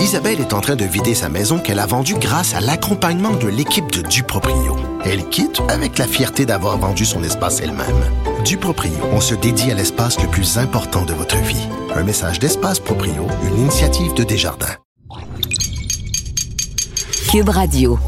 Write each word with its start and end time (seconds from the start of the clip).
Isabelle 0.00 0.40
est 0.40 0.54
en 0.54 0.60
train 0.60 0.76
de 0.76 0.84
vider 0.84 1.14
sa 1.14 1.28
maison 1.28 1.58
qu'elle 1.58 1.78
a 1.78 1.84
vendue 1.84 2.14
grâce 2.14 2.54
à 2.54 2.60
l'accompagnement 2.60 3.32
de 3.32 3.48
l'équipe 3.48 3.92
de 3.92 4.00
Duproprio. 4.00 4.76
Elle 5.04 5.28
quitte 5.28 5.60
avec 5.68 5.98
la 5.98 6.06
fierté 6.06 6.46
d'avoir 6.46 6.78
vendu 6.78 7.04
son 7.04 7.22
espace 7.22 7.60
elle-même. 7.60 8.02
Duproprio, 8.42 8.92
on 9.12 9.20
se 9.20 9.34
dédie 9.34 9.70
à 9.70 9.74
l'espace 9.74 10.18
le 10.20 10.28
plus 10.28 10.56
important 10.56 11.04
de 11.04 11.12
votre 11.12 11.36
vie. 11.36 11.68
Un 11.94 12.02
message 12.02 12.38
d'Espace 12.38 12.80
Proprio, 12.80 13.26
une 13.44 13.58
initiative 13.58 14.14
de 14.14 14.24
Desjardins. 14.24 14.76
Cube 17.30 17.50
Radio. 17.50 17.98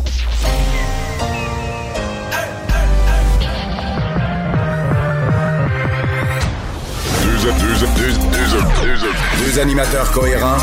Deux 9.45 9.59
animateurs 9.59 10.11
cohérents, 10.13 10.57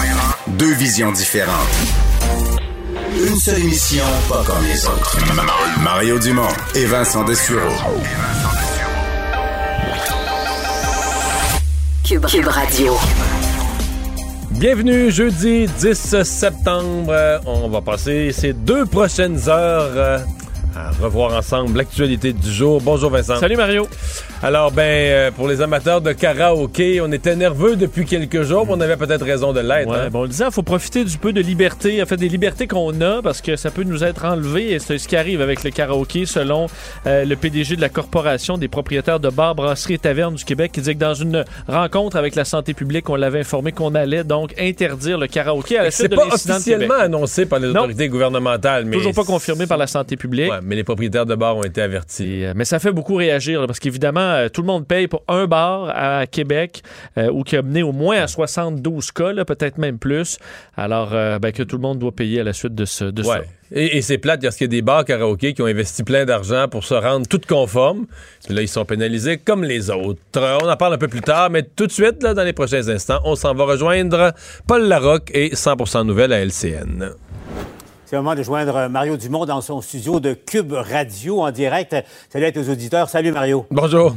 deux 0.58 0.74
visions 0.74 1.12
différentes. 1.12 1.54
Une 3.16 3.36
seule 3.38 3.60
émission, 3.60 4.04
pas 4.28 4.44
comme 4.46 4.64
les 4.66 4.86
autres. 4.86 5.18
Mario 5.84 6.20
Dumont 6.20 6.48
et 6.76 6.86
Vincent 6.86 7.24
Dessureau. 7.24 7.70
Cube, 12.04 12.26
Cube 12.26 12.48
Radio. 12.48 12.98
Bienvenue 14.52 15.12
jeudi 15.12 15.68
10 15.68 16.24
septembre. 16.24 17.42
On 17.46 17.70
va 17.70 17.82
passer 17.82 18.32
ces 18.32 18.54
deux 18.54 18.86
prochaines 18.86 19.48
heures 19.48 19.92
euh, 19.96 20.20
à 20.76 20.92
revoir 21.02 21.34
ensemble 21.38 21.78
l'actualité 21.78 22.34
du 22.34 22.52
jour. 22.52 22.82
Bonjour 22.82 23.10
Vincent. 23.10 23.40
Salut 23.40 23.58
Mario. 23.58 23.88
Alors, 24.42 24.72
ben, 24.72 24.84
euh, 24.84 25.32
pour 25.32 25.50
les 25.50 25.60
amateurs 25.62 26.00
de 26.00 26.14
karaoké, 26.14 27.02
on 27.02 27.12
était 27.12 27.36
nerveux 27.36 27.76
depuis 27.76 28.06
quelques 28.06 28.44
jours, 28.44 28.66
mais 28.66 28.74
on 28.74 28.80
avait 28.80 28.96
peut-être 28.96 29.26
raison 29.26 29.52
de 29.52 29.60
l'être. 29.60 29.90
Ouais, 29.90 29.98
hein. 29.98 30.10
bon, 30.10 30.20
on 30.20 30.24
le 30.24 30.30
disait, 30.30 30.46
il 30.48 30.54
faut 30.54 30.64
profiter 30.64 31.04
du 31.04 31.18
peu 31.18 31.34
de 31.34 31.42
liberté, 31.42 32.02
en 32.02 32.06
fait, 32.06 32.16
des 32.16 32.30
libertés 32.30 32.66
qu'on 32.66 33.02
a, 33.02 33.22
parce 33.22 33.42
que 33.42 33.58
ça 33.58 33.70
peut 33.70 33.84
nous 33.84 34.02
être 34.02 34.24
enlevé, 34.24 34.72
et 34.72 34.80
c'est 34.80 34.98
ce 34.98 35.10
qui 35.10 35.18
arrive 35.18 35.42
avec 35.42 35.66
le 35.66 35.72
karaoké, 35.72 36.26
selon 36.26 36.68
euh, 37.06 37.26
le 37.26 37.36
PDG 37.36 37.76
de 37.76 37.82
la 37.82 37.90
Corporation 37.90 38.58
des 38.58 38.70
propriétaires 38.70 39.20
de 39.20 39.28
bars, 39.28 39.56
brasseries 39.56 39.96
et 39.96 39.98
tavernes 40.00 40.36
du 40.36 40.46
Québec, 40.46 40.72
qui 40.72 40.80
dit 40.80 40.94
que 40.94 41.00
dans 41.00 41.14
une 41.16 41.44
rencontre 41.68 42.16
avec 42.16 42.36
la 42.36 42.46
santé 42.46 42.74
publique, 42.74 43.10
on 43.10 43.16
l'avait 43.16 43.42
informé 43.42 43.74
qu'on 43.74 43.94
allait 43.94 44.24
donc 44.24 44.54
interdire 44.58 45.18
le 45.18 45.28
karaoké 45.28 45.78
à 45.78 45.84
la 45.84 45.92
C'est 45.92 46.04
suite 46.04 46.12
de 46.12 46.16
pas 46.16 46.28
de 46.28 46.32
officiellement 46.34 46.94
annoncé 46.96 47.46
par 47.46 47.60
les 47.60 47.68
Non. 47.74 47.82
autorités 47.82 48.08
gouvernementales, 48.08 48.86
mais 48.86 48.96
Toujours 48.96 49.14
pas 49.14 49.26
confirmé 49.26 49.68
par 49.68 49.78
la 49.78 49.88
santé 49.88 50.16
publique. 50.16 50.50
Ouais, 50.50 50.60
mais 50.64 50.78
les 50.78 50.86
propriétaires 50.86 51.26
de 51.26 51.36
bars 51.36 51.58
ont 51.58 51.64
été 51.64 51.82
avertis. 51.82 52.40
Et, 52.40 52.48
euh, 52.48 52.54
mais 52.56 52.64
ça 52.64 52.80
fait 52.80 52.94
beaucoup 52.94 53.16
réagir 53.16 53.60
là, 53.60 53.68
parce 53.68 53.80
qu'évidemment, 53.80 54.29
euh, 54.36 54.50
tout 54.50 54.62
le 54.62 54.68
monde 54.68 54.88
paye 54.88 55.08
pour 55.08 55.24
un 55.28 55.46
bar 55.48 55.92
à 55.94 56.28
Québec 56.28 56.82
euh, 57.18 57.32
ou 57.32 57.44
qui 57.44 57.58
a 57.58 57.62
mené 57.62 57.84
au 57.84 57.92
moins 57.92 58.22
à 58.22 58.28
72 58.28 59.12
cas, 59.12 59.34
peut-être 59.46 59.78
même 59.78 59.98
plus. 59.98 60.38
Alors 60.78 61.10
euh, 61.14 61.40
ben, 61.40 61.52
que 61.52 61.64
tout 61.64 61.76
le 61.76 61.82
monde 61.82 62.00
doit 62.00 62.12
payer 62.12 62.42
à 62.42 62.44
la 62.44 62.54
suite 62.54 62.76
de, 62.76 62.86
ce, 62.86 63.06
de 63.06 63.24
ça. 63.24 63.40
Ouais. 63.40 63.48
Et, 63.72 63.98
et 63.98 64.02
c'est 64.02 64.18
plate 64.18 64.42
parce 64.42 64.56
qu'il 64.56 64.66
y 64.66 64.70
a 64.70 64.72
des 64.72 64.82
bars 64.82 65.06
karaoké 65.06 65.54
qui 65.54 65.62
ont 65.62 65.68
investi 65.68 66.04
plein 66.04 66.26
d'argent 66.26 66.68
pour 66.68 66.84
se 66.84 66.96
rendre 66.96 67.28
tout 67.28 67.42
conformes. 67.48 68.08
Puis 68.46 68.56
là, 68.56 68.62
ils 68.62 68.68
sont 68.68 68.86
pénalisés 68.86 69.38
comme 69.38 69.64
les 69.64 69.92
autres. 69.92 70.20
On 70.36 70.68
en 70.68 70.78
parle 70.78 70.96
un 70.96 70.98
peu 70.98 71.08
plus 71.08 71.22
tard, 71.22 71.50
mais 71.52 71.64
tout 71.64 71.86
de 71.86 71.92
suite, 71.92 72.24
là, 72.24 72.34
dans 72.34 72.44
les 72.44 72.54
prochains 72.54 72.88
instants, 72.90 73.20
on 73.26 73.36
s'en 73.36 73.54
va 73.54 73.66
rejoindre 73.66 74.34
Paul 74.68 74.88
Larocque 74.88 75.30
et 75.34 75.50
100% 75.50 76.06
Nouvelles 76.06 76.34
à 76.34 76.44
LCN. 76.44 77.12
C'est 78.10 78.16
le 78.16 78.24
moment 78.24 78.34
de 78.34 78.42
joindre 78.42 78.90
Mario 78.90 79.18
Dumont 79.18 79.46
dans 79.46 79.62
son 79.62 79.82
studio 79.82 80.20
de 80.20 80.34
Cube 80.34 80.74
Radio 80.74 81.42
en 81.42 81.52
direct. 81.52 81.96
Salut 82.30 82.46
à 82.46 82.52
tes 82.52 82.68
auditeurs. 82.68 83.08
Salut 83.08 83.32
Mario. 83.32 83.68
Bonjour. 83.70 84.16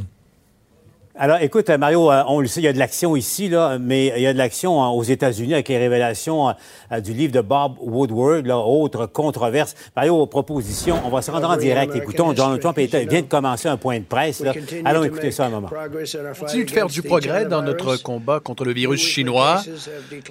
Alors 1.15 1.37
écoute, 1.41 1.69
Mario, 1.69 2.11
euh, 2.11 2.23
on 2.27 2.39
le 2.39 2.47
sait, 2.47 2.59
il 2.59 2.63
y 2.63 2.67
a 2.67 2.73
de 2.73 2.79
l'action 2.79 3.15
ici, 3.15 3.47
là, 3.47 3.77
mais 3.79 4.11
il 4.15 4.21
y 4.23 4.25
a 4.25 4.33
de 4.33 4.37
l'action 4.39 4.81
hein, 4.81 4.89
aux 4.89 5.03
États-Unis 5.03 5.53
avec 5.53 5.69
les 5.69 5.77
révélations 5.77 6.49
euh, 6.91 6.99
du 7.01 7.13
livre 7.13 7.31
de 7.31 7.41
Bob 7.41 7.73
Woodward, 7.81 8.47
là, 8.47 8.57
autre 8.57 9.05
controverse. 9.05 9.75
Mario, 9.95 10.25
proposition, 10.25 10.99
on 11.05 11.09
va 11.09 11.21
se 11.21 11.29
rendre 11.29 11.51
en 11.51 11.57
direct. 11.57 11.95
Écoutons, 11.95 12.33
Donald 12.33 12.59
Trump 12.61 12.79
est- 12.79 13.07
vient 13.07 13.21
de 13.21 13.27
commencer 13.27 13.67
un 13.67 13.77
point 13.77 13.99
de 13.99 14.05
presse. 14.05 14.39
là. 14.39 14.53
Allons 14.85 15.03
écouter 15.03 15.29
ça 15.29 15.45
un 15.45 15.49
moment. 15.49 15.69
On 15.71 16.39
continue 16.39 16.65
de 16.65 16.71
faire 16.71 16.87
du 16.87 17.03
progrès 17.03 17.45
dans 17.45 17.61
notre 17.61 17.97
combat 17.97 18.39
contre 18.39 18.65
le 18.65 18.73
virus 18.73 19.01
chinois. 19.01 19.61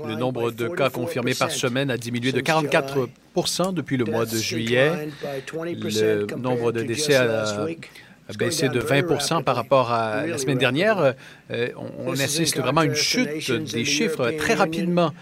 Le 0.04 0.16
nombre 0.16 0.50
de 0.50 0.66
cas 0.66 0.90
confirmés 0.90 1.34
par 1.34 1.52
semaine 1.52 1.92
a 1.92 1.96
diminué 1.96 2.32
de 2.32 2.40
44 2.40 3.08
depuis 3.72 3.96
le 3.96 4.04
mois 4.04 4.26
de 4.26 4.36
juillet. 4.36 4.90
Le 5.52 6.26
nombre 6.36 6.72
de 6.72 6.82
décès 6.82 7.14
a 7.14 7.44
a 7.44 7.66
baissé 8.38 8.68
de 8.68 8.80
20% 8.80 9.42
par 9.44 9.56
rapport 9.56 9.92
à 9.92 10.26
la 10.26 10.38
semaine 10.38 10.58
dernière. 10.58 11.14
Euh, 11.50 11.68
on, 11.76 12.10
on 12.10 12.12
assiste 12.12 12.58
vraiment 12.58 12.82
à 12.82 12.84
une 12.84 12.94
chute 12.94 13.50
des 13.72 13.84
chiffres 13.84 14.30
très 14.38 14.54
rapidement. 14.54 15.12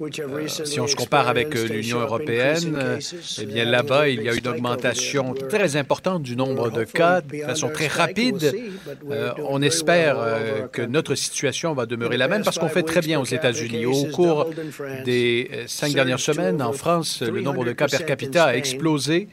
Euh, 0.00 0.46
si 0.46 0.80
on 0.80 0.86
se 0.86 0.96
compare 0.96 1.28
avec 1.28 1.54
euh, 1.54 1.66
l'Union 1.66 2.00
européenne, 2.00 2.74
euh, 2.78 2.98
eh 3.40 3.44
bien 3.44 3.64
là-bas, 3.66 4.08
il 4.08 4.22
y 4.22 4.28
a 4.28 4.34
une 4.34 4.48
augmentation 4.48 5.34
très 5.34 5.76
importante 5.76 6.22
du 6.22 6.36
nombre 6.36 6.70
de 6.70 6.84
cas 6.84 7.20
de 7.20 7.42
façon 7.42 7.68
très 7.68 7.86
rapide. 7.86 8.54
Euh, 9.10 9.32
on 9.46 9.60
espère 9.60 10.16
euh, 10.18 10.66
que 10.68 10.80
notre 10.80 11.14
situation 11.14 11.74
va 11.74 11.84
demeurer 11.84 12.16
la 12.16 12.28
même 12.28 12.42
parce 12.42 12.58
qu'on 12.58 12.68
fait 12.68 12.82
très 12.82 13.02
bien 13.02 13.20
aux 13.20 13.24
États-Unis. 13.24 13.84
Au 13.86 14.06
cours 14.06 14.48
des 15.04 15.50
cinq 15.66 15.92
dernières 15.92 16.20
semaines, 16.20 16.62
en 16.62 16.72
France, 16.72 17.22
le 17.22 17.42
nombre 17.42 17.64
de 17.64 17.72
cas 17.72 17.86
per 17.86 18.04
capita 18.04 18.46
a 18.46 18.54
explosé. 18.56 19.28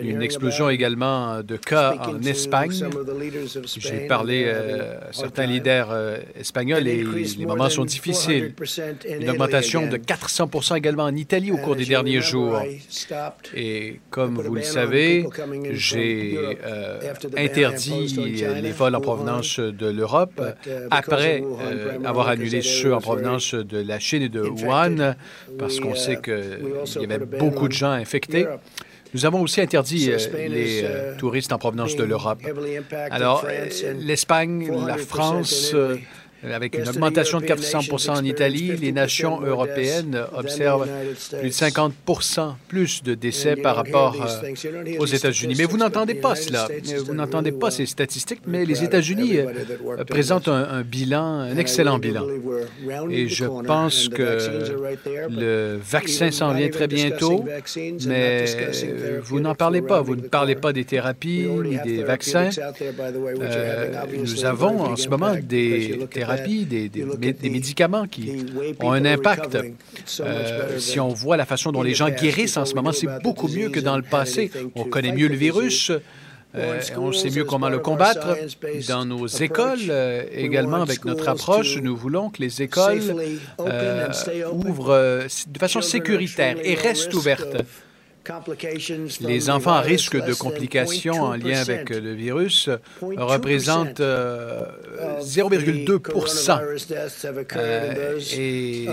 Une 0.00 0.22
explosion 0.22 0.68
également 0.68 1.42
de 1.42 1.56
cas 1.56 1.94
en 2.06 2.20
Espagne. 2.22 2.88
J'ai 3.78 4.06
parlé 4.06 4.44
euh, 4.46 4.98
à 5.08 5.12
certains 5.12 5.46
leaders 5.46 5.90
espagnols 6.38 6.86
et 6.86 7.04
les 7.38 7.46
moments 7.46 7.70
sont 7.70 7.84
difficiles. 7.86 8.54
Une 9.08 9.30
augmentation 9.30 9.86
de 9.86 9.96
400 10.10 10.74
également 10.74 11.04
en 11.04 11.14
Italie 11.14 11.52
au 11.52 11.56
cours 11.56 11.76
des 11.76 11.84
derniers 11.84 12.20
jours. 12.20 12.60
Et 13.54 14.00
comme 14.10 14.40
vous 14.40 14.56
le 14.56 14.62
savez, 14.62 15.24
j'ai 15.70 16.36
euh, 16.64 16.98
interdit 17.36 18.16
les 18.60 18.72
vols 18.72 18.96
en 18.96 19.00
provenance 19.00 19.60
de 19.60 19.86
l'Europe 19.86 20.42
après 20.90 21.44
euh, 21.44 21.98
avoir 22.04 22.26
annulé 22.26 22.60
ceux 22.60 22.92
en 22.92 23.00
provenance 23.00 23.54
de 23.54 23.78
la 23.78 24.00
Chine 24.00 24.22
et 24.22 24.28
de 24.28 24.42
Wuhan 24.42 25.14
parce 25.58 25.78
qu'on 25.78 25.94
sait 25.94 26.20
qu'il 26.20 27.02
y 27.02 27.04
avait 27.04 27.24
beaucoup 27.24 27.68
de 27.68 27.72
gens 27.72 27.92
infectés. 27.92 28.46
Nous 29.14 29.26
avons 29.26 29.42
aussi 29.42 29.60
interdit 29.60 30.10
euh, 30.10 30.48
les 30.48 30.82
euh, 30.84 31.16
touristes 31.16 31.52
en 31.52 31.58
provenance 31.58 31.96
de 31.96 32.04
l'Europe. 32.04 32.40
Alors, 33.10 33.44
l'Espagne, 33.98 34.70
la 34.86 34.96
France, 34.98 35.74
avec 36.42 36.76
une 36.76 36.88
augmentation 36.88 37.40
de 37.40 37.46
400% 37.46 38.10
en 38.10 38.24
Italie, 38.24 38.76
les 38.76 38.92
nations 38.92 39.40
européennes 39.42 40.24
observent 40.34 40.88
plus 41.38 41.48
de 41.48 41.54
50 41.54 41.94
plus 42.68 43.02
de 43.02 43.14
décès 43.14 43.56
par 43.56 43.76
rapport 43.76 44.16
euh, 44.20 44.98
aux 44.98 45.06
États-Unis. 45.06 45.54
Mais 45.56 45.64
vous 45.64 45.76
n'entendez 45.76 46.14
pas 46.14 46.34
cela. 46.34 46.68
Vous 47.04 47.14
n'entendez 47.14 47.52
pas 47.52 47.70
ces 47.70 47.86
statistiques, 47.86 48.42
mais 48.46 48.64
les 48.64 48.84
États-Unis 48.84 49.38
euh, 49.38 50.04
présentent 50.04 50.48
un, 50.48 50.68
un 50.70 50.82
bilan, 50.82 51.40
un 51.40 51.56
excellent 51.56 51.98
bilan. 51.98 52.26
Et 53.10 53.28
je 53.28 53.44
pense 53.44 54.08
que 54.08 54.38
le 55.30 55.78
vaccin 55.82 56.30
s'en 56.30 56.52
vient 56.54 56.68
très 56.68 56.88
bientôt, 56.88 57.44
mais 58.06 58.44
euh, 58.56 59.20
vous 59.22 59.40
n'en 59.40 59.54
parlez 59.54 59.82
pas. 59.82 60.00
Vous 60.00 60.16
ne 60.16 60.22
parlez 60.22 60.54
pas 60.54 60.72
des 60.72 60.84
thérapies 60.84 61.46
ni 61.64 61.78
des 61.80 62.02
vaccins. 62.02 62.50
Euh, 63.40 63.92
nous 64.16 64.44
avons 64.44 64.82
en 64.82 64.96
ce 64.96 65.08
moment 65.08 65.34
des 65.42 65.98
thérapies, 66.10 66.29
des, 66.38 66.88
des 66.88 67.04
mé- 67.04 67.32
des 67.38 67.50
médicaments 67.50 68.06
qui 68.06 68.30
ont 68.80 68.92
un 68.92 69.04
impact. 69.04 69.56
Euh, 70.20 70.78
si 70.78 70.98
on 71.00 71.08
voit 71.08 71.36
la 71.36 71.46
façon 71.46 71.72
dont 71.72 71.82
les 71.82 71.94
gens 71.94 72.08
guérissent 72.10 72.56
en 72.56 72.64
ce 72.64 72.74
moment, 72.74 72.92
c'est 72.92 73.08
beaucoup 73.22 73.48
mieux 73.48 73.68
que 73.70 73.80
dans 73.80 73.96
le 73.96 74.02
passé. 74.02 74.50
On 74.74 74.84
connaît 74.84 75.12
mieux 75.12 75.28
le 75.28 75.36
virus. 75.36 75.90
euh, 76.56 76.80
on 76.96 77.12
sait 77.12 77.30
mieux 77.30 77.44
comment 77.44 77.68
le 77.68 77.78
combattre. 77.78 78.36
Dans 78.88 79.04
nos 79.04 79.26
écoles, 79.28 79.78
euh, 79.88 80.24
également 80.32 80.82
avec 80.82 81.04
notre 81.04 81.28
approche, 81.28 81.76
nous 81.80 81.96
voulons 81.96 82.28
que 82.30 82.40
les 82.42 82.60
écoles 82.62 83.00
euh, 83.60 84.08
ouvrent 84.52 85.24
de 85.46 85.58
façon 85.58 85.80
sécuritaire 85.80 86.56
et 86.62 86.74
restent 86.74 87.14
ouvertes. 87.14 87.62
Les 89.20 89.50
enfants 89.50 89.72
à 89.72 89.80
risque 89.80 90.16
de 90.16 90.34
complications 90.34 91.22
en 91.22 91.34
lien 91.34 91.60
avec 91.60 91.90
le 91.90 92.12
virus 92.12 92.68
représentent 93.00 94.00
euh, 94.00 94.64
0,2 95.20 96.00
euh, 97.56 98.18
et 98.36 98.86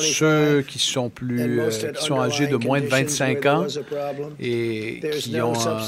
ceux 0.00 0.62
qui 0.62 0.78
sont 0.78 1.10
plus 1.10 1.60
euh, 1.60 1.92
qui 1.92 2.04
sont 2.04 2.20
âgés 2.20 2.46
de 2.46 2.56
moins 2.56 2.80
de 2.80 2.86
25 2.86 3.46
ans 3.46 3.66
et 4.40 5.00
qui 5.18 5.40
ont 5.40 5.54
un, 5.66 5.78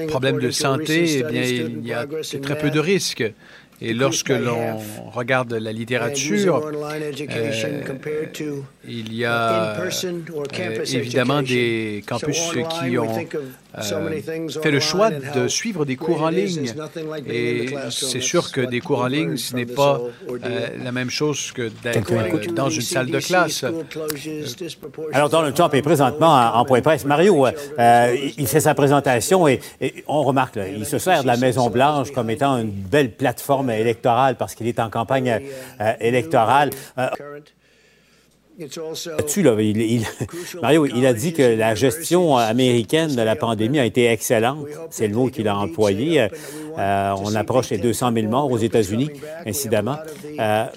un 0.00 0.06
problème 0.06 0.38
de 0.38 0.50
santé, 0.50 1.18
eh 1.18 1.22
bien, 1.24 1.42
il 1.42 1.86
y 1.86 1.92
a 1.92 2.06
très 2.42 2.58
peu 2.58 2.70
de 2.70 2.80
risques. 2.80 3.24
Et 3.84 3.94
lorsque 3.94 4.28
l'on 4.28 4.78
regarde 5.10 5.52
la 5.54 5.72
littérature, 5.72 6.62
euh, 6.64 7.10
il 8.86 9.12
y 9.12 9.24
a 9.24 9.80
euh, 9.80 10.84
évidemment 10.92 11.42
des 11.42 12.04
campus 12.06 12.52
qui 12.80 12.96
ont 12.96 13.08
euh, 13.78 14.20
fait 14.62 14.70
le 14.70 14.78
choix 14.78 15.10
de 15.10 15.48
suivre 15.48 15.84
des 15.84 15.96
cours 15.96 16.22
en 16.22 16.28
ligne. 16.28 16.72
Et 17.26 17.74
c'est 17.90 18.20
sûr 18.20 18.52
que 18.52 18.60
des 18.60 18.78
cours 18.78 19.00
en 19.00 19.08
ligne, 19.08 19.36
ce 19.36 19.56
n'est 19.56 19.66
pas 19.66 20.00
la 20.84 20.92
même 20.92 21.10
chose 21.10 21.50
que 21.50 21.68
d'être 21.82 22.54
dans 22.54 22.70
une 22.70 22.82
salle 22.82 23.10
de 23.10 23.18
classe. 23.18 23.64
Alors, 25.12 25.28
Donald 25.28 25.56
Trump 25.56 25.74
est 25.74 25.82
présentement 25.82 26.52
en, 26.54 26.64
point 26.64 26.82
presse. 26.82 27.04
Mario, 27.04 27.46
il 28.38 28.46
fait 28.46 28.60
sa 28.60 28.74
présentation 28.74 29.48
et, 29.48 29.60
on 30.06 30.22
remarque, 30.22 30.56
il 30.76 30.86
se 30.86 30.98
sert 30.98 31.22
de 31.22 31.26
la 31.26 31.36
Maison-Blanche 31.36 32.12
comme 32.12 32.30
étant 32.30 32.58
une 32.58 32.70
belle 32.70 33.10
plateforme 33.10 33.71
électorale 33.78 34.36
parce 34.36 34.54
qu'il 34.54 34.66
est 34.66 34.80
en 34.80 34.90
campagne 34.90 35.40
euh, 35.80 35.92
électorale. 36.00 36.70
Euh, 36.98 37.08
là, 38.58 39.54
il, 39.60 40.04
Mario, 40.60 40.86
il 40.86 41.06
a 41.06 41.14
dit 41.14 41.32
que 41.32 41.42
la 41.42 41.74
gestion 41.74 42.36
américaine 42.36 43.14
de 43.16 43.22
la 43.22 43.34
pandémie 43.34 43.78
a 43.78 43.84
été 43.84 44.06
excellente. 44.06 44.66
C'est 44.90 45.08
le 45.08 45.14
mot 45.14 45.28
qu'il 45.28 45.48
a 45.48 45.56
employé. 45.56 46.28
Euh, 46.78 47.14
on 47.18 47.34
approche 47.34 47.70
les 47.70 47.78
200 47.78 48.12
000 48.12 48.28
morts 48.28 48.50
aux 48.50 48.58
États-Unis, 48.58 49.10
incidemment. 49.46 49.96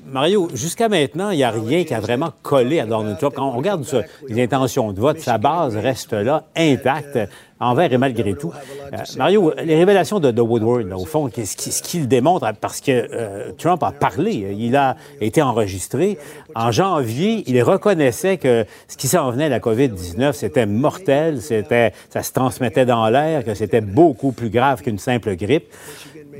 Mario, 0.05 0.49
jusqu'à 0.53 0.89
maintenant, 0.89 1.31
il 1.31 1.37
n'y 1.37 1.43
a 1.43 1.51
rien 1.51 1.83
qui 1.83 1.93
a 1.93 1.99
vraiment 1.99 2.31
collé 2.41 2.79
à 2.79 2.85
Donald 2.85 3.17
Trump. 3.17 3.33
Quand 3.35 3.49
on 3.49 3.57
regarde 3.57 3.85
les 4.27 4.41
intentions 4.41 4.91
de 4.93 4.99
vote, 4.99 5.19
sa 5.19 5.37
base 5.37 5.75
reste 5.75 6.13
là, 6.13 6.45
intacte 6.55 7.19
envers 7.59 7.91
et 7.91 7.97
malgré 7.97 8.33
tout. 8.33 8.51
Euh, 8.93 8.97
Mario, 9.17 9.53
les 9.63 9.75
révélations 9.75 10.19
de, 10.19 10.41
Woodward, 10.41 10.91
au 10.93 11.05
fond, 11.05 11.29
ce 11.29 11.81
qu'il 11.81 12.07
démontre, 12.07 12.51
parce 12.59 12.81
que 12.81 12.91
euh, 12.91 13.51
Trump 13.57 13.81
a 13.83 13.91
parlé, 13.91 14.55
il 14.57 14.75
a 14.75 14.95
été 15.21 15.41
enregistré. 15.41 16.17
En 16.53 16.71
janvier, 16.71 17.43
il 17.47 17.61
reconnaissait 17.63 18.37
que 18.37 18.65
ce 18.87 18.97
qui 18.97 19.07
s'en 19.07 19.31
venait, 19.31 19.49
la 19.49 19.59
COVID-19, 19.59 20.33
c'était 20.33 20.65
mortel, 20.65 21.41
c'était, 21.41 21.93
ça 22.09 22.23
se 22.23 22.33
transmettait 22.33 22.85
dans 22.85 23.07
l'air, 23.09 23.43
que 23.45 23.53
c'était 23.53 23.81
beaucoup 23.81 24.31
plus 24.31 24.49
grave 24.49 24.81
qu'une 24.81 24.99
simple 24.99 25.35
grippe. 25.35 25.67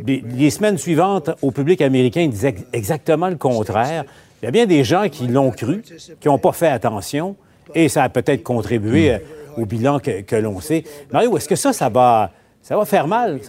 Les, 0.06 0.50
semaines 0.50 0.78
suivantes, 0.78 1.30
au 1.42 1.52
public 1.52 1.82
américain, 1.82 2.22
il 2.22 2.30
disait 2.30 2.56
exactement 2.74 3.30
le 3.30 3.38
contraire. 3.38 4.04
Il 4.42 4.46
y 4.46 4.48
a 4.50 4.52
bien 4.52 4.66
des 4.66 4.84
gens 4.84 5.08
qui 5.08 5.28
l'ont 5.28 5.52
cru, 5.52 5.82
qui 6.20 6.28
n'ont 6.28 6.38
pas 6.38 6.52
fait 6.52 6.68
attention, 6.68 7.38
et 7.74 7.88
ça 7.88 8.04
a 8.04 8.10
peut-être 8.10 8.44
contribué 8.44 9.18
au 9.58 9.66
bilan 9.66 10.00
que, 10.00 10.36
l'on 10.36 10.60
sait. 10.60 10.84
Mario, 11.12 11.38
est-ce 11.38 11.48
que 11.48 11.56
ça, 11.56 11.74
ça 11.74 11.90
va, 11.90 12.32
ça 12.62 12.78
va 12.78 12.86
faire 12.86 13.08
mal? 13.08 13.40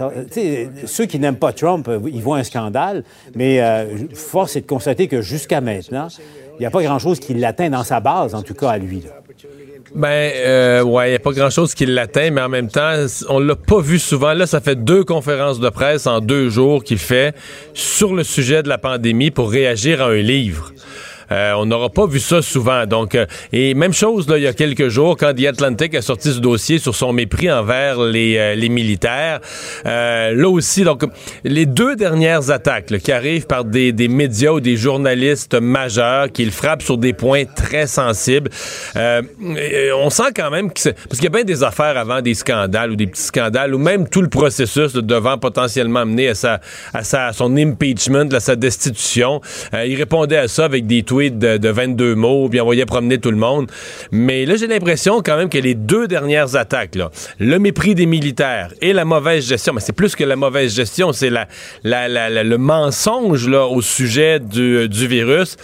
ceux 0.87 1.07
qui 1.07 1.19
n'aiment 1.19 1.37
pas 1.37 1.53
Trump, 1.53 1.91
ils 2.07 2.23
voient 2.23 2.39
un 2.39 2.45
scandale, 2.45 3.05
mais 3.35 3.61
euh, 3.61 3.97
force 4.15 4.57
est 4.57 4.63
de 4.63 4.67
constater 4.67 5.09
que 5.09 5.21
jusqu'à 5.21 5.61
maintenant, 5.61 6.09
il 6.59 6.61
n'y 6.61 6.67
a 6.67 6.71
pas 6.71 6.83
grand-chose 6.83 7.21
qui 7.21 7.35
l'atteint 7.35 7.71
dans 7.71 7.85
sa 7.85 8.01
base, 8.01 8.35
en 8.35 8.43
tout 8.43 8.55
cas 8.55 8.71
à 8.71 8.79
lui. 8.79 9.03
Ben, 9.95 10.09
euh, 10.09 10.83
ouais, 10.83 11.09
il 11.09 11.11
n'y 11.11 11.17
a 11.17 11.21
pas 11.21 11.33
grand-chose 11.33 11.75
qui 11.75 11.87
l'atteint, 11.87 12.31
mais 12.31 12.41
en 12.41 12.49
même 12.49 12.69
temps, 12.69 13.07
on 13.29 13.39
l'a 13.39 13.57
pas 13.57 13.81
vu 13.81 13.99
souvent. 13.99 14.35
Là, 14.35 14.47
ça 14.47 14.61
fait 14.61 14.77
deux 14.77 15.05
conférences 15.05 15.61
de 15.61 15.69
presse 15.69 16.07
en 16.07 16.21
deux 16.21 16.49
jours 16.49 16.83
qu'il 16.83 16.99
fait 16.99 17.35
sur 17.73 18.15
le 18.15 18.25
sujet 18.25 18.63
de 18.63 18.69
la 18.69 18.79
pandémie 18.79 19.31
pour 19.31 19.51
réagir 19.51 20.03
à 20.03 20.07
un 20.07 20.17
livre. 20.17 20.73
Euh, 21.33 21.53
on 21.55 21.67
n'aura 21.67 21.91
pas 21.91 22.07
vu 22.07 22.21
ça 22.21 22.43
souvent. 22.43 22.87
Donc, 22.87 23.15
euh, 23.15 23.27
et 23.53 23.75
même 23.75 23.93
chose 23.93 24.29
là, 24.29 24.39
il 24.39 24.45
y 24.45 24.47
a 24.47 24.53
quelques 24.53 24.89
jours, 24.89 25.17
quand 25.17 25.35
The 25.35 25.47
Atlantic 25.47 25.95
a 25.95 26.03
sorti 26.03 26.33
ce 26.33 26.39
dossier 26.39 26.79
sur 26.79 26.95
son 26.95 27.13
mépris 27.13 27.51
envers 27.51 28.01
les, 28.01 28.37
euh, 28.37 28.55
les 28.55 28.69
militaires. 28.69 29.41
là 29.85 30.49
aussi, 30.49 30.85
donc, 30.85 31.05
les 31.45 31.67
deux 31.67 31.97
dernières 31.97 32.51
attaques 32.51 32.99
qui 32.99 33.13
arrivent 33.13 33.47
par 33.47 33.65
des, 33.65 33.93
des, 33.93 34.09
médias 34.09 34.53
ou 34.53 34.61
des 34.61 34.77
journalistes 34.77 35.55
majeurs 35.55 36.31
qui 36.31 36.45
le 36.45 36.51
frappent 36.51 36.83
sur 36.83 36.99
des 36.99 37.13
points 37.13 37.45
très 37.45 37.87
sensibles. 37.87 38.51
on 38.95 40.11
sent 40.11 40.33
quand 40.35 40.51
même 40.51 40.73
que 40.73 40.91
parce 40.91 41.17
qu'il 41.17 41.25
y 41.25 41.27
a 41.27 41.31
bien 41.31 41.45
des 41.45 41.63
affaires 41.63 41.97
avant 41.97 42.21
des 42.21 42.35
scandales 42.35 42.93
ou 42.93 42.97
des 42.97 43.07
petits 43.07 43.23
scandales 43.23 43.75
ou 43.75 43.79
même 43.79 44.09
tout 44.09 44.23
le 44.23 44.29
processus 44.29 44.93
devant 44.93 45.39
potentiellement 45.39 46.05
mener 46.07 46.29
à 46.29 46.35
sa 46.35 46.61
à 46.93 47.03
sa 47.03 47.33
son 47.33 47.57
impeachment, 47.57 48.29
à 48.33 48.41
sa 48.41 48.57
destitution. 48.57 49.41
il 49.73 49.97
répondait 49.97 50.37
à 50.37 50.49
ça 50.49 50.65
avec 50.65 50.87
des 50.87 51.03
de, 51.25 51.69
22 51.69 52.15
mots, 52.15 52.49
puis 52.49 52.61
envoyait 52.61 52.87
promener 52.87 53.19
tout 53.19 53.31
le 53.31 53.37
monde. 53.37 53.71
Mais 54.11 54.47
là, 54.47 54.57
j'ai 54.57 54.67
l'impression 54.67 55.23
quand 55.23 55.37
même 55.37 55.49
que 55.49 55.59
les 55.59 55.75
deux 55.75 56.07
dernières 56.09 56.57
attaques, 56.57 56.95
là, 56.95 57.11
le 57.39 57.59
mépris 57.59 57.95
des 57.95 58.07
militaires 58.07 58.73
et 58.81 58.93
la 58.93 59.05
mauvaise 59.05 59.47
gestion, 59.47 59.73
mais 59.73 59.81
c'est 59.81 59.93
plus 59.93 60.15
que 60.15 60.25
la 60.25 60.37
mauvaise 60.37 60.75
gestion, 60.75 61.13
c'est 61.13 61.31
la, 61.31 61.47
le 61.83 62.57
mensonge 62.57 63.49
là, 63.49 63.67
au 63.67 63.83
sujet 63.83 64.41
du, 64.41 64.89
du 64.89 65.07
virus 65.07 65.57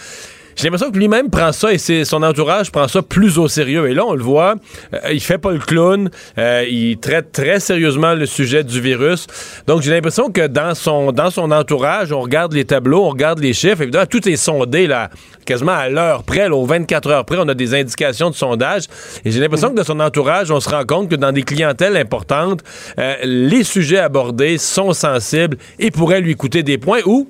j'ai 0.55 0.65
l'impression 0.65 0.91
que 0.91 0.97
lui-même 0.97 1.29
prend 1.29 1.51
ça 1.51 1.73
et 1.73 1.77
son 1.77 2.23
entourage 2.23 2.71
prend 2.71 2.87
ça 2.87 3.01
plus 3.01 3.37
au 3.37 3.47
sérieux. 3.47 3.89
Et 3.89 3.93
là, 3.93 4.05
on 4.05 4.13
le 4.13 4.23
voit, 4.23 4.55
euh, 4.93 4.97
il 5.11 5.19
fait 5.19 5.37
pas 5.37 5.51
le 5.51 5.59
clown, 5.59 6.09
euh, 6.37 6.65
il 6.69 6.97
traite 6.97 7.31
très 7.31 7.59
sérieusement 7.59 8.13
le 8.13 8.25
sujet 8.25 8.63
du 8.63 8.79
virus. 8.79 9.27
Donc, 9.67 9.81
j'ai 9.81 9.91
l'impression 9.91 10.31
que 10.31 10.47
dans 10.47 10.75
son, 10.75 11.11
dans 11.11 11.29
son 11.29 11.51
entourage, 11.51 12.11
on 12.11 12.21
regarde 12.21 12.53
les 12.53 12.65
tableaux, 12.65 13.03
on 13.03 13.09
regarde 13.09 13.39
les 13.39 13.53
chiffres. 13.53 13.81
Évidemment, 13.81 14.05
tout 14.05 14.27
est 14.27 14.35
sondé, 14.35 14.87
là, 14.87 15.09
quasiment 15.45 15.73
à 15.73 15.89
l'heure 15.89 16.23
près, 16.23 16.49
là, 16.49 16.55
aux 16.55 16.65
24 16.65 17.09
heures 17.09 17.25
près. 17.25 17.37
On 17.39 17.47
a 17.47 17.53
des 17.53 17.73
indications 17.73 18.29
de 18.29 18.35
sondage. 18.35 18.83
Et 19.25 19.31
j'ai 19.31 19.39
l'impression 19.39 19.69
que 19.69 19.79
de 19.79 19.83
son 19.83 19.99
entourage, 19.99 20.51
on 20.51 20.59
se 20.59 20.69
rend 20.69 20.85
compte 20.85 21.09
que 21.09 21.15
dans 21.15 21.31
des 21.31 21.43
clientèles 21.43 21.97
importantes, 21.97 22.61
euh, 22.99 23.15
les 23.23 23.63
sujets 23.63 23.99
abordés 23.99 24.57
sont 24.57 24.93
sensibles 24.93 25.57
et 25.79 25.91
pourraient 25.91 26.21
lui 26.21 26.35
coûter 26.35 26.63
des 26.63 26.77
points 26.77 27.01
ou 27.05 27.29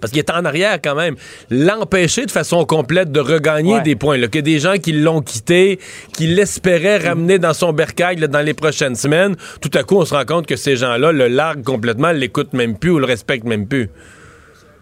parce 0.00 0.12
qu'il 0.12 0.18
est 0.18 0.30
en 0.30 0.44
arrière 0.44 0.78
quand 0.82 0.94
même, 0.94 1.16
l'empêcher 1.50 2.26
de 2.26 2.30
façon 2.30 2.64
complète 2.64 3.12
de 3.12 3.20
regagner 3.20 3.80
des 3.80 3.96
points. 3.96 4.16
Là, 4.16 4.28
que 4.28 4.38
des 4.38 4.58
gens 4.58 4.76
qui 4.76 4.92
l'ont 4.92 5.22
quitté, 5.22 5.78
qui 6.12 6.26
l'espéraient 6.26 6.98
ramener 6.98 7.38
dans 7.38 7.54
son 7.54 7.72
bercail 7.72 8.16
dans 8.16 8.40
les 8.40 8.54
prochaines 8.54 8.96
semaines, 8.96 9.36
tout 9.60 9.70
à 9.74 9.82
coup, 9.82 9.96
on 9.96 10.04
se 10.04 10.14
rend 10.14 10.24
compte 10.24 10.46
que 10.46 10.56
ces 10.56 10.76
gens-là 10.76 11.12
le 11.12 11.28
larguent 11.28 11.64
complètement, 11.64 12.12
l'écoutent 12.12 12.52
même 12.52 12.76
plus 12.76 12.90
ou 12.90 12.98
le 12.98 13.06
respectent 13.06 13.46
même 13.46 13.66
plus. 13.66 13.88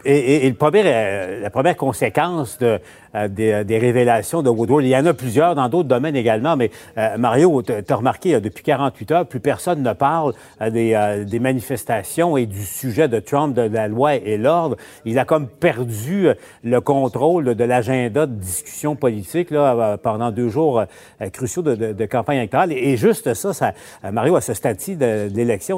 Et, 0.05 0.49
le 0.49 0.55
premier, 0.55 0.83
euh, 0.85 1.41
la 1.41 1.51
première 1.51 1.77
conséquence 1.77 2.59
de, 2.59 2.79
euh, 3.15 3.29
euh, 3.39 3.65
des, 3.65 3.79
révélations 3.79 4.43
de 4.43 4.51
Woodward, 4.51 4.85
il 4.85 4.89
y 4.89 4.97
en 4.97 5.07
a 5.07 5.15
plusieurs 5.15 5.55
dans 5.55 5.69
d'autres 5.69 5.89
domaines 5.89 6.17
également, 6.17 6.57
mais 6.57 6.71
Mario, 7.19 7.63
tu 7.63 7.73
as 7.73 7.97
remarqué, 7.97 8.41
depuis 8.41 8.65
48 8.65 9.11
heures, 9.13 9.27
plus 9.27 9.41
personne 9.41 9.83
ne 9.83 9.93
parle 9.93 10.35
des, 10.61 11.25
des, 11.27 11.39
manifestations 11.39 12.37
et 12.37 12.47
du 12.47 12.65
sujet 12.65 13.09
de 13.09 13.21
Trump, 13.21 13.55
de 13.55 13.63
la 13.63 13.89
loi 13.89 14.15
et 14.17 14.37
l'ordre. 14.37 14.77
Il 15.05 15.19
a 15.19 15.25
comme 15.25 15.49
perdu 15.49 16.29
le 16.63 16.81
contrôle 16.81 17.55
de 17.55 17.65
l'agenda 17.65 18.27
de 18.27 18.35
discussion 18.35 18.97
politique 18.97 19.51
là, 19.51 19.97
pendant 19.99 20.31
deux 20.31 20.49
jours 20.49 20.85
cruciaux 21.33 21.63
de, 21.63 22.07
campagne 22.07 22.39
électorale. 22.39 22.73
Et, 22.73 22.97
juste 22.97 23.35
ça, 23.35 23.53
ça, 23.53 23.73
Mario, 24.11 24.37
à 24.37 24.41
ce 24.41 24.55
stade-ci 24.55 24.97
de, 24.97 25.31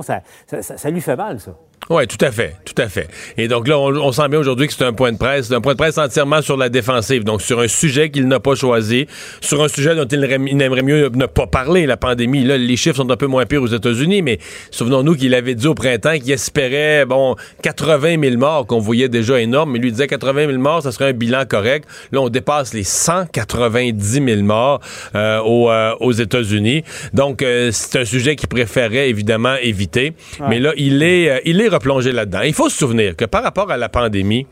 ça, 0.02 0.20
ça, 0.46 0.62
ça 0.62 0.90
lui 0.90 1.00
fait 1.00 1.16
mal, 1.16 1.40
ça. 1.40 1.52
Oui, 1.88 2.04
tout 2.08 2.22
à 2.24 2.32
fait, 2.32 2.56
tout 2.64 2.80
à 2.82 2.88
fait. 2.88 3.08
Et 3.36 3.46
donc 3.46 3.68
là, 3.68 3.78
on, 3.78 4.10
sent 4.10 4.28
bien 4.28 4.40
aujourd'hui 4.40 4.66
que 4.66 4.72
c'est 4.72 4.84
un 4.84 4.92
point 4.92 5.12
de 5.12 5.18
presse, 5.18 5.52
un 5.52 5.60
point 5.60 5.74
de 5.74 5.78
presse 5.78 5.98
entièrement 5.98 6.42
sur 6.42 6.56
la 6.56 6.68
défensive, 6.68 7.22
donc 7.22 7.42
sur 7.42 7.60
un 7.60 7.68
sujet 7.68 8.10
qu'il 8.10 8.26
n'a 8.26 8.40
pas 8.40 8.56
choisi, 8.56 9.06
sur 9.40 9.62
un 9.62 9.68
sujet 9.68 9.94
dont 9.94 10.04
il, 10.04 10.24
aimerait 10.62 10.82
mieux 10.82 11.08
ne 11.14 11.26
pas 11.26 11.46
parler, 11.46 11.86
la 11.86 11.96
pandémie. 11.96 12.42
Là, 12.42 12.58
les 12.58 12.76
chiffres 12.76 12.96
sont 12.96 13.10
un 13.10 13.16
peu 13.16 13.28
moins 13.28 13.46
pires 13.46 13.62
aux 13.62 13.68
États-Unis, 13.68 14.22
mais 14.22 14.38
souvenons-nous 14.72 15.14
qu'il 15.14 15.32
avait 15.32 15.54
dit 15.54 15.68
au 15.68 15.74
printemps 15.74 16.18
qu'il 16.18 16.32
espérait, 16.32 17.04
bon, 17.06 17.36
80 17.62 18.20
000 18.20 18.36
morts, 18.36 18.66
qu'on 18.66 18.80
voyait 18.80 19.08
déjà 19.08 19.40
énorme, 19.40 19.70
mais 19.72 19.78
lui 19.78 19.92
disait 19.92 20.08
80 20.08 20.46
000 20.48 20.58
morts, 20.58 20.82
ça 20.82 20.90
serait 20.90 21.10
un 21.10 21.12
bilan 21.12 21.44
correct. 21.48 21.88
Là, 22.10 22.20
on 22.20 22.28
dépasse 22.28 22.74
les 22.74 22.82
190 22.82 24.24
000 24.24 24.42
morts 24.42 24.80
euh, 25.14 25.40
euh, 25.46 25.94
aux, 26.00 26.12
États-Unis. 26.12 26.82
Donc, 27.12 27.42
euh, 27.42 27.70
c'est 27.72 28.00
un 28.00 28.04
sujet 28.04 28.34
qu'il 28.34 28.48
préférait 28.48 29.08
évidemment 29.08 29.54
éviter. 29.62 30.14
Mais 30.48 30.58
là, 30.58 30.72
il 30.76 31.04
est, 31.04 31.42
il 31.44 31.60
est 31.60 31.68
replonger 31.76 32.12
là-dedans. 32.12 32.42
Il 32.42 32.54
faut 32.54 32.68
se 32.68 32.76
souvenir 32.76 33.16
que 33.16 33.24
par 33.24 33.42
rapport 33.42 33.70
à 33.70 33.76
la 33.76 33.88
pandémie, 33.88 34.46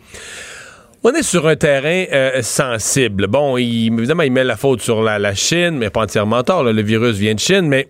on 1.02 1.12
est 1.12 1.22
sur 1.22 1.46
un 1.46 1.56
terrain 1.56 2.04
euh, 2.12 2.42
sensible. 2.42 3.26
Bon, 3.26 3.56
évidemment, 3.58 4.22
il 4.22 4.32
met 4.32 4.44
la 4.44 4.56
faute 4.56 4.80
sur 4.80 5.02
la, 5.02 5.34
Chine, 5.34 5.76
mais 5.78 5.90
pas 5.90 6.02
entièrement 6.02 6.42
tort. 6.42 6.64
le 6.64 6.82
virus 6.82 7.16
vient 7.16 7.34
de 7.34 7.40
Chine, 7.40 7.68
mais 7.68 7.88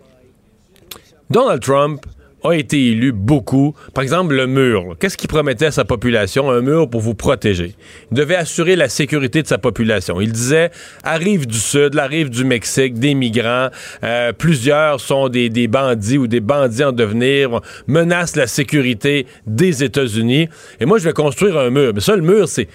Donald 1.30 1.62
Trump 1.62 2.04
a 2.50 2.56
été 2.56 2.88
élu 2.88 3.12
beaucoup. 3.12 3.74
Par 3.94 4.02
exemple, 4.02 4.34
le 4.34 4.46
mur. 4.46 4.96
Qu'est-ce 5.00 5.16
qu'il 5.16 5.28
promettait 5.28 5.66
à 5.66 5.70
sa 5.70 5.84
population? 5.84 6.50
Un 6.50 6.60
mur 6.60 6.88
pour 6.88 7.00
vous 7.00 7.14
protéger. 7.14 7.74
Il 8.10 8.16
devait 8.16 8.36
assurer 8.36 8.76
la 8.76 8.88
sécurité 8.88 9.42
de 9.42 9.46
sa 9.46 9.58
population. 9.58 10.20
Il 10.20 10.32
disait, 10.32 10.70
arrive 11.02 11.46
du 11.46 11.58
Sud, 11.58 11.94
la 11.94 12.06
rive 12.06 12.28
du 12.28 12.44
Mexique, 12.44 12.98
des 12.98 13.14
migrants, 13.14 13.68
euh, 14.02 14.32
plusieurs 14.32 15.00
sont 15.00 15.28
des, 15.28 15.48
des, 15.48 15.68
bandits 15.68 16.18
ou 16.18 16.26
des 16.26 16.40
bandits 16.40 16.84
en 16.84 16.92
devenir, 16.92 17.60
menacent 17.86 18.36
la 18.36 18.46
sécurité 18.46 19.26
des 19.46 19.82
États-Unis. 19.82 20.48
Et 20.80 20.86
moi, 20.86 20.98
je 20.98 21.04
vais 21.04 21.12
construire 21.12 21.58
un 21.58 21.70
mur. 21.70 21.92
Mais 21.94 22.00
ça, 22.00 22.14
le 22.16 22.22
mur, 22.22 22.48
c'est 22.48 22.68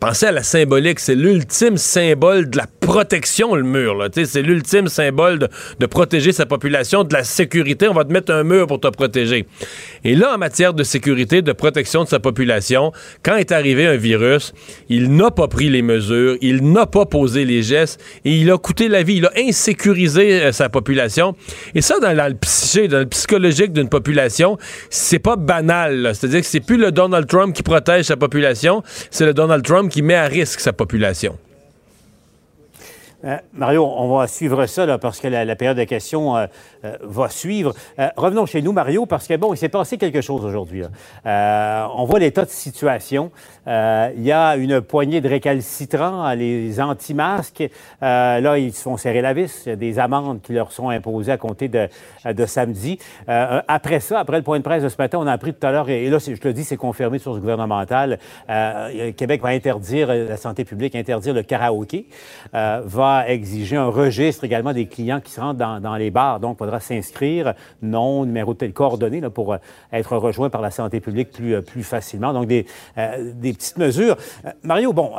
Pensez 0.00 0.26
à 0.26 0.32
la 0.32 0.44
symbolique, 0.44 1.00
c'est 1.00 1.16
l'ultime 1.16 1.76
symbole 1.76 2.48
de 2.48 2.56
la 2.56 2.66
protection, 2.80 3.56
le 3.56 3.64
mur. 3.64 4.08
C'est 4.14 4.42
l'ultime 4.42 4.86
symbole 4.86 5.48
de, 5.80 5.86
protéger 5.86 6.30
sa 6.30 6.46
population, 6.46 7.02
de 7.02 7.12
la 7.12 7.24
sécurité. 7.24 7.88
On 7.88 7.94
va 7.94 8.04
te 8.04 8.12
mettre 8.12 8.32
un 8.32 8.44
mur 8.44 8.68
pour 8.68 8.78
te 8.78 8.86
protéger. 8.86 9.46
Et 10.04 10.14
là, 10.14 10.36
en 10.36 10.38
matière 10.38 10.72
de 10.72 10.84
sécurité, 10.84 11.42
de 11.42 11.52
protection 11.52 12.04
de 12.04 12.08
sa 12.08 12.20
population, 12.20 12.92
quand 13.24 13.36
est 13.36 13.50
arrivé 13.50 13.88
un 13.88 13.96
virus, 13.96 14.52
il 14.88 15.16
n'a 15.16 15.32
pas 15.32 15.48
pris 15.48 15.68
les 15.68 15.82
mesures, 15.82 16.36
il 16.42 16.70
n'a 16.70 16.86
pas 16.86 17.04
posé 17.04 17.44
les 17.44 17.64
gestes 17.64 18.00
et 18.24 18.36
il 18.36 18.52
a 18.52 18.56
coûté 18.56 18.86
la 18.86 19.02
vie. 19.02 19.16
Il 19.16 19.26
a 19.26 19.32
insécurisé 19.36 20.42
euh, 20.42 20.52
sa 20.52 20.68
population. 20.68 21.34
Et 21.74 21.82
ça, 21.82 21.98
dans, 21.98 22.12
le 22.12 22.34
psyché, 22.34 22.86
dans 22.86 23.00
le 23.00 23.06
psychologique 23.06 23.72
d'une 23.72 23.88
population, 23.88 24.58
c'est 24.90 25.18
pas 25.18 25.34
banal. 25.34 26.12
C'est-à-dire 26.14 26.40
que 26.40 26.46
c'est 26.46 26.60
plus 26.60 26.76
le 26.76 26.92
Donald 26.92 27.26
Trump 27.26 27.52
qui 27.52 27.64
protège 27.64 28.04
sa 28.04 28.16
population, 28.16 28.84
c'est 29.10 29.26
le 29.26 29.34
Donald 29.34 29.64
Trump 29.64 29.87
qui 29.88 30.02
met 30.02 30.14
à 30.14 30.26
risque 30.26 30.60
sa 30.60 30.72
population. 30.72 31.38
Euh, 33.24 33.36
Mario, 33.52 33.84
on 33.84 34.16
va 34.16 34.28
suivre 34.28 34.66
ça 34.66 34.96
parce 34.98 35.18
que 35.18 35.26
la, 35.26 35.56
période 35.56 35.76
de 35.76 35.84
questions 35.84 36.36
euh, 36.36 36.46
euh, 36.84 36.96
va 37.02 37.28
suivre. 37.28 37.74
revenons 38.16 38.46
chez 38.46 38.62
nous, 38.62 38.72
Mario, 38.72 39.06
parce 39.06 39.26
que 39.26 39.34
bon, 39.36 39.52
il 39.54 39.56
s'est 39.56 39.68
passé 39.68 39.98
quelque 39.98 40.20
chose 40.20 40.44
aujourd'hui. 40.44 40.84
on 41.24 42.04
voit 42.04 42.20
l'état 42.20 42.44
de 42.44 42.50
situation. 42.50 43.32
Il 43.66 44.22
y 44.22 44.32
a 44.32 44.56
une 44.56 44.80
poignée 44.80 45.20
de 45.20 45.28
récalcitrants, 45.28 46.32
les 46.34 46.80
anti-masques. 46.80 47.64
là, 48.00 48.58
ils 48.58 48.72
se 48.72 48.82
font 48.82 48.96
serrer 48.96 49.20
la 49.20 49.32
vis. 49.32 49.62
Il 49.66 49.70
y 49.70 49.72
a 49.72 49.76
des 49.76 49.98
amendes 49.98 50.40
qui 50.40 50.52
leur 50.52 50.70
sont 50.70 50.90
imposées 50.90 51.32
à 51.32 51.36
compter 51.36 51.68
de, 51.68 51.88
samedi. 52.46 52.98
après 53.26 54.00
ça, 54.00 54.20
après 54.20 54.36
le 54.36 54.42
point 54.42 54.58
de 54.58 54.64
presse 54.64 54.82
de 54.82 54.88
ce 54.88 54.96
matin, 54.98 55.18
on 55.20 55.26
a 55.26 55.32
appris 55.32 55.52
tout 55.54 55.66
à 55.66 55.72
l'heure, 55.72 55.88
et 55.90 56.08
là, 56.08 56.18
je 56.18 56.34
te 56.34 56.48
le 56.48 56.54
dis, 56.54 56.64
c'est 56.64 56.76
confirmé 56.76 57.18
sur 57.18 57.34
ce 57.34 57.40
gouvernemental. 57.40 58.18
Québec 59.16 59.42
va 59.42 59.48
interdire, 59.48 60.08
la 60.08 60.36
santé 60.36 60.64
publique 60.64 60.94
interdire 60.94 61.34
le 61.34 61.42
karaoké. 61.42 62.06
Exiger 63.26 63.76
un 63.76 63.88
registre 63.88 64.44
également 64.44 64.72
des 64.72 64.86
clients 64.86 65.20
qui 65.20 65.32
se 65.32 65.40
rendent 65.40 65.56
dans, 65.56 65.96
les 65.96 66.10
bars. 66.10 66.40
Donc, 66.40 66.56
il 66.56 66.58
faudra 66.58 66.80
s'inscrire, 66.80 67.54
nom, 67.82 68.24
numéro 68.24 68.54
de 68.54 68.66
coordonnées 68.68 69.20
là, 69.20 69.30
pour 69.30 69.52
euh, 69.52 69.58
être 69.92 70.16
rejoint 70.16 70.50
par 70.50 70.60
la 70.60 70.70
santé 70.70 71.00
publique 71.00 71.30
plus, 71.30 71.54
euh, 71.54 71.60
plus 71.60 71.82
facilement. 71.82 72.32
Donc, 72.32 72.46
des, 72.46 72.66
euh, 72.96 73.32
des 73.34 73.52
petites 73.52 73.78
mesures. 73.78 74.16
Mario, 74.62 74.92
bon, 74.92 75.12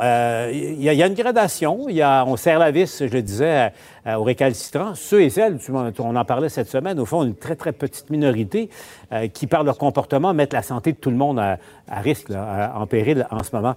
il 0.52 0.82
y, 0.82 1.02
a 1.02 1.06
une 1.06 1.14
gradation. 1.14 1.88
Y 1.88 2.02
a, 2.02 2.24
on 2.26 2.36
serre 2.36 2.58
la 2.58 2.70
vis, 2.70 3.04
je 3.06 3.12
le 3.12 3.22
disais, 3.22 3.72
aux 4.06 4.22
récalcitrants. 4.22 4.94
Ceux 4.94 5.22
et 5.22 5.30
celles, 5.30 5.58
on 5.70 6.16
en 6.16 6.24
parlait 6.24 6.48
cette 6.48 6.68
semaine, 6.68 6.98
au 6.98 7.06
fond, 7.06 7.24
une 7.24 7.34
très, 7.34 7.56
très 7.56 7.72
petite 7.72 8.10
minorité 8.10 8.70
qui, 9.32 9.46
par 9.46 9.64
leur 9.64 9.78
comportement, 9.78 10.34
mettent 10.34 10.52
la 10.52 10.62
santé 10.62 10.92
de 10.92 10.96
tout 10.96 11.10
le 11.10 11.16
monde 11.16 11.38
à, 11.38 11.58
risque, 12.00 12.30
en 12.30 12.86
péril 12.86 13.26
en 13.30 13.42
ce 13.42 13.54
moment. 13.54 13.74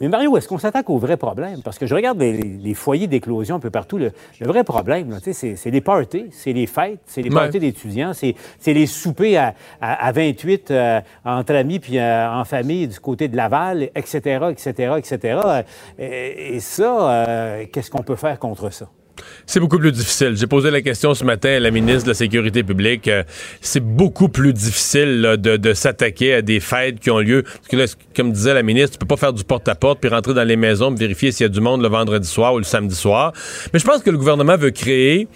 Mais 0.00 0.08
Mario, 0.08 0.36
est-ce 0.36 0.48
qu'on 0.48 0.58
s'attaque 0.58 0.88
au 0.88 0.98
vrai 0.98 1.16
problème? 1.16 1.60
Parce 1.62 1.78
que 1.78 1.86
je 1.86 1.94
regarde 1.94 2.18
les, 2.20 2.74
foyers 2.74 3.06
d'éclosion 3.06 3.56
un 3.56 3.60
peu 3.60 3.70
partout. 3.70 3.98
Le, 3.98 4.12
vrai 4.40 4.64
problème, 4.64 5.18
c'est 5.20 5.70
les 5.70 5.80
parties, 5.80 6.26
c'est 6.30 6.52
les 6.52 6.66
fêtes, 6.66 7.00
c'est 7.06 7.22
les 7.22 7.30
parties 7.30 7.60
d'étudiants, 7.60 8.12
c'est 8.14 8.34
les 8.66 8.86
soupers 8.86 9.36
à, 9.36 9.54
à, 9.80 10.12
28 10.12 10.72
entre 11.24 11.54
amis 11.54 11.78
puis 11.78 11.98
euh, 11.98 12.30
en 12.30 12.44
famille 12.44 12.88
du 12.88 12.98
côté 12.98 13.28
de 13.28 13.36
Laval, 13.36 13.90
etc., 13.94 14.46
etc., 14.50 14.94
etc. 14.98 15.40
Et, 15.98 16.54
et 16.56 16.60
ça, 16.60 17.10
euh, 17.10 17.64
qu'est-ce 17.70 17.90
qu'on 17.90 18.02
peut 18.02 18.16
faire 18.16 18.38
contre 18.38 18.70
ça? 18.70 18.86
C'est 19.46 19.60
beaucoup 19.60 19.78
plus 19.78 19.92
difficile. 19.92 20.36
J'ai 20.36 20.46
posé 20.46 20.70
la 20.70 20.82
question 20.82 21.14
ce 21.14 21.24
matin 21.24 21.50
à 21.50 21.60
la 21.60 21.70
ministre 21.70 22.04
de 22.04 22.10
la 22.10 22.14
Sécurité 22.14 22.62
publique. 22.62 23.08
Euh, 23.08 23.22
c'est 23.60 23.84
beaucoup 23.84 24.28
plus 24.28 24.52
difficile 24.52 25.36
de, 25.38 25.72
s'attaquer 25.72 26.34
à 26.34 26.42
des 26.42 26.60
fêtes 26.60 27.00
qui 27.00 27.10
ont 27.10 27.18
lieu. 27.18 27.44
Là, 27.72 27.84
comme 28.14 28.32
disait 28.32 28.54
la 28.54 28.62
ministre, 28.62 28.92
tu 28.92 28.98
peux 28.98 29.06
pas 29.06 29.16
faire 29.16 29.32
du 29.32 29.44
porte-à-porte 29.44 30.00
puis 30.00 30.10
rentrer 30.10 30.34
dans 30.34 30.44
les 30.44 30.56
maisons 30.56 30.90
vérifier 31.00 31.32
s'il 31.32 31.44
y 31.44 31.46
a 31.46 31.48
du 31.48 31.60
monde 31.60 31.82
le 31.82 31.88
vendredi 31.88 32.28
soir 32.28 32.54
ou 32.54 32.58
le 32.58 32.64
samedi 32.64 32.94
soir. 32.94 33.32
Mais 33.72 33.78
je 33.78 33.84
pense 33.84 34.02
que 34.02 34.10
le 34.10 34.18
gouvernement 34.18 34.56
veut 34.56 34.70
créer 34.70 35.28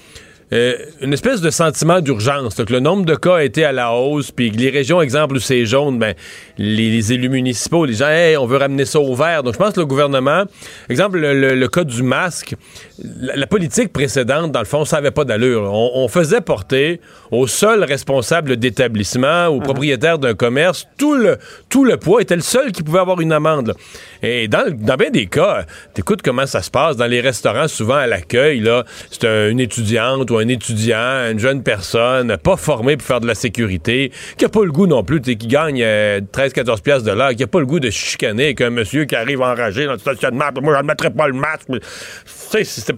euh, 0.52 0.76
une 1.00 1.12
espèce 1.12 1.40
de 1.40 1.50
sentiment 1.50 2.00
d'urgence. 2.00 2.58
Le 2.58 2.80
nombre 2.80 3.04
de 3.04 3.14
cas 3.14 3.36
a 3.36 3.44
été 3.44 3.64
à 3.64 3.72
la 3.72 3.92
hausse, 3.92 4.30
puis 4.30 4.50
les 4.50 4.70
régions, 4.70 5.00
exemple 5.00 5.36
où 5.36 5.40
c'est 5.40 5.64
jaune, 5.64 5.98
ben, 5.98 6.14
les, 6.58 7.12
élus 7.12 7.28
municipaux, 7.28 7.84
les 7.84 7.94
gens, 7.94 8.08
hey, 8.08 8.36
on 8.36 8.46
veut 8.46 8.58
ramener 8.58 8.84
ça 8.84 9.00
au 9.00 9.14
vert. 9.14 9.42
Donc, 9.42 9.54
je 9.54 9.58
pense 9.58 9.72
que 9.72 9.80
le 9.80 9.86
gouvernement, 9.86 10.44
exemple, 10.88 11.18
le, 11.18 11.66
cas 11.68 11.84
du 11.84 12.02
masque, 12.02 12.54
la, 13.02 13.46
politique 13.46 13.92
précédente, 13.92 14.52
dans 14.52 14.60
le 14.60 14.66
fond, 14.66 14.84
ça 14.84 14.96
n'avait 14.96 15.10
pas 15.10 15.24
d'allure. 15.24 15.72
On, 15.72 16.08
faisait 16.08 16.42
porter 16.42 17.00
au 17.32 17.46
seul 17.46 17.82
responsable 17.82 18.56
d'établissement, 18.56 19.46
au 19.46 19.58
uh-huh. 19.58 19.62
propriétaire 19.62 20.18
d'un 20.18 20.34
commerce, 20.34 20.86
tout 20.98 21.14
le, 21.14 21.38
tout 21.70 21.84
le 21.84 21.96
poids, 21.96 22.20
était 22.20 22.36
le 22.36 22.42
seul 22.42 22.72
qui 22.72 22.82
pouvait 22.82 23.00
avoir 23.00 23.20
une 23.20 23.32
amende. 23.32 23.74
Et 24.22 24.46
dans, 24.48 24.70
dans 24.70 24.96
bien 24.96 25.10
des 25.10 25.26
cas, 25.26 25.64
t'écoutes 25.94 26.22
comment 26.22 26.46
ça 26.46 26.62
se 26.62 26.70
passe 26.70 26.96
dans 26.96 27.06
les 27.06 27.20
restaurants, 27.20 27.68
souvent 27.68 27.96
à 27.96 28.06
l'accueil, 28.06 28.60
là, 28.60 28.84
c'est 29.10 29.24
une 29.24 29.60
étudiante 29.60 30.30
un 30.38 30.48
étudiant, 30.48 31.30
une 31.30 31.38
jeune 31.38 31.62
personne, 31.62 32.36
pas 32.36 32.56
formée 32.56 32.96
pour 32.96 33.06
faire 33.06 33.20
de 33.20 33.26
la 33.26 33.34
sécurité, 33.34 34.12
qui 34.36 34.44
a 34.44 34.48
pas 34.48 34.64
le 34.64 34.72
goût 34.72 34.86
non 34.86 35.02
plus, 35.02 35.20
qui 35.20 35.36
gagne 35.36 35.80
13-14 35.80 35.84
euh, 35.84 36.76
piastres 36.82 37.04
de 37.04 37.32
qui 37.34 37.42
a 37.42 37.46
pas 37.46 37.60
le 37.60 37.66
goût 37.66 37.80
de 37.80 37.90
chicaner 37.90 38.44
avec 38.44 38.60
un 38.60 38.70
monsieur 38.70 39.04
qui 39.04 39.16
arrive 39.16 39.40
enragé 39.40 39.86
dans 39.86 39.92
le 39.92 39.98
stationnement, 39.98 40.46
moi 40.62 40.76
je 40.76 40.82
ne 40.82 40.86
mettrais 40.86 41.10
pas 41.10 41.28
le 41.28 41.34
masque. 41.34 41.68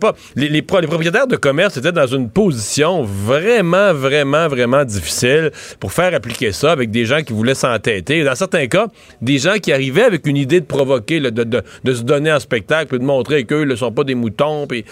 Pas. 0.00 0.14
Les, 0.34 0.60
propriétaires 0.60 1.26
de 1.26 1.36
commerce 1.36 1.78
étaient 1.78 1.92
dans 1.92 2.06
une 2.06 2.28
position 2.28 3.02
vraiment, 3.02 3.94
vraiment, 3.94 4.48
vraiment 4.48 4.84
difficile 4.84 5.50
pour 5.80 5.92
faire 5.92 6.12
appliquer 6.12 6.52
ça 6.52 6.72
avec 6.72 6.90
des 6.90 7.06
gens 7.06 7.22
qui 7.22 7.32
voulaient 7.32 7.54
s'entêter. 7.54 8.22
Dans 8.22 8.34
certains 8.34 8.66
cas, 8.66 8.88
des 9.22 9.38
gens 9.38 9.54
qui 9.54 9.72
arrivaient 9.72 10.02
avec 10.02 10.26
une 10.26 10.36
idée 10.36 10.60
de 10.60 10.66
provoquer, 10.66 11.20
de, 11.20 11.62
se 11.86 12.02
donner 12.02 12.30
un 12.30 12.40
spectacle 12.40 12.96
et 12.96 12.98
de 12.98 13.04
montrer 13.04 13.44
qu'eux 13.44 13.64
ne 13.64 13.76
sont 13.76 13.92
pas 13.92 14.04
des 14.04 14.14
moutons. 14.14 14.66
Pis... 14.66 14.84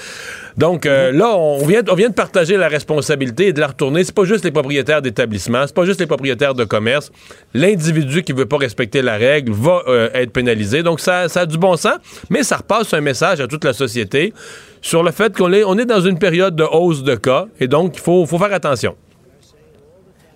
Donc 0.56 0.86
euh, 0.86 1.10
mm-hmm. 1.12 1.16
là, 1.16 1.36
on 1.36 1.66
vient, 1.66 1.82
on 1.88 1.94
vient 1.94 2.08
de 2.08 2.14
partager 2.14 2.56
la 2.56 2.68
responsabilité 2.68 3.48
et 3.48 3.52
de 3.52 3.60
la 3.60 3.68
retourner. 3.68 4.04
C'est 4.04 4.14
pas 4.14 4.24
juste 4.24 4.44
les 4.44 4.50
propriétaires 4.50 5.02
d'établissements, 5.02 5.66
c'est 5.66 5.74
pas 5.74 5.84
juste 5.84 6.00
les 6.00 6.06
propriétaires 6.06 6.54
de 6.54 6.64
commerce. 6.64 7.10
L'individu 7.54 8.22
qui 8.22 8.32
veut 8.32 8.46
pas 8.46 8.58
respecter 8.58 9.02
la 9.02 9.16
règle 9.16 9.52
va 9.52 9.82
euh, 9.88 10.08
être 10.14 10.32
pénalisé. 10.32 10.82
Donc 10.82 11.00
ça, 11.00 11.28
ça 11.28 11.40
a 11.40 11.46
du 11.46 11.58
bon 11.58 11.76
sens, 11.76 11.96
mais 12.30 12.42
ça 12.42 12.58
repasse 12.58 12.92
un 12.94 13.00
message 13.00 13.40
à 13.40 13.46
toute 13.46 13.64
la 13.64 13.72
société 13.72 14.32
sur 14.80 15.02
le 15.02 15.10
fait 15.10 15.36
qu'on 15.36 15.52
est, 15.52 15.64
on 15.64 15.78
est 15.78 15.86
dans 15.86 16.00
une 16.00 16.18
période 16.18 16.54
de 16.54 16.64
hausse 16.64 17.02
de 17.02 17.14
cas 17.14 17.46
et 17.58 17.68
donc 17.68 17.94
il 17.96 18.00
faut, 18.00 18.26
faut 18.26 18.38
faire 18.38 18.52
attention. 18.52 18.96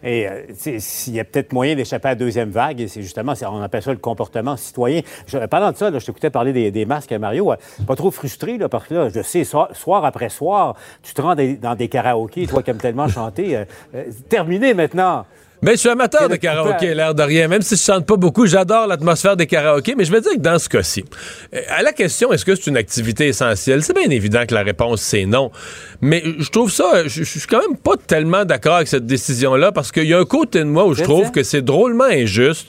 Et 0.02 0.28
euh, 0.28 0.42
s'il 0.54 1.14
y 1.14 1.20
a 1.20 1.24
peut-être 1.24 1.52
moyen 1.52 1.74
d'échapper 1.74 2.08
à 2.08 2.10
la 2.12 2.14
deuxième 2.14 2.50
vague, 2.50 2.86
c'est 2.86 3.02
justement, 3.02 3.34
on 3.42 3.62
appelle 3.62 3.82
ça 3.82 3.90
le 3.90 3.98
comportement 3.98 4.56
citoyen. 4.56 5.02
Je, 5.26 5.38
parlant 5.46 5.72
de 5.72 5.76
ça, 5.76 5.90
je 5.96 6.04
t'écoutais 6.04 6.30
parler 6.30 6.70
des, 6.70 6.84
masques, 6.84 7.12
Mario. 7.12 7.52
Euh, 7.52 7.56
pas 7.86 7.96
trop 7.96 8.10
frustré, 8.10 8.58
là, 8.58 8.68
parce 8.68 8.86
que 8.86 8.94
là, 8.94 9.08
je 9.08 9.22
sais, 9.22 9.44
soir, 9.44 10.04
après 10.04 10.28
soir, 10.28 10.76
tu 11.02 11.14
te 11.14 11.20
rends 11.20 11.34
dans 11.34 11.74
des 11.74 11.88
karaokés, 11.88 12.46
toi 12.46 12.62
qui 12.62 12.70
aimes 12.70 12.78
tellement 12.78 13.08
chanter. 13.08 13.64
Euh, 13.94 14.04
terminé 14.28 14.74
maintenant. 14.74 15.24
Mais 15.62 15.72
je 15.72 15.76
suis 15.78 15.88
amateur 15.88 16.28
de 16.28 16.36
karaoké, 16.36 16.94
l'air 16.94 17.14
de 17.14 17.22
rien. 17.22 17.48
Même 17.48 17.62
si 17.62 17.76
je 17.76 17.82
chante 17.82 18.06
pas 18.06 18.16
beaucoup, 18.16 18.46
j'adore 18.46 18.86
l'atmosphère 18.86 19.36
des 19.36 19.46
karaokés. 19.46 19.94
Mais 19.96 20.04
je 20.04 20.12
veux 20.12 20.20
dire 20.20 20.32
que 20.32 20.40
dans 20.40 20.58
ce 20.58 20.68
cas-ci, 20.68 21.04
euh, 21.54 21.60
à 21.68 21.82
la 21.82 21.92
question 21.92 22.32
est-ce 22.32 22.44
que 22.44 22.54
c'est 22.54 22.68
une 22.68 22.76
activité 22.76 23.28
essentielle, 23.28 23.82
c'est 23.82 23.96
bien 23.96 24.10
évident 24.10 24.44
que 24.46 24.54
la 24.54 24.62
réponse 24.62 25.00
c'est 25.00 25.26
non. 25.26 25.50
Mais 26.00 26.22
je 26.38 26.48
trouve 26.50 26.70
ça, 26.70 27.06
je, 27.06 27.24
suis 27.24 27.40
quand 27.48 27.60
même 27.60 27.76
pas 27.76 27.96
tellement 27.96 28.44
d'accord 28.44 28.76
avec 28.76 28.88
cette 28.88 29.06
décision-là 29.06 29.72
parce 29.72 29.90
qu'il 29.90 30.06
y 30.06 30.14
a 30.14 30.18
un 30.18 30.24
côté 30.24 30.60
de 30.60 30.64
moi 30.64 30.86
où 30.86 30.94
je 30.94 31.02
trouve 31.02 31.30
que 31.32 31.42
c'est 31.42 31.62
drôlement 31.62 32.04
injuste 32.04 32.68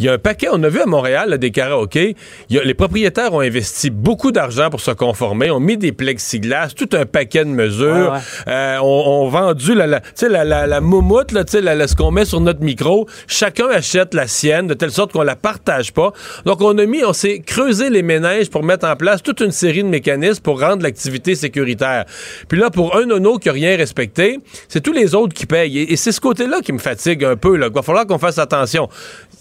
il 0.00 0.06
y 0.06 0.08
a 0.08 0.14
un 0.14 0.18
paquet, 0.18 0.48
on 0.50 0.62
a 0.62 0.68
vu 0.68 0.80
à 0.80 0.86
Montréal 0.86 1.36
des 1.38 1.50
karaokés, 1.50 2.16
les 2.48 2.74
propriétaires 2.74 3.34
ont 3.34 3.40
investi 3.40 3.90
beaucoup 3.90 4.32
d'argent 4.32 4.70
pour 4.70 4.80
se 4.80 4.90
conformer, 4.90 5.50
ont 5.50 5.60
mis 5.60 5.76
des 5.76 5.92
plexiglas, 5.92 6.70
tout 6.74 6.88
un 6.92 7.04
paquet 7.04 7.44
de 7.44 7.50
mesures, 7.50 8.16
euh, 8.48 8.78
ont, 8.78 9.28
vendu 9.28 9.74
la, 9.74 9.86
la, 9.86 10.00
la, 10.22 10.44
la, 10.44 10.66
la 10.66 10.80
moumoute, 10.80 11.32
là, 11.32 11.44
la, 11.60 11.86
ce 11.86 11.94
qu'on 11.94 12.10
met 12.10 12.24
sur 12.24 12.40
notre 12.40 12.62
micro, 12.62 13.06
chacun 13.26 13.68
achète 13.68 14.14
la 14.14 14.26
sienne 14.26 14.66
de 14.66 14.74
telle 14.74 14.90
sorte 14.90 15.12
qu'on 15.12 15.22
la 15.22 15.36
partage 15.36 15.92
pas. 15.92 16.12
Donc 16.46 16.62
on 16.62 16.76
a 16.78 16.86
mis, 16.86 17.04
on 17.04 17.12
s'est 17.12 17.40
creusé 17.40 17.90
les 17.90 18.02
ménages 18.02 18.48
pour 18.48 18.62
mettre 18.62 18.86
en 18.86 18.96
place 18.96 19.22
toute 19.22 19.40
une 19.40 19.52
série 19.52 19.82
de 19.82 19.88
mécanismes 19.88 20.42
pour 20.42 20.60
rendre 20.60 20.82
l'activité 20.82 21.34
sécuritaire. 21.34 22.06
Puis 22.48 22.58
là, 22.58 22.70
pour 22.70 22.96
un 22.96 23.04
nono 23.04 23.38
qui 23.38 23.48
a 23.48 23.52
rien 23.52 23.76
respecté, 23.76 24.40
c'est 24.68 24.80
tous 24.80 24.92
les 24.92 25.14
autres 25.14 25.34
qui 25.34 25.46
payent. 25.46 25.78
Et, 25.78 25.96
c'est 25.96 26.12
ce 26.12 26.20
côté-là 26.20 26.60
qui 26.62 26.72
me 26.72 26.78
fatigue 26.78 27.24
un 27.24 27.36
peu. 27.36 27.56
Là. 27.56 27.66
Il 27.68 27.74
va 27.74 27.82
falloir 27.82 28.06
qu'on 28.06 28.18
fasse 28.18 28.38
attention. 28.38 28.88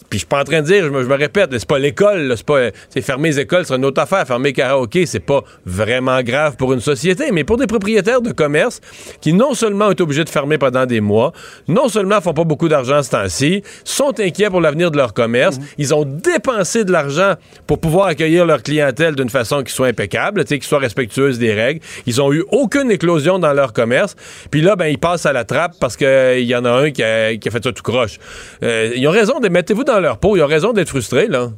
Puis 0.10 0.18
je 0.18 0.20
suis 0.20 0.28
pas 0.28 0.42
en 0.42 0.44
train 0.44 0.62
de 0.62 0.66
dire, 0.66 0.84
je 0.86 0.90
me, 0.90 1.16
répète, 1.16 1.50
c'est 1.52 1.68
pas 1.68 1.80
l'école, 1.80 2.34
c'est 2.36 2.46
pas, 2.46 2.70
c'est 2.90 3.02
fermer 3.02 3.30
les 3.30 3.40
écoles, 3.42 3.66
c'est 3.66 3.76
une 3.76 3.86
autre 3.86 4.02
affaire. 4.02 4.26
Fermer 4.26 4.54
karaoké, 4.54 5.06
c'est 5.06 5.20
pas 5.20 5.44
vraiment 5.66 6.22
grave 6.22 6.56
pour 6.58 6.74
une 6.74 6.80
société, 6.80 7.32
mais 7.32 7.44
pour 7.44 7.58
des 7.58 7.68
propriétaires 7.68 8.22
de 8.22 8.32
commerce 8.32 8.82
qui 9.22 9.34
non 9.34 9.54
seulement 9.54 9.88
ont 9.88 9.92
été 9.92 10.04
obligés 10.04 10.24
de 10.24 10.30
fermer 10.30 10.58
pendant 10.58 10.86
des 10.86 11.02
mois, 11.02 11.32
non 11.68 11.90
seulement 11.90 12.22
font 12.22 12.34
pas 12.34 12.44
beaucoup 12.44 12.70
d'argent 12.70 13.04
ce 13.04 13.12
temps-ci, 13.12 13.64
sont 13.84 14.20
inquiets 14.20 14.50
pour 14.50 14.62
l'avenir 14.62 14.92
de 14.92 14.98
leur 14.98 15.14
commerce, 15.14 15.58
mhm. 15.58 15.66
ils 15.78 15.94
ont 15.94 16.06
dépensé 16.06 16.84
de 16.84 16.92
l'argent 16.92 17.36
pour 17.68 17.80
pouvoir 17.80 18.08
accueillir 18.08 18.46
leur 18.46 18.64
clientèle 18.64 19.16
d'une 19.16 19.30
façon 19.30 19.64
qui 19.64 19.74
soit 19.74 19.88
impeccable, 19.88 20.44
qui 20.46 20.60
soit 20.62 20.80
respectueuse 20.80 21.38
des 21.38 21.54
règles. 21.54 21.82
Ils 22.06 22.22
ont 22.22 22.34
eu 22.34 22.44
aucune 22.52 22.92
éclosion 22.92 23.40
dans 23.40 23.54
leur 23.54 23.74
commerce. 23.74 24.16
Puis 24.50 24.62
là, 24.62 24.76
ben 24.76 24.88
ils 24.88 24.98
passent 24.98 25.26
à 25.26 25.34
la 25.34 25.44
trappe 25.44 25.74
parce 25.80 25.96
qu'il 25.96 26.42
y 26.42 26.56
en 26.56 26.66
a 26.66 26.72
un 26.72 26.92
qui 26.92 27.04
a, 27.04 27.30
fait 27.30 27.64
ça 27.64 27.72
tout 27.72 27.84
croche. 27.84 28.18
Euh, 28.64 28.92
ils 28.96 29.08
ont 29.08 29.12
raison 29.12 29.40
de 29.40 29.50
mettez-vous 29.50 29.84
dans 29.84 29.99
leur 30.00 30.18
peau. 30.18 30.36
Ils 30.38 30.42
ont 30.44 30.48
raison 30.48 30.74
d'être 30.74 30.90
frustrés, 30.90 31.28
là. 31.28 31.50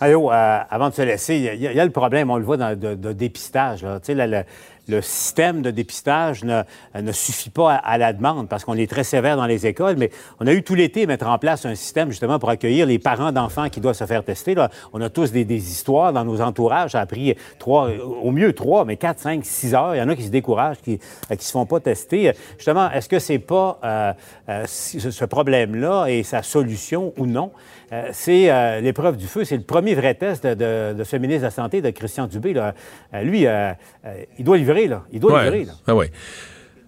Mario, 0.00 0.30
euh, 0.30 0.58
avant 0.68 0.90
de 0.90 0.94
se 0.94 1.02
laisser, 1.02 1.36
il 1.36 1.62
y, 1.62 1.66
a- 1.80 1.84
le 1.84 1.90
problème, 1.90 2.30
on 2.30 2.36
le 2.36 2.44
voit 2.44 2.58
dans, 2.58 2.78
de, 2.78 3.12
dépistage. 3.12 3.82
là. 3.82 3.98
Le, 4.06 4.26
le- 4.26 4.44
le 4.88 5.02
système 5.02 5.62
de 5.62 5.70
dépistage 5.70 6.44
ne, 6.44 6.62
ne 6.94 7.12
suffit 7.12 7.50
pas 7.50 7.74
à, 7.74 7.98
la 7.98 8.12
demande 8.12 8.48
parce 8.48 8.64
qu'on 8.64 8.74
est 8.74 8.90
très 8.90 9.04
sévère 9.04 9.36
dans 9.36 9.46
les 9.46 9.66
écoles, 9.66 9.96
mais 9.98 10.10
on 10.40 10.46
a 10.46 10.52
eu 10.52 10.62
tout 10.62 10.74
l'été 10.74 11.06
mettre 11.06 11.26
en 11.26 11.38
place 11.38 11.66
un 11.66 11.74
système 11.74 12.10
justement 12.10 12.38
pour 12.38 12.50
accueillir 12.50 12.86
les 12.86 12.98
parents 12.98 13.32
d'enfants 13.32 13.68
qui 13.68 13.80
doivent 13.80 13.96
se 13.96 14.06
faire 14.06 14.24
tester. 14.24 14.54
Là. 14.54 14.70
On 14.92 15.00
a 15.00 15.08
tous 15.10 15.32
des, 15.32 15.46
histoires 15.56 16.12
dans 16.12 16.24
nos 16.24 16.40
entourages. 16.40 16.92
Ça 16.92 17.00
a 17.00 17.06
pris 17.06 17.34
trois, 17.58 17.88
au 18.22 18.30
mieux 18.30 18.52
trois, 18.52 18.84
mais 18.84 18.96
quatre, 18.96 19.18
cinq, 19.18 19.44
six 19.44 19.74
heures. 19.74 19.94
Il 19.94 19.98
y 19.98 20.02
en 20.02 20.08
a 20.08 20.16
qui 20.16 20.24
se 20.24 20.30
découragent, 20.30 20.78
qui 20.78 21.00
ne 21.30 21.36
se 21.36 21.50
font 21.50 21.66
pas 21.66 21.80
tester. 21.80 22.32
Justement, 22.56 22.90
est-ce 22.90 23.08
que 23.08 23.18
c'est 23.18 23.38
pas 23.38 23.78
euh, 23.84 24.12
euh, 24.48 24.66
ce 24.66 25.24
problème-là 25.24 26.06
et 26.08 26.22
sa 26.22 26.42
solution 26.42 27.12
ou 27.16 27.26
non? 27.26 27.50
Euh, 27.92 28.08
c'est 28.12 28.50
euh, 28.50 28.80
l'épreuve 28.80 29.16
du 29.16 29.26
feu. 29.26 29.44
C'est 29.44 29.56
le 29.56 29.62
premier 29.62 29.94
vrai 29.94 30.14
test 30.14 30.44
de, 30.44 31.04
ce 31.04 31.16
ministre 31.16 31.42
de 31.42 31.46
la 31.46 31.50
Santé, 31.50 31.80
de 31.80 31.90
Christian 31.90 32.26
Dubé. 32.26 32.54
Euh, 32.56 33.22
lui, 33.22 33.46
euh, 33.46 33.72
euh, 34.04 34.24
il 34.38 34.44
doit 34.44 34.56
livrer. 34.56 34.75
Là. 34.86 35.04
Il 35.12 35.20
doit. 35.20 35.50
Là. 35.50 35.72
Ah 35.86 35.94
ouais. 35.94 36.10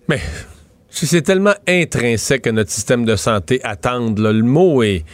Mais 0.09 0.21
c'est 0.91 1.23
tellement 1.23 1.55
intrinsèque 1.67 2.47
à 2.47 2.53
notre 2.53 2.71
système 2.71 3.05
de 3.05 3.17
santé 3.17 3.61
attendre. 3.65 4.23
là. 4.23 4.33
Le 4.33 4.43
mot 4.43 4.83
est. 4.83 5.05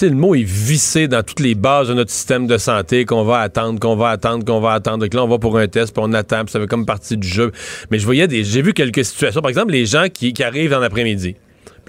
le 0.00 0.10
mot 0.10 0.34
est 0.34 0.42
vissé 0.44 1.08
dans 1.08 1.22
toutes 1.22 1.40
les 1.40 1.54
bases 1.54 1.88
de 1.88 1.94
notre 1.94 2.10
système 2.10 2.46
de 2.46 2.58
santé 2.58 3.04
qu'on 3.04 3.24
va 3.24 3.40
attendre, 3.40 3.80
qu'on 3.80 3.96
va 3.96 4.10
attendre, 4.10 4.44
qu'on 4.44 4.60
va 4.60 4.72
attendre. 4.72 4.98
Donc 4.98 5.14
là, 5.14 5.24
on 5.24 5.28
va 5.28 5.38
pour 5.38 5.58
un 5.58 5.68
test, 5.68 5.92
puis 5.92 6.02
on 6.06 6.12
attend, 6.12 6.44
puis 6.44 6.52
ça 6.52 6.60
fait 6.60 6.66
comme 6.66 6.86
partie 6.86 7.16
du 7.16 7.26
jeu. 7.26 7.52
Mais 7.90 7.98
je 7.98 8.04
voyais 8.04 8.28
des. 8.28 8.44
J'ai 8.44 8.62
vu 8.62 8.72
quelques 8.74 9.04
situations. 9.04 9.40
Par 9.40 9.48
exemple, 9.48 9.72
les 9.72 9.86
gens 9.86 10.06
qui, 10.12 10.32
qui 10.32 10.42
arrivent 10.44 10.74
en 10.74 10.82
après-midi. 10.82 11.36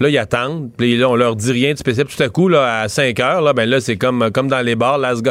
Puis 0.00 0.06
là, 0.06 0.10
ils 0.12 0.18
attendent. 0.18 0.70
Puis 0.78 0.96
là, 0.96 1.10
on 1.10 1.14
leur 1.14 1.36
dit 1.36 1.52
rien 1.52 1.74
de 1.74 1.78
spécial. 1.78 2.06
Tout 2.06 2.22
à 2.22 2.30
coup, 2.30 2.48
à 2.54 2.88
5 2.88 3.20
heures, 3.20 3.42
là, 3.42 3.52
ben 3.52 3.68
là, 3.68 3.82
c'est 3.82 3.98
comme, 3.98 4.30
comme 4.32 4.48
dans 4.48 4.62
les 4.62 4.74
bars. 4.74 4.96
Last, 4.96 5.22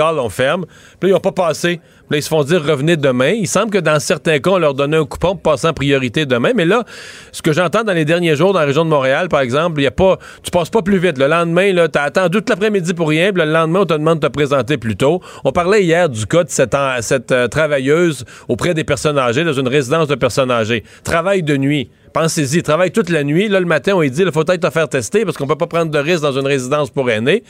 on 0.00 0.28
ferme. 0.30 0.64
Puis 0.98 1.02
là, 1.02 1.08
ils 1.08 1.12
n'ont 1.12 1.20
pas 1.20 1.32
passé. 1.32 1.76
Puis 1.76 2.12
là, 2.12 2.16
ils 2.16 2.22
se 2.22 2.28
font 2.30 2.42
dire 2.42 2.64
revenez 2.64 2.96
demain. 2.96 3.32
Il 3.32 3.46
semble 3.46 3.70
que 3.70 3.76
dans 3.76 4.00
certains 4.00 4.38
cas, 4.38 4.52
on 4.52 4.58
leur 4.58 4.72
donnait 4.72 4.96
un 4.96 5.04
coupon 5.04 5.34
pour 5.34 5.42
passer 5.42 5.66
en 5.66 5.74
priorité 5.74 6.24
demain. 6.24 6.52
Mais 6.54 6.64
là, 6.64 6.84
ce 7.32 7.42
que 7.42 7.52
j'entends 7.52 7.84
dans 7.84 7.92
les 7.92 8.06
derniers 8.06 8.34
jours 8.34 8.54
dans 8.54 8.60
la 8.60 8.64
région 8.64 8.86
de 8.86 8.88
Montréal, 8.88 9.28
par 9.28 9.40
exemple, 9.40 9.78
il 9.78 9.84
y 9.84 9.86
a 9.86 9.90
pas, 9.90 10.16
tu 10.42 10.50
passes 10.50 10.70
pas 10.70 10.80
plus 10.80 10.96
vite. 10.96 11.18
Le 11.18 11.26
lendemain, 11.26 11.70
là, 11.74 11.88
t'as 11.88 12.04
attendu 12.04 12.38
toute 12.38 12.48
l'après-midi 12.48 12.94
pour 12.94 13.10
rien. 13.10 13.30
Puis 13.34 13.44
le 13.44 13.52
lendemain, 13.52 13.80
on 13.80 13.84
te 13.84 13.92
demande 13.92 14.20
de 14.20 14.26
te 14.26 14.32
présenter 14.32 14.78
plus 14.78 14.96
tôt. 14.96 15.20
On 15.44 15.52
parlait 15.52 15.84
hier 15.84 16.08
du 16.08 16.24
cas 16.24 16.44
de 16.44 16.50
cette, 16.50 16.74
cette 17.02 17.30
euh, 17.30 17.46
travailleuse 17.46 18.24
auprès 18.48 18.72
des 18.72 18.84
personnes 18.84 19.18
âgées 19.18 19.44
dans 19.44 19.52
une 19.52 19.68
résidence 19.68 20.08
de 20.08 20.14
personnes 20.14 20.50
âgées. 20.50 20.84
Travail 21.04 21.42
de 21.42 21.58
nuit. 21.58 21.90
Pensez-y, 22.20 22.64
travaille 22.64 22.90
toute 22.90 23.10
la 23.10 23.22
nuit. 23.22 23.46
Là, 23.46 23.60
le 23.60 23.66
matin, 23.66 23.92
on 23.94 24.00
lui 24.00 24.10
dit, 24.10 24.22
il 24.22 24.32
faut 24.32 24.42
peut-être 24.42 24.62
te 24.62 24.70
faire 24.70 24.88
tester 24.88 25.24
parce 25.24 25.36
qu'on 25.36 25.46
peut 25.46 25.54
pas 25.54 25.68
prendre 25.68 25.92
de 25.92 25.98
risque 26.00 26.22
dans 26.22 26.36
une 26.36 26.48
résidence 26.48 26.90
pour 26.90 27.08
aînés. 27.08 27.44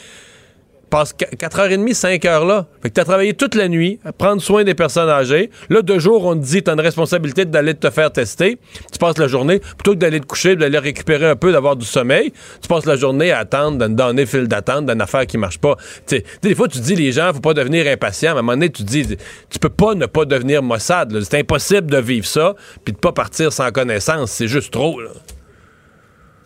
Passe 0.90 1.14
4h30, 1.14 1.92
5 1.92 2.24
heures 2.24 2.46
là. 2.46 2.66
Fait 2.82 2.88
que 2.88 2.94
tu 2.94 3.00
as 3.00 3.04
travaillé 3.04 3.34
toute 3.34 3.54
la 3.54 3.68
nuit 3.68 3.98
à 4.04 4.12
prendre 4.12 4.40
soin 4.40 4.64
des 4.64 4.74
personnes 4.74 5.08
âgées. 5.08 5.50
Là, 5.68 5.82
deux 5.82 5.98
jours, 5.98 6.24
on 6.24 6.34
te 6.34 6.44
dit, 6.44 6.62
tu 6.62 6.70
as 6.70 6.72
une 6.72 6.80
responsabilité 6.80 7.44
d'aller 7.44 7.74
te 7.74 7.90
faire 7.90 8.10
tester. 8.10 8.58
Tu 8.90 8.98
passes 8.98 9.18
la 9.18 9.28
journée, 9.28 9.58
plutôt 9.58 9.92
que 9.92 9.98
d'aller 9.98 10.20
te 10.20 10.26
coucher, 10.26 10.56
d'aller 10.56 10.78
récupérer 10.78 11.26
un 11.26 11.36
peu, 11.36 11.52
d'avoir 11.52 11.76
du 11.76 11.84
sommeil, 11.84 12.32
tu 12.62 12.68
passes 12.68 12.86
la 12.86 12.96
journée 12.96 13.32
à 13.32 13.40
attendre, 13.40 13.76
dans, 13.76 13.94
dans 13.94 14.16
un 14.16 14.26
fil 14.26 14.48
d'attente, 14.48 14.86
d'une 14.86 15.00
affaire 15.00 15.26
qui 15.26 15.36
marche 15.36 15.58
pas. 15.58 15.76
Tu 16.06 16.16
sais, 16.16 16.24
des 16.42 16.54
fois, 16.54 16.68
tu 16.68 16.78
dis, 16.78 16.96
les 16.96 17.12
gens, 17.12 17.32
faut 17.34 17.40
pas 17.40 17.54
devenir 17.54 17.86
impatient. 17.86 18.30
À 18.30 18.32
un 18.32 18.42
moment 18.42 18.52
donné, 18.52 18.70
tu 18.70 18.82
dis, 18.82 19.16
tu 19.50 19.58
peux 19.58 19.68
pas 19.68 19.94
ne 19.94 20.06
pas 20.06 20.24
devenir 20.24 20.62
Mossad. 20.62 21.18
C'est 21.22 21.38
impossible 21.38 21.90
de 21.90 21.98
vivre 21.98 22.26
ça, 22.26 22.54
puis 22.84 22.94
de 22.94 22.98
pas 22.98 23.12
partir 23.12 23.52
sans 23.52 23.70
connaissance. 23.70 24.30
C'est 24.30 24.48
juste 24.48 24.72
trop. 24.72 24.98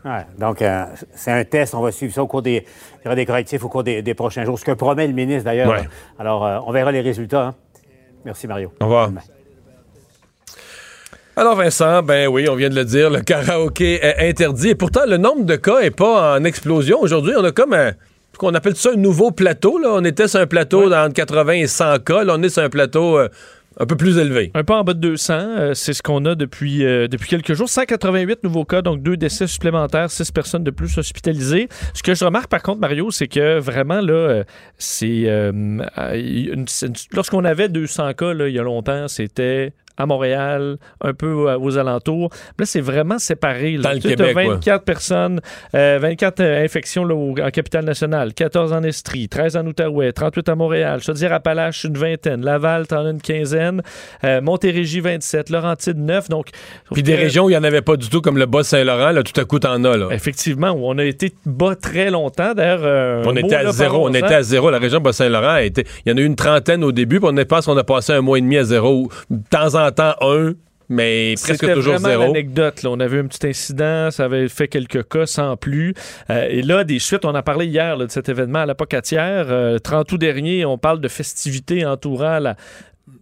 Ouais, 0.04 0.26
donc, 0.38 0.60
euh, 0.62 0.84
c'est 1.14 1.30
un 1.30 1.44
test. 1.44 1.74
On 1.74 1.80
va 1.80 1.92
suivre 1.92 2.12
ça 2.12 2.22
au 2.22 2.26
cours 2.26 2.42
des, 2.42 2.64
il 3.00 3.04
y 3.04 3.06
aura 3.06 3.14
des 3.14 3.24
correctifs 3.26 3.62
au 3.64 3.68
cours 3.68 3.84
des, 3.84 4.02
des 4.02 4.14
prochains 4.14 4.44
jours. 4.44 4.58
Ce 4.58 4.64
que 4.64 4.72
promet 4.72 5.06
le 5.06 5.12
ministre, 5.12 5.44
d'ailleurs. 5.44 5.70
Ouais. 5.70 5.88
Alors, 6.18 6.44
euh, 6.44 6.58
on 6.66 6.72
verra 6.72 6.90
les 6.90 7.00
résultats. 7.02 7.46
hein. 7.48 7.54
Merci, 8.24 8.46
Mario. 8.48 8.72
Au 8.80 8.84
revoir. 8.84 9.10
Alors 11.34 11.56
Vincent, 11.56 12.02
ben 12.02 12.28
oui, 12.28 12.46
on 12.48 12.54
vient 12.56 12.68
de 12.68 12.74
le 12.74 12.84
dire, 12.84 13.08
le 13.08 13.20
karaoké 13.22 14.04
est 14.04 14.28
interdit. 14.28 14.68
Et 14.70 14.74
pourtant, 14.74 15.02
le 15.06 15.16
nombre 15.16 15.44
de 15.44 15.56
cas 15.56 15.78
est 15.78 15.90
pas 15.90 16.36
en 16.36 16.44
explosion. 16.44 17.00
Aujourd'hui, 17.00 17.32
on 17.38 17.44
a 17.44 17.52
comme 17.52 17.72
un... 17.72 17.92
qu'on 18.36 18.54
appelle 18.54 18.76
ça 18.76 18.90
un 18.92 18.96
nouveau 18.96 19.30
plateau. 19.30 19.78
Là. 19.78 19.88
On 19.94 20.04
était 20.04 20.28
sur 20.28 20.40
un 20.40 20.46
plateau 20.46 20.90
d'entre 20.90 21.14
80 21.14 21.52
et 21.54 21.66
100 21.66 22.00
cas. 22.00 22.24
Là, 22.24 22.34
on 22.36 22.42
est 22.42 22.50
sur 22.50 22.62
un 22.62 22.68
plateau 22.68 23.16
euh, 23.18 23.28
un 23.78 23.86
peu 23.86 23.96
plus 23.96 24.18
élevé. 24.18 24.50
Un 24.54 24.64
peu 24.64 24.74
en 24.74 24.84
bas 24.84 24.94
de 24.94 25.00
200, 25.00 25.34
euh, 25.34 25.74
c'est 25.74 25.92
ce 25.92 26.02
qu'on 26.02 26.24
a 26.24 26.34
depuis, 26.34 26.84
euh, 26.84 27.08
depuis 27.08 27.28
quelques 27.28 27.54
jours. 27.54 27.68
188 27.68 28.44
nouveaux 28.44 28.64
cas, 28.64 28.82
donc 28.82 29.02
deux 29.02 29.16
décès 29.16 29.46
supplémentaires, 29.46 30.10
six 30.10 30.30
personnes 30.30 30.64
de 30.64 30.70
plus 30.70 30.98
hospitalisées. 30.98 31.68
Ce 31.94 32.02
que 32.02 32.14
je 32.14 32.24
remarque 32.24 32.48
par 32.48 32.62
contre, 32.62 32.80
Mario, 32.80 33.10
c'est 33.10 33.28
que 33.28 33.58
vraiment, 33.58 34.00
là, 34.00 34.12
euh, 34.12 34.44
c'est. 34.78 35.26
Lorsqu'on 37.12 37.44
avait 37.44 37.68
200 37.68 38.14
cas, 38.14 38.32
il 38.34 38.54
y 38.54 38.58
a 38.58 38.62
longtemps, 38.62 39.08
c'était 39.08 39.72
à 39.96 40.06
Montréal, 40.06 40.76
un 41.00 41.12
peu 41.14 41.32
aux 41.32 41.78
alentours. 41.78 42.30
Là, 42.58 42.64
c'est 42.66 42.80
vraiment 42.80 43.18
séparé. 43.18 43.72
Là. 43.76 43.82
Dans 43.82 43.92
le 43.92 44.00
Tu 44.00 44.08
Québec, 44.08 44.36
ouais. 44.36 44.48
24 44.48 44.84
personnes, 44.84 45.40
euh, 45.74 45.98
24 46.00 46.40
euh, 46.40 46.64
infections 46.64 47.04
là, 47.04 47.14
au- 47.14 47.34
en 47.40 47.50
capitale 47.50 47.84
nationale, 47.84 48.34
14 48.34 48.72
en 48.72 48.82
Estrie, 48.82 49.28
13 49.28 49.56
en 49.56 49.66
Outaouais, 49.66 50.12
38 50.12 50.48
à 50.48 50.54
Montréal, 50.54 51.02
Chaudière-Appalaches, 51.02 51.84
une 51.84 51.96
vingtaine, 51.98 52.44
Laval, 52.44 52.86
t'en 52.86 53.04
as 53.06 53.10
une 53.10 53.20
quinzaine, 53.20 53.82
euh, 54.24 54.40
Montérégie, 54.40 55.00
27, 55.00 55.50
Laurentide, 55.50 55.98
9. 55.98 56.28
Donc, 56.28 56.48
Puis 56.92 57.02
des 57.02 57.14
euh, 57.14 57.16
régions 57.16 57.44
où 57.44 57.50
il 57.50 57.52
n'y 57.52 57.58
en 57.58 57.64
avait 57.64 57.82
pas 57.82 57.96
du 57.96 58.08
tout, 58.08 58.20
comme 58.20 58.38
le 58.38 58.46
Bas-Saint-Laurent, 58.46 59.10
là, 59.12 59.22
tout 59.22 59.38
à 59.40 59.44
coup, 59.44 59.58
t'en 59.58 59.82
as. 59.84 59.96
Là. 59.96 60.08
Effectivement, 60.10 60.70
où 60.70 60.86
on 60.86 60.98
a 60.98 61.04
été 61.04 61.32
bas 61.46 61.74
très 61.76 62.10
longtemps. 62.10 62.54
D'ailleurs, 62.54 62.80
euh, 62.82 63.22
On 63.26 63.36
était 63.36 63.54
à 63.56 63.70
zéro. 63.72 64.08
On 64.08 64.14
était 64.14 64.34
à 64.34 64.42
zéro. 64.42 64.70
La 64.70 64.78
région 64.78 65.00
Bas-Saint-Laurent 65.00 65.48
a 65.54 65.62
été. 65.62 65.84
Il 66.06 66.10
y 66.10 66.14
en 66.14 66.16
a 66.16 66.20
eu 66.20 66.24
une 66.24 66.36
trentaine 66.36 66.82
au 66.84 66.92
début, 66.92 67.20
puis 67.20 67.28
on 67.30 67.44
pense 67.44 67.66
qu'on 67.66 67.76
a 67.76 67.84
passé 67.84 68.12
un 68.12 68.20
mois 68.20 68.38
et 68.38 68.40
demi 68.40 68.56
à 68.56 68.64
zéro. 68.64 69.08
De 69.30 69.40
temps 69.50 69.74
en 69.74 69.81
temps, 69.90 70.14
un, 70.20 70.52
mais 70.88 71.34
presque 71.42 71.72
toujours 71.72 71.94
vraiment 71.94 72.08
zéro. 72.08 72.22
l'anecdote. 72.24 72.82
là. 72.82 72.90
On 72.90 73.00
avait 73.00 73.16
eu 73.16 73.20
un 73.20 73.26
petit 73.26 73.46
incident, 73.46 74.10
ça 74.10 74.24
avait 74.24 74.48
fait 74.48 74.68
quelques 74.68 75.08
cas 75.08 75.26
sans 75.26 75.56
plus. 75.56 75.94
Euh, 76.30 76.46
et 76.50 76.62
là, 76.62 76.84
des 76.84 76.98
suites, 76.98 77.24
on 77.24 77.34
a 77.34 77.42
parlé 77.42 77.66
hier 77.66 77.96
là, 77.96 78.06
de 78.06 78.10
cet 78.10 78.28
événement 78.28 78.60
à 78.60 78.66
la 78.66 78.74
Pocatière. 78.74 79.46
Euh, 79.48 79.78
30 79.78 80.12
août 80.12 80.18
dernier, 80.18 80.64
on 80.64 80.78
parle 80.78 81.00
de 81.00 81.08
festivités 81.08 81.86
entourant 81.86 82.38
la, 82.38 82.56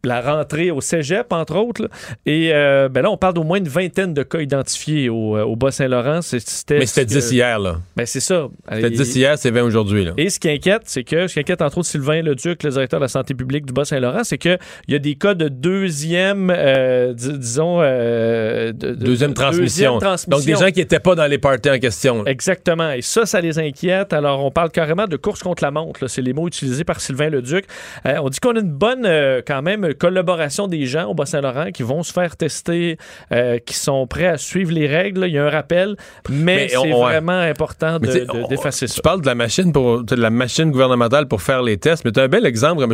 la 0.05 0.21
rentrée 0.21 0.71
au 0.71 0.81
cégep, 0.81 1.33
entre 1.33 1.57
autres. 1.57 1.83
là. 1.83 1.89
Et 2.27 2.51
euh, 2.53 2.89
ben 2.89 3.03
là, 3.03 3.11
on 3.11 3.17
parle 3.17 3.35
d'au 3.35 3.43
moins 3.43 3.59
une 3.59 3.69
vingtaine 3.69 4.15
de 4.15 4.23
cas 4.23 4.41
identifiés 4.41 5.09
au, 5.09 5.37
euh, 5.37 5.43
au 5.45 5.57
Bas-Saint-Laurent. 5.57 6.21
Mais 6.33 6.39
c'était 6.41 6.87
ce 6.87 7.01
que- 7.01 7.07
10 7.07 7.33
hier, 7.33 7.59
là. 7.59 7.77
Ben, 7.97 8.07
c'est 8.07 8.21
ça. 8.21 8.49
C'était 8.73 8.87
Et- 8.87 8.91
10 8.91 9.17
hier, 9.17 9.37
c'est 9.39 9.51
20 9.51 9.63
aujourd'hui, 9.63 10.05
là. 10.05 10.13
Et 10.17 10.31
ce 10.31 10.41
qui 10.41 10.49
inquiète, 10.49 10.83
c'est 10.87 11.05
que, 11.05 11.27
ce 11.27 11.35
qui 11.35 11.41
inquiète 11.41 11.63
entre 11.63 11.79
autres 11.79 11.89
Sylvain 11.89 12.23
Leduc, 12.23 12.63
le 12.63 12.71
directeur 12.71 13.01
de 13.01 13.05
la 13.05 13.09
santé 13.09 13.35
publique 13.35 13.67
du 13.67 13.73
Bas-Saint-Laurent, 13.73 14.25
c'est 14.25 14.39
qu'il 14.39 14.59
y 14.89 14.95
a 14.95 14.99
des 14.99 15.15
cas 15.17 15.35
de 15.35 15.49
deuxième, 15.49 16.53
euh, 16.55 17.13
dis- 17.13 17.39
disons, 17.39 17.79
euh, 17.81 18.73
de- 18.73 18.93
de- 18.93 19.05
Deuxième 19.05 19.31
de- 19.31 19.35
transmission. 19.35 19.65
deuxième 19.95 19.99
transmission. 19.99 20.31
Donc, 20.37 20.47
des 20.47 20.55
gens 20.67 20.71
qui 20.73 20.81
n'étaient 20.81 21.01
pas 21.01 21.15
dans 21.15 21.27
les 21.27 21.39
parties 21.39 21.71
en 21.71 21.79
question. 21.79 22.23
là. 22.23 22.31
Exactement. 22.31 22.93
Et 22.93 23.03
ça, 23.03 23.27
ça 23.27 23.41
les 23.41 23.59
inquiète. 23.59 24.13
Alors, 24.13 24.45
on 24.45 24.51
parle 24.51 24.71
carrément 24.71 25.07
de 25.07 25.17
course 25.17 25.43
contre 25.43 25.63
la 25.63 25.71
montre. 25.71 26.07
C'est 26.07 26.23
les 26.23 26.33
mots 26.33 26.47
utilisés 26.49 26.85
par 26.85 27.01
Sylvain 27.01 27.29
Leduc. 27.31 27.65
On 28.05 28.29
dit 28.29 28.39
qu'on 28.41 28.57
a 28.57 28.61
une 28.61 28.71
bonne, 28.73 29.07
quand 29.47 29.63
même, 29.63 29.90
collaboration 29.93 30.67
des 30.69 30.87
gens 30.87 31.07
au 31.07 31.15
Bas-Saint-Laurent 31.15 31.71
qui 31.73 31.83
vont 31.83 32.03
se 32.03 32.13
faire 32.13 32.37
tester, 32.37 32.97
euh, 33.33 33.59
qui 33.59 33.75
sont 33.75 34.07
prêts 34.07 34.27
à 34.27 34.37
suivre 34.39 34.73
les 34.73 34.87
règles. 34.87 35.25
Il 35.27 35.33
y 35.35 35.39
a 35.39 35.45
un 35.47 35.51
rappel, 35.51 35.97
mais, 36.29 36.57
Mais 36.57 36.69
c'est 36.69 36.91
vraiment 36.91 37.33
important 37.39 37.99
de- 37.99 38.07
tu 38.07 38.21
de- 38.21 38.49
d'effacer 38.49 38.87
Tu 38.87 38.93
ça. 38.95 39.03
parles 39.03 39.21
de 39.21 39.27
la 39.27 39.35
machine 39.35 39.73
pour 39.73 40.03
de 40.03 40.15
la 40.17 40.31
machine 40.31 40.71
gouvernementale 40.71 41.27
pour 41.29 41.43
faire 41.43 41.63
les 41.63 41.77
tests, 41.77 42.05
mais 42.05 42.13
tu 42.13 42.21
as 42.21 42.25
un 42.25 42.29
bel 42.29 42.47
exemple. 42.47 42.87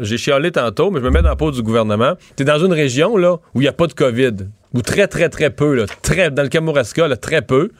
J'ai 0.00 0.18
chialé 0.18 0.50
tantôt, 0.50 0.90
mais 0.90 1.00
je 1.00 1.04
me 1.04 1.10
mets 1.10 1.22
dans 1.22 1.28
la 1.30 1.36
peau 1.36 1.50
du 1.50 1.62
gouvernement. 1.62 2.14
Tu 2.36 2.42
es 2.42 2.46
dans 2.46 2.58
une 2.58 2.72
région 2.72 3.16
là, 3.16 3.34
où 3.54 3.60
il 3.60 3.62
n'y 3.62 3.68
a 3.68 3.72
pas 3.72 3.86
de 3.86 3.92
COVID, 3.94 4.32
ou 4.74 4.82
très, 4.82 5.06
très, 5.08 5.28
très 5.28 5.50
peu. 5.50 5.74
Là, 5.74 5.84
très, 6.02 6.30
dans 6.30 6.42
le 6.42 6.48
Kamouraska, 6.48 7.08
là, 7.08 7.16
très 7.16 7.42
peu. 7.42 7.70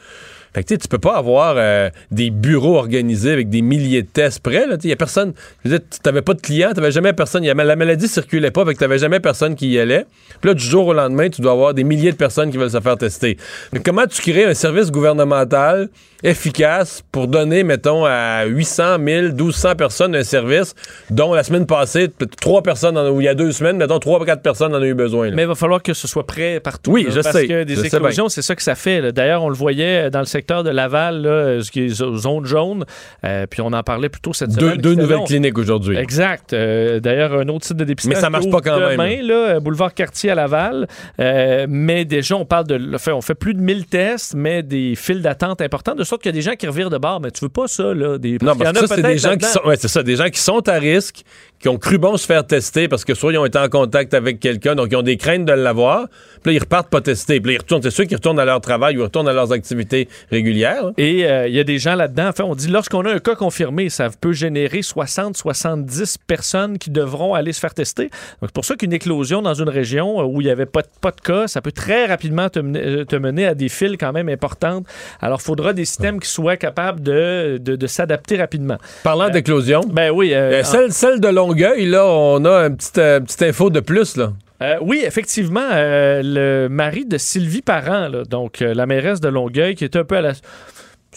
Fait 0.55 0.63
que 0.63 0.69
tu 0.69 0.79
tu 0.79 0.89
peux 0.89 0.99
pas 0.99 1.17
avoir 1.17 1.57
euh, 1.59 1.91
des 2.11 2.31
bureaux 2.31 2.77
organisés 2.77 3.33
avec 3.33 3.51
des 3.51 3.61
milliers 3.61 4.03
de 4.03 4.09
tests 4.09 4.41
prêts. 4.41 4.65
Il 4.83 4.89
y 4.89 4.93
a 4.93 4.97
personne. 4.97 5.35
Je 5.65 5.71
veux 5.71 5.79
dire, 5.79 5.87
tu 5.91 5.99
n'avais 6.07 6.23
pas 6.23 6.35
de 6.35 6.41
clients, 6.41 6.71
tu 6.75 6.91
jamais 6.91 7.13
personne. 7.13 7.45
la 7.45 7.77
maladie 7.77 8.09
circulait 8.09 8.51
pas, 8.51 8.65
fait 8.65 8.73
que 8.73 8.79
tu 8.79 8.85
n'avais 8.85 8.99
jamais 8.99 9.21
personne 9.21 9.55
qui 9.55 9.69
y 9.69 9.79
allait. 9.79 10.07
Puis 10.41 10.49
là, 10.49 10.55
du 10.55 10.65
jour 10.65 10.87
au 10.87 10.95
lendemain, 10.95 11.29
tu 11.29 11.43
dois 11.43 11.53
avoir 11.53 11.75
des 11.75 11.85
milliers 11.85 12.13
de 12.13 12.17
personnes 12.17 12.51
qui 12.51 12.57
veulent 12.57 12.71
se 12.71 12.81
faire 12.81 12.97
tester. 12.97 13.37
Mais 13.73 13.81
comment 13.81 14.07
tu 14.07 14.23
crées 14.23 14.45
un 14.45 14.55
service 14.55 14.91
gouvernemental 14.91 15.91
efficace 16.23 17.03
pour 17.13 17.29
donner, 17.29 17.63
mettons, 17.65 18.05
à 18.05 18.45
800, 18.45 18.99
1000, 18.99 19.33
1200 19.35 19.77
personnes 19.77 20.15
un 20.17 20.23
service, 20.23 20.75
dont 21.11 21.33
la 21.35 21.43
semaine 21.43 21.67
passée, 21.67 22.09
trois 22.41 22.63
personnes, 22.63 22.97
en- 22.99 23.09
ou 23.11 23.21
il 23.21 23.25
y 23.25 23.29
a 23.29 23.35
deux 23.35 23.53
semaines, 23.53 23.77
mettons, 23.77 23.99
trois 23.99 24.21
ou 24.21 24.25
quatre 24.25 24.43
personnes 24.43 24.75
en 24.75 24.79
ont 24.79 24.85
eu 24.85 24.95
besoin. 24.95 25.29
là. 25.31 25.37
Mais 25.37 25.43
il 25.43 25.49
va 25.49 25.55
falloir 25.55 25.83
que 25.83 25.95
ce 25.95 26.07
soit 26.09 26.27
prêt 26.27 26.61
partout. 26.61 26.91
Oui, 26.93 27.05
là, 27.05 27.11
je 27.11 27.21
parce 27.21 27.37
sais. 27.37 27.47
que 27.47 27.65
des 27.65 27.87
éclosions, 27.87 28.29
c'est 28.29 28.43
ça 28.43 28.55
que 28.55 28.63
ça 28.63 28.75
fait. 28.75 29.01
là. 29.01 29.13
D'ailleurs, 29.13 29.43
on 29.43 29.49
le 29.49 29.55
voyait 29.55 30.11
dans 30.11 30.19
le 30.21 30.25
secteur 30.25 30.65
de 30.65 30.71
Laval, 30.71 31.23
là, 31.23 31.63
ce 31.63 31.71
qui 31.71 31.85
est 31.85 31.89
zone 31.89 32.45
jaune. 32.45 32.85
Euh, 33.25 33.47
puis 33.49 33.61
on 33.63 33.73
en 33.73 33.83
parlait 33.83 34.09
plutôt 34.09 34.33
cette 34.33 34.51
Deux, 34.51 34.67
semaine. 34.71 34.81
deux 34.81 34.95
nouvelles 34.95 35.19
long. 35.19 35.25
cliniques 35.25 35.59
aujourd'hui. 35.59 35.97
Exact. 35.97 36.53
Euh, 36.53 37.01
D'ailleurs, 37.01 37.33
un 37.35 37.49
autre 37.49 37.65
site 37.67 37.77
de 37.77 37.85
dépistage. 37.85 38.15
Mais 38.15 38.21
ça 38.21 38.31
marche 38.31 38.51
pas 38.51 38.61
quand 38.61 38.79
même. 38.79 38.93
Demain, 38.93 39.23
là, 39.23 39.35
euh, 39.57 39.61
boulevard 39.61 39.95
Cartier 39.95 40.31
à 40.31 40.35
Laval. 40.35 40.87
Euh, 41.21 41.67
mais 41.69 42.05
déjà, 42.05 42.35
on 42.37 42.45
parle 42.45 42.67
de. 42.67 42.99
fait, 42.99 43.13
on 43.13 43.21
fait 43.21 43.35
plus 43.35 43.55
de 43.55 43.61
1000 43.61 43.87
tests, 43.87 44.35
mais 44.35 44.63
des 44.63 44.95
files 44.97 45.23
d'attente 45.23 45.61
importantes, 45.61 45.99
de 45.99 46.05
sorte 46.09 46.23
qu'il 46.23 46.31
y 46.31 46.35
a 46.35 46.39
des 46.39 46.43
gens 46.43 46.55
qui 46.55 46.67
revirent 46.67 46.91
de 46.91 46.99
bord. 46.99 47.21
Mais 47.21 47.31
tu 47.31 47.45
veux 47.45 47.49
pas 47.49 47.69
ça, 47.69 47.95
là? 47.95 48.19
Des, 48.19 48.39
Non, 48.43 48.57
parce 48.57 48.73
que 48.73 48.87
ça, 48.87 48.97
c'est 48.97 49.03
des 49.03 49.19
gens 49.19 49.37
qui 49.37 49.47
sont, 49.47 49.61
ouais, 49.65 49.77
c'est 49.79 49.89
ça, 49.89 50.03
des 50.03 50.17
gens 50.17 50.29
qui 50.29 50.41
sont 50.41 50.69
à 50.69 50.75
risque, 50.75 51.23
qui 51.61 51.69
ont 51.69 51.77
cru 51.79 51.99
bon 51.99 52.17
se 52.17 52.27
faire 52.27 52.47
tester 52.47 52.89
parce 52.89 53.05
que 53.05 53.15
soit 53.15 53.33
ils 53.33 53.39
ont 53.39 53.45
été 53.45 53.59
en 53.59 53.69
contact 53.69 54.15
avec 54.15 54.39
quelqu'un, 54.41 54.75
donc 54.75 54.89
ils 54.93 54.97
ont 54.97 55.03
des 55.03 55.17
craintes 55.17 55.45
de 55.45 55.53
l'avoir. 55.53 56.07
Puis 56.43 56.53
là, 56.53 56.53
ils 56.53 56.61
repartent 56.61 56.91
pas 56.91 57.01
tester. 57.01 57.41
Puis 57.41 57.53
là, 57.53 57.55
ils 57.57 57.63
retournent, 57.63 57.83
c'est 57.83 57.91
sûr 57.91 58.07
qu'ils 58.07 58.17
retournent 58.17 58.39
à 58.39 58.45
leur 58.45 58.61
travail 58.61 58.97
ou 58.97 59.03
retournent 59.03 59.29
à 59.29 59.33
leurs 59.33 59.53
activités 59.53 60.09
régulières. 60.31 60.87
hein. 60.87 60.93
Et 60.97 61.27
euh, 61.27 61.49
il 61.49 61.55
y 61.55 61.61
a 61.61 61.65
des 61.65 61.79
gens 61.79 61.95
là-dedans. 61.95 62.29
Enfin, 62.29 62.45
on 62.45 62.55
dit 62.55 62.69
lorsqu'on 62.69 63.05
a 63.05 63.13
un 63.13 63.19
cas 63.19 63.35
confirmé, 63.35 63.89
ça 63.89 64.09
peut 64.21 64.33
générer 64.33 64.81
60-70 64.81 66.17
personnes 66.27 66.79
qui 66.79 66.91
devront 66.91 67.35
aller 67.35 67.53
se 67.53 67.61
faire 67.61 67.75
tester. 67.75 68.05
Donc, 68.05 68.11
c'est 68.45 68.55
pour 68.55 68.65
ça 68.65 68.77
qu'une 68.77 68.93
éclosion 68.93 69.43
dans 69.43 69.55
une 69.55 69.69
région 69.69 70.21
euh, 70.21 70.25
où 70.25 70.41
il 70.41 70.45
n'y 70.45 70.51
avait 70.51 70.67
pas 70.67 70.83
de, 70.83 70.89
pas 71.01 71.11
de 71.11 71.21
cas, 71.21 71.49
ça 71.49 71.61
peut 71.61 71.73
très 71.73 72.07
rapidement 72.07 72.49
te 72.49 72.61
mener, 72.61 72.81
euh, 72.81 73.05
te 73.05 73.17
mener 73.17 73.47
à 73.47 73.55
des 73.55 73.69
files 73.69 73.97
quand 73.99 74.13
même 74.13 74.29
importantes. 74.29 74.87
Alors, 75.21 75.41
il 75.41 75.45
faudra 75.45 75.73
des 75.73 75.85
systèmes 75.99 76.21
qui 76.21 76.29
soient 76.29 76.57
capables 76.57 77.01
de, 77.01 77.59
de, 77.61 77.77
de 77.77 77.87
s'adapter 77.87 78.37
rapidement. 78.37 78.79
Parlant 79.03 79.29
d'éclosion, 79.29 79.81
Ben 79.91 80.11
oui. 80.11 80.33
euh, 80.33 80.61
euh, 80.61 80.63
celle, 80.63 80.93
celle 80.93 81.21
de 81.21 81.29
Longueuil, 81.29 81.87
là, 81.87 82.07
on 82.07 82.45
a 82.45 82.67
une 82.67 82.77
petite, 82.77 82.99
euh, 82.99 83.21
petite 83.21 83.43
info 83.43 83.69
de 83.71 83.81
plus, 83.81 84.17
là. 84.17 84.33
Euh, 84.61 84.75
oui, 84.81 85.03
effectivement, 85.05 85.69
euh, 85.73 86.21
le 86.25 86.69
mari 86.69 87.05
de 87.05 87.17
Sylvie 87.17 87.63
Parent, 87.63 88.09
là, 88.09 88.25
donc 88.29 88.61
euh, 88.63 88.75
la 88.75 88.87
mairesse 88.87 89.21
de 89.21 89.29
Longueuil, 89.29 89.75
qui 89.77 89.85
est 89.85 89.95
un 89.97 90.03
peu 90.05 90.17
à 90.17 90.21
la 90.21 90.33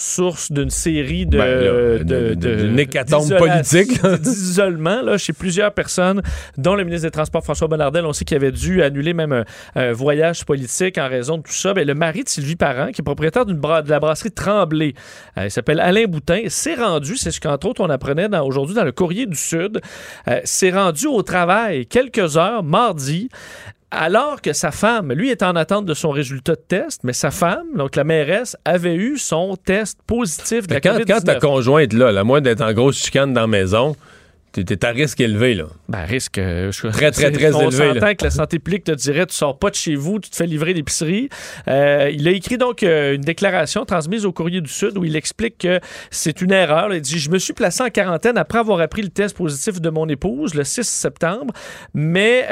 source 0.02 0.52
d'une 0.52 0.70
série 0.70 1.26
de, 1.26 1.38
Ben, 1.38 2.04
de- 2.04 2.04
politique, 3.38 4.02
d'isolement 4.22 5.02
là, 5.02 5.18
chez 5.18 5.34
plusieurs 5.34 5.74
personnes, 5.74 6.22
dont 6.58 6.76
le 6.76 6.84
ministre 6.84 7.08
des 7.08 7.12
Transports 7.12 7.44
François 7.44 7.68
Bonnardel. 7.68 8.06
On 8.06 8.14
sait 8.14 8.26
qu'il 8.26 8.38
avait 8.38 8.52
dû 8.52 8.82
annuler 8.82 9.14
même 9.14 9.32
un, 9.32 9.44
un 9.76 9.92
voyage 9.94 10.46
politique 10.46 10.98
en 10.98 11.08
raison 11.08 11.38
de 11.38 11.44
tout 11.44 11.52
ça. 11.54 11.74
Ben, 11.74 11.86
le 11.88 11.94
mari 11.94 12.24
de 12.24 12.30
Sylvie 12.30 12.56
Parent, 12.56 12.92
qui 12.92 13.02
est 13.02 13.04
propriétaire 13.04 13.46
d'une 13.46 13.58
bra- 13.60 13.82
de 13.82 13.90
la 13.90 14.00
brasserie 14.00 14.32
Tremblay, 14.32 14.94
euh, 15.38 15.46
il 15.46 15.52
s'appelle 15.52 15.80
Alain 15.80 16.06
Boutin, 16.06 16.42
s'est 16.48 16.76
rendu, 16.76 17.18
c'est 17.18 17.32
ce 17.32 17.40
qu'entre 17.40 17.68
autres 17.68 17.82
on 17.82 17.90
apprenait 17.90 18.28
aujourd'hui 18.40 18.76
dans 18.76 18.84
le 18.84 18.92
Courrier 18.92 19.26
du 19.26 19.36
Sud, 19.38 19.82
euh, 20.28 20.40
s'est 20.44 20.72
rendu 20.72 21.08
au 21.08 21.22
travail 21.24 21.86
quelques 21.86 22.38
heures 22.38 22.64
mardi 22.64 23.30
alors 23.92 24.42
que 24.42 24.54
sa 24.54 24.72
femme, 24.72 25.12
lui, 25.12 25.30
est 25.30 25.44
en 25.44 25.56
attente 25.56 25.86
de 25.86 25.94
son 25.94 26.10
résultat 26.12 26.56
de 26.56 26.62
test, 26.66 27.02
mais 27.04 27.14
sa 27.14 27.30
femme, 27.30 27.68
donc 27.76 27.96
la 27.96 28.06
mairesse, 28.06 28.56
avait 28.64 28.96
eu 28.96 29.18
son 29.18 29.58
test 29.58 30.00
positif 30.08 30.66
de 30.66 30.74
la 30.76 30.82
Quand, 30.82 30.98
quand 31.06 31.22
ta 31.22 31.36
COVID-19. 31.36 31.40
conjointe, 31.40 31.94
là, 31.94 32.12
la 32.12 32.24
moins 32.24 32.42
d'être 32.42 32.62
en 32.62 32.72
grosse 32.72 32.98
chicane 32.98 33.34
dans 33.34 33.42
la 33.42 33.48
maison, 33.48 33.96
t'es 34.52 34.86
à 34.86 34.90
risque 34.90 35.20
élevé, 35.22 35.54
là. 35.56 35.66
Ben, 35.88 36.04
risque. 36.04 36.38
euh, 36.38 36.72
je- 36.72 36.88
Très, 36.88 37.12
très, 37.12 37.32
très 37.32 37.54
On 37.54 37.62
élevé, 37.70 37.94
s'entend 37.94 38.16
que 38.16 38.24
la 38.26 38.30
santé 38.32 38.60
publique 38.60 38.84
te 38.84 38.92
dirait 38.92 39.26
tu 39.26 39.36
sors 39.36 39.58
pas 39.58 39.70
de 39.70 39.76
chez 39.76 39.96
vous, 39.96 40.20
tu 40.20 40.30
te 40.30 40.36
fais 40.36 40.46
livrer 40.46 40.74
l'épicerie. 40.74 41.30
Euh, 41.68 42.10
il 42.14 42.28
a 42.28 42.32
écrit 42.32 42.58
donc 42.58 42.84
euh, 42.84 43.16
une 43.16 43.22
déclaration 43.22 43.86
transmise 43.86 44.26
au 44.26 44.32
Courrier 44.34 44.60
du 44.62 44.70
Sud 44.70 44.98
où 44.98 45.06
il 45.06 45.16
explique 45.16 45.58
que 45.60 45.80
c'est 46.10 46.42
une 46.42 46.52
erreur. 46.52 46.90
là. 46.90 46.96
Il 46.96 47.02
dit 47.02 47.18
Je 47.20 47.30
me 47.30 47.38
suis 47.40 47.54
placé 47.54 47.84
en 47.84 47.90
quarantaine 47.90 48.38
après 48.38 48.60
avoir 48.60 48.80
appris 48.82 49.02
le 49.02 49.10
test 49.10 49.36
positif 49.38 49.80
de 49.80 49.90
mon 49.90 50.08
épouse 50.10 50.54
le 50.54 50.64
6 50.64 50.84
septembre, 50.88 51.54
mais 51.94 52.46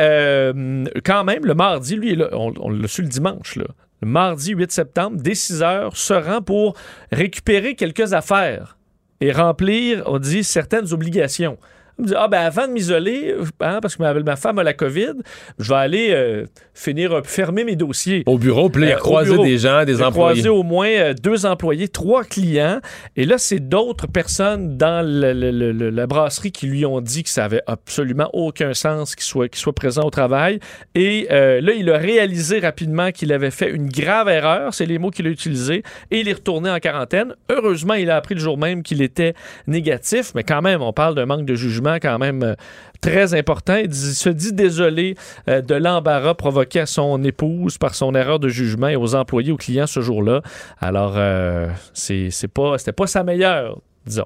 quand 1.04 1.24
même, 1.24 1.46
le 1.46 1.54
mardi, 1.54 1.96
lui, 1.96 2.16
là, 2.16 2.30
on, 2.34 2.54
on 2.60 2.70
l'a 2.70 2.88
su 2.88 3.02
le 3.02 3.08
dimanche, 3.08 3.56
là. 3.56 3.66
Le 4.02 4.08
mardi 4.08 4.54
8 4.54 4.72
septembre, 4.72 5.18
dès 5.20 5.36
6 5.36 5.62
heures, 5.62 5.98
se 5.98 6.14
rend 6.14 6.42
pour 6.42 6.76
récupérer 7.12 7.76
quelques 7.76 8.14
affaires 8.14 8.78
et 9.20 9.34
remplir, 9.34 10.04
on 10.06 10.20
dit, 10.20 10.46
certaines 10.46 10.94
obligations. 10.94 11.58
Il 12.00 12.04
me 12.04 12.08
dit, 12.08 12.14
ah 12.18 12.28
ben 12.30 12.40
avant 12.40 12.66
de 12.68 12.72
m'isoler, 12.72 13.36
hein, 13.60 13.80
parce 13.82 13.98
que 13.98 14.02
ma, 14.02 14.14
ma 14.14 14.36
femme 14.38 14.58
a 14.60 14.64
la 14.64 14.74
COVID, 14.74 15.14
je 15.60 15.70
vais 15.70 15.76
aller 15.76 16.08
euh, 16.12 16.46
finir, 16.74 17.12
euh, 17.12 17.22
fermer 17.24 17.66
mes 17.66 17.76
dossiers. 17.76 18.24
Au 18.26 18.38
bureau, 18.38 18.70
puis 18.70 18.82
là, 18.84 18.88
il 18.88 18.92
a 18.94 18.96
Euh, 18.96 19.00
croisé 19.00 19.38
des 19.38 19.58
gens, 19.58 19.84
des 19.84 19.96
employés. 20.02 20.12
croisé 20.42 20.50
au 20.50 20.64
moins 20.64 20.88
euh, 20.88 21.14
deux 21.14 21.46
employés, 21.46 21.90
trois 21.90 22.24
clients. 22.24 22.80
Et 23.18 23.26
là, 23.26 23.38
c'est 23.38 23.60
d'autres 23.60 24.08
personnes 24.08 24.78
dans 24.78 25.06
le- 25.06 25.34
le- 25.34 25.52
le- 25.52 25.72
le- 25.74 25.90
la 25.90 26.08
brasserie 26.08 26.52
qui 26.54 26.68
lui 26.68 26.86
ont 26.86 27.02
dit 27.02 27.24
que 27.24 27.30
ça 27.30 27.44
avait 27.46 27.62
absolument 27.68 28.30
aucun 28.34 28.74
sens 28.74 29.14
qu'il 29.16 29.26
soit, 29.26 29.50
qu'il 29.50 29.60
soit 29.60 29.74
présent 29.76 30.04
au 30.04 30.10
travail. 30.10 30.60
Et 30.96 31.28
euh, 31.32 31.60
là, 31.60 31.74
il 31.74 31.90
a 31.90 31.98
réalisé 31.98 32.60
rapidement 32.60 33.12
qu'il 33.12 33.34
avait 33.34 33.52
fait 33.52 33.70
une 33.70 33.90
grave 33.90 34.30
erreur. 34.30 34.74
C'est 34.74 34.86
les 34.86 35.00
mots 35.00 35.12
qu'il 35.12 35.28
a 35.28 35.30
utilisés. 35.30 35.84
Et 36.12 36.22
il 36.22 36.30
est 36.30 36.34
retourné 36.34 36.70
en 36.70 36.80
quarantaine. 36.80 37.36
Heureusement, 37.52 37.96
il 37.96 38.10
a 38.10 38.16
appris 38.16 38.36
le 38.36 38.42
jour 38.42 38.58
même 38.58 38.84
qu'il 38.84 39.02
était 39.02 39.34
négatif. 39.68 40.32
Mais 40.36 40.44
quand 40.44 40.62
même, 40.62 40.82
on 40.82 40.94
parle 40.94 41.16
d'un 41.16 41.26
manque 41.26 41.46
de 41.46 41.56
jugement 41.56 41.89
quand 41.98 42.20
même 42.20 42.44
euh, 42.44 42.56
très 43.02 43.34
important. 43.34 43.76
Il, 43.76 43.94
se 43.94 44.30
dit 44.30 44.54
désolé 44.54 45.16
euh, 45.48 45.62
de 45.62 45.76
l'embarras 45.76 46.36
provoqué 46.36 46.82
à 46.82 46.86
son 46.86 47.24
épouse 47.24 47.78
par 47.78 47.96
son 47.96 48.14
erreur 48.16 48.40
de 48.40 48.50
jugement 48.50 48.88
et 48.88 48.96
aux 48.96 49.16
employés, 49.16 49.52
aux 49.52 49.58
clients 49.58 49.88
ce 49.88 50.02
jour-là. 50.02 50.42
Alors, 50.80 51.14
euh, 51.16 51.70
c'est 51.94 52.30
c'était 52.30 52.92
pas 52.92 53.08
sa 53.08 53.24
meilleure, 53.24 53.80
disons. 54.06 54.26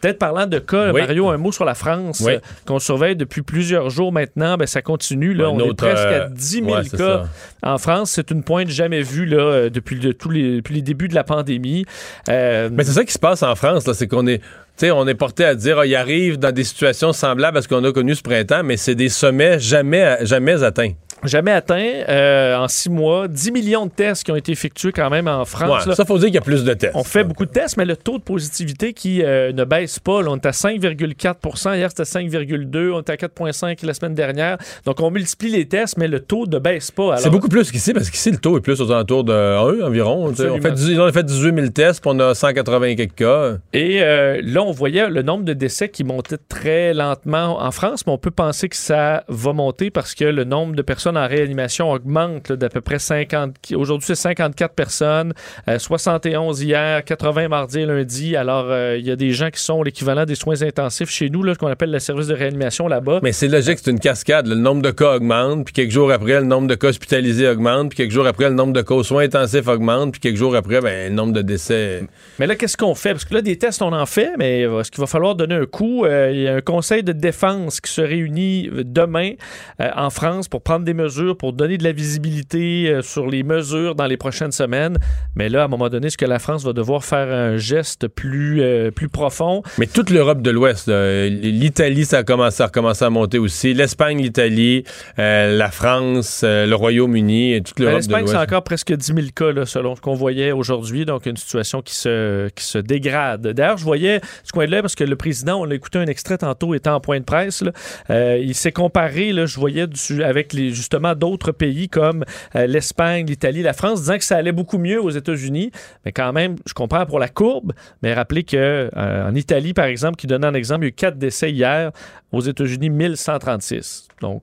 Peut-être 0.00 0.18
parlant 0.18 0.46
de 0.46 0.58
cas, 0.58 0.92
Oui. 0.92 1.00
Mario, 1.00 1.28
un 1.28 1.36
mot 1.36 1.52
sur 1.52 1.64
la 1.64 1.74
France, 1.74 2.22
Oui. 2.24 2.34
euh, 2.34 2.38
qu'on 2.66 2.78
surveille 2.78 3.16
depuis 3.16 3.42
plusieurs 3.42 3.90
jours 3.90 4.12
maintenant. 4.12 4.56
Ben, 4.56 4.66
ça 4.66 4.80
continue. 4.82 5.34
Là, 5.34 5.46
Un 5.46 5.48
on 5.50 5.70
est 5.70 5.74
presque 5.74 5.98
euh, 6.06 6.26
à 6.26 6.28
10 6.28 6.50
000 6.64 6.66
ouais, 6.70 6.82
c'est 6.84 6.96
cas 6.96 7.24
ça. 7.62 7.70
en 7.72 7.78
France. 7.78 8.12
C'est 8.12 8.30
une 8.30 8.42
pointe 8.42 8.68
jamais 8.68 9.02
vue 9.02 9.26
là, 9.26 9.38
euh, 9.38 9.70
depuis, 9.70 9.96
le- 9.96 10.14
tous 10.14 10.30
les, 10.30 10.56
depuis 10.56 10.74
les 10.74 10.82
débuts 10.82 11.08
de 11.08 11.14
la 11.14 11.24
pandémie. 11.24 11.84
Euh, 12.28 12.70
Mais 12.72 12.84
c'est 12.84 12.92
ça 12.92 13.04
qui 13.04 13.12
se 13.12 13.18
passe 13.18 13.42
en 13.42 13.54
France, 13.54 13.86
là, 13.86 13.94
c'est 13.94 14.06
qu'on 14.08 14.26
est, 14.26 14.40
on 14.82 15.06
est 15.06 15.14
porté 15.14 15.44
à 15.44 15.54
dire, 15.54 15.84
il 15.84 15.94
arrive 15.94 16.38
dans 16.38 16.52
des 16.52 16.64
situations 16.64 17.12
semblables 17.12 17.58
à 17.58 17.62
ce 17.62 17.68
qu'on 17.68 17.84
a 17.84 17.92
connu 17.92 18.14
ce 18.14 18.22
printemps, 18.22 18.62
mais 18.64 18.78
c'est 18.78 18.94
des 18.94 19.10
sommets 19.10 19.58
jamais, 19.58 20.16
jamais 20.24 20.62
atteints. 20.62 20.92
Jamais 21.24 21.52
atteint 21.52 22.04
euh, 22.08 22.56
en 22.56 22.68
six 22.68 22.90
mois. 22.90 23.28
10 23.28 23.52
millions 23.52 23.86
de 23.86 23.90
tests 23.90 24.24
qui 24.24 24.32
ont 24.32 24.36
été 24.36 24.52
effectués 24.52 24.92
quand 24.92 25.10
même 25.10 25.28
en 25.28 25.44
France. 25.44 25.86
Ouais, 25.86 25.94
ça, 25.94 26.04
faut 26.04 26.18
dire 26.18 26.26
qu'il 26.26 26.34
y 26.34 26.38
a 26.38 26.42
plus 26.42 26.64
de 26.64 26.74
tests. 26.74 26.94
On 26.94 27.04
fait 27.04 27.24
beaucoup 27.24 27.44
de 27.44 27.50
tests, 27.50 27.76
mais 27.76 27.84
le 27.84 27.96
taux 27.96 28.18
de 28.18 28.22
positivité 28.22 28.92
qui 28.92 29.22
euh, 29.22 29.52
ne 29.52 29.64
baisse 29.64 29.98
pas. 29.98 30.22
Là, 30.22 30.30
on 30.30 30.36
est 30.36 30.46
à 30.46 30.50
5,4% 30.50 31.76
Hier, 31.76 31.90
c'était 31.90 32.02
5,2 32.02 32.92
On 32.92 33.00
était 33.00 33.12
à 33.12 33.16
4,5 33.16 33.84
la 33.84 33.94
semaine 33.94 34.14
dernière. 34.14 34.58
Donc, 34.84 35.00
on 35.00 35.10
multiplie 35.10 35.50
les 35.50 35.66
tests, 35.66 35.96
mais 35.96 36.08
le 36.08 36.20
taux 36.20 36.46
ne 36.46 36.58
baisse 36.58 36.90
pas. 36.90 37.16
C'est 37.18 37.30
beaucoup 37.30 37.48
plus 37.48 37.70
qu'ici, 37.70 37.92
parce 37.92 38.10
qu'ici, 38.10 38.30
le 38.30 38.38
taux 38.38 38.56
est 38.56 38.60
plus 38.60 38.80
aux 38.80 38.90
alentours 38.90 39.24
de 39.24 39.32
1 39.32 39.86
environ. 39.86 40.26
On 40.26 40.34
fait, 40.34 40.72
18 40.72 40.98
on 40.98 41.04
a 41.04 41.12
fait 41.12 41.24
18 41.24 41.54
000 41.54 41.68
tests, 41.68 42.00
puis 42.00 42.10
on 42.14 42.18
a 42.20 42.34
180 42.34 42.94
quelques 42.96 43.14
cas. 43.14 43.56
Et 43.72 44.02
euh, 44.02 44.40
là, 44.42 44.62
on 44.62 44.72
voyait 44.72 45.08
le 45.08 45.22
nombre 45.22 45.44
de 45.44 45.52
décès 45.52 45.88
qui 45.88 46.04
montait 46.04 46.38
très 46.48 46.94
lentement 46.94 47.62
en 47.62 47.70
France, 47.70 48.06
mais 48.06 48.12
on 48.12 48.18
peut 48.18 48.30
penser 48.30 48.68
que 48.68 48.76
ça 48.76 49.24
va 49.28 49.52
monter 49.52 49.90
parce 49.90 50.14
que 50.14 50.24
le 50.24 50.44
nombre 50.44 50.74
de 50.74 50.82
personnes 50.82 51.09
en 51.16 51.26
réanimation 51.26 51.90
augmente 51.90 52.52
d'à 52.52 52.68
peu 52.68 52.80
près 52.80 52.98
50. 52.98 53.54
Aujourd'hui, 53.74 54.06
c'est 54.06 54.14
54 54.14 54.74
personnes, 54.74 55.32
euh, 55.68 55.78
71 55.78 56.62
hier, 56.62 57.04
80 57.04 57.48
mardi 57.48 57.80
et 57.80 57.86
lundi. 57.86 58.36
Alors, 58.36 58.66
euh, 58.68 58.96
il 58.98 59.06
y 59.06 59.10
a 59.10 59.16
des 59.16 59.32
gens 59.32 59.50
qui 59.50 59.60
sont 59.60 59.82
l'équivalent 59.82 60.24
des 60.24 60.34
soins 60.34 60.62
intensifs 60.62 61.10
chez 61.10 61.30
nous, 61.30 61.42
là, 61.42 61.54
ce 61.54 61.58
qu'on 61.58 61.68
appelle 61.68 61.90
le 61.90 61.98
service 61.98 62.26
de 62.26 62.34
réanimation 62.34 62.88
là-bas. 62.88 63.20
Mais 63.22 63.32
c'est 63.32 63.48
logique, 63.48 63.78
c'est 63.82 63.90
une 63.90 64.00
cascade. 64.00 64.46
là. 64.46 64.54
Le 64.54 64.60
nombre 64.60 64.82
de 64.82 64.90
cas 64.90 65.16
augmente, 65.16 65.64
puis 65.64 65.72
quelques 65.72 65.92
jours 65.92 66.12
après, 66.12 66.40
le 66.40 66.46
nombre 66.46 66.68
de 66.68 66.74
cas 66.74 66.88
hospitalisés 66.88 67.48
augmente, 67.48 67.90
puis 67.90 67.96
quelques 67.96 68.12
jours 68.12 68.26
après, 68.26 68.48
le 68.48 68.54
nombre 68.54 68.72
de 68.72 68.82
cas 68.82 68.94
aux 68.94 69.02
soins 69.02 69.24
intensifs 69.24 69.68
augmente, 69.68 70.12
puis 70.12 70.20
quelques 70.20 70.36
jours 70.36 70.54
après, 70.54 70.80
ben, 70.80 71.08
le 71.08 71.14
nombre 71.14 71.32
de 71.32 71.42
décès. 71.42 72.02
Mais 72.38 72.46
là, 72.46 72.56
qu'est-ce 72.56 72.76
qu'on 72.76 72.94
fait? 72.94 73.10
Parce 73.10 73.24
que 73.24 73.34
là, 73.34 73.42
des 73.42 73.56
tests, 73.58 73.82
on 73.82 73.92
en 73.92 74.06
fait, 74.06 74.32
mais 74.38 74.64
euh, 74.64 74.80
est-ce 74.80 74.90
qu'il 74.90 75.00
va 75.00 75.06
falloir 75.06 75.34
donner 75.34 75.54
un 75.54 75.66
coup? 75.66 76.04
Euh, 76.04 76.30
il 76.32 76.40
y 76.40 76.48
a 76.48 76.54
un 76.54 76.60
conseil 76.60 77.02
de 77.02 77.12
défense 77.12 77.80
qui 77.80 77.90
se 77.90 78.00
réunit 78.00 78.68
euh, 78.68 78.82
demain 78.84 79.32
euh, 79.80 79.90
en 79.96 80.10
France 80.10 80.48
pour 80.48 80.62
prendre 80.62 80.84
des 80.84 80.94
mesures, 81.02 81.36
pour 81.36 81.52
donner 81.52 81.78
de 81.78 81.84
la 81.84 81.92
visibilité 81.92 82.88
euh, 82.90 83.02
sur 83.02 83.26
les 83.26 83.42
mesures 83.42 83.94
dans 83.94 84.06
les 84.06 84.16
prochaines 84.16 84.52
semaines. 84.52 84.96
Mais 85.34 85.48
là, 85.48 85.62
à 85.62 85.64
un 85.64 85.68
moment 85.68 85.88
donné, 85.88 86.08
est-ce 86.08 86.18
que 86.18 86.24
la 86.26 86.38
France 86.38 86.64
va 86.64 86.72
devoir 86.72 87.04
faire 87.04 87.28
un 87.32 87.56
geste 87.56 88.08
plus, 88.08 88.60
euh, 88.62 88.90
plus 88.90 89.08
profond? 89.08 89.62
Mais 89.78 89.86
toute 89.86 90.10
l'Europe 90.10 90.42
de 90.42 90.50
l'Ouest, 90.50 90.88
l'Italie, 90.88 92.04
ça 92.04 92.18
a 92.18 92.22
commencé, 92.24 92.58
ça 92.58 92.64
a 92.64 92.66
recommencé 92.66 93.04
à 93.04 93.10
monter 93.10 93.38
aussi. 93.38 93.74
L'Espagne, 93.74 94.20
l'Italie, 94.20 94.84
euh, 95.18 95.56
la 95.56 95.70
France, 95.70 96.42
le 96.44 96.74
Royaume-Uni, 96.74 97.54
et 97.54 97.62
toute 97.62 97.78
l'Europe 97.78 97.94
de 97.94 97.98
L'Espagne, 97.98 98.26
c'est 98.26 98.36
encore 98.36 98.62
presque 98.64 98.92
10 98.92 99.06
000 99.06 99.18
cas, 99.34 99.52
là, 99.52 99.66
selon 99.66 99.94
ce 99.96 100.00
qu'on 100.00 100.14
voyait 100.14 100.52
aujourd'hui. 100.52 101.04
Donc, 101.04 101.26
une 101.26 101.36
situation 101.36 101.82
qui 101.82 101.94
se, 101.94 102.48
qui 102.50 102.64
se 102.64 102.78
dégrade. 102.78 103.46
D'ailleurs, 103.48 103.78
je 103.78 103.84
voyais 103.84 104.20
ce 104.44 104.52
coin-là 104.52 104.80
parce 104.82 104.94
que 104.94 105.04
le 105.04 105.16
président, 105.16 105.60
on 105.60 105.64
l'a 105.64 105.74
écouté 105.74 105.98
un 105.98 106.06
extrait 106.06 106.38
tantôt, 106.38 106.74
était 106.74 106.90
en 106.90 107.00
point 107.00 107.18
de 107.20 107.24
presse. 107.24 107.62
là. 107.62 108.36
Il 108.38 108.54
s'est 108.54 108.72
comparé, 108.72 109.32
là, 109.32 109.46
je 109.46 109.58
voyais, 109.58 109.86
du- 109.86 110.22
avec 110.22 110.52
les, 110.52 110.70
justement 110.70 110.89
d'autres 110.98 111.52
pays 111.52 111.88
comme 111.88 112.24
euh, 112.56 112.66
l'Espagne, 112.66 113.26
l'Italie, 113.26 113.62
la 113.62 113.72
France, 113.72 114.00
disant 114.00 114.18
que 114.18 114.24
ça 114.24 114.36
allait 114.36 114.52
beaucoup 114.52 114.78
mieux 114.78 115.00
aux 115.00 115.10
États-Unis. 115.10 115.70
Mais 116.04 116.12
quand 116.12 116.32
même, 116.32 116.56
je 116.66 116.74
comprends 116.74 117.06
pour 117.06 117.18
la 117.18 117.28
courbe, 117.28 117.72
mais 118.02 118.14
rappelez 118.14 118.44
que 118.44 118.90
euh, 118.96 119.28
en 119.28 119.34
Italie, 119.34 119.74
par 119.74 119.86
exemple, 119.86 120.16
qui 120.16 120.26
donnait 120.26 120.46
un 120.46 120.54
exemple, 120.54 120.82
il 120.82 120.86
y 120.86 120.88
a 120.88 120.90
eu 120.90 120.92
quatre 120.92 121.18
décès 121.18 121.50
hier. 121.50 121.92
Aux 122.32 122.40
États-Unis, 122.40 122.90
1136. 122.90 124.06
Donc, 124.20 124.42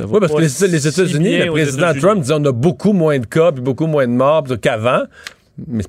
Oui, 0.00 0.18
parce 0.18 0.32
que 0.32 0.40
les, 0.64 0.86
États-Unis, 0.88 1.38
le 1.38 1.52
président. 1.52 1.92
Trump 1.92 2.22
disait 2.22 2.34
on 2.34 2.44
a 2.46 2.52
beaucoup 2.52 2.94
moins 2.94 3.18
de 3.18 3.26
cas, 3.26 3.52
puis 3.52 3.60
beaucoup 3.60 3.86
moins 3.86 4.06
de 4.06 4.12
morts 4.12 4.44
qu'avant. 4.62 5.02
Mais 5.66 5.84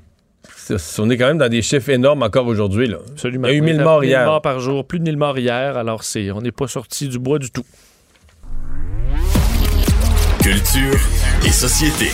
on 1.00 1.10
est 1.10 1.18
quand 1.18 1.28
même 1.28 1.38
dans 1.38 1.50
des 1.50 1.62
chiffres 1.62 1.90
énormes 1.90 2.24
encore 2.24 2.48
aujourd'hui. 2.48 2.94
Absolument. 2.94 3.48
Il 3.48 3.52
y 3.52 3.54
a 3.54 3.58
eu 3.58 3.62
Oui, 3.62 3.66
1000 3.68 3.76
plus 3.76 3.84
morts 3.84 4.04
hier. 4.04 4.26
morts 4.26 4.42
par 4.42 4.60
jour, 4.60 4.86
plus 4.86 5.00
de 5.00 5.06
1000 5.06 5.18
morts 5.18 5.38
hier. 5.38 5.78
Alors, 5.78 6.04
c'est, 6.04 6.32
on 6.32 6.42
n'est 6.42 6.52
pas 6.52 6.68
sorti 6.68 7.08
du 7.08 7.20
bois 7.20 7.40
du 7.40 7.52
tout. 7.52 7.66
Culture 10.44 11.00
et 11.46 11.52
société. 11.54 12.12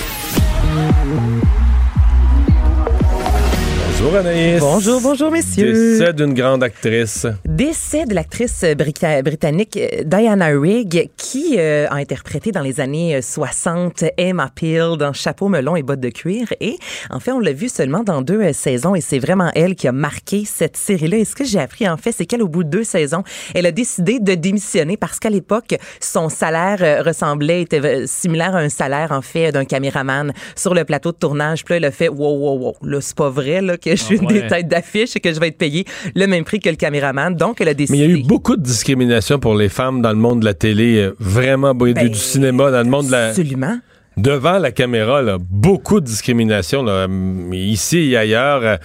Bonjour 4.01 4.15
Anaïs. 4.15 4.61
Bonjour, 4.61 5.01
bonjour, 5.01 5.29
messieurs. 5.29 5.73
Décès 5.73 6.13
d'une 6.13 6.33
grande 6.33 6.63
actrice. 6.63 7.27
Décès 7.45 8.05
de 8.05 8.13
l'actrice 8.15 8.63
brita- 8.63 9.21
britannique 9.21 9.75
euh, 9.75 10.03
Diana 10.05 10.47
Rigg, 10.57 11.09
qui 11.17 11.55
euh, 11.57 11.85
a 11.89 11.95
interprété 11.95 12.53
dans 12.53 12.61
les 12.61 12.79
années 12.79 13.17
euh, 13.17 13.21
60 13.21 14.05
Emma 14.17 14.49
Peel 14.55 14.95
dans 14.97 15.11
Chapeau 15.11 15.49
melon 15.49 15.75
et 15.75 15.83
bottes 15.83 15.99
de 15.99 16.07
cuir. 16.09 16.47
Et 16.61 16.77
en 17.09 17.19
fait, 17.19 17.33
on 17.33 17.39
l'a 17.39 17.51
vu 17.51 17.67
seulement 17.67 18.03
dans 18.03 18.21
deux 18.21 18.41
euh, 18.41 18.53
saisons 18.53 18.95
et 18.95 19.01
c'est 19.01 19.19
vraiment 19.19 19.51
elle 19.53 19.75
qui 19.75 19.89
a 19.89 19.91
marqué 19.91 20.43
cette 20.45 20.77
série-là. 20.77 21.17
Et 21.17 21.25
ce 21.25 21.35
que 21.35 21.43
j'ai 21.43 21.59
appris, 21.59 21.87
en 21.87 21.97
fait, 21.97 22.13
c'est 22.13 22.25
qu'elle, 22.25 22.41
au 22.41 22.47
bout 22.47 22.63
de 22.63 22.69
deux 22.69 22.85
saisons, 22.85 23.23
elle 23.53 23.65
a 23.65 23.71
décidé 23.73 24.21
de 24.21 24.33
démissionner 24.33 24.95
parce 24.95 25.19
qu'à 25.19 25.29
l'époque, 25.29 25.75
son 25.99 26.29
salaire 26.29 26.77
euh, 26.81 27.01
ressemblait, 27.01 27.63
était 27.63 27.83
euh, 27.85 28.05
similaire 28.07 28.55
à 28.55 28.59
un 28.59 28.69
salaire, 28.69 29.11
en 29.11 29.21
fait, 29.21 29.51
d'un 29.51 29.65
caméraman 29.65 30.31
sur 30.55 30.73
le 30.73 30.85
plateau 30.85 31.11
de 31.11 31.17
tournage. 31.17 31.65
Puis 31.65 31.73
là, 31.73 31.77
elle 31.77 31.85
a 31.85 31.91
fait, 31.91 32.07
wow, 32.07 32.37
wow, 32.37 32.57
wow, 32.59 32.75
là, 32.81 33.01
c'est 33.01 33.17
pas 33.17 33.29
vrai, 33.29 33.59
là, 33.61 33.75
que 33.77 33.88
je 33.95 34.03
suis 34.03 34.17
une 34.17 34.25
ouais. 34.27 34.41
des 34.41 34.47
têtes 34.47 34.67
d'affiche 34.67 35.15
et 35.15 35.19
que 35.19 35.33
je 35.33 35.39
vais 35.39 35.47
être 35.49 35.57
payée 35.57 35.85
le 36.15 36.25
même 36.27 36.43
prix 36.43 36.59
que 36.59 36.69
le 36.69 36.75
caméraman. 36.75 37.35
Donc, 37.35 37.61
elle 37.61 37.67
a 37.67 37.71
Mais 37.71 37.75
décidé. 37.75 37.97
il 37.99 38.01
y 38.09 38.13
a 38.13 38.17
eu 38.19 38.23
beaucoup 38.23 38.55
de 38.55 38.61
discrimination 38.63 39.39
pour 39.39 39.55
les 39.55 39.69
femmes 39.69 40.01
dans 40.01 40.09
le 40.11 40.15
monde 40.17 40.39
de 40.41 40.45
la 40.45 40.53
télé. 40.53 40.97
euh, 40.97 41.15
Vraiment, 41.19 41.73
du- 41.73 41.93
Ben, 41.93 42.07
du 42.09 42.17
cinéma, 42.17 42.71
dans 42.71 42.83
le 42.83 42.89
monde 42.89 43.07
de 43.07 43.11
la... 43.11 43.27
Absolument. 43.29 43.79
Devant 44.17 44.57
la 44.57 44.71
caméra, 44.71 45.21
là, 45.21 45.37
beaucoup 45.39 46.01
de 46.01 46.05
discrimination. 46.05 46.83
là, 46.83 47.07
ici 47.53 48.11
et 48.11 48.17
ailleurs. 48.17 48.79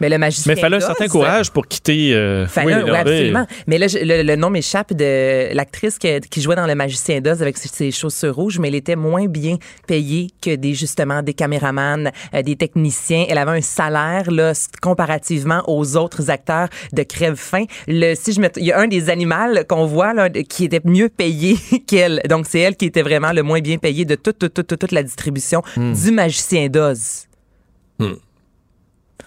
Mais 0.00 0.08
le 0.08 0.18
magicien. 0.18 0.52
Mais 0.52 0.58
il 0.58 0.60
fallait 0.60 0.76
un 0.76 0.80
certain 0.80 1.08
courage 1.08 1.50
pour 1.50 1.66
quitter. 1.66 2.14
euh, 2.14 2.46
Fallait, 2.46 2.82
oui, 2.82 2.90
absolument. 2.90 3.46
Mais 3.66 3.78
là, 3.78 3.86
le, 3.92 4.22
le 4.22 4.36
nom 4.36 4.50
m'échappe 4.50 4.92
de 4.92 5.54
l'actrice 5.54 5.98
qui, 5.98 6.20
qui 6.20 6.40
jouait 6.40 6.56
dans 6.56 6.66
Le 6.66 6.74
Magicien 6.74 7.20
d'Oz 7.20 7.42
avec 7.42 7.56
ses, 7.56 7.68
ses 7.68 7.90
chaussures 7.90 8.34
rouges, 8.34 8.58
mais 8.58 8.68
elle 8.68 8.74
était 8.74 8.96
moins 8.96 9.26
bien 9.26 9.56
payée 9.86 10.28
que 10.42 10.54
des 10.54 10.74
justement 10.74 11.22
des 11.22 11.34
caméramans, 11.34 12.10
euh, 12.34 12.42
des 12.42 12.56
techniciens. 12.56 13.26
Elle 13.28 13.38
avait 13.38 13.58
un 13.58 13.60
salaire 13.60 14.30
là 14.30 14.52
comparativement 14.82 15.62
aux 15.66 15.96
autres 15.96 16.30
acteurs 16.30 16.68
de 16.92 17.02
crève-fin. 17.02 17.64
Le 17.86 18.14
si 18.14 18.32
je 18.32 18.40
me, 18.40 18.48
il 18.56 18.64
y 18.66 18.72
a 18.72 18.78
un 18.78 18.88
des 18.88 19.10
animaux 19.10 19.34
qu'on 19.68 19.86
voit 19.86 20.14
là 20.14 20.30
qui 20.30 20.64
était 20.64 20.80
mieux 20.84 21.08
payé 21.08 21.56
qu'elle. 21.86 22.20
Donc 22.28 22.46
c'est 22.48 22.60
elle 22.60 22.76
qui 22.76 22.86
était 22.86 23.02
vraiment 23.02 23.32
le 23.32 23.42
moins 23.42 23.60
bien 23.60 23.78
payée 23.78 24.04
de 24.04 24.14
toute 24.14 24.38
toute 24.38 24.54
toute, 24.54 24.66
toute, 24.66 24.78
toute 24.78 24.92
la 24.92 25.02
distribution 25.02 25.62
du 25.76 26.10
Magicien 26.12 26.68
d'Oz. 26.68 27.26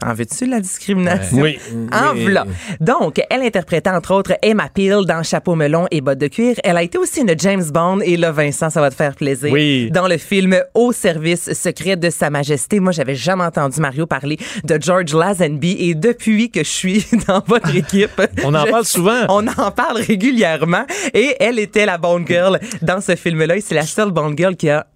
En 0.05 0.13
veux-tu 0.13 0.45
la 0.45 0.59
discrimination? 0.59 1.41
Oui. 1.41 1.57
En 1.91 2.13
v'là. 2.13 2.45
Donc, 2.79 3.21
elle 3.29 3.41
interprétait 3.41 3.89
entre 3.89 4.13
autres 4.13 4.33
Emma 4.41 4.69
Peel 4.73 5.05
dans 5.05 5.23
Chapeau 5.23 5.55
melon 5.55 5.85
et 5.91 6.01
bottes 6.01 6.17
de 6.19 6.27
cuir. 6.27 6.55
Elle 6.63 6.77
a 6.77 6.83
été 6.83 6.97
aussi 6.97 7.21
une 7.21 7.33
James 7.37 7.63
Bond 7.71 7.99
et 8.01 8.17
là, 8.17 8.31
Vincent, 8.31 8.69
ça 8.69 8.81
va 8.81 8.89
te 8.89 8.95
faire 8.95 9.15
plaisir. 9.15 9.51
Oui. 9.51 9.89
Dans 9.91 10.07
le 10.07 10.17
film 10.17 10.55
Au 10.73 10.91
service 10.91 11.51
secret 11.53 11.95
de 11.97 12.09
Sa 12.09 12.29
Majesté. 12.29 12.79
Moi, 12.79 12.91
j'avais 12.91 13.15
jamais 13.15 13.43
entendu 13.43 13.79
Mario 13.81 14.05
parler 14.05 14.37
de 14.63 14.77
George 14.81 15.13
Lazenby 15.13 15.77
et 15.79 15.95
depuis 15.95 16.49
que 16.49 16.63
je 16.63 16.69
suis 16.69 17.05
dans 17.27 17.43
votre 17.45 17.75
équipe, 17.75 18.21
On 18.43 18.53
en 18.55 18.65
je- 18.65 18.71
parle 18.71 18.85
souvent. 18.85 19.25
On 19.29 19.45
en 19.47 19.71
parle 19.71 19.97
régulièrement 20.01 20.85
et 21.13 21.35
elle 21.39 21.59
était 21.59 21.85
la 21.85 21.97
Bond 21.97 22.23
girl 22.25 22.59
dans 22.81 23.01
ce 23.01 23.15
film-là 23.15 23.57
et 23.57 23.61
c'est 23.61 23.75
la 23.75 23.85
seule 23.85 24.11
Bond 24.11 24.33
girl 24.37 24.55
qui 24.55 24.69
a 24.69 24.87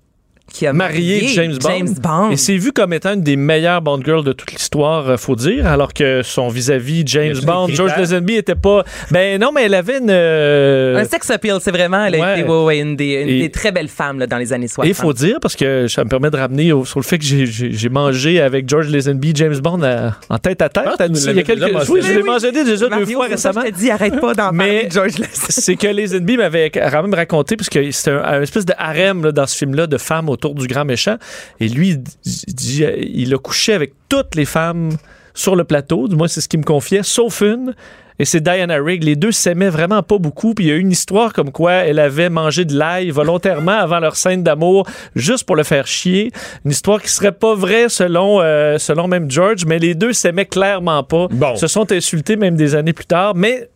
qui 0.51 0.65
a 0.67 0.73
marié 0.73 1.21
marié 1.21 1.27
James 1.33 1.57
Bond. 1.57 1.69
James 1.69 1.93
Bond. 2.01 2.31
Et 2.31 2.37
c'est 2.37 2.55
vu 2.55 2.71
comme 2.71 2.93
étant 2.93 3.13
une 3.13 3.21
des 3.21 3.35
meilleures 3.35 3.81
Bond 3.81 3.99
girls 4.03 4.23
de 4.23 4.31
toute 4.31 4.51
l'histoire, 4.53 5.09
euh, 5.09 5.17
faut 5.17 5.35
dire, 5.35 5.67
alors 5.67 5.93
que 5.93 6.21
son 6.23 6.47
vis-à-vis 6.47 7.03
James 7.05 7.35
Bond, 7.43 7.67
George? 7.69 7.91
Lazenby 7.97 8.35
était 8.35 8.55
pas. 8.55 8.83
Ben 9.11 9.39
non, 9.41 9.51
mais 9.53 9.63
elle 9.63 9.73
avait 9.73 9.97
une. 9.97 10.09
euh, 10.09 10.97
un 10.97 11.03
sex 11.03 11.29
appeal, 11.29 11.57
c'est 11.61 11.71
vraiment 11.71 12.05
elle 12.05 12.15
a 12.15 12.19
Ouais. 12.19 12.39
été 12.39 12.49
ouais, 12.49 12.63
ouais, 12.63 12.79
une, 12.79 12.95
des, 12.95 13.13
une 13.21 13.29
Et- 13.29 13.39
des 13.41 13.51
très 13.51 13.71
belles 13.71 13.87
femmes 13.89 14.19
là, 14.19 14.27
dans 14.27 14.37
les 14.37 14.53
années 14.53 14.67
60. 14.67 14.85
Et 14.85 14.89
il 14.89 14.93
faut 14.95 15.13
dire, 15.13 15.37
parce 15.41 15.55
que 15.55 15.87
ça 15.87 16.03
me 16.03 16.09
permet 16.09 16.29
de 16.29 16.37
ramener 16.37 16.71
au- 16.71 16.85
sur 16.85 16.99
le 16.99 17.05
fait 17.05 17.17
que 17.17 17.25
j'ai- 17.25 17.89
mangé 17.89 18.39
avec 18.41 18.67
George 18.69 18.87
Lazenby, 18.89 19.31
James 19.35 19.57
Bond 19.59 19.81
à- 19.83 20.15
en 20.29 20.37
tête 20.37 20.61
à 20.61 20.69
tête. 20.69 20.83
Ah, 20.99 21.05
il 21.07 21.15
y 21.35 21.39
a 21.39 21.43
quelques 21.43 21.89
Oui, 21.89 22.01
je 22.01 22.13
l'ai 22.13 22.23
mangé 22.23 22.51
déjà 22.51 22.85
deux 22.85 22.89
Mario, 22.89 23.05
fois 23.17 23.27
c'est 23.29 23.37
ça, 23.37 23.49
récemment. 23.49 23.65
Je 23.67 23.71
te 23.73 23.77
dis, 23.79 23.91
arrête 23.91 24.19
pas 24.19 24.33
d'en 24.33 24.51
parler 24.55 24.87
George 24.91 25.17
Lazenby. 25.17 25.29
c'est 25.49 25.75
que 25.75 25.87
les 25.87 26.15
ennemis 26.15 26.37
m'avaient 26.37 26.69
quand 26.69 27.01
même 27.01 27.13
raconté, 27.13 27.55
parce 27.57 27.69
que 27.69 27.91
c'était 27.91 28.11
un, 28.11 28.23
un 28.23 28.41
espèce 28.41 28.65
de 28.65 28.73
harem 28.77 29.23
là, 29.23 29.31
dans 29.31 29.45
ce 29.47 29.57
film-là 29.57 29.87
de 29.87 29.97
femmes 29.97 30.29
autour 30.35 30.53
du 30.55 30.67
grand 30.67 30.85
méchant. 30.85 31.17
Et 31.59 31.67
lui, 31.67 31.89
il 31.89 32.03
dit- 32.53 32.85
il 33.13 33.33
a 33.33 33.37
couché 33.37 33.73
avec 33.73 33.93
toutes 34.09 34.35
les 34.35 34.45
femmes 34.45 34.91
sur 35.33 35.55
le 35.55 35.63
plateau, 35.65 36.07
du 36.07 36.15
moins 36.15 36.27
c'est 36.29 36.39
ce 36.41 36.47
qu'il 36.47 36.59
me 36.59 36.65
confiait, 36.65 37.03
sauf 37.03 37.41
une. 37.41 37.73
Et 38.17 38.23
c'est 38.23 38.39
Diana 38.39 38.77
Rigg. 38.81 39.03
Les 39.03 39.17
deux 39.17 39.33
s'aimaient 39.33 39.69
vraiment 39.69 40.01
pas 40.01 40.17
beaucoup. 40.17 40.53
Puis 40.53 40.63
il 40.63 40.67
y 40.69 40.71
a 40.71 40.75
eu 40.75 40.79
une 40.79 40.93
histoire 40.93 41.33
comme 41.33 41.51
quoi 41.51 41.73
elle 41.73 41.99
avait 41.99 42.29
mangé 42.29 42.63
de 42.63 42.73
l'ail 42.73 43.09
volontairement 43.09 43.73
avant 43.77 43.99
leur 43.99 44.15
scène 44.15 44.41
d'amour, 44.41 44.87
juste 45.17 45.43
pour 45.43 45.57
le 45.57 45.63
faire 45.63 45.85
chier. 45.85 46.31
Une 46.63 46.71
histoire 46.71 47.01
qui 47.01 47.09
serait 47.09 47.33
pas 47.33 47.55
vraie 47.55 47.89
selon, 47.89 48.39
euh, 48.39 48.77
selon 48.77 49.09
même 49.09 49.29
George, 49.29 49.65
mais 49.65 49.79
les 49.79 49.95
deux 49.95 50.13
s'aimaient 50.13 50.45
clairement 50.45 51.03
pas. 51.03 51.27
Bon. 51.29 51.57
Se 51.57 51.67
sont 51.67 51.91
insultés 51.91 52.37
même 52.37 52.55
des 52.55 52.73
années 52.73 52.93
plus 52.93 53.05
tard. 53.05 53.35
Mais 53.35 53.67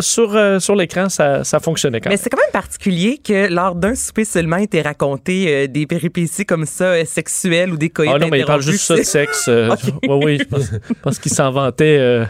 sur, 0.00 0.34
euh, 0.36 0.58
sur 0.58 0.76
l'écran, 0.76 1.08
ça, 1.08 1.42
ça 1.44 1.58
fonctionnait 1.60 2.00
quand 2.00 2.08
Mais 2.10 2.16
même. 2.16 2.22
c'est 2.22 2.30
quand 2.30 2.38
même 2.40 2.50
particulier 2.52 3.18
que 3.18 3.52
lors 3.52 3.74
d'un 3.74 3.94
souper 3.94 4.24
seulement 4.24 4.56
était 4.58 4.82
raconté 4.82 5.46
euh, 5.48 5.66
des 5.66 5.86
péripéties 5.86 6.44
comme 6.44 6.66
ça 6.66 6.84
euh, 6.84 7.04
sexuelles 7.04 7.72
ou 7.72 7.76
des 7.76 7.90
coïts 7.90 8.10
Ah 8.12 8.18
non, 8.18 8.28
mais 8.30 8.40
il 8.40 8.44
parle 8.44 8.62
juste 8.62 8.84
ça 8.84 8.96
de 8.96 9.02
sexe. 9.02 9.46
euh, 9.48 9.68
Ok. 9.72 9.78
Oui, 10.08 10.18
oui, 10.24 10.38
je 10.40 10.44
pense, 10.44 10.70
pense 11.02 11.18
qu'il 11.18 11.32
s'en 11.32 11.50
vantait. 11.50 11.96
euh. 11.98 12.24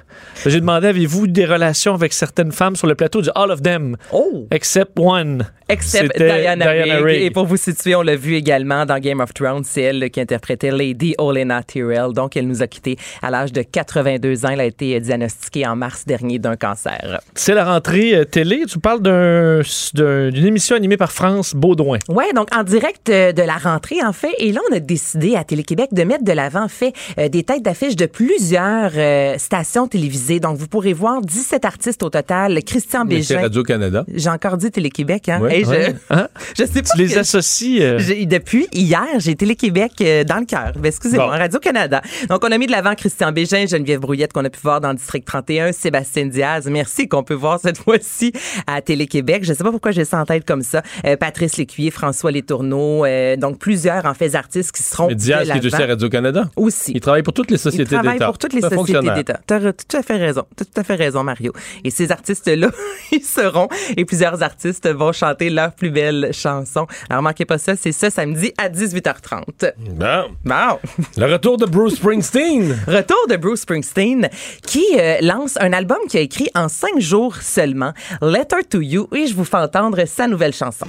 J'ai 0.47 0.61
demandé, 0.61 0.87
avez-vous 0.89 1.27
des 1.27 1.45
relations 1.45 1.95
avec 1.95 2.13
certaines 2.13 2.53
femmes 2.53 2.77
sur 2.77 2.87
le 2.87 2.95
plateau? 2.95 3.21
Il 3.21 3.25
dit, 3.25 3.31
all 3.35 3.51
of 3.51 3.63
them, 3.63 3.97
Oh! 4.13 4.47
except 4.51 4.93
one. 4.99 5.47
Except 5.69 6.17
Diana, 6.19 6.57
Diana 6.75 7.01
Rigg. 7.03 7.23
Et 7.23 7.31
pour 7.31 7.47
vous 7.47 7.57
situer, 7.57 7.95
on 7.95 8.03
l'a 8.03 8.17
vu 8.17 8.35
également 8.35 8.85
dans 8.85 8.99
Game 8.99 9.21
of 9.21 9.33
Thrones. 9.33 9.65
C'est 9.65 9.81
elle 9.83 10.11
qui 10.11 10.21
interprétait 10.21 10.71
Lady 10.71 11.15
Olenna 11.19 11.63
Tyrell. 11.63 12.13
Donc, 12.13 12.37
elle 12.37 12.47
nous 12.47 12.63
a 12.63 12.67
quittés 12.67 12.97
à 13.23 13.31
l'âge 13.31 13.51
de 13.53 13.63
82 13.63 14.45
ans. 14.45 14.51
Elle 14.51 14.61
a 14.61 14.65
été 14.67 15.01
diagnostiquée 15.01 15.67
en 15.67 15.75
mars 15.75 16.05
dernier 16.07 16.39
d'un 16.39 16.57
cancer. 16.57 17.21
C'est 17.37 17.55
la 17.55 17.65
rentrée 17.65 18.15
euh, 18.15 18.25
télé. 18.25 18.63
Tu 18.69 18.79
parles 18.79 19.03
d'un- 19.03 19.61
d'un- 19.95 20.31
d'une 20.31 20.47
émission 20.47 20.77
animée 20.77 20.97
par 20.97 21.11
France 21.11 21.53
Baudouin. 21.55 21.99
Ouais, 22.09 22.33
donc 22.33 22.47
en 22.55 22.63
direct 22.63 23.09
euh, 23.09 23.33
de 23.33 23.43
la 23.43 23.57
rentrée, 23.57 24.03
en 24.05 24.13
fait. 24.13 24.31
Et 24.39 24.53
là, 24.53 24.61
on 24.71 24.77
a 24.77 24.79
décidé 24.79 25.35
à 25.35 25.43
Télé-Québec 25.43 25.89
de 25.93 26.05
mettre 26.05 26.23
de 26.23 26.31
l'avant, 26.31 26.63
en 26.63 26.69
fait, 26.69 26.93
euh, 27.19 27.29
des 27.29 27.43
têtes 27.43 27.63
d'affiche 27.63 27.97
de 27.97 28.07
plusieurs 28.07 28.93
euh, 28.95 29.37
stations 29.39 29.89
télévisées. 29.89 30.39
Donc, 30.39 30.59
vous 30.59 30.69
pourrez 30.69 30.93
voir 30.93 31.21
17 31.23 31.65
artistes 31.65 32.05
au 32.05 32.11
total. 32.11 32.63
Christian 32.63 33.05
Bégin. 33.05 33.41
Radio-Canada. 33.41 34.05
J'ai 34.15 34.31
encore 34.31 34.57
dit 34.57 34.71
Télé-Québec, 34.71 35.29
hein? 35.29 35.41
Ouais, 35.41 35.57
Hey, 35.59 35.65
je, 35.65 35.71
ouais. 35.71 35.95
Hein? 36.11 36.29
je 36.57 36.65
sais 36.65 36.83
pas. 36.83 36.89
Tu 36.95 36.99
les 36.99 37.19
associes. 37.19 37.83
euh, 37.83 37.99
depuis 38.27 38.69
hier, 38.73 39.03
j'ai 39.19 39.35
Télé-Québec 39.35 39.93
euh, 40.03 40.23
dans 40.23 40.39
le 40.39 40.45
cœur. 40.47 40.73
Ben, 40.77 40.87
excusez-moi, 40.87 41.27
Bon. 41.27 41.33
Radio-Canada. 41.33 42.01
Donc, 42.29 42.45
on 42.45 42.53
a 42.53 42.59
mis 42.59 42.67
de 42.67 42.73
l'avant 42.73 42.95
Christian 42.95 43.33
Bégin, 43.33 43.67
Geneviève 43.67 43.99
Brouillette 43.99 44.33
qu'on 44.33 44.45
a 44.45 44.51
pu 44.51 44.61
voir 44.63 44.81
dans 44.81 44.91
le 44.91 44.97
District 44.97 45.25
31, 45.27 45.73
Sébastien 45.73 46.27
Diaz. 46.27 46.69
Merci 46.71 47.09
qu'on 47.15 47.23
peut 47.23 47.35
voir 47.35 47.61
cette 47.61 47.79
fois-ci 47.85 48.33
à 48.67 48.81
Télé-Québec. 48.81 49.45
Je 49.45 49.53
sais 49.53 49.63
pas 49.63 49.71
pourquoi 49.71 49.93
j'ai 49.93 50.05
ça 50.05 50.21
en 50.21 50.25
tête 50.25 50.45
comme 50.45 50.63
ça. 50.63 50.83
Euh, 51.07 51.17
Patrice 51.17 51.57
Lécuyer, 51.57 51.91
François 51.91 52.33
Letourneau, 52.33 53.05
euh, 53.05 53.37
donc 53.37 53.59
plusieurs, 53.59 54.05
en 54.05 54.15
fait, 54.15 54.35
artistes 54.35 54.73
qui 54.73 54.83
seront 54.83 55.09
Diaz, 55.09 55.51
qui 55.51 55.59
est 55.59 55.65
aussi 55.65 55.83
à 55.83 55.87
Radio-Canada. 55.87 56.51
Aussi. 56.57 56.93
Il 56.95 57.01
travaille 57.01 57.23
pour 57.23 57.35
toutes 57.35 57.51
les 57.51 57.57
Il 57.57 57.61
sociétés 57.61 57.95
travaille 57.95 58.15
d'État. 58.15 58.27
pour 58.27 58.39
toutes 58.39 58.53
les 58.53 58.61
sociétés 58.61 59.11
d'État. 59.15 59.41
Tu 59.47 59.55
as 59.55 59.73
tout 59.73 59.97
à 59.97 60.03
fait 60.03 60.17
raison. 60.17 60.43
T'as 60.57 60.65
tout 60.65 60.81
à 60.81 60.85
fait 60.85 60.95
raison, 60.97 61.23
Mario. 61.23 61.53
Et 61.85 61.91
ces 61.91 62.11
artistes-là, 62.11 62.71
ils 63.13 63.23
seront, 63.23 63.69
et 63.97 64.05
plusieurs 64.05 64.43
artistes 64.43 64.89
vont 64.93 65.13
chanter 65.13 65.51
leurs 65.51 65.73
plus 65.73 65.91
belles 65.91 66.31
chansons. 66.33 66.87
Alors, 67.09 67.23
manquez 67.23 67.45
pas 67.45 67.59
ça, 67.59 67.77
c'est 67.77 67.93
ce 67.93 68.11
samedi 68.11 68.53
à 68.59 68.69
18h30. 68.69 69.73
Bon. 69.91 70.25
Bon. 70.45 70.79
Le 71.17 71.33
retour 71.33 71.59
de 71.59 71.67
Bruce 71.67 71.97
Springsteen. 71.97 72.77
Retour 72.87 73.27
de 73.29 73.37
Bruce 73.37 73.61
Springsteen 73.61 74.29
qui 74.67 74.85
euh, 74.99 75.19
lance 75.21 75.57
un 75.61 75.73
album 75.73 75.99
qu'il 76.09 76.21
a 76.21 76.23
écrit 76.23 76.49
en 76.55 76.69
cinq 76.69 77.01
jours 77.05 77.37
seulement, 77.37 77.93
Letter 78.21 78.65
to 78.69 78.81
You, 78.81 79.09
et 79.15 79.27
je 79.27 79.35
vous 79.35 79.45
fais 79.45 79.59
entendre 79.59 80.05
sa 80.07 80.27
nouvelle 80.27 80.53
chanson. 80.53 80.87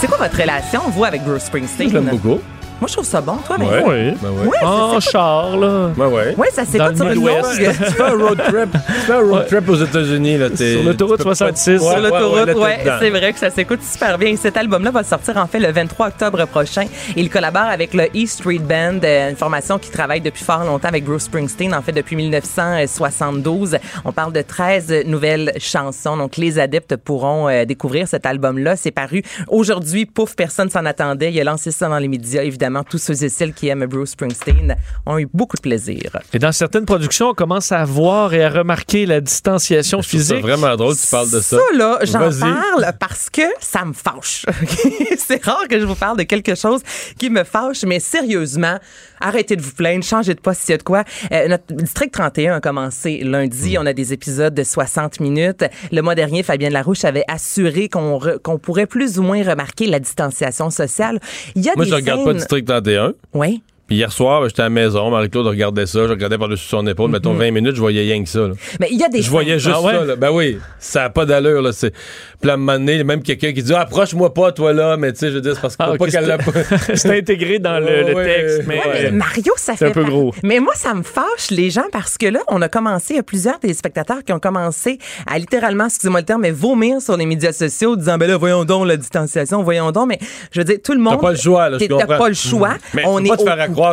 C'est 0.00 0.08
quoi 0.08 0.18
votre 0.18 0.36
relation, 0.36 0.80
vous, 0.88 1.04
avec 1.04 1.22
Bruce 1.22 1.44
Springsteen? 1.44 1.90
Je. 1.90 2.38
Moi, 2.82 2.88
je 2.88 2.94
trouve 2.94 3.06
ça 3.06 3.20
bon, 3.20 3.36
toi, 3.46 3.54
mais. 3.60 3.66
Ouais. 3.66 3.82
Oui. 3.86 4.18
Ben 4.20 4.30
ouais. 4.30 4.48
Ouais, 4.48 4.58
En 4.64 4.98
char, 4.98 5.56
là. 5.56 5.90
Ben 5.96 6.08
ouais. 6.08 6.34
Ouais, 6.36 6.48
ça 6.52 6.64
s'écoute 6.64 6.96
sur 6.96 7.06
une 7.06 7.24
longue. 7.24 7.36
Tu 7.56 7.92
fais 7.92 8.02
un 8.02 8.10
road 8.18 8.38
trip, 8.44 8.72
tu 8.72 8.92
fais 9.06 9.12
un 9.12 9.20
road 9.20 9.46
trip 9.46 9.68
aux 9.68 9.76
États-Unis, 9.76 10.36
là. 10.38 10.50
t'es- 10.50 10.72
Sur 10.74 10.82
l'autoroute 10.82 11.18
tu 11.18 11.22
peux 11.22 11.30
pas- 11.30 11.34
66. 11.36 11.78
Sur 11.78 12.00
l'autoroute, 12.00 12.54
ouais, 12.56 12.78
c'est 12.98 13.10
vrai 13.10 13.32
que 13.32 13.38
ça 13.38 13.50
s'écoute 13.50 13.84
super 13.84 14.18
bien. 14.18 14.34
Cet 14.34 14.56
album-là 14.56 14.90
va 14.90 15.04
sortir 15.04 15.36
en 15.36 15.46
fait 15.46 15.60
le 15.60 15.70
23 15.70 16.08
octobre 16.08 16.44
prochain. 16.46 16.86
Il 17.14 17.30
collabore 17.30 17.62
avec 17.62 17.94
le 17.94 18.06
E 18.16 18.26
Street 18.26 18.58
Band, 18.58 18.98
euh, 19.04 19.30
une 19.30 19.36
formation 19.36 19.78
qui 19.78 19.90
travaille 19.92 20.20
depuis 20.20 20.42
fort 20.42 20.64
longtemps 20.64 20.88
avec 20.88 21.04
Bruce 21.04 21.22
Springsteen, 21.24 21.72
en 21.74 21.82
fait 21.82 21.92
depuis 21.92 22.16
1972. 22.16 23.78
On 24.04 24.12
parle 24.12 24.32
de 24.32 24.42
13 24.42 25.04
nouvelles 25.06 25.52
chansons, 25.58 26.16
donc 26.16 26.36
les 26.36 26.58
adeptes 26.58 26.96
pourront 26.96 27.48
euh, 27.48 27.64
découvrir 27.64 28.08
cet 28.08 28.26
album-là. 28.26 28.74
C'est 28.74 28.90
paru 28.90 29.22
aujourd'hui, 29.48 30.06
pouf, 30.06 30.34
personne 30.34 30.68
s'en 30.70 30.84
attendait. 30.84 31.30
Il 31.32 31.40
a 31.40 31.44
lancé 31.44 31.70
ça 31.70 31.88
dans 31.88 31.98
les 31.98 32.08
médias. 32.08 32.42
Évidemment, 32.42 32.71
tous 32.88 32.98
ceux 32.98 33.24
et 33.24 33.28
celles 33.28 33.52
qui 33.52 33.68
aiment 33.68 33.86
Bruce 33.86 34.10
Springsteen 34.10 34.76
ont 35.06 35.18
eu 35.18 35.28
beaucoup 35.32 35.56
de 35.56 35.62
plaisir. 35.62 36.10
Et 36.32 36.38
dans 36.38 36.52
certaines 36.52 36.86
productions, 36.86 37.28
on 37.30 37.34
commence 37.34 37.72
à 37.72 37.84
voir 37.84 38.34
et 38.34 38.44
à 38.44 38.50
remarquer 38.50 39.06
la 39.06 39.20
distanciation 39.20 40.02
physique. 40.02 40.40
vraiment 40.40 40.74
drôle 40.76 40.96
que 40.96 41.00
tu 41.00 41.06
parles 41.08 41.30
de 41.30 41.40
ça. 41.40 41.56
Ça, 41.56 41.76
là, 41.76 41.98
j'en 42.02 42.30
parle 42.40 42.92
parce 42.98 43.30
que 43.30 43.42
ça 43.60 43.84
me 43.84 43.92
fâche. 43.92 44.46
c'est 45.18 45.44
rare 45.44 45.68
que 45.68 45.78
je 45.78 45.84
vous 45.84 45.94
parle 45.94 46.18
de 46.18 46.22
quelque 46.22 46.54
chose 46.54 46.80
qui 47.18 47.30
me 47.30 47.44
fâche, 47.44 47.84
mais 47.84 48.00
sérieusement, 48.00 48.78
arrêtez 49.20 49.56
de 49.56 49.62
vous 49.62 49.72
plaindre, 49.72 50.04
changez 50.04 50.34
de 50.34 50.40
poste 50.40 50.62
s'il 50.62 50.72
y 50.72 50.74
a 50.74 50.78
de 50.78 50.82
quoi. 50.82 51.04
Euh, 51.32 51.48
notre 51.48 51.64
District 51.74 52.12
31 52.12 52.56
a 52.56 52.60
commencé 52.60 53.20
lundi. 53.22 53.76
On 53.78 53.86
a 53.86 53.92
des 53.92 54.12
épisodes 54.12 54.54
de 54.54 54.64
60 54.64 55.20
minutes. 55.20 55.64
Le 55.90 56.00
mois 56.02 56.14
dernier, 56.14 56.42
Fabienne 56.42 56.72
Larouche 56.72 57.04
avait 57.04 57.24
assuré 57.28 57.88
qu'on 57.88 58.58
pourrait 58.58 58.86
plus 58.86 59.18
ou 59.18 59.22
moins 59.22 59.42
remarquer 59.42 59.86
la 59.86 59.98
distanciation 59.98 60.70
sociale. 60.70 61.20
Il 61.54 61.64
y 61.64 61.68
a 61.68 61.72
Moi, 61.76 61.84
des 61.84 61.90
je 61.90 61.96
regarde 61.96 62.24
pas 62.24 62.32
scènes- 62.66 62.82
District 62.82 62.84
31. 62.84 63.14
Oui. 63.34 63.62
Puis 63.86 63.96
hier 63.96 64.10
soir, 64.12 64.40
ben, 64.40 64.48
j'étais 64.48 64.60
à 64.62 64.64
la 64.64 64.70
maison, 64.70 65.10
Marie-Claude 65.10 65.46
regardait 65.46 65.86
ça, 65.86 66.06
je 66.06 66.10
regardais 66.10 66.38
par-dessus 66.38 66.66
son 66.68 66.86
épaule, 66.86 67.10
mettons 67.10 67.34
20 67.34 67.50
minutes, 67.50 67.74
je 67.74 67.80
voyais 67.80 68.02
rien 68.02 68.22
que 68.22 68.28
ça. 68.28 68.40
là. 68.40 68.54
Mais 68.80 68.88
il 68.90 68.98
y 68.98 69.04
a 69.04 69.08
des 69.08 69.20
Je 69.22 69.28
voyais 69.30 69.58
juste 69.58 69.74
Ah 69.76 69.82
ouais? 69.82 69.92
ça. 69.92 70.04
Là. 70.04 70.16
Ben 70.16 70.30
oui, 70.30 70.58
ça 70.78 71.00
n'a 71.02 71.10
pas 71.10 71.26
d'allure. 71.26 71.60
Là. 71.62 71.72
C'est... 71.72 71.92
Puis 72.40 72.50
à 72.50 72.54
un 72.54 72.56
moment 72.56 72.74
donné, 72.78 73.02
même 73.04 73.22
quelqu'un 73.22 73.52
qui 73.52 73.62
dit 73.62 73.74
Approche-moi 73.74 74.32
pas, 74.32 74.52
toi 74.52 74.72
là, 74.72 74.96
mais 74.96 75.12
tu 75.12 75.18
sais, 75.18 75.30
je 75.30 75.38
dire, 75.38 75.54
c'est 75.54 75.60
parce 75.60 75.76
que 75.76 75.82
Ah, 75.82 75.90
faut 75.92 75.96
pas 75.98 76.06
qu'elle 76.08 76.26
l'a 76.26 76.38
pas. 76.38 76.52
C'est 76.94 77.18
intégré 77.18 77.58
dans 77.58 77.78
le, 77.80 78.08
le 78.08 78.14
Ouais, 78.14 78.24
texte. 78.24 78.62
Mais, 78.66 78.76
ouais. 78.78 78.84
Mais 79.04 79.10
Mario, 79.10 79.52
ça 79.56 79.72
C'est 79.72 79.78
fait 79.78 79.86
un 79.86 79.90
peu 79.90 80.02
par- 80.02 80.10
gros. 80.10 80.34
Mais 80.42 80.60
moi, 80.60 80.74
ça 80.74 80.94
me 80.94 81.02
fâche 81.02 81.50
les 81.50 81.70
gens 81.70 81.84
parce 81.92 82.16
que 82.18 82.26
là, 82.26 82.40
on 82.48 82.62
a 82.62 82.68
commencé, 82.68 83.14
il 83.14 83.16
y 83.16 83.20
a 83.20 83.22
plusieurs 83.22 83.58
téléspectateurs 83.58 84.24
qui 84.24 84.32
ont 84.32 84.38
commencé 84.40 84.98
à 85.26 85.38
littéralement, 85.38 85.86
excusez-moi 85.86 86.20
le 86.20 86.26
terme, 86.26 86.42
mais 86.42 86.50
vomir 86.50 87.00
sur 87.02 87.16
les 87.16 87.26
médias 87.26 87.52
sociaux, 87.52 87.96
disant 87.96 88.16
ben 88.16 88.28
là, 88.28 88.36
voyons 88.36 88.64
donc 88.64 88.86
la 88.86 88.96
distanciation, 88.96 89.62
voyons 89.62 89.90
donc. 89.92 90.08
Mais 90.08 90.18
je 90.52 90.60
veux 90.60 90.64
dire, 90.64 90.78
tout 90.82 90.92
le 90.92 91.00
monde. 91.00 91.14
T'as 91.16 91.20
pas 91.26 91.30
le 91.32 91.36
choix, 91.38 91.68
là, 91.68 91.78
je 91.80 91.86
T'as 91.86 91.94
comprends. 91.98 92.18
pas 92.18 92.28
le 92.28 92.34
choix. 92.34 92.74
Mais 92.94 93.02
on 93.06 93.18
faut 93.18 93.18
est 93.20 93.28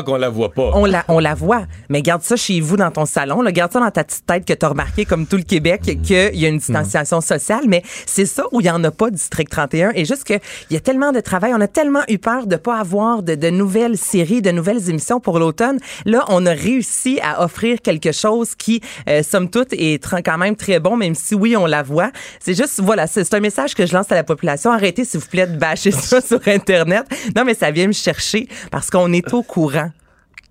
qu'on 0.06 0.17
la 0.17 0.30
voit 0.30 0.52
pas. 0.52 0.71
on 0.73 0.86
la, 0.86 1.04
on 1.08 1.19
la 1.19 1.34
voit. 1.34 1.63
Mais 1.89 2.02
garde 2.02 2.21
ça 2.21 2.36
chez 2.36 2.60
vous 2.62 2.78
dans 2.78 2.91
ton 2.91 3.06
salon. 3.06 3.41
Là. 3.41 3.52
Garde 3.52 3.71
ça 3.71 3.80
dans 3.80 3.91
ta 3.91 4.04
petite 4.04 4.25
tête 4.25 4.45
que 4.45 4.54
tu 4.54 4.65
as 4.65 4.69
remarqué, 4.69 5.06
comme 5.06 5.25
tout 5.25 5.38
le 5.38 5.43
Québec, 5.43 5.82
qu'il 5.82 6.36
y 6.36 6.45
a 6.45 6.49
une 6.49 6.58
distanciation 6.58 7.21
sociale. 7.21 7.63
Mais 7.67 7.84
c'est 8.06 8.25
ça 8.25 8.43
où 8.52 8.62
il 8.62 8.63
n'y 8.63 8.69
en 8.69 8.84
a 8.84 8.91
pas, 8.91 9.10
District 9.10 9.49
31. 9.49 9.91
Et 9.95 10.06
juste 10.06 10.23
qu'il 10.23 10.39
y 10.69 10.75
a 10.75 10.80
tellement 10.80 11.12
de 11.12 11.19
travail. 11.19 11.54
On 11.56 11.62
a 11.62 11.67
tellement 11.67 12.02
eu 12.08 12.17
peur 12.17 12.47
de 12.47 12.56
pas 12.56 12.80
avoir 12.80 13.23
de, 13.23 13.36
de 13.36 13.49
nouvelles 13.49 13.97
séries, 13.97 14.41
de 14.41 14.52
nouvelles 14.52 14.89
émissions 14.89 15.19
pour 15.19 15.39
l'automne. 15.39 15.80
Là, 16.06 16.23
on 16.30 16.45
a 16.45 16.52
réussi 16.52 17.19
à 17.23 17.43
offrir 17.43 17.82
quelque 17.82 18.12
chose 18.12 18.56
qui, 18.56 18.82
euh, 19.08 19.23
somme 19.23 19.49
toute, 19.49 19.73
est 19.73 20.04
quand 20.23 20.38
même 20.38 20.56
très 20.56 20.80
bon, 20.80 20.97
même 20.97 21.15
si 21.15 21.36
oui, 21.36 21.56
on 21.56 21.65
la 21.65 21.84
voit. 21.84 22.12
C'est 22.39 22.54
juste, 22.54 22.80
voilà, 22.82 23.08
c'est 23.08 23.34
un 23.34 23.39
message 23.39 23.75
que 23.75 23.86
je 23.86 23.93
lance 23.93 24.12
à 24.12 24.15
la 24.15 24.23
population. 24.23 24.71
Arrêtez, 24.71 25.06
s'il 25.06 25.19
vous 25.19 25.28
plaît, 25.28 25.47
de 25.47 25.58
bâcher 25.58 25.91
ça 25.91 26.21
sur 26.21 26.39
Internet. 26.47 27.06
Non, 27.36 27.43
mais 27.45 27.54
ça 27.54 27.71
vient 27.71 27.88
me 27.88 27.93
chercher 27.93 28.47
parce 28.71 28.89
qu'on 28.89 29.12
est 29.13 29.34
au 29.34 29.43
courant. 29.43 29.79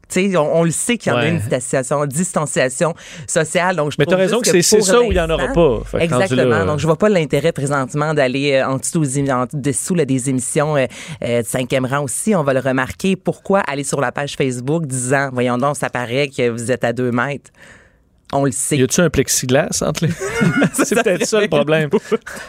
Tu 0.08 0.36
on, 0.36 0.60
on 0.60 0.64
le 0.64 0.70
sait 0.70 0.96
qu'il 0.96 1.12
y 1.12 1.14
en 1.14 1.18
a 1.18 1.26
une 1.26 1.38
distanciation, 1.38 2.06
distanciation 2.06 2.94
sociale. 3.26 3.76
Donc 3.76 3.92
je 3.92 3.96
Mais 3.98 4.04
trouve 4.06 4.16
t'as 4.16 4.22
raison 4.22 4.40
que 4.40 4.46
c'est- 4.62 4.62
ça 4.80 5.00
où 5.00 5.10
il 5.10 5.16
y 5.16 5.20
en 5.20 5.28
aura 5.30 5.48
pas. 5.48 5.80
Fait 5.84 6.04
Exactement. 6.04 6.44
là, 6.44 6.64
Donc 6.64 6.78
je 6.78 6.86
vois 6.86 6.96
pas 6.96 7.08
l'intérêt 7.08 7.52
présentement 7.52 8.14
d'aller 8.14 8.52
euh, 8.54 8.66
en 8.68 8.76
dessous, 8.78 9.00
aux 9.00 9.04
émi- 9.04 9.32
en 9.32 9.46
dessous 9.52 9.94
là, 9.94 10.04
des 10.04 10.30
émissions 10.30 10.76
euh, 10.76 10.86
euh, 11.24 11.42
de 11.42 11.46
cinquième 11.46 11.84
rang 11.86 12.00
aussi. 12.04 12.34
On 12.34 12.42
va 12.42 12.54
le 12.54 12.60
remarquer. 12.60 13.16
Pourquoi? 13.16 13.60
Aller 13.60 13.84
sur 13.84 14.00
la 14.00 14.12
page 14.12 14.34
Facebook 14.36 14.86
disant, 14.86 15.30
voyons 15.32 15.58
donc, 15.58 15.76
ça 15.76 15.90
paraît 15.90 16.28
que 16.28 16.48
vous 16.48 16.70
êtes 16.72 16.84
à 16.84 16.92
deux 16.92 17.10
mètres. 17.10 17.50
On 18.32 18.44
le 18.44 18.52
sait. 18.52 18.76
y 18.76 18.82
a-tu 18.82 19.00
un 19.00 19.08
plexiglas 19.08 19.82
entre 19.82 20.04
les. 20.04 20.12
c'est 20.72 21.02
peut-être 21.02 21.24
ça 21.24 21.40
le 21.40 21.48
problème. 21.48 21.88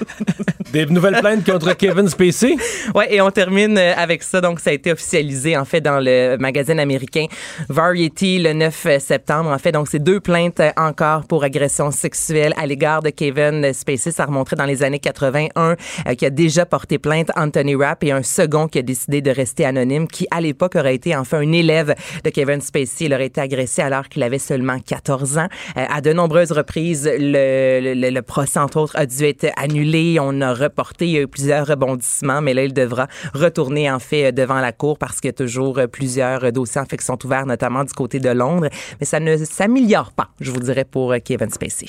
Des 0.73 0.85
nouvelles 0.85 1.19
plaintes 1.19 1.45
contre 1.45 1.75
Kevin 1.75 2.07
Spacey? 2.09 2.55
Ouais, 2.93 3.13
et 3.13 3.21
on 3.21 3.31
termine 3.31 3.77
euh, 3.77 3.93
avec 3.95 4.23
ça. 4.23 4.41
Donc, 4.41 4.59
ça 4.59 4.69
a 4.71 4.73
été 4.73 4.91
officialisé, 4.91 5.57
en 5.57 5.65
fait, 5.65 5.81
dans 5.81 5.99
le 5.99 6.37
magazine 6.37 6.79
américain 6.79 7.25
Variety 7.69 8.39
le 8.39 8.53
9 8.53 8.99
septembre. 8.99 9.49
En 9.51 9.57
fait, 9.57 9.71
donc, 9.71 9.87
c'est 9.89 10.03
deux 10.03 10.19
plaintes 10.19 10.59
euh, 10.59 10.71
encore 10.75 11.25
pour 11.25 11.43
agression 11.43 11.91
sexuelle 11.91 12.53
à 12.57 12.65
l'égard 12.65 13.01
de 13.01 13.09
Kevin 13.09 13.73
Spacey. 13.73 14.11
Ça 14.11 14.25
remonterait 14.25 14.57
dans 14.57 14.65
les 14.65 14.83
années 14.83 14.99
81, 14.99 15.75
euh, 16.07 16.13
qui 16.15 16.25
a 16.25 16.29
déjà 16.29 16.65
porté 16.65 16.99
plainte 16.99 17.31
Anthony 17.37 17.75
Rapp 17.75 18.03
et 18.03 18.11
un 18.11 18.23
second 18.23 18.67
qui 18.67 18.79
a 18.79 18.81
décidé 18.81 19.21
de 19.21 19.31
rester 19.31 19.65
anonyme, 19.65 20.07
qui, 20.07 20.27
à 20.29 20.41
l'époque, 20.41 20.75
aurait 20.75 20.95
été, 20.95 21.15
enfin, 21.15 21.39
un 21.39 21.51
élève 21.53 21.95
de 22.23 22.29
Kevin 22.29 22.59
Spacey. 22.59 23.05
Il 23.05 23.13
aurait 23.13 23.27
été 23.27 23.39
agressé 23.39 23.81
alors 23.81 24.09
qu'il 24.09 24.23
avait 24.23 24.39
seulement 24.39 24.77
14 24.77 25.37
ans. 25.37 25.47
Euh, 25.77 25.85
à 25.89 26.01
de 26.01 26.13
nombreuses 26.13 26.51
reprises, 26.51 27.09
le, 27.11 28.21
procès, 28.21 28.59
entre 28.59 28.77
autres, 28.77 28.95
a 28.95 29.05
dû 29.05 29.23
être 29.23 29.47
annulé. 29.57 30.17
On 30.21 30.41
a 30.41 30.53
reporté. 30.53 31.25
Plusieurs 31.27 31.67
rebondissements, 31.67 32.41
mais 32.41 32.53
là, 32.53 32.63
il 32.63 32.73
devra 32.73 33.07
retourner, 33.33 33.89
en 33.91 33.99
fait, 33.99 34.25
euh, 34.25 34.31
devant 34.31 34.59
la 34.59 34.71
Cour 34.71 34.97
parce 34.97 35.19
qu'il 35.19 35.29
y 35.29 35.29
a 35.29 35.33
toujours 35.33 35.77
euh, 35.77 35.87
plusieurs 35.87 36.51
dossiers 36.51 36.81
en 36.81 36.85
fait 36.85 36.97
qui 36.97 37.05
sont 37.05 37.23
ouverts, 37.25 37.45
notamment 37.45 37.83
du 37.83 37.93
côté 37.93 38.19
de 38.19 38.29
Londres. 38.29 38.69
Mais 38.99 39.05
ça 39.05 39.19
ne 39.19 39.37
s'améliore 39.37 40.11
pas, 40.11 40.29
je 40.39 40.51
vous 40.51 40.59
dirais, 40.59 40.85
pour 40.85 41.13
Kevin 41.23 41.49
Spacey. 41.49 41.87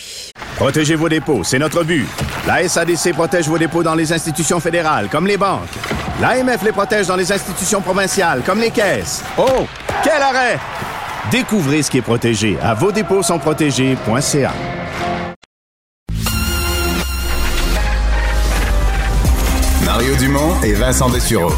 Protégez 0.56 0.94
vos 0.94 1.08
dépôts, 1.08 1.44
c'est 1.44 1.58
notre 1.58 1.84
but. 1.84 2.06
La 2.46 2.66
SADC 2.68 3.12
protège 3.12 3.48
vos 3.48 3.58
dépôts 3.58 3.82
dans 3.82 3.94
les 3.94 4.12
institutions 4.12 4.60
fédérales, 4.60 5.08
comme 5.10 5.26
les 5.26 5.36
banques. 5.36 5.60
L'AMF 6.20 6.62
les 6.62 6.72
protège 6.72 7.06
dans 7.06 7.16
les 7.16 7.32
institutions 7.32 7.80
provinciales, 7.80 8.42
comme 8.44 8.60
les 8.60 8.70
caisses. 8.70 9.24
Oh, 9.38 9.66
quel 10.02 10.20
arrêt! 10.20 10.58
Découvrez 11.30 11.83
ce 11.83 11.90
qui 11.90 11.98
est 11.98 12.02
protégé 12.02 12.59
à 12.62 12.74
vos 12.74 12.92
dépôts 12.92 13.22
sont 13.22 13.38
protégés.ca. 13.38 14.52
Mario 19.85 20.16
Dumont 20.16 20.54
et 20.62 20.72
Vincent 20.72 21.11
Dessureau. 21.11 21.52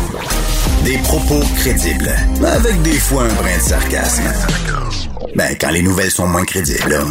Des 0.85 0.99
propos 0.99 1.41
crédibles, 1.57 2.11
avec 2.45 2.83
des 2.83 2.99
fois 2.99 3.25
un 3.25 3.35
brin 3.35 3.57
de 3.57 3.63
sarcasme. 3.63 4.25
Ben, 5.37 5.57
quand 5.61 5.71
les 5.71 5.83
nouvelles 5.83 6.11
sont 6.11 6.27
moins 6.27 6.45
crédibles. 6.45 7.05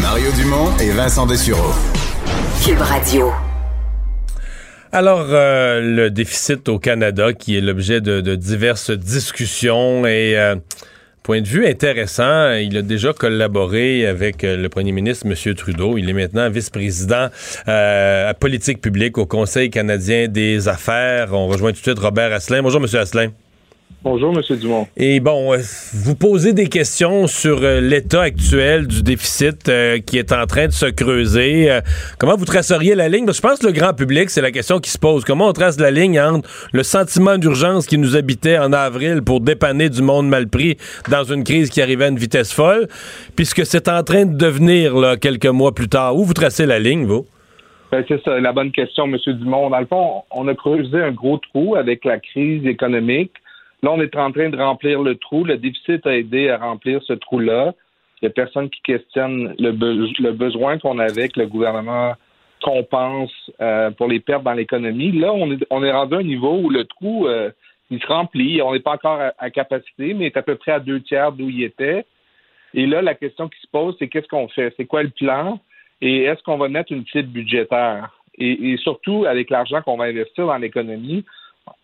Mario 0.00 0.30
Dumont 0.32 0.76
et 0.78 0.90
Vincent 0.90 1.26
Dessureau. 1.26 1.72
Cube 2.62 2.80
Radio. 2.80 3.32
Alors, 4.94 5.26
euh, 5.30 5.80
le 5.80 6.08
déficit 6.08 6.68
au 6.68 6.78
Canada, 6.78 7.32
qui 7.32 7.56
est 7.56 7.60
l'objet 7.60 8.00
de, 8.00 8.36
diverses 8.36 8.92
discussions 8.92 10.06
et 10.06 10.38
euh, 10.38 10.54
point 11.24 11.40
de 11.40 11.48
vue 11.48 11.66
intéressant, 11.66 12.52
il 12.52 12.76
a 12.76 12.82
déjà 12.82 13.12
collaboré 13.12 14.06
avec 14.06 14.44
euh, 14.44 14.56
le 14.56 14.68
premier 14.68 14.92
ministre, 14.92 15.26
M. 15.26 15.54
Trudeau. 15.56 15.98
Il 15.98 16.08
est 16.08 16.12
maintenant 16.12 16.48
vice-président 16.48 17.26
euh, 17.66 18.30
à 18.30 18.34
politique 18.34 18.80
publique 18.80 19.18
au 19.18 19.26
Conseil 19.26 19.68
canadien 19.68 20.28
des 20.28 20.68
affaires. 20.68 21.32
On 21.32 21.48
rejoint 21.48 21.72
tout 21.72 21.78
de 21.78 21.82
suite 21.82 21.98
Robert 21.98 22.32
Asselin. 22.32 22.62
Bonjour, 22.62 22.80
M. 22.80 22.86
Asselin. 22.96 23.32
Bonjour, 24.04 24.34
M. 24.36 24.56
Dumont. 24.58 24.86
Et 24.98 25.18
bon, 25.18 25.54
euh, 25.54 25.62
vous 25.94 26.14
posez 26.14 26.52
des 26.52 26.68
questions 26.68 27.26
sur 27.26 27.62
euh, 27.62 27.80
l'état 27.80 28.20
actuel 28.20 28.86
du 28.86 29.02
déficit 29.02 29.66
euh, 29.70 29.98
qui 29.98 30.18
est 30.18 30.30
en 30.30 30.44
train 30.44 30.66
de 30.66 30.72
se 30.72 30.84
creuser. 30.84 31.70
Euh, 31.70 31.80
comment 32.18 32.36
vous 32.36 32.44
traceriez 32.44 32.94
la 32.94 33.08
ligne? 33.08 33.24
Parce 33.24 33.40
que 33.40 33.46
je 33.46 33.50
pense 33.50 33.60
que 33.60 33.66
le 33.66 33.72
grand 33.72 33.94
public, 33.94 34.28
c'est 34.28 34.42
la 34.42 34.50
question 34.50 34.78
qui 34.78 34.90
se 34.90 34.98
pose. 34.98 35.24
Comment 35.24 35.48
on 35.48 35.54
trace 35.54 35.80
la 35.80 35.90
ligne 35.90 36.20
entre 36.20 36.46
le 36.74 36.82
sentiment 36.82 37.38
d'urgence 37.38 37.86
qui 37.86 37.96
nous 37.96 38.14
habitait 38.14 38.58
en 38.58 38.74
avril 38.74 39.22
pour 39.22 39.40
dépanner 39.40 39.88
du 39.88 40.02
monde 40.02 40.28
mal 40.28 40.48
pris 40.48 40.76
dans 41.10 41.24
une 41.24 41.42
crise 41.42 41.70
qui 41.70 41.80
arrivait 41.80 42.04
à 42.04 42.08
une 42.08 42.18
vitesse 42.18 42.52
folle, 42.52 42.88
puisque 43.36 43.64
c'est 43.64 43.88
en 43.88 44.02
train 44.02 44.26
de 44.26 44.36
devenir 44.36 44.94
là, 44.96 45.16
quelques 45.16 45.46
mois 45.46 45.74
plus 45.74 45.88
tard? 45.88 46.14
Où 46.14 46.24
vous 46.24 46.34
tracez 46.34 46.66
la 46.66 46.78
ligne, 46.78 47.06
vous? 47.06 47.24
Ben, 47.90 48.04
c'est 48.06 48.22
ça, 48.22 48.38
la 48.38 48.52
bonne 48.52 48.70
question, 48.70 49.06
M. 49.06 49.16
Dumont. 49.38 49.70
Dans 49.70 49.80
le 49.80 49.86
fond, 49.86 50.24
on 50.30 50.46
a 50.48 50.54
creusé 50.54 51.00
un 51.00 51.12
gros 51.12 51.38
trou 51.38 51.74
avec 51.74 52.04
la 52.04 52.18
crise 52.18 52.66
économique. 52.66 53.32
Là, 53.84 53.92
on 53.92 54.00
est 54.00 54.16
en 54.16 54.32
train 54.32 54.48
de 54.48 54.56
remplir 54.56 55.02
le 55.02 55.14
trou. 55.16 55.44
Le 55.44 55.58
déficit 55.58 56.06
a 56.06 56.16
aidé 56.16 56.48
à 56.48 56.56
remplir 56.56 57.02
ce 57.02 57.12
trou-là. 57.12 57.74
Il 58.16 58.24
n'y 58.24 58.28
a 58.28 58.30
personne 58.30 58.70
qui 58.70 58.80
questionne 58.80 59.54
le, 59.58 59.72
be- 59.72 60.22
le 60.22 60.32
besoin 60.32 60.78
qu'on 60.78 60.98
avait 60.98 61.28
que 61.28 61.38
le 61.40 61.46
gouvernement 61.46 62.14
compense 62.62 63.34
euh, 63.60 63.90
pour 63.90 64.08
les 64.08 64.20
pertes 64.20 64.42
dans 64.42 64.54
l'économie. 64.54 65.12
Là, 65.12 65.34
on 65.34 65.52
est, 65.52 65.66
on 65.68 65.84
est 65.84 65.92
rendu 65.92 66.14
à 66.14 66.18
un 66.20 66.22
niveau 66.22 66.56
où 66.62 66.70
le 66.70 66.86
trou, 66.86 67.28
euh, 67.28 67.50
il 67.90 68.00
se 68.00 68.06
remplit. 68.06 68.62
On 68.62 68.72
n'est 68.72 68.80
pas 68.80 68.92
encore 68.92 69.20
à, 69.36 69.50
capacité, 69.50 70.14
mais 70.14 70.26
est 70.26 70.36
à 70.38 70.42
peu 70.42 70.54
près 70.54 70.72
à 70.72 70.80
deux 70.80 71.00
tiers 71.02 71.32
d'où 71.32 71.50
il 71.50 71.62
était. 71.62 72.06
Et 72.72 72.86
là, 72.86 73.02
la 73.02 73.14
question 73.14 73.50
qui 73.50 73.60
se 73.60 73.66
pose, 73.70 73.94
c'est 73.98 74.08
qu'est-ce 74.08 74.28
qu'on 74.28 74.48
fait? 74.48 74.72
C'est 74.78 74.86
quoi 74.86 75.02
le 75.02 75.10
plan? 75.10 75.60
Et 76.00 76.22
est-ce 76.22 76.42
qu'on 76.42 76.56
va 76.56 76.70
mettre 76.70 76.90
une 76.90 77.04
cible 77.08 77.28
budgétaire? 77.28 78.18
Et, 78.38 78.72
et 78.72 78.76
surtout, 78.78 79.26
avec 79.26 79.50
l'argent 79.50 79.82
qu'on 79.82 79.98
va 79.98 80.04
investir 80.04 80.46
dans 80.46 80.56
l'économie, 80.56 81.22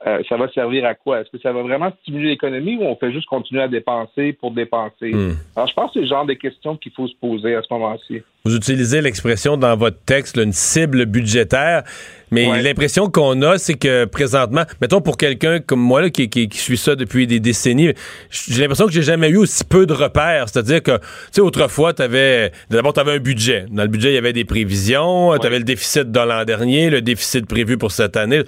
euh, 0.06 0.18
ça 0.28 0.36
va 0.36 0.48
servir 0.52 0.84
à 0.86 0.94
quoi? 0.94 1.20
Est-ce 1.20 1.30
que 1.30 1.38
ça 1.42 1.52
va 1.52 1.62
vraiment 1.62 1.92
stimuler 2.02 2.30
l'économie 2.30 2.76
ou 2.76 2.84
on 2.84 2.96
fait 2.96 3.12
juste 3.12 3.26
continuer 3.26 3.62
à 3.62 3.68
dépenser 3.68 4.32
pour 4.32 4.50
dépenser? 4.52 5.12
Hmm. 5.12 5.36
Alors, 5.56 5.68
je 5.68 5.74
pense 5.74 5.86
que 5.88 5.94
c'est 5.94 6.00
le 6.00 6.06
genre 6.08 6.24
de 6.26 6.34
questions 6.34 6.76
qu'il 6.76 6.92
faut 6.92 7.06
se 7.06 7.14
poser 7.20 7.54
à 7.54 7.62
ce 7.62 7.66
moment-ci. 7.70 8.22
Vous 8.46 8.56
utilisez 8.56 9.02
l'expression 9.02 9.58
dans 9.58 9.76
votre 9.76 9.98
texte, 10.06 10.38
là, 10.38 10.44
une 10.44 10.54
cible 10.54 11.04
budgétaire. 11.04 11.82
Mais 12.30 12.46
Ouais. 12.48 12.62
l'impression 12.62 13.10
qu'on 13.10 13.42
a, 13.42 13.58
c'est 13.58 13.74
que 13.74 14.06
présentement, 14.06 14.62
mettons 14.80 15.02
pour 15.02 15.18
quelqu'un 15.18 15.58
comme 15.60 15.80
moi 15.80 16.00
là, 16.00 16.08
qui, 16.10 16.30
qui, 16.30 16.48
qui 16.48 16.56
suit 16.58 16.78
ça 16.78 16.94
depuis 16.96 17.26
des 17.26 17.40
décennies, 17.40 17.92
j'ai 18.30 18.62
l'impression 18.62 18.86
que 18.86 18.92
j'ai 18.92 19.02
jamais 19.02 19.28
eu 19.28 19.36
aussi 19.36 19.64
peu 19.64 19.84
de 19.84 19.92
repères. 19.92 20.48
C'est-à-dire 20.48 20.82
que, 20.82 20.96
tu 20.96 21.04
sais, 21.32 21.40
autrefois, 21.42 21.92
t'avais 21.92 22.52
d'abord 22.70 22.92
t'avais 22.94 23.12
un 23.12 23.18
budget. 23.18 23.66
Dans 23.70 23.82
le 23.82 23.88
budget, 23.88 24.12
il 24.12 24.14
y 24.14 24.18
avait 24.18 24.32
des 24.32 24.44
prévisions. 24.46 25.36
T'avais 25.38 25.58
le 25.58 25.64
déficit 25.64 26.10
de 26.10 26.20
l'an 26.20 26.44
dernier, 26.44 26.88
le 26.88 27.02
déficit 27.02 27.46
prévu 27.46 27.76
pour 27.76 27.90
cette 27.92 28.16
année. 28.16 28.42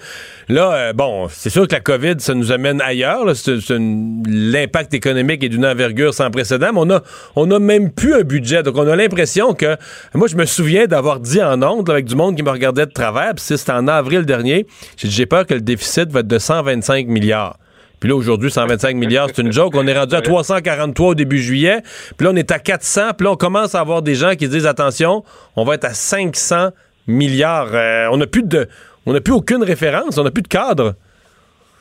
Là, 0.49 0.73
euh, 0.73 0.93
bon, 0.95 1.29
c'est 1.43 1.51
sûr 1.51 1.67
que 1.67 1.75
la 1.75 1.81
COVID, 1.81 2.15
ça 2.19 2.35
nous 2.35 2.53
amène 2.53 2.81
ailleurs. 2.81 3.25
L'impact 3.27 4.95
économique 4.95 5.43
est 5.43 5.49
d'une 5.49 5.67
envergure 5.67 6.15
sans 6.15 6.31
précédent. 6.31 6.69
Mais 6.73 6.79
on 6.81 6.91
a, 6.91 7.03
on 7.35 7.51
a 7.51 7.59
même 7.59 7.91
plus 7.91 8.15
un 8.15 8.21
budget. 8.21 8.63
Donc, 8.63 8.77
on 8.77 8.87
a 8.87 8.95
l'impression 8.95 9.53
que, 9.53 9.77
moi, 10.15 10.29
je 10.29 10.37
me 10.37 10.45
souviens 10.45 10.87
d'avoir 10.87 11.19
dit 11.19 11.43
en 11.43 11.61
ondes 11.65 11.91
avec 11.91 12.05
du 12.05 12.15
monde 12.15 12.37
qui 12.37 12.45
me 12.45 12.51
regardait 12.51 12.87
de 12.87 12.93
travers. 12.93 13.35
Puis, 13.35 13.45
c'était 13.45 13.73
en 13.73 13.89
avril 13.89 14.25
dernier. 14.25 14.69
J'ai 14.97 15.09
dit, 15.09 15.15
j'ai 15.15 15.27
peur 15.27 15.45
que 15.45 15.55
le 15.55 15.63
déficit 15.63 16.13
va 16.13 16.21
être 16.21 16.29
de 16.29 16.39
125 16.39 17.09
milliards. 17.09 17.59
Puis 17.99 18.09
là, 18.09 18.15
aujourd'hui, 18.15 18.53
125 18.53 18.95
milliards, 18.95 19.27
c'est 19.35 19.43
une 19.43 19.51
joke. 19.51 19.75
On 19.75 19.89
est 19.89 19.99
rendu 19.99 20.15
à 20.15 20.21
343 20.21 21.09
au 21.09 21.15
début 21.17 21.43
juillet. 21.43 21.83
Puis 22.17 22.25
là, 22.25 22.31
on 22.33 22.37
est 22.37 22.53
à 22.53 22.61
400. 22.61 23.15
Puis 23.19 23.25
là, 23.25 23.33
on 23.33 23.37
commence 23.37 23.75
à 23.75 23.81
avoir 23.81 24.03
des 24.03 24.15
gens 24.15 24.37
qui 24.37 24.45
se 24.45 24.51
disent, 24.51 24.67
attention, 24.67 25.25
on 25.57 25.65
va 25.65 25.75
être 25.75 25.87
à 25.87 25.93
500 25.93 26.69
milliards. 27.09 27.71
Euh, 27.73 28.07
on 28.13 28.19
n'a 28.19 28.29
plus 28.29 28.45
de, 28.45 28.69
on 29.07 29.13
n'a 29.13 29.21
plus 29.21 29.35
aucune 29.35 29.65
référence. 29.65 30.19
On 30.19 30.23
n'a 30.23 30.31
plus 30.31 30.43
de 30.43 30.47
cadre. 30.47 30.95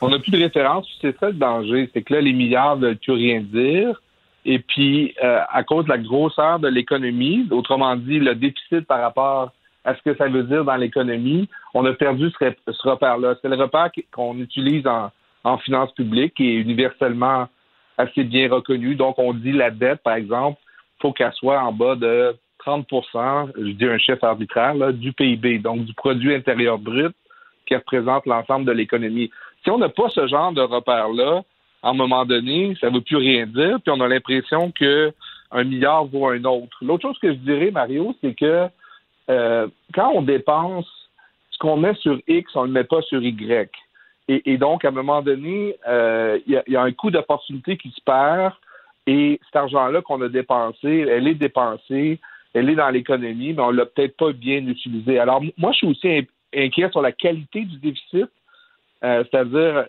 On 0.02 0.08
n'a 0.08 0.18
plus 0.18 0.32
de 0.32 0.38
référence, 0.38 0.86
c'est 1.00 1.16
ça 1.20 1.28
le 1.28 1.34
danger, 1.34 1.88
c'est 1.94 2.02
que 2.02 2.14
là, 2.14 2.20
les 2.20 2.32
milliards 2.32 2.76
ne 2.76 2.86
veulent 2.86 2.96
plus 2.96 3.12
rien 3.12 3.40
dire. 3.40 4.00
Et 4.44 4.58
puis, 4.58 5.14
euh, 5.22 5.40
à 5.48 5.62
cause 5.62 5.84
de 5.84 5.90
la 5.90 5.98
grosseur 5.98 6.58
de 6.58 6.66
l'économie, 6.66 7.46
autrement 7.52 7.94
dit, 7.94 8.18
le 8.18 8.34
déficit 8.34 8.80
par 8.80 9.00
rapport 9.00 9.52
à 9.84 9.94
ce 9.94 10.02
que 10.02 10.16
ça 10.16 10.26
veut 10.26 10.42
dire 10.42 10.64
dans 10.64 10.74
l'économie, 10.74 11.48
on 11.72 11.84
a 11.84 11.92
perdu 11.92 12.30
ce, 12.30 12.44
rep- 12.44 12.58
ce 12.68 12.88
repère-là. 12.88 13.36
C'est 13.40 13.48
le 13.48 13.54
repère 13.54 13.90
qu'on 14.12 14.36
utilise 14.38 14.84
en, 14.86 15.58
finances 15.58 15.92
publiques 15.92 16.40
et 16.40 16.54
universellement 16.54 17.48
assez 17.96 18.24
bien 18.24 18.48
reconnu. 18.50 18.96
Donc, 18.96 19.20
on 19.20 19.32
dit 19.32 19.52
la 19.52 19.70
dette, 19.70 20.02
par 20.02 20.14
exemple, 20.14 20.60
faut 21.00 21.12
qu'elle 21.12 21.32
soit 21.34 21.60
en 21.60 21.72
bas 21.72 21.94
de 21.94 22.36
30% 22.66 23.52
je 23.56 23.72
dis 23.72 23.84
un 23.84 23.98
chiffre 23.98 24.24
arbitraire, 24.24 24.74
du 24.92 25.12
PIB, 25.12 25.58
donc 25.58 25.84
du 25.84 25.94
produit 25.94 26.34
intérieur 26.34 26.78
brut 26.78 27.14
qui 27.66 27.74
représente 27.74 28.26
l'ensemble 28.26 28.64
de 28.66 28.72
l'économie. 28.72 29.30
Si 29.62 29.70
on 29.70 29.78
n'a 29.78 29.88
pas 29.88 30.08
ce 30.10 30.26
genre 30.26 30.52
de 30.52 30.60
repère-là, 30.62 31.42
à 31.82 31.90
un 31.90 31.94
moment 31.94 32.24
donné, 32.24 32.76
ça 32.80 32.90
ne 32.90 32.94
veut 32.96 33.00
plus 33.00 33.16
rien 33.16 33.46
dire, 33.46 33.78
puis 33.82 33.92
on 33.94 34.00
a 34.00 34.08
l'impression 34.08 34.70
que 34.72 35.12
un 35.50 35.64
milliard 35.64 36.04
vaut 36.06 36.28
un 36.28 36.42
autre. 36.44 36.76
L'autre 36.80 37.02
chose 37.02 37.18
que 37.18 37.28
je 37.28 37.38
dirais, 37.38 37.70
Mario, 37.70 38.14
c'est 38.22 38.34
que 38.34 38.68
euh, 39.30 39.68
quand 39.94 40.10
on 40.14 40.22
dépense, 40.22 40.86
ce 41.50 41.58
qu'on 41.58 41.76
met 41.76 41.94
sur 41.94 42.18
X, 42.26 42.50
on 42.56 42.62
ne 42.62 42.66
le 42.68 42.72
met 42.72 42.84
pas 42.84 43.02
sur 43.02 43.22
Y. 43.22 43.70
Et, 44.28 44.56
donc, 44.56 44.84
à 44.84 44.88
un 44.88 44.92
moment 44.92 45.20
donné, 45.20 45.76
euh, 45.86 46.38
il 46.46 46.52
y, 46.52 46.56
a- 46.56 46.62
il 46.66 46.72
y 46.72 46.76
a 46.76 46.82
un 46.82 46.92
coût 46.92 47.10
d'opportunité 47.10 47.76
qui 47.76 47.90
se 47.90 48.00
perd, 48.00 48.54
et 49.06 49.38
cet 49.44 49.56
argent-là 49.56 50.00
qu'on 50.00 50.22
a 50.22 50.28
dépensé, 50.28 51.06
elle 51.10 51.26
est 51.26 51.34
dépensée, 51.34 52.18
elle 52.54 52.70
est 52.70 52.76
dans 52.76 52.88
l'économie, 52.88 53.52
mais 53.52 53.62
on 53.62 53.70
l'a 53.70 53.84
peut-être 53.84 54.16
pas 54.16 54.32
bien 54.32 54.66
utilisé. 54.66 55.18
Alors, 55.18 55.42
moi, 55.58 55.72
je 55.72 55.78
suis 55.78 55.86
aussi 55.88 56.08
in- 56.08 56.22
inquiet 56.64 56.88
sur 56.92 57.02
la 57.02 57.12
qualité 57.12 57.62
du 57.62 57.76
déficit. 57.78 58.26
Euh, 59.04 59.24
C'est-à-dire, 59.30 59.76
euh, 59.78 59.82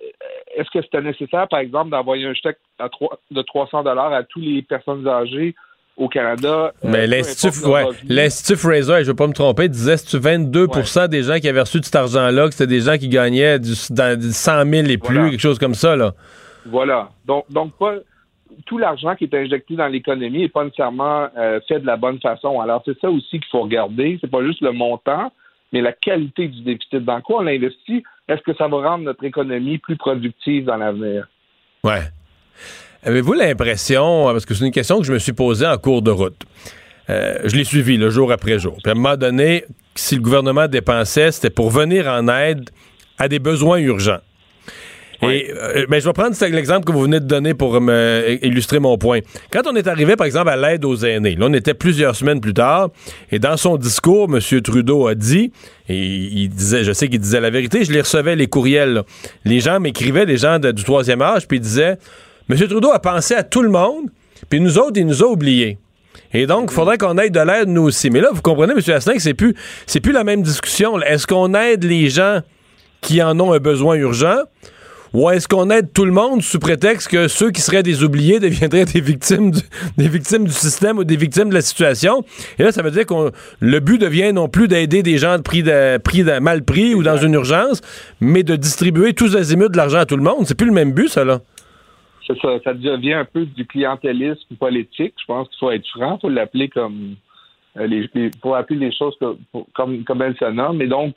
est-ce 0.55 0.69
que 0.71 0.81
c'était 0.81 1.01
nécessaire, 1.01 1.47
par 1.47 1.59
exemple, 1.59 1.91
d'envoyer 1.91 2.25
un 2.25 2.33
chèque 2.33 2.57
à 2.79 2.89
de 3.31 3.41
300 3.41 3.83
dollars 3.83 4.13
à 4.13 4.23
toutes 4.23 4.43
les 4.43 4.61
personnes 4.61 5.07
âgées 5.07 5.55
au 5.97 6.07
Canada? 6.09 6.73
euh, 6.83 6.89
Mais 6.91 7.05
l'Institut 7.05 7.67
ouais, 7.67 8.57
Fraser, 8.57 8.93
je 8.93 8.99
ne 8.99 9.05
veux 9.05 9.15
pas 9.15 9.27
me 9.27 9.33
tromper, 9.33 9.69
disait 9.69 9.97
c'est 9.97 10.17
22% 10.17 11.07
des 11.09 11.23
gens 11.23 11.39
qui 11.39 11.47
avaient 11.47 11.61
reçu 11.61 11.79
de 11.79 11.85
cet 11.85 11.95
argent-là, 11.95 12.47
que 12.47 12.53
c'était 12.53 12.67
des 12.67 12.81
gens 12.81 12.97
qui 12.97 13.09
gagnaient 13.09 13.59
du, 13.59 13.73
dans, 13.91 14.19
du 14.19 14.31
100 14.31 14.65
000 14.65 14.87
et 14.87 14.97
plus, 14.97 15.13
Voilà. 15.13 15.29
quelque 15.29 15.39
chose 15.39 15.59
comme 15.59 15.75
ça. 15.75 15.95
Là? 15.95 16.13
Voilà. 16.65 17.09
Donc, 17.25 17.45
donc 17.51 17.73
pas 17.77 17.95
tout 18.65 18.77
l'argent 18.77 19.15
qui 19.15 19.25
est 19.25 19.33
injecté 19.33 19.75
dans 19.75 19.87
l'économie 19.87 20.39
n'est 20.39 20.49
pas 20.49 20.63
nécessairement 20.63 21.27
euh, 21.37 21.59
fait 21.67 21.79
de 21.79 21.85
la 21.85 21.97
bonne 21.97 22.19
façon. 22.19 22.59
Alors, 22.59 22.81
c'est 22.85 22.99
ça 22.99 23.09
aussi 23.09 23.39
qu'il 23.39 23.49
faut 23.51 23.61
regarder. 23.61 24.17
C'est 24.21 24.29
pas 24.29 24.43
juste 24.43 24.61
le 24.61 24.71
montant, 24.71 25.31
mais 25.73 25.81
la 25.81 25.91
qualité 25.91 26.47
du 26.47 26.61
déficit. 26.61 27.03
Dans 27.03 27.19
quoi 27.21 27.39
on 27.39 27.43
l'investit? 27.43 28.03
Est-ce 28.29 28.41
que 28.41 28.55
ça 28.55 28.67
va 28.67 28.89
rendre 28.89 29.03
notre 29.03 29.23
économie 29.25 29.79
plus 29.79 29.97
productive 29.97 30.65
dans 30.65 30.77
l'avenir? 30.77 31.27
Ouais. 31.83 32.03
Avez-vous 33.01 33.33
l'impression, 33.33 34.25
parce 34.25 34.45
que 34.45 34.53
c'est 34.53 34.65
une 34.65 34.71
question 34.71 34.99
que 34.99 35.05
je 35.05 35.11
me 35.11 35.19
suis 35.19 35.33
posée 35.33 35.67
en 35.67 35.77
cours 35.77 36.01
de 36.01 36.11
route, 36.11 36.41
euh, 37.09 37.39
je 37.43 37.55
l'ai 37.57 37.65
suivi 37.65 37.97
le 37.97 38.09
jour 38.09 38.31
après 38.31 38.59
jour. 38.59 38.77
Puis 38.81 38.89
à 38.89 38.91
un 38.91 38.95
moment 38.95 39.17
donné, 39.17 39.65
si 39.95 40.15
le 40.15 40.21
gouvernement 40.21 40.67
dépensait, 40.67 41.31
c'était 41.31 41.49
pour 41.49 41.69
venir 41.69 42.07
en 42.07 42.29
aide 42.29 42.69
à 43.17 43.27
des 43.27 43.39
besoins 43.39 43.79
urgents. 43.79 44.21
Et 45.21 45.51
euh, 45.55 45.85
ben, 45.87 46.01
je 46.01 46.05
vais 46.05 46.13
prendre 46.13 46.35
l'exemple 46.51 46.85
que 46.85 46.91
vous 46.91 47.01
venez 47.01 47.19
de 47.21 47.25
donner 47.25 47.53
pour 47.53 47.79
me 47.79 48.37
illustrer 48.41 48.79
mon 48.79 48.97
point. 48.97 49.19
Quand 49.51 49.61
on 49.67 49.75
est 49.75 49.87
arrivé, 49.87 50.15
par 50.15 50.25
exemple, 50.25 50.49
à 50.49 50.57
l'aide 50.57 50.83
aux 50.83 50.95
aînés, 50.97 51.35
là, 51.35 51.45
on 51.49 51.53
était 51.53 51.73
plusieurs 51.73 52.15
semaines 52.15 52.41
plus 52.41 52.53
tard, 52.53 52.89
et 53.31 53.39
dans 53.39 53.55
son 53.55 53.77
discours, 53.77 54.27
M. 54.33 54.61
Trudeau 54.61 55.07
a 55.07 55.15
dit, 55.15 55.51
et 55.87 55.97
il 55.97 56.49
disait, 56.49 56.83
je 56.83 56.91
sais 56.91 57.07
qu'il 57.07 57.19
disait 57.19 57.39
la 57.39 57.49
vérité, 57.51 57.85
je 57.85 57.91
les 57.93 58.01
recevais 58.01 58.35
les 58.35 58.47
courriels. 58.47 58.93
là. 58.93 59.03
Les 59.45 59.59
gens 59.61 59.79
m'écrivaient, 59.79 60.25
les 60.25 60.37
gens 60.37 60.59
de- 60.59 60.71
du 60.71 60.83
troisième 60.83 61.21
âge, 61.21 61.47
puis 61.47 61.57
ils 61.57 61.61
disaient, 61.61 61.97
M. 62.49 62.57
Trudeau 62.67 62.91
a 62.91 62.99
pensé 62.99 63.33
à 63.35 63.43
tout 63.43 63.61
le 63.61 63.69
monde, 63.69 64.09
puis 64.49 64.59
nous 64.59 64.77
autres, 64.77 64.97
il 64.99 65.05
nous 65.05 65.23
a 65.23 65.27
oubliés. 65.27 65.77
Et 66.33 66.47
donc, 66.47 66.69
il 66.71 66.73
faudrait 66.73 66.97
qu'on 66.97 67.17
aide 67.17 67.31
de 67.33 67.39
l'aide, 67.39 67.69
nous 67.69 67.83
aussi. 67.83 68.09
Mais 68.09 68.19
là, 68.19 68.29
vous 68.33 68.41
comprenez, 68.41 68.73
M. 68.73 68.79
Asselin, 68.93 69.15
que 69.15 69.21
c'est 69.21 69.33
plus, 69.35 69.53
c'est 69.85 69.99
plus 70.01 70.11
la 70.11 70.23
même 70.23 70.41
discussion. 70.41 70.99
Est-ce 71.01 71.27
qu'on 71.27 71.53
aide 71.53 71.83
les 71.85 72.09
gens 72.09 72.41
qui 73.01 73.21
en 73.21 73.39
ont 73.39 73.53
un 73.53 73.59
besoin 73.59 73.95
urgent? 73.95 74.37
Ou 75.13 75.29
est-ce 75.29 75.47
qu'on 75.47 75.69
aide 75.69 75.93
tout 75.93 76.05
le 76.05 76.11
monde 76.11 76.41
sous 76.41 76.57
prétexte 76.59 77.07
que 77.07 77.27
ceux 77.27 77.51
qui 77.51 77.61
seraient 77.61 77.83
des 77.83 78.03
oubliés 78.03 78.39
deviendraient 78.41 78.85
des 78.85 78.99
victimes 79.01 79.51
du, 79.51 79.61
des 79.97 80.07
victimes 80.07 80.45
du 80.45 80.51
système 80.51 80.97
ou 80.97 81.03
des 81.03 81.17
victimes 81.17 81.49
de 81.49 81.53
la 81.53 81.61
situation? 81.61 82.23
Et 82.57 82.63
là, 82.63 82.71
ça 82.71 82.81
veut 82.81 82.89
dire 82.91 83.05
que 83.05 83.31
le 83.59 83.79
but 83.79 83.99
devient 84.01 84.33
non 84.33 84.47
plus 84.49 84.67
d'aider 84.67 85.03
des 85.03 85.17
gens 85.19 85.37
de 85.37 85.43
pris 85.43 85.61
de, 85.63 86.39
mal 86.39 86.63
pris 86.63 86.95
ou 86.95 87.03
dans 87.03 87.17
une 87.17 87.33
urgence, 87.35 87.81
mais 88.19 88.41
de 88.43 88.55
distribuer 88.55 89.13
tous 89.13 89.35
azimuts 89.35 89.69
de 89.69 89.77
l'argent 89.77 89.99
à 89.99 90.05
tout 90.05 90.17
le 90.17 90.23
monde. 90.23 90.45
C'est 90.45 90.57
plus 90.57 90.67
le 90.67 90.73
même 90.73 90.93
but, 90.93 91.09
ça, 91.09 91.23
là. 91.23 91.41
C'est 92.25 92.39
ça, 92.39 92.47
ça 92.63 92.73
devient 92.73 93.13
un 93.13 93.25
peu 93.25 93.45
du 93.45 93.65
clientélisme 93.67 94.55
politique. 94.57 95.13
Je 95.19 95.25
pense 95.27 95.47
qu'il 95.49 95.57
faut 95.59 95.71
être 95.71 95.85
franc, 95.89 96.15
il 96.17 96.21
faut 96.21 96.29
l'appeler 96.29 96.69
comme 96.69 97.15
euh, 97.77 97.85
les, 97.85 98.09
les- 98.13 98.31
faut 98.41 98.53
appeler 98.55 98.79
les 98.79 98.95
choses 98.95 99.13
que- 99.19 99.35
pour- 99.51 99.67
comme, 99.75 100.03
comme 100.05 100.21
elles 100.21 100.37
se 100.39 100.45
nomment. 100.49 100.77
Mais 100.77 100.87
donc, 100.87 101.15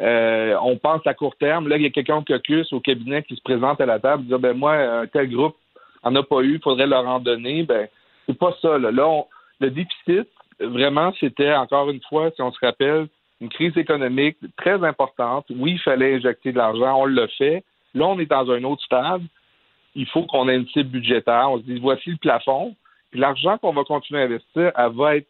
euh, 0.00 0.56
on 0.62 0.76
pense 0.76 1.06
à 1.06 1.14
court 1.14 1.36
terme. 1.36 1.68
Là, 1.68 1.76
il 1.76 1.82
y 1.82 1.86
a 1.86 1.90
quelqu'un 1.90 2.16
au 2.16 2.22
caucus, 2.22 2.72
au 2.72 2.80
cabinet, 2.80 3.22
qui 3.22 3.36
se 3.36 3.42
présente 3.42 3.80
à 3.80 3.86
la 3.86 3.98
table, 3.98 4.24
dit 4.24 4.34
ben 4.38 4.56
moi, 4.56 5.06
tel 5.12 5.30
groupe 5.30 5.56
en 6.02 6.14
a 6.16 6.22
pas 6.22 6.40
eu, 6.40 6.54
il 6.54 6.62
faudrait 6.62 6.86
leur 6.86 7.06
en 7.06 7.20
donner. 7.20 7.62
Ben, 7.64 7.88
c'est 8.26 8.38
pas 8.38 8.56
ça. 8.62 8.78
Là, 8.78 8.90
Là, 8.90 9.06
on- 9.06 9.26
le 9.60 9.70
déficit, 9.70 10.28
vraiment, 10.58 11.12
c'était 11.20 11.52
encore 11.54 11.90
une 11.90 12.00
fois, 12.08 12.30
si 12.34 12.40
on 12.40 12.50
se 12.50 12.58
rappelle, 12.64 13.08
une 13.42 13.50
crise 13.50 13.76
économique 13.76 14.38
très 14.56 14.82
importante. 14.84 15.46
Oui, 15.50 15.72
il 15.72 15.78
fallait 15.80 16.14
injecter 16.14 16.52
de 16.52 16.58
l'argent, 16.58 17.00
on 17.00 17.06
l'a 17.06 17.28
fait. 17.28 17.62
Là, 17.94 18.06
on 18.06 18.18
est 18.18 18.26
dans 18.26 18.50
un 18.50 18.64
autre 18.64 18.82
stade 18.82 19.22
il 19.94 20.06
faut 20.06 20.22
qu'on 20.24 20.48
ait 20.48 20.56
une 20.56 20.68
cible 20.68 20.90
budgétaire. 20.90 21.50
On 21.50 21.58
se 21.58 21.64
dit, 21.64 21.78
voici 21.78 22.10
le 22.10 22.16
plafond. 22.16 22.74
Puis 23.10 23.20
l'argent 23.20 23.58
qu'on 23.58 23.72
va 23.72 23.84
continuer 23.84 24.20
à 24.22 24.24
investir, 24.24 24.72
elle 24.76 24.92
va 24.92 25.16
être 25.16 25.26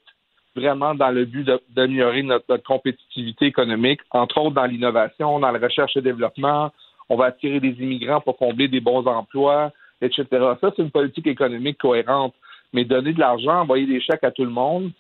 vraiment 0.57 0.95
dans 0.95 1.11
le 1.11 1.25
but 1.25 1.49
d'améliorer 1.71 2.23
notre, 2.23 2.45
notre 2.49 2.65
compétitivité 2.65 3.47
économique, 3.47 4.01
entre 4.11 4.39
autres 4.39 4.55
dans 4.55 4.67
l'innovation, 4.67 5.39
dans 5.41 5.51
la 5.51 5.59
recherche 5.59 5.97
et 5.97 6.01
développement. 6.03 6.73
On 7.09 7.17
va 7.17 7.27
attirer 7.27 7.61
des 7.61 7.75
immigrants 7.81 8.21
pour 8.21 8.37
combler 8.37 8.69
des 8.69 8.81
bons 8.81 9.07
emplois, 9.07 9.73
etc. 10.01 10.25
Ça, 10.61 10.71
c'est 10.75 10.83
une 10.83 10.91
politique 10.91 11.27
économique 11.27 11.79
cohérente. 11.79 12.35
Mais 12.73 12.85
donner 12.85 13.13
de 13.13 13.19
l'argent, 13.19 13.63
envoyer 13.63 13.85
des 13.87 14.01
chèques 14.01 14.23
à 14.23 14.31
tout 14.31 14.45
le 14.45 14.51
monde, 14.51 14.93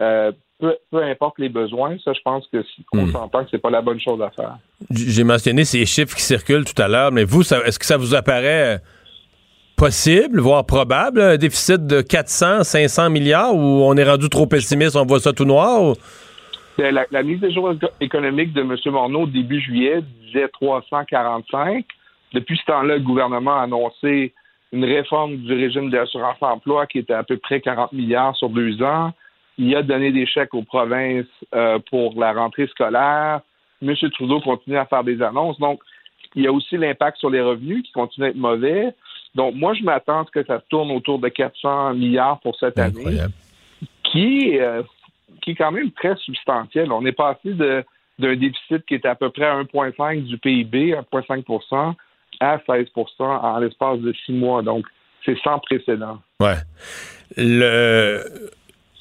euh, 0.00 0.32
peu, 0.58 0.76
peu 0.90 1.02
importe 1.04 1.38
les 1.38 1.48
besoins, 1.48 1.96
ça, 2.04 2.12
je 2.12 2.20
pense 2.24 2.46
que 2.52 2.62
si- 2.64 2.84
on 2.92 3.06
Hmm. 3.06 3.12
s'entend 3.12 3.44
que 3.44 3.50
c'est 3.52 3.58
pas 3.62 3.70
la 3.70 3.80
bonne 3.80 4.00
chose 4.00 4.20
à 4.20 4.30
faire. 4.30 4.58
J'ai 4.90 5.22
mentionné 5.22 5.64
ces 5.64 5.86
chiffres 5.86 6.16
qui 6.16 6.22
circulent 6.22 6.64
tout 6.64 6.80
à 6.82 6.88
l'heure, 6.88 7.12
mais 7.12 7.22
vous, 7.24 7.42
est-ce 7.42 7.78
que 7.78 7.86
ça 7.86 7.96
vous 7.96 8.14
apparaît 8.16 8.74
euh, 8.74 8.78
possible, 9.76 10.40
voire 10.40 10.64
probable, 10.64 11.20
un 11.20 11.36
déficit 11.36 11.86
de 11.86 12.00
400, 12.00 12.64
500 12.64 13.10
milliards, 13.10 13.54
ou 13.54 13.58
on 13.84 13.94
est 13.96 14.04
rendu 14.08 14.28
trop 14.28 14.46
pessimiste, 14.46 14.96
on 14.96 15.04
voit 15.06 15.20
ça 15.20 15.32
tout 15.32 15.44
noir? 15.44 15.94
Ben, 16.78 16.94
La, 17.10 17.22
mise 17.22 17.42
à 17.44 17.50
jour 17.50 17.72
éco- 17.72 17.88
économique 18.00 18.52
de 18.52 18.62
M. 18.62 18.76
Morneau 18.86 19.26
début 19.26 19.60
juillet 19.60 20.00
disait 20.26 20.48
345. 20.52 21.84
Depuis 22.32 22.56
ce 22.56 22.64
temps-là, 22.64 22.94
le 22.96 23.00
gouvernement 23.02 23.58
a 23.58 23.62
annoncé 23.64 24.32
une 24.72 24.84
réforme 24.86 25.36
du 25.36 25.52
régime 25.52 25.90
d'assurance-emploi 25.90 26.86
qui 26.86 26.98
était 26.98 27.12
à 27.12 27.22
peu 27.24 27.36
près 27.36 27.60
40 27.60 27.92
milliards 27.92 28.34
sur 28.36 28.48
deux 28.48 28.82
ans. 28.82 29.12
Il 29.58 29.76
a 29.76 29.82
donné 29.82 30.12
des 30.12 30.24
chèques 30.24 30.54
aux 30.54 30.62
provinces 30.62 31.26
euh, 31.54 31.78
pour 31.90 32.18
la 32.18 32.32
rentrée 32.32 32.66
scolaire. 32.68 33.40
M. 33.82 33.94
Trudeau 34.14 34.40
continue 34.40 34.78
à 34.78 34.86
faire 34.86 35.04
des 35.04 35.20
annonces. 35.20 35.58
Donc, 35.58 35.80
Il 36.34 36.42
y 36.44 36.46
a 36.46 36.52
aussi 36.52 36.78
l'impact 36.78 37.18
sur 37.18 37.28
les 37.28 37.42
revenus 37.42 37.82
qui 37.82 37.92
continuent 37.92 38.24
à 38.24 38.28
être 38.30 38.36
mauvais. 38.36 38.94
Donc, 39.34 39.54
moi, 39.54 39.74
je 39.74 39.82
m'attends 39.82 40.22
à 40.22 40.24
ce 40.26 40.30
que 40.30 40.44
ça 40.46 40.60
tourne 40.68 40.90
autour 40.90 41.18
de 41.18 41.28
400 41.28 41.94
milliards 41.94 42.40
pour 42.40 42.56
cette 42.58 42.78
année, 42.78 43.18
qui, 44.04 44.58
euh, 44.58 44.82
qui 45.40 45.52
est 45.52 45.54
quand 45.54 45.72
même 45.72 45.90
très 45.92 46.16
substantiel. 46.16 46.92
On 46.92 47.04
est 47.06 47.12
passé 47.12 47.54
de 47.54 47.84
d'un 48.18 48.36
déficit 48.36 48.84
qui 48.86 48.94
était 48.94 49.08
à 49.08 49.14
peu 49.14 49.30
près 49.30 49.46
à 49.46 49.56
1,5 49.56 50.24
du 50.24 50.38
PIB, 50.38 50.94
1,5 51.12 51.94
à 52.40 52.58
16% 52.58 53.04
en 53.20 53.58
l'espace 53.58 53.98
de 54.00 54.12
six 54.24 54.32
mois. 54.32 54.62
Donc, 54.62 54.86
c'est 55.24 55.38
sans 55.42 55.58
précédent. 55.58 56.20
Ouais. 56.38 56.56
Le 57.36 58.50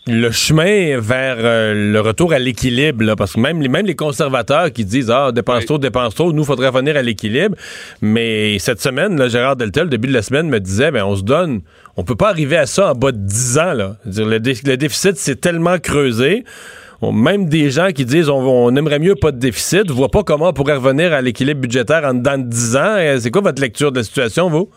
le 0.08 0.32
chemin 0.32 1.00
vers 1.00 1.36
euh, 1.40 1.92
le 1.92 2.02
retour 2.02 2.34
à 2.34 2.40
l'équilibre, 2.40 3.16
parce 3.16 3.34
que 3.34 3.40
même, 3.40 3.60
même 3.60 3.86
les 3.86 3.96
conservateurs 3.96 4.72
qui 4.72 4.84
disent 4.84 5.12
Ah, 5.12 5.32
dépense 5.32 5.66
trop, 5.66 5.78
dépense 5.78 6.16
trop, 6.16 6.34
nous, 6.34 6.44
faudrait 6.44 6.70
revenir 6.70 6.98
à 6.98 7.04
l'équilibre. 7.04 7.56
Mais 8.02 8.58
cette 8.58 8.82
semaine, 8.82 9.18
là, 9.18 9.28
Gérard 9.28 9.56
Deltel, 9.56 9.86
au 9.86 9.90
début 9.90 10.08
de 10.08 10.14
la 10.14 10.24
semaine, 10.24 10.50
me 10.50 10.60
disait 10.60 10.90
ben, 10.90 11.04
on 11.04 11.16
se 11.16 11.22
donne, 11.22 11.62
on 11.98 12.04
peut 12.04 12.16
pas 12.16 12.30
arriver 12.30 12.58
à 12.58 12.66
ça 12.66 12.92
en 12.92 12.96
bas 12.96 13.12
de 13.12 13.18
10 13.18 13.58
ans. 13.60 13.74
Là. 13.74 13.98
Dire, 14.06 14.26
le, 14.26 14.40
déficit 14.40 15.18
s'est 15.18 15.36
tellement 15.36 15.78
creusé. 15.78 16.46
même 17.14 17.48
des 17.48 17.70
gens 17.70 17.92
qui 17.92 18.06
disent 18.06 18.30
on, 18.30 18.40
on, 18.40 18.76
aimerait 18.76 19.00
mieux 19.00 19.16
pas 19.16 19.32
de 19.32 19.38
déficit, 19.38 19.88
ne 19.88 19.94
voient 19.94 20.10
pas 20.10 20.24
comment 20.24 20.50
on 20.50 20.54
pourrait 20.54 20.78
revenir 20.78 21.14
à 21.14 21.22
l'équilibre 21.22 21.62
budgétaire 21.62 22.04
en 22.06 22.16
dedans 22.16 22.40
de 22.40 22.48
10 22.50 22.76
ans. 22.76 22.96
C'est 23.20 23.30
quoi 23.30 23.44
votre 23.44 23.62
lecture 23.62 23.92
de 23.92 23.98
la 23.98 24.04
situation, 24.04 24.50
vous? 24.50 24.70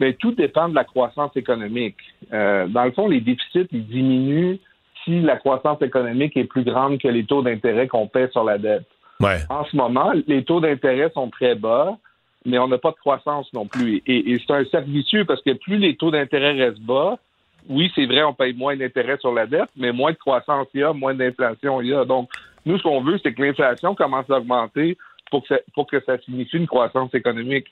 Mais 0.00 0.12
tout 0.14 0.32
dépend 0.32 0.68
de 0.68 0.74
la 0.74 0.84
croissance 0.84 1.36
économique. 1.36 1.96
Euh, 2.32 2.66
dans 2.66 2.84
le 2.84 2.92
fond, 2.92 3.08
les 3.08 3.20
déficits 3.20 3.68
ils 3.72 3.86
diminuent 3.86 4.58
si 5.04 5.20
la 5.20 5.36
croissance 5.36 5.80
économique 5.82 6.36
est 6.36 6.44
plus 6.44 6.64
grande 6.64 6.98
que 6.98 7.08
les 7.08 7.24
taux 7.24 7.42
d'intérêt 7.42 7.86
qu'on 7.86 8.08
paie 8.08 8.28
sur 8.32 8.44
la 8.44 8.58
dette. 8.58 8.84
Ouais. 9.20 9.38
En 9.48 9.64
ce 9.64 9.76
moment, 9.76 10.12
les 10.26 10.44
taux 10.44 10.60
d'intérêt 10.60 11.10
sont 11.14 11.30
très 11.30 11.54
bas, 11.54 11.96
mais 12.44 12.58
on 12.58 12.68
n'a 12.68 12.78
pas 12.78 12.90
de 12.90 12.96
croissance 12.96 13.50
non 13.52 13.66
plus. 13.66 14.02
Et, 14.06 14.38
c'est 14.46 14.52
un 14.52 14.64
cercle 14.66 14.90
vicieux 14.90 15.24
parce 15.24 15.42
que 15.42 15.52
plus 15.52 15.78
les 15.78 15.96
taux 15.96 16.10
d'intérêt 16.10 16.52
restent 16.52 16.80
bas, 16.80 17.18
oui, 17.68 17.90
c'est 17.94 18.06
vrai, 18.06 18.22
on 18.22 18.34
paye 18.34 18.52
moins 18.52 18.76
d'intérêt 18.76 19.16
sur 19.18 19.32
la 19.32 19.46
dette, 19.46 19.70
mais 19.76 19.92
moins 19.92 20.12
de 20.12 20.16
croissance 20.16 20.68
il 20.74 20.80
y 20.80 20.84
a, 20.84 20.92
moins 20.92 21.14
d'inflation 21.14 21.80
il 21.80 21.88
y 21.88 21.94
a. 21.94 22.04
Donc, 22.04 22.30
nous, 22.64 22.78
ce 22.78 22.82
qu'on 22.82 23.00
veut, 23.00 23.18
c'est 23.22 23.32
que 23.32 23.42
l'inflation 23.42 23.94
commence 23.94 24.28
à 24.30 24.38
augmenter 24.38 24.96
pour 25.30 25.46
que 25.46 25.54
pour 25.74 25.86
que 25.86 26.00
ça 26.00 26.18
signifie 26.18 26.58
une 26.58 26.66
croissance 26.66 27.12
économique. 27.14 27.66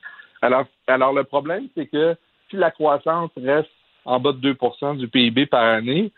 Alors, 0.44 0.66
alors 0.86 1.14
le 1.14 1.24
problème, 1.24 1.68
c'est 1.74 1.86
que 1.86 2.16
si 2.50 2.56
la 2.56 2.70
croissance 2.70 3.30
reste 3.34 3.70
en 4.04 4.20
bas 4.20 4.32
de 4.32 4.52
2% 4.52 4.98
du 4.98 5.08
PIB 5.08 5.46
par 5.46 5.64
année, 5.64 6.12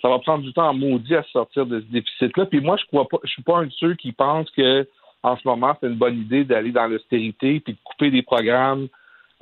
ça 0.00 0.08
va 0.08 0.20
prendre 0.20 0.44
du 0.44 0.52
temps 0.52 0.72
maudit 0.72 1.16
à 1.16 1.24
sortir 1.24 1.66
de 1.66 1.80
ce 1.80 1.86
déficit-là. 1.86 2.46
Puis 2.46 2.60
moi, 2.60 2.76
je 2.76 2.86
crois 2.86 3.08
pas, 3.08 3.18
je 3.24 3.30
suis 3.30 3.42
pas 3.42 3.58
un 3.58 3.66
de 3.66 3.72
ceux 3.72 3.94
qui 3.94 4.12
pensent 4.12 4.50
que 4.52 4.86
en 5.24 5.36
ce 5.36 5.48
moment, 5.48 5.76
c'est 5.80 5.88
une 5.88 5.96
bonne 5.96 6.20
idée 6.20 6.44
d'aller 6.44 6.70
dans 6.70 6.86
l'austérité 6.86 7.58
puis 7.58 7.72
de 7.72 7.78
couper 7.82 8.12
des 8.12 8.22
programmes. 8.22 8.86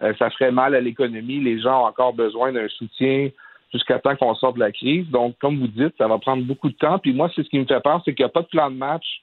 Euh, 0.03 0.14
ça 0.18 0.30
ferait 0.30 0.53
mal 0.53 0.74
à 0.74 0.80
l'économie. 0.80 1.41
Les 1.41 1.61
gens 1.61 1.83
ont 1.83 1.87
encore 1.87 2.14
besoin 2.14 2.53
d'un 2.53 2.68
soutien 2.68 3.28
jusqu'à 3.70 3.99
temps 3.99 4.16
qu'on 4.16 4.35
sorte 4.37 4.55
de 4.55 4.61
la 4.61 4.72
crise. 4.72 5.07
Donc, 5.11 5.37
comme 5.41 5.59
vous 5.59 5.66
dites, 5.66 5.95
ça 5.99 6.09
va 6.09 6.16
prendre 6.16 6.43
beaucoup 6.45 6.70
de 6.70 6.76
temps. 6.76 6.99
Puis 6.99 7.12
moi, 7.12 7.30
c'est 7.37 7.43
ce 7.43 7.51
qui 7.51 7.59
me 7.59 7.66
fait 7.66 7.80
peur, 7.80 8.01
c'est 8.05 8.14
qu'il 8.14 8.24
n'y 8.24 8.30
a 8.30 8.33
pas 8.33 8.43
de 8.43 8.47
plan 8.47 8.70
de 8.70 8.76
match 8.76 9.22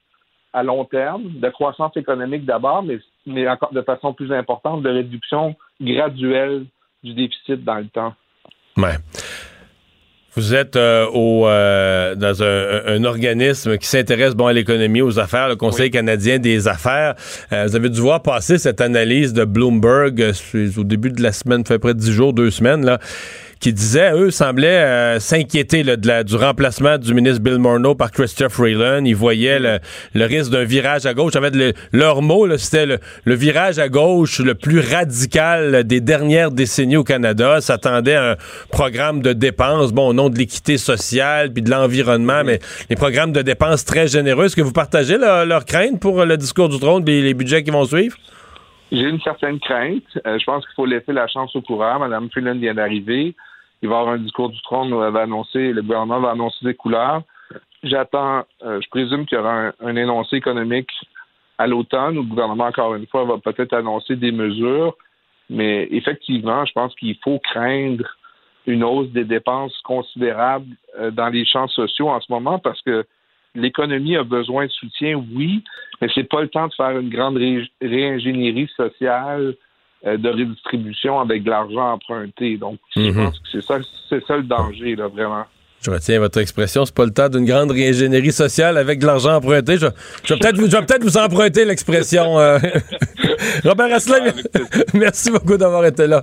à 0.52 0.62
long 0.62 0.84
terme, 0.84 1.22
de 1.40 1.48
croissance 1.48 1.96
économique 1.96 2.44
d'abord, 2.44 2.82
mais, 2.82 2.98
mais 3.26 3.48
encore 3.48 3.72
de 3.72 3.82
façon 3.82 4.12
plus 4.12 4.32
importante, 4.32 4.82
de 4.82 4.90
réduction 4.90 5.54
graduelle 5.80 6.64
du 7.02 7.14
déficit 7.14 7.64
dans 7.64 7.76
le 7.76 7.88
temps. 7.88 8.14
Ouais. 8.76 8.96
Vous 10.36 10.54
êtes 10.54 10.76
euh, 10.76 11.06
au, 11.12 11.48
euh, 11.48 12.14
dans 12.14 12.42
un, 12.42 13.04
organisme 13.04 13.76
qui 13.78 13.88
s'intéresse 13.88 14.34
bon, 14.34 14.46
à 14.46 14.52
l'économie, 14.52 15.02
aux 15.02 15.18
affaires, 15.18 15.48
le 15.48 15.56
Conseil 15.56 15.90
canadien 15.90 16.38
des 16.38 16.68
affaires. 16.68 17.14
Euh, 17.52 17.66
vous 17.66 17.74
avez 17.74 17.88
dû 17.88 18.00
voir 18.00 18.22
passer 18.22 18.56
cette 18.56 18.80
analyse 18.80 19.32
de 19.32 19.44
Bloomberg 19.44 20.32
au 20.78 20.84
début 20.84 21.10
de 21.10 21.22
la 21.22 21.32
semaine, 21.32 21.66
fait 21.66 21.80
près 21.80 21.94
de 21.94 21.98
dix 21.98 22.12
jours, 22.12 22.32
deux 22.32 22.50
semaines. 22.50 22.84
là 22.84 23.00
qui 23.60 23.74
disaient, 23.74 24.12
eux, 24.12 24.30
semblaient 24.30 24.66
euh, 24.68 25.20
s'inquiéter 25.20 25.82
du 25.84 26.36
remplacement 26.36 26.96
du 26.96 27.12
ministre 27.12 27.42
Bill 27.42 27.58
Morneau 27.58 27.94
par 27.94 28.10
Christophe 28.10 28.54
Freeland. 28.54 29.04
Ils 29.04 29.14
voyaient 29.14 29.60
le, 29.60 30.24
risque 30.24 30.50
d'un 30.50 30.64
virage 30.64 31.04
à 31.04 31.12
gauche. 31.12 31.36
En 31.36 31.42
fait, 31.42 31.74
leur 31.92 32.22
mot, 32.22 32.56
c'était 32.56 32.86
le, 32.86 33.34
virage 33.34 33.78
à 33.78 33.90
gauche 33.90 34.40
le 34.40 34.54
plus 34.54 34.80
radical 34.80 35.84
des 35.84 36.00
dernières 36.00 36.50
décennies 36.50 36.96
au 36.96 37.04
Canada. 37.04 37.60
S'attendait 37.60 38.14
à 38.14 38.32
un 38.32 38.36
programme 38.72 39.20
de 39.20 39.34
dépenses, 39.34 39.92
bon, 39.92 40.08
au 40.08 40.12
nom 40.14 40.30
de 40.30 40.38
l'équité 40.38 40.78
sociale 40.78 41.52
puis 41.52 41.62
de 41.62 41.70
l'environnement, 41.70 42.42
mais 42.44 42.60
les 42.88 42.96
programmes 42.96 43.32
de 43.32 43.42
dépenses 43.42 43.84
très 43.84 44.08
généreux. 44.08 44.46
Est-ce 44.46 44.56
que 44.56 44.62
vous 44.62 44.72
partagez 44.72 45.18
leur 45.18 45.66
crainte 45.66 46.00
pour 46.00 46.24
le 46.24 46.36
discours 46.38 46.70
du 46.70 46.78
trône 46.78 47.06
et 47.06 47.20
les 47.20 47.34
budgets 47.34 47.62
qui 47.62 47.70
vont 47.70 47.84
suivre? 47.84 48.16
J'ai 48.90 49.08
une 49.08 49.20
certaine 49.20 49.60
crainte. 49.60 50.02
Euh, 50.26 50.38
je 50.38 50.44
pense 50.44 50.64
qu'il 50.64 50.74
faut 50.74 50.86
laisser 50.86 51.12
la 51.12 51.28
chance 51.28 51.54
au 51.54 51.60
courant. 51.60 52.00
Mme 52.00 52.28
Freeland 52.30 52.58
vient 52.58 52.74
d'arriver 52.74 53.36
il 53.82 53.88
va 53.88 53.96
y 53.96 53.98
avoir 53.98 54.14
un 54.14 54.18
discours 54.18 54.50
du 54.50 54.60
trône 54.62 54.92
où 54.92 55.02
elle 55.02 55.12
va 55.12 55.22
annoncer, 55.22 55.72
le 55.72 55.82
gouvernement 55.82 56.20
va 56.20 56.30
annoncer 56.30 56.64
des 56.64 56.74
couleurs. 56.74 57.22
J'attends, 57.82 58.44
euh, 58.62 58.80
je 58.82 58.88
présume 58.90 59.24
qu'il 59.26 59.38
y 59.38 59.40
aura 59.40 59.72
un, 59.80 59.96
énoncé 59.96 60.36
économique 60.36 60.90
à 61.58 61.66
l'automne 61.66 62.18
où 62.18 62.22
le 62.22 62.28
gouvernement, 62.28 62.66
encore 62.66 62.94
une 62.94 63.06
fois, 63.06 63.24
va 63.24 63.38
peut-être 63.38 63.72
annoncer 63.72 64.16
des 64.16 64.32
mesures. 64.32 64.96
Mais 65.48 65.88
effectivement, 65.90 66.64
je 66.66 66.72
pense 66.72 66.94
qu'il 66.94 67.16
faut 67.24 67.38
craindre 67.38 68.04
une 68.66 68.84
hausse 68.84 69.08
des 69.08 69.24
dépenses 69.24 69.76
considérables 69.82 70.76
euh, 70.98 71.10
dans 71.10 71.28
les 71.28 71.44
champs 71.46 71.68
sociaux 71.68 72.08
en 72.08 72.20
ce 72.20 72.30
moment 72.30 72.58
parce 72.58 72.80
que 72.82 73.04
l'économie 73.54 74.16
a 74.16 74.22
besoin 74.22 74.66
de 74.66 74.70
soutien, 74.70 75.14
oui, 75.34 75.64
mais 76.00 76.08
c'est 76.14 76.28
pas 76.28 76.42
le 76.42 76.48
temps 76.48 76.68
de 76.68 76.74
faire 76.74 76.98
une 76.98 77.08
grande 77.08 77.36
réingénierie 77.80 78.70
sociale 78.76 79.40
euh, 79.40 79.58
de 80.04 80.28
redistribution 80.28 81.20
avec 81.20 81.44
de 81.44 81.50
l'argent 81.50 81.92
emprunté. 81.92 82.56
Donc, 82.56 82.78
je 82.96 83.00
mhm. 83.00 83.14
pense 83.14 83.38
que 83.38 83.48
c'est 83.52 83.62
ça, 83.62 83.78
c'est 84.08 84.24
ça 84.26 84.36
le 84.36 84.44
danger, 84.44 84.96
là, 84.96 85.08
vraiment. 85.08 85.44
Je 85.82 85.90
retiens 85.90 86.18
votre 86.18 86.38
expression, 86.38 86.84
c'est 86.84 86.94
pas 86.94 87.06
le 87.06 87.10
temps 87.10 87.30
d'une 87.30 87.46
grande 87.46 87.70
réingénierie 87.70 88.32
sociale 88.32 88.76
avec 88.76 88.98
de 88.98 89.06
l'argent 89.06 89.36
emprunté. 89.36 89.78
Je, 89.78 89.86
vais 89.86 90.38
peut-être 90.38 90.58
vous, 90.58 90.68
peut 90.68 90.98
vous 91.00 91.16
emprunter 91.16 91.64
l'expression. 91.64 92.38
Euh. 92.38 92.58
Robert 93.64 93.94
Asselin, 93.94 94.30
merci 94.94 95.30
beaucoup 95.30 95.56
d'avoir 95.56 95.86
été 95.86 96.06
là. 96.06 96.22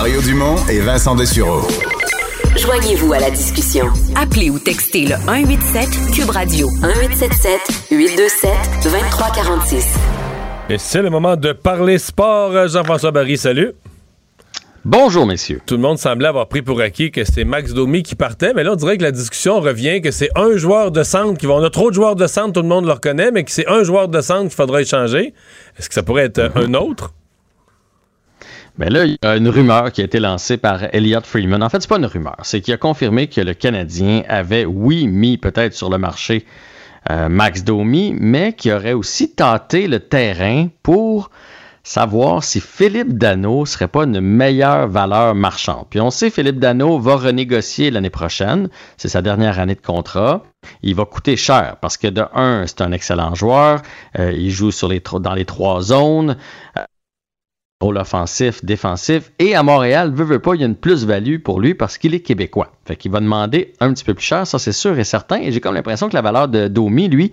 Mario 0.00 0.22
Dumont 0.22 0.56
et 0.70 0.80
Vincent 0.80 1.14
Dessureau. 1.14 1.60
Joignez-vous 2.56 3.12
à 3.12 3.18
la 3.18 3.30
discussion. 3.30 3.84
Appelez 4.16 4.48
ou 4.48 4.58
textez 4.58 5.02
le 5.02 5.16
187 5.26 5.88
Cube 6.14 6.30
Radio 6.30 6.70
1877 6.70 7.60
827 7.90 8.50
2346. 8.82 9.94
Et 10.70 10.78
c'est 10.78 11.02
le 11.02 11.10
moment 11.10 11.36
de 11.36 11.52
parler 11.52 11.98
sport. 11.98 12.66
Jean-François 12.68 13.10
Barry, 13.10 13.36
salut. 13.36 13.72
Bonjour, 14.86 15.26
messieurs. 15.26 15.60
Tout 15.66 15.74
le 15.74 15.82
monde 15.82 15.98
semblait 15.98 16.28
avoir 16.28 16.48
pris 16.48 16.62
pour 16.62 16.80
acquis 16.80 17.10
que 17.10 17.22
c'était 17.22 17.44
Max 17.44 17.74
Domi 17.74 18.02
qui 18.02 18.14
partait, 18.14 18.54
mais 18.54 18.64
là, 18.64 18.72
on 18.72 18.76
dirait 18.76 18.96
que 18.96 19.02
la 19.02 19.12
discussion 19.12 19.60
revient 19.60 20.00
que 20.00 20.12
c'est 20.12 20.30
un 20.34 20.56
joueur 20.56 20.92
de 20.92 21.02
centre 21.02 21.36
qui 21.36 21.44
va. 21.44 21.52
On 21.52 21.62
a 21.62 21.68
trop 21.68 21.90
de 21.90 21.94
joueurs 21.94 22.16
de 22.16 22.26
centre, 22.26 22.54
tout 22.54 22.62
le 22.62 22.68
monde 22.68 22.86
le 22.86 22.92
reconnaît, 22.92 23.32
mais 23.32 23.44
que 23.44 23.50
c'est 23.50 23.68
un 23.68 23.82
joueur 23.82 24.08
de 24.08 24.22
centre 24.22 24.44
qu'il 24.44 24.56
faudra 24.56 24.80
échanger. 24.80 25.34
Est-ce 25.78 25.90
que 25.90 25.94
ça 25.94 26.02
pourrait 26.02 26.24
être 26.24 26.52
un 26.54 26.72
autre? 26.72 27.12
Mais 28.78 28.88
là, 28.90 29.04
il 29.04 29.16
y 29.22 29.26
a 29.26 29.36
une 29.36 29.48
rumeur 29.48 29.92
qui 29.92 30.00
a 30.00 30.04
été 30.04 30.20
lancée 30.20 30.56
par 30.56 30.82
Elliot 30.94 31.20
Freeman. 31.22 31.62
En 31.62 31.68
fait, 31.68 31.80
c'est 31.80 31.88
pas 31.88 31.98
une 31.98 32.06
rumeur, 32.06 32.36
c'est 32.42 32.60
qu'il 32.60 32.74
a 32.74 32.76
confirmé 32.76 33.26
que 33.26 33.40
le 33.40 33.54
Canadien 33.54 34.22
avait, 34.28 34.64
oui, 34.64 35.06
mis 35.06 35.38
peut-être 35.38 35.74
sur 35.74 35.90
le 35.90 35.98
marché 35.98 36.46
euh, 37.10 37.28
Max 37.28 37.64
Domi, 37.64 38.14
mais 38.18 38.52
qu'il 38.52 38.72
aurait 38.72 38.92
aussi 38.92 39.34
tâté 39.34 39.88
le 39.88 40.00
terrain 40.00 40.68
pour 40.82 41.30
savoir 41.82 42.44
si 42.44 42.60
Philippe 42.60 43.14
Dano 43.14 43.64
serait 43.64 43.88
pas 43.88 44.04
une 44.04 44.20
meilleure 44.20 44.86
valeur 44.86 45.34
marchande. 45.34 45.86
Puis 45.88 46.00
on 46.00 46.10
sait 46.10 46.30
Philippe 46.30 46.58
Dano 46.58 46.98
va 46.98 47.16
renégocier 47.16 47.90
l'année 47.90 48.10
prochaine, 48.10 48.68
c'est 48.98 49.08
sa 49.08 49.22
dernière 49.22 49.58
année 49.58 49.74
de 49.74 49.80
contrat. 49.80 50.42
Il 50.82 50.94
va 50.94 51.06
coûter 51.06 51.36
cher 51.36 51.76
parce 51.80 51.96
que 51.96 52.06
de 52.06 52.22
un, 52.34 52.66
c'est 52.66 52.82
un 52.82 52.92
excellent 52.92 53.34
joueur, 53.34 53.80
euh, 54.18 54.30
il 54.32 54.50
joue 54.50 54.70
dans 55.20 55.34
les 55.34 55.44
trois 55.46 55.80
zones 55.80 56.36
rôle 57.80 57.96
offensif, 57.96 58.64
défensif. 58.64 59.32
Et 59.38 59.54
à 59.54 59.62
Montréal, 59.62 60.12
veut, 60.14 60.24
veut 60.24 60.38
pas, 60.38 60.54
il 60.54 60.60
y 60.60 60.64
a 60.64 60.66
une 60.66 60.76
plus-value 60.76 61.38
pour 61.38 61.60
lui 61.60 61.74
parce 61.74 61.96
qu'il 61.96 62.14
est 62.14 62.20
québécois. 62.20 62.72
Fait 62.84 62.96
qu'il 62.96 63.10
va 63.10 63.20
demander 63.20 63.72
un 63.80 63.92
petit 63.92 64.04
peu 64.04 64.14
plus 64.14 64.24
cher, 64.24 64.46
ça 64.46 64.58
c'est 64.58 64.72
sûr 64.72 64.98
et 64.98 65.04
certain. 65.04 65.36
Et 65.36 65.50
j'ai 65.50 65.60
comme 65.60 65.74
l'impression 65.74 66.08
que 66.08 66.14
la 66.14 66.22
valeur 66.22 66.48
de 66.48 66.68
Domi, 66.68 67.08
lui, 67.08 67.32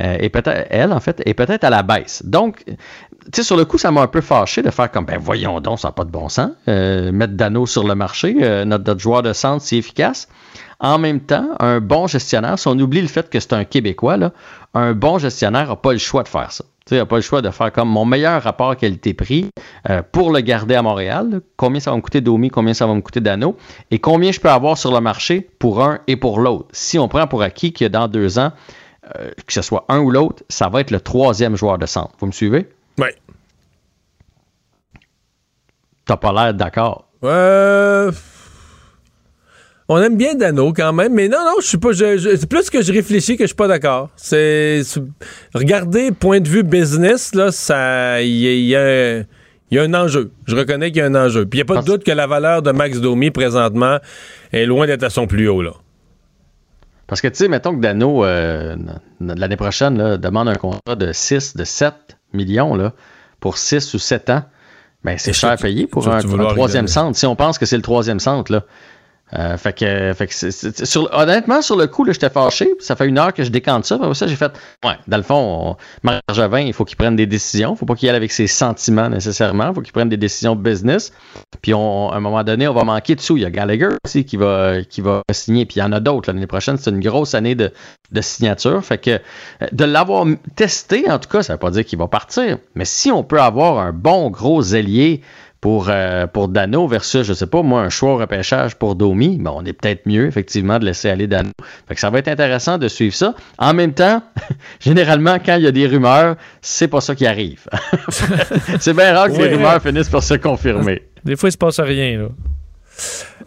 euh, 0.00 0.16
est 0.18 0.28
peut-être, 0.28 0.66
elle, 0.70 0.92
en 0.92 1.00
fait, 1.00 1.22
est 1.24 1.34
peut-être 1.34 1.64
à 1.64 1.70
la 1.70 1.82
baisse. 1.82 2.22
Donc, 2.24 2.64
tu 2.66 2.76
sais, 3.32 3.42
sur 3.44 3.56
le 3.56 3.64
coup, 3.64 3.78
ça 3.78 3.90
m'a 3.92 4.02
un 4.02 4.06
peu 4.08 4.20
fâché 4.20 4.62
de 4.62 4.70
faire 4.70 4.90
comme, 4.90 5.06
ben 5.06 5.18
voyons 5.18 5.60
donc, 5.60 5.78
ça 5.78 5.88
n'a 5.88 5.92
pas 5.92 6.04
de 6.04 6.10
bon 6.10 6.28
sens. 6.28 6.50
Euh, 6.68 7.12
mettre 7.12 7.34
Dano 7.34 7.64
sur 7.66 7.86
le 7.86 7.94
marché, 7.94 8.36
euh, 8.40 8.64
notre, 8.64 8.84
notre 8.84 9.00
joueur 9.00 9.22
de 9.22 9.32
centre, 9.32 9.62
c'est 9.64 9.76
efficace. 9.76 10.28
En 10.80 10.98
même 10.98 11.20
temps, 11.20 11.48
un 11.60 11.80
bon 11.80 12.06
gestionnaire, 12.06 12.58
si 12.58 12.68
on 12.68 12.78
oublie 12.78 13.00
le 13.00 13.08
fait 13.08 13.30
que 13.30 13.40
c'est 13.40 13.54
un 13.54 13.64
Québécois, 13.64 14.16
là, 14.16 14.32
un 14.74 14.92
bon 14.92 15.18
gestionnaire 15.18 15.68
n'a 15.68 15.76
pas 15.76 15.92
le 15.92 15.98
choix 15.98 16.22
de 16.22 16.28
faire 16.28 16.52
ça. 16.52 16.64
Tu 16.86 16.94
sais, 16.94 17.00
n'a 17.00 17.06
pas 17.06 17.16
le 17.16 17.22
choix 17.22 17.42
de 17.42 17.50
faire 17.50 17.72
comme 17.72 17.88
mon 17.88 18.04
meilleur 18.04 18.40
rapport 18.40 18.76
qualité-prix 18.76 19.50
euh, 19.90 20.02
pour 20.12 20.32
le 20.32 20.38
garder 20.38 20.76
à 20.76 20.82
Montréal. 20.82 21.30
là. 21.30 21.38
Combien 21.56 21.80
ça 21.80 21.90
va 21.90 21.96
me 21.96 22.00
coûter 22.00 22.20
Domi, 22.20 22.48
combien 22.48 22.74
ça 22.74 22.86
va 22.86 22.94
me 22.94 23.00
coûter 23.00 23.20
Dano, 23.20 23.56
et 23.90 23.98
combien 23.98 24.30
je 24.30 24.38
peux 24.38 24.50
avoir 24.50 24.78
sur 24.78 24.92
le 24.92 25.00
marché 25.00 25.40
pour 25.58 25.82
un 25.82 25.98
et 26.06 26.14
pour 26.14 26.38
l'autre. 26.38 26.68
Si 26.70 26.96
on 26.96 27.08
prend 27.08 27.26
pour 27.26 27.42
acquis 27.42 27.72
que 27.72 27.86
dans 27.86 28.06
deux 28.06 28.38
ans, 28.38 28.52
euh, 29.18 29.32
que 29.46 29.52
ce 29.52 29.62
soit 29.62 29.84
un 29.88 29.98
ou 29.98 30.12
l'autre, 30.12 30.44
ça 30.48 30.68
va 30.68 30.80
être 30.80 30.92
le 30.92 31.00
troisième 31.00 31.56
joueur 31.56 31.78
de 31.78 31.86
centre. 31.86 32.12
Vous 32.20 32.26
me 32.26 32.32
suivez? 32.32 32.68
Oui. 32.98 33.08
T'as 36.04 36.16
pas 36.16 36.32
l'air 36.32 36.54
d'accord. 36.54 37.06
Euh, 37.24 38.12
On 39.88 39.98
aime 40.02 40.16
bien 40.16 40.34
Dano 40.34 40.72
quand 40.72 40.92
même, 40.92 41.14
mais 41.14 41.28
non, 41.28 41.38
non, 41.44 41.54
je 41.60 41.66
suis 41.66 41.78
pas. 41.78 41.92
je- 41.92 42.16
je- 42.18 42.34
c'est 42.36 42.48
plus 42.48 42.70
que 42.70 42.82
je 42.82 42.92
réfléchis 42.92 43.36
que 43.36 43.44
je 43.44 43.48
suis 43.48 43.54
pas 43.54 43.68
d'accord. 43.68 44.10
C'est. 44.16 44.82
c'est- 44.84 45.00
Regardez, 45.54 46.10
point 46.10 46.40
de 46.40 46.48
vue 46.48 46.64
business, 46.64 47.34
là, 47.34 47.52
ça. 47.52 48.20
Il 48.20 48.28
y, 48.36 48.48
a- 48.48 48.52
il 48.52 48.64
y 48.66 48.74
a, 48.76 49.18
il 49.18 49.26
y 49.70 49.78
a 49.78 49.82
un 49.84 49.94
enjeu. 49.94 50.32
Je 50.46 50.56
reconnais 50.56 50.90
qu'il 50.90 50.98
y 50.98 51.02
a 51.02 51.06
un 51.06 51.14
enjeu. 51.14 51.46
Puis 51.46 51.60
il 51.60 51.62
n'y 51.62 51.70
a 51.70 51.72
pas 51.72 51.80
de 51.82 51.86
doute 51.86 52.02
que 52.02 52.10
la 52.10 52.26
valeur 52.26 52.62
de 52.62 52.72
Max 52.72 52.98
Domi 53.00 53.30
présentement 53.30 53.98
est 54.52 54.66
loin 54.66 54.86
d'être 54.88 55.04
à 55.04 55.10
son 55.10 55.28
plus 55.28 55.48
haut, 55.48 55.62
là. 55.62 55.72
Parce 57.06 57.20
que, 57.20 57.28
tu 57.28 57.36
sais, 57.36 57.48
mettons 57.48 57.76
que 57.76 57.80
Dano, 57.80 58.24
euh, 58.24 58.74
l'année 59.20 59.56
prochaine, 59.56 59.96
là, 59.96 60.16
demande 60.16 60.48
un 60.48 60.56
contrat 60.56 60.96
de 60.96 61.12
6, 61.12 61.56
de 61.56 61.62
7 61.62 61.94
millions 62.32 62.74
là, 62.74 62.92
pour 63.38 63.58
6 63.58 63.94
ou 63.94 64.00
7 64.00 64.30
ans. 64.30 64.42
Ben, 65.04 65.16
c'est 65.16 65.30
Et 65.30 65.34
cher 65.34 65.56
payé 65.56 65.86
pour 65.86 66.08
un, 66.08 66.16
un 66.16 66.20
troisième 66.54 66.88
centre. 66.88 67.16
Si 67.16 67.24
on 67.26 67.36
pense 67.36 67.58
que 67.58 67.66
c'est 67.66 67.76
le 67.76 67.82
troisième 67.82 68.18
centre, 68.18 68.50
là. 68.50 68.64
Euh, 69.34 69.56
fait 69.56 69.72
que, 69.72 71.12
honnêtement, 71.12 71.60
sur 71.60 71.76
le 71.76 71.88
coup, 71.88 72.06
j'étais 72.06 72.30
fâché. 72.30 72.72
Ça 72.78 72.94
fait 72.94 73.06
une 73.08 73.18
heure 73.18 73.34
que 73.34 73.42
je 73.42 73.50
décante 73.50 73.84
ça. 73.84 73.96
Après 73.96 74.14
ça, 74.14 74.28
j'ai 74.28 74.36
fait, 74.36 74.52
ouais, 74.84 74.94
dans 75.08 75.16
le 75.16 75.22
fond, 75.24 75.34
on, 75.34 75.76
Marc 76.04 76.22
Bergevin, 76.28 76.60
il 76.60 76.72
faut 76.72 76.84
qu'il 76.84 76.96
prenne 76.96 77.16
des 77.16 77.26
décisions. 77.26 77.74
Il 77.74 77.76
faut 77.76 77.86
pas 77.86 77.96
qu'il 77.96 78.08
aille 78.08 78.16
avec 78.16 78.30
ses 78.30 78.46
sentiments 78.46 79.08
nécessairement. 79.08 79.68
Il 79.70 79.74
faut 79.74 79.80
qu'il 79.80 79.92
prenne 79.92 80.08
des 80.08 80.16
décisions 80.16 80.54
business. 80.54 81.12
Puis, 81.60 81.74
on, 81.74 82.10
à 82.10 82.16
un 82.16 82.20
moment 82.20 82.44
donné, 82.44 82.68
on 82.68 82.74
va 82.74 82.84
manquer 82.84 83.16
de 83.16 83.20
sous. 83.20 83.36
Il 83.36 83.42
y 83.42 83.46
a 83.46 83.50
Gallagher 83.50 83.88
aussi 84.04 84.24
qui 84.24 84.36
va, 84.36 84.82
qui 84.88 85.00
va 85.00 85.22
signer. 85.32 85.66
Puis, 85.66 85.78
il 85.78 85.80
y 85.80 85.82
en 85.82 85.92
a 85.92 85.98
d'autres. 85.98 86.30
L'année 86.32 86.46
prochaine, 86.46 86.76
c'est 86.76 86.90
une 86.90 87.00
grosse 87.00 87.34
année 87.34 87.56
de, 87.56 87.72
de 88.12 88.20
signature. 88.20 88.84
Fait 88.84 88.98
que, 88.98 89.20
de 89.72 89.84
l'avoir 89.84 90.24
testé, 90.54 91.10
en 91.10 91.18
tout 91.18 91.28
cas, 91.28 91.42
ça 91.42 91.54
veut 91.54 91.58
pas 91.58 91.70
dire 91.70 91.84
qu'il 91.84 91.98
va 91.98 92.06
partir. 92.06 92.58
Mais 92.76 92.84
si 92.84 93.10
on 93.10 93.24
peut 93.24 93.40
avoir 93.40 93.78
un 93.78 93.92
bon 93.92 94.30
gros 94.30 94.62
ailier 94.62 95.20
pour, 95.66 95.88
euh, 95.88 96.28
pour 96.28 96.46
Dano 96.46 96.86
versus, 96.86 97.26
je 97.26 97.32
sais 97.32 97.48
pas, 97.48 97.60
moi, 97.60 97.80
un 97.80 97.88
choix 97.88 98.10
au 98.12 98.16
repêchage 98.18 98.76
pour 98.76 98.94
Domi, 98.94 99.36
ben, 99.36 99.50
on 99.52 99.64
est 99.64 99.72
peut-être 99.72 100.06
mieux, 100.06 100.28
effectivement, 100.28 100.78
de 100.78 100.84
laisser 100.84 101.10
aller 101.10 101.26
Dano. 101.26 101.50
Fait 101.88 101.96
que 101.96 102.00
ça 102.00 102.08
va 102.08 102.20
être 102.20 102.28
intéressant 102.28 102.78
de 102.78 102.86
suivre 102.86 103.16
ça. 103.16 103.34
En 103.58 103.74
même 103.74 103.92
temps, 103.92 104.22
généralement, 104.80 105.38
quand 105.44 105.56
il 105.56 105.64
y 105.64 105.66
a 105.66 105.72
des 105.72 105.88
rumeurs, 105.88 106.36
c'est 106.60 106.86
pas 106.86 107.00
ça 107.00 107.16
qui 107.16 107.26
arrive. 107.26 107.64
c'est 108.78 108.94
bien 108.94 109.12
rare 109.12 109.26
que 109.26 109.32
Ouais. 109.32 109.48
les 109.48 109.56
rumeurs 109.56 109.82
finissent 109.82 110.08
par 110.08 110.22
se 110.22 110.34
confirmer. 110.34 111.02
Des 111.24 111.34
fois, 111.34 111.48
il 111.48 111.52
se 111.52 111.58
passe 111.58 111.80
rien, 111.80 112.16
là. 112.16 112.28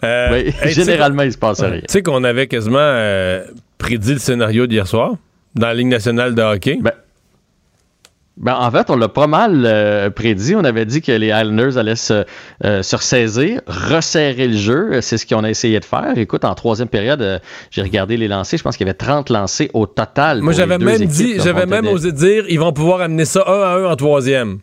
Euh, 0.03 0.27
Oui, 0.33 0.53
hey, 0.61 0.73
généralement, 0.73 1.23
il 1.23 1.31
se 1.31 1.37
passe 1.37 1.61
rien. 1.61 1.79
Tu 1.79 1.85
sais 1.87 2.03
qu'on 2.03 2.25
avait 2.25 2.47
quasiment 2.47 2.79
euh, 2.81 3.45
prédit 3.77 4.11
le 4.11 4.19
scénario 4.19 4.67
d'hier 4.67 4.87
soir 4.87 5.13
dans 5.55 5.67
la 5.67 5.73
Ligue 5.73 5.87
nationale 5.87 6.35
de 6.35 6.41
hockey. 6.41 6.79
Ben, 6.81 6.91
en 8.45 8.71
fait, 8.71 8.89
on 8.89 8.95
l'a 8.95 9.09
pas 9.09 9.27
mal 9.27 9.63
euh, 9.65 10.09
prédit. 10.09 10.55
On 10.55 10.63
avait 10.63 10.85
dit 10.85 11.01
que 11.01 11.11
les 11.11 11.27
Islanders 11.27 11.77
allaient 11.77 11.95
se, 11.95 12.23
euh, 12.63 12.81
se 12.83 12.95
ressaisir, 12.95 13.61
resserrer 13.67 14.47
le 14.47 14.57
jeu. 14.57 15.01
C'est 15.01 15.17
ce 15.17 15.25
qu'on 15.25 15.43
a 15.43 15.49
essayé 15.49 15.79
de 15.79 15.85
faire. 15.85 16.13
Écoute, 16.15 16.45
en 16.45 16.55
troisième 16.55 16.87
période, 16.87 17.21
euh, 17.21 17.39
j'ai 17.71 17.81
regardé 17.81 18.15
les 18.17 18.27
lancers. 18.29 18.57
Je 18.57 18.63
pense 18.63 18.77
qu'il 18.77 18.87
y 18.87 18.89
avait 18.89 18.97
30 18.97 19.29
lancers 19.29 19.67
au 19.73 19.85
total. 19.87 20.41
Moi, 20.41 20.53
j'avais 20.53 20.77
même 20.77 20.95
équipes, 20.95 21.09
dit, 21.09 21.35
j'avais 21.37 21.65
même 21.65 21.81
tenait- 21.85 21.91
osé 21.93 22.11
dire, 22.13 22.45
ils 22.47 22.59
vont 22.59 22.71
pouvoir 22.71 23.01
amener 23.01 23.25
ça 23.25 23.43
un 23.47 23.61
à 23.61 23.75
un 23.77 23.85
en 23.91 23.95
troisième. 23.95 24.59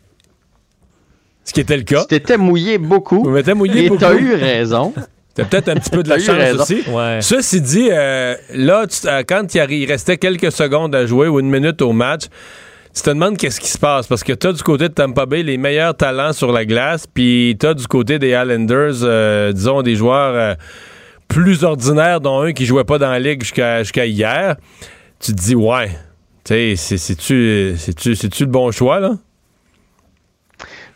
Ce 1.43 1.53
qui 1.53 1.61
était 1.61 1.77
le 1.77 1.83
cas. 1.83 2.01
Tu 2.01 2.07
t'étais 2.07 2.37
mouillé 2.37 2.77
beaucoup. 2.77 3.23
Je 3.25 3.53
mouillé 3.53 3.85
Et 3.85 3.89
beaucoup. 3.89 4.01
t'as 4.01 4.15
eu 4.15 4.33
raison. 4.33 4.93
T'as 5.35 5.45
peut-être 5.45 5.69
un 5.69 5.75
petit 5.75 5.91
peu 5.91 6.01
de 6.01 6.09
la 6.09 6.17
chance 6.17 6.35
raison. 6.35 6.63
aussi. 6.63 6.81
Ouais. 6.89 7.19
Ceci 7.21 7.61
dit, 7.61 7.89
euh, 7.91 8.33
là, 8.55 8.87
tu- 8.87 9.07
euh, 9.07 9.21
quand 9.21 9.53
il 9.53 9.85
restait 9.85 10.17
quelques 10.17 10.51
secondes 10.51 10.95
à 10.95 11.05
jouer 11.05 11.27
ou 11.27 11.39
une 11.39 11.47
minute 11.51 11.79
au 11.83 11.93
match, 11.93 12.23
tu 12.97 13.03
te 13.03 13.09
demandes 13.11 13.37
qu'est-ce 13.37 13.59
qui 13.59 13.69
se 13.69 13.77
passe 13.77 14.07
parce 14.07 14.23
que 14.23 14.33
t'as 14.33 14.51
du 14.53 14.63
côté 14.63 14.89
de 14.89 14.93
Tampa 14.93 15.25
Bay 15.25 15.43
les 15.43 15.57
meilleurs 15.57 15.95
talents 15.95 16.33
sur 16.33 16.51
la 16.51 16.65
glace, 16.65 17.05
puis 17.07 17.55
t'as 17.59 17.73
du 17.73 17.85
côté 17.87 18.19
des 18.19 18.29
Islanders, 18.29 19.03
euh, 19.03 19.51
disons, 19.53 19.81
des 19.83 19.95
joueurs 19.95 20.33
euh, 20.35 20.55
plus 21.27 21.63
ordinaires, 21.63 22.21
dont 22.21 22.41
un 22.41 22.53
qui 22.53 22.65
jouait 22.65 22.83
pas 22.85 22.97
dans 22.97 23.09
la 23.09 23.19
ligue 23.19 23.41
jusqu'à 23.43 24.05
hier. 24.05 24.55
Tu 25.19 25.31
te 25.33 25.37
dis, 25.37 25.55
ouais, 25.55 25.89
tu 26.43 26.53
sais, 26.53 26.75
c'est- 26.75 26.97
c'est-tu 26.97 27.75
c'est-tu- 27.77 28.15
c'est-tu 28.15 28.43
le 28.45 28.51
bon 28.51 28.71
choix, 28.71 28.99
là? 28.99 29.11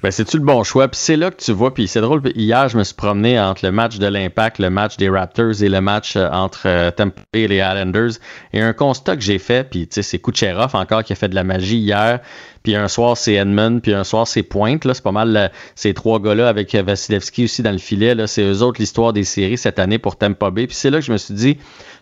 Ben, 0.03 0.09
c'est-tu 0.09 0.37
le 0.37 0.43
bon 0.43 0.63
choix? 0.63 0.87
Puis 0.87 0.99
c'est 0.99 1.15
là 1.15 1.29
que 1.29 1.39
tu 1.39 1.51
vois, 1.51 1.75
puis 1.75 1.87
c'est 1.87 2.01
drôle, 2.01 2.23
hier, 2.33 2.67
je 2.69 2.75
me 2.75 2.83
suis 2.83 2.95
promené 2.95 3.39
entre 3.39 3.63
le 3.63 3.71
match 3.71 3.99
de 3.99 4.07
l'Impact, 4.07 4.57
le 4.57 4.71
match 4.71 4.97
des 4.97 5.09
Raptors 5.09 5.61
et 5.61 5.69
le 5.69 5.79
match 5.79 6.15
euh, 6.15 6.27
entre 6.31 6.63
euh, 6.65 6.89
Tampa 6.89 7.21
Bay 7.31 7.41
et 7.41 7.47
les 7.47 7.57
Islanders. 7.57 8.13
Et 8.51 8.61
un 8.61 8.73
constat 8.73 9.15
que 9.15 9.21
j'ai 9.21 9.37
fait, 9.37 9.69
puis 9.69 9.87
tu 9.87 9.93
sais, 9.93 10.01
c'est 10.01 10.17
Kucherov 10.17 10.75
encore 10.75 11.03
qui 11.03 11.13
a 11.13 11.15
fait 11.15 11.29
de 11.29 11.35
la 11.35 11.43
magie 11.43 11.77
hier, 11.77 12.19
puis 12.63 12.75
un 12.75 12.87
soir 12.87 13.15
c'est 13.15 13.33
Edmund, 13.33 13.83
puis 13.83 13.93
un 13.93 14.03
soir 14.03 14.25
c'est 14.25 14.41
Pointe, 14.41 14.85
là, 14.85 14.95
c'est 14.95 15.03
pas 15.03 15.11
mal 15.11 15.37
euh, 15.37 15.47
ces 15.75 15.93
trois 15.93 16.19
gars-là 16.19 16.49
avec 16.49 16.73
euh, 16.73 16.81
Vasilevski 16.81 17.43
aussi 17.43 17.61
dans 17.61 17.71
le 17.71 17.77
filet, 17.77 18.15
là, 18.15 18.25
c'est 18.25 18.41
eux 18.41 18.63
autres 18.63 18.81
l'histoire 18.81 19.13
des 19.13 19.23
séries 19.23 19.59
cette 19.59 19.77
année 19.77 19.99
pour 19.99 20.15
Tampa 20.15 20.49
Bay. 20.49 20.65
Puis 20.65 20.75
c'est 20.75 20.89
là 20.89 20.97
que 20.97 21.05
je 21.05 21.11
me 21.11 21.17
suis 21.17 21.35
dit, 21.35 21.59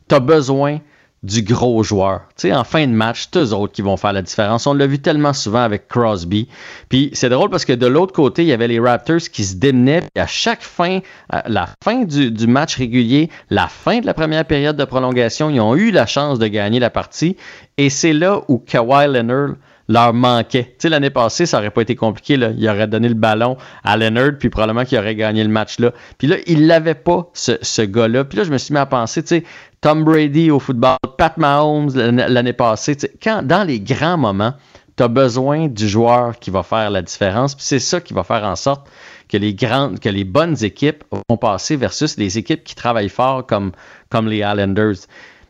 t'as 0.08 0.22
besoin 0.22 0.80
du 1.24 1.42
gros 1.42 1.84
joueur. 1.84 2.22
Tu 2.38 2.48
sais, 2.48 2.54
en 2.54 2.64
fin 2.64 2.88
de 2.88 2.94
match, 2.94 3.28
c'est 3.32 3.40
eux 3.40 3.54
autres 3.54 3.74
qui 3.74 3.82
vont 3.82 3.98
faire 3.98 4.14
la 4.14 4.22
différence. 4.22 4.68
On 4.68 4.74
l'a 4.74 4.88
vu 4.88 5.00
tellement 5.00 5.34
souvent 5.34 5.62
avec 5.62 5.88
Crosby. 5.88 6.48
Puis 6.88 7.10
c'est 7.14 7.30
drôle 7.30 7.50
parce 7.50 7.66
que 7.66 7.74
de 7.74 7.88
l'autre 7.88 8.14
côté, 8.14 8.44
il 8.44 8.48
y 8.48 8.54
avait 8.54 8.68
les 8.68 8.80
Raptors 8.80 9.30
qui 9.32 9.44
se 9.44 9.56
démenaient. 9.56 10.02
Puis 10.02 10.22
à 10.22 10.28
chaque 10.28 10.62
fin, 10.62 11.00
la 11.46 11.68
fin 11.84 12.04
du, 12.04 12.48
match 12.48 12.78
régulier, 12.78 13.30
la 13.50 13.68
fin 13.68 14.00
de 14.00 14.06
la 14.06 14.14
première 14.14 14.46
période 14.46 14.78
de 14.78 14.86
prolongation, 14.86 15.50
ils 15.50 15.60
ont 15.60 15.76
eu 15.76 15.92
la 15.92 16.06
chance 16.06 16.40
de 16.40 16.48
gagner 16.48 16.80
la 16.80 16.90
partie. 16.90 17.36
Et 17.78 17.90
c'est 17.90 18.14
là 18.14 18.42
où 18.48 18.58
Kawhi 18.60 19.08
Leonard 19.08 19.56
leur 19.90 20.14
manquait. 20.14 20.66
Tu 20.66 20.76
sais, 20.84 20.90
l'année 20.90 21.10
passée, 21.10 21.46
ça 21.46 21.58
aurait 21.58 21.72
pas 21.72 21.82
été 21.82 21.96
compliqué. 21.96 22.38
Là. 22.38 22.52
Il 22.56 22.70
aurait 22.70 22.88
donné 22.88 23.10
le 23.10 23.16
ballon 23.16 23.58
à 23.84 23.98
Leonard, 23.98 24.34
puis 24.40 24.50
probablement 24.50 24.86
qu'il 24.86 24.98
aurait 25.00 25.16
gagné 25.16 25.44
le 25.44 25.50
match 25.50 25.80
là. 25.80 25.92
Puis 26.18 26.28
là, 26.28 26.38
il 26.46 26.68
l'avait 26.68 26.94
pas, 26.94 27.30
ce, 27.34 27.54
ce 27.62 27.82
gars-là. 27.82 28.24
Puis 28.24 28.38
là, 28.38 28.44
je 28.44 28.52
me 28.52 28.58
suis 28.58 28.74
mis 28.74 28.80
à 28.80 28.86
penser, 28.86 29.24
tu 29.24 29.30
sais, 29.30 29.44
Tom 29.82 30.04
Brady 30.04 30.52
au 30.52 30.60
football, 30.60 30.98
Pat 31.18 31.38
Mahomes 31.38 31.92
l'année 31.96 32.54
passée. 32.54 32.98
Quand, 33.24 33.44
dans 33.44 33.64
les 33.64 33.80
grands 33.80 34.18
moments, 34.18 34.54
tu 34.98 35.04
as 35.04 35.08
besoin 35.08 35.68
du 35.68 35.88
joueur 35.88 36.38
qui 36.40 36.52
va 36.52 36.64
faire 36.64 36.90
la 36.90 37.02
différence. 37.02 37.56
Puis 37.56 37.64
c'est 37.66 37.80
ça 37.80 38.02
qui 38.02 38.14
va 38.14 38.24
faire 38.24 38.44
en 38.44 38.58
sorte 38.58 38.90
que 39.30 39.38
les 39.38 39.54
grandes, 39.54 40.00
que 40.00 40.10
les 40.10 40.26
bonnes 40.26 40.62
équipes 40.64 41.06
vont 41.30 41.38
passer 41.38 41.78
versus 41.78 42.18
les 42.18 42.38
équipes 42.38 42.64
qui 42.64 42.76
travaillent 42.76 43.08
fort 43.08 43.46
comme, 43.46 43.72
comme 44.10 44.28
les 44.28 44.40
Islanders. 44.40 44.98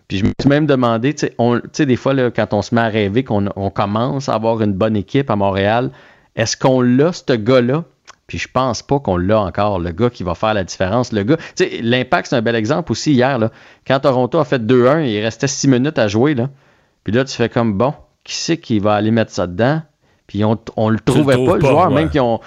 Puis 0.07 0.19
je 0.19 0.25
me 0.25 0.31
suis 0.39 0.49
même 0.49 0.67
demandé, 0.67 1.15
tu 1.15 1.27
sais, 1.73 1.85
des 1.85 1.95
fois, 1.95 2.13
là, 2.13 2.29
quand 2.29 2.53
on 2.53 2.61
se 2.61 2.75
met 2.75 2.81
à 2.81 2.87
rêver 2.87 3.23
qu'on 3.23 3.47
on 3.55 3.69
commence 3.69 4.29
à 4.29 4.35
avoir 4.35 4.61
une 4.61 4.73
bonne 4.73 4.95
équipe 4.95 5.29
à 5.29 5.35
Montréal, 5.35 5.91
est-ce 6.35 6.55
qu'on 6.55 6.81
l'a, 6.81 7.13
ce 7.13 7.33
gars-là? 7.33 7.83
Puis 8.29 8.37
je 8.37 8.47
pense 8.47 8.83
pas 8.83 8.99
qu'on 8.99 9.17
l'a 9.17 9.41
encore, 9.41 9.79
le 9.79 9.91
gars 9.91 10.11
qui 10.11 10.21
va 10.21 10.35
faire 10.35 10.53
la 10.53 10.63
différence. 10.63 11.11
Le 11.11 11.23
gars, 11.23 11.37
tu 11.37 11.65
sais, 11.65 11.79
l'impact, 11.81 12.27
c'est 12.29 12.35
un 12.35 12.43
bel 12.43 12.55
exemple 12.55 12.91
aussi 12.91 13.11
hier, 13.11 13.39
là. 13.39 13.49
Quand 13.87 13.99
Toronto 13.99 14.37
a 14.37 14.45
fait 14.45 14.63
2-1, 14.63 15.03
il 15.03 15.19
restait 15.19 15.47
6 15.47 15.67
minutes 15.67 15.97
à 15.97 16.07
jouer, 16.07 16.35
là. 16.35 16.49
Puis 17.03 17.11
là, 17.11 17.25
tu 17.25 17.35
fais 17.35 17.49
comme, 17.49 17.73
bon, 17.73 17.95
qui 18.23 18.35
c'est 18.35 18.57
qui 18.57 18.77
va 18.77 18.93
aller 18.93 19.09
mettre 19.09 19.31
ça 19.31 19.47
dedans? 19.47 19.81
Puis 20.27 20.45
on, 20.45 20.59
on 20.77 20.89
le 20.89 20.99
trouvait 20.99 21.43
pas, 21.43 21.55
le 21.55 21.61
joueur, 21.61 21.89
ouais. 21.89 21.95
même 21.95 22.11
qui 22.11 22.19
ont. 22.19 22.39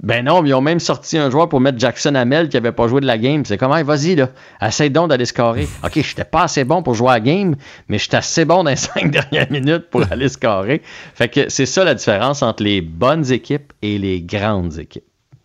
Ben 0.00 0.24
non, 0.24 0.44
ils 0.44 0.54
ont 0.54 0.60
même 0.60 0.78
sorti 0.78 1.18
un 1.18 1.30
joueur 1.30 1.48
pour 1.48 1.60
mettre 1.60 1.80
Jackson 1.80 2.14
Hamel 2.14 2.48
qui 2.48 2.56
avait 2.56 2.72
pas 2.72 2.86
joué 2.86 3.00
de 3.00 3.06
la 3.06 3.18
game. 3.18 3.44
C'est 3.44 3.58
comme, 3.58 3.72
Hey, 3.72 3.82
vas-y, 3.82 4.14
là, 4.14 4.28
essaye 4.62 4.90
donc 4.90 5.08
d'aller 5.08 5.24
scorer. 5.24 5.66
OK, 5.82 5.92
j'étais 5.94 6.24
pas 6.24 6.44
assez 6.44 6.62
bon 6.62 6.84
pour 6.84 6.94
jouer 6.94 7.10
à 7.10 7.14
la 7.14 7.20
game, 7.20 7.56
mais 7.88 7.98
j'étais 7.98 8.18
assez 8.18 8.44
bon 8.44 8.62
dans 8.62 8.70
les 8.70 8.76
cinq 8.76 9.10
dernières 9.10 9.50
minutes 9.50 9.90
pour 9.90 10.02
aller 10.12 10.28
scorer. 10.28 10.80
Fait 11.14 11.28
que 11.28 11.48
c'est 11.48 11.66
ça 11.66 11.82
la 11.82 11.94
différence 11.94 12.42
entre 12.42 12.62
les 12.62 12.80
bonnes 12.82 13.32
équipes 13.32 13.72
et 13.82 13.98
les 13.98 14.20
grandes 14.22 14.78
équipes. 14.78 15.04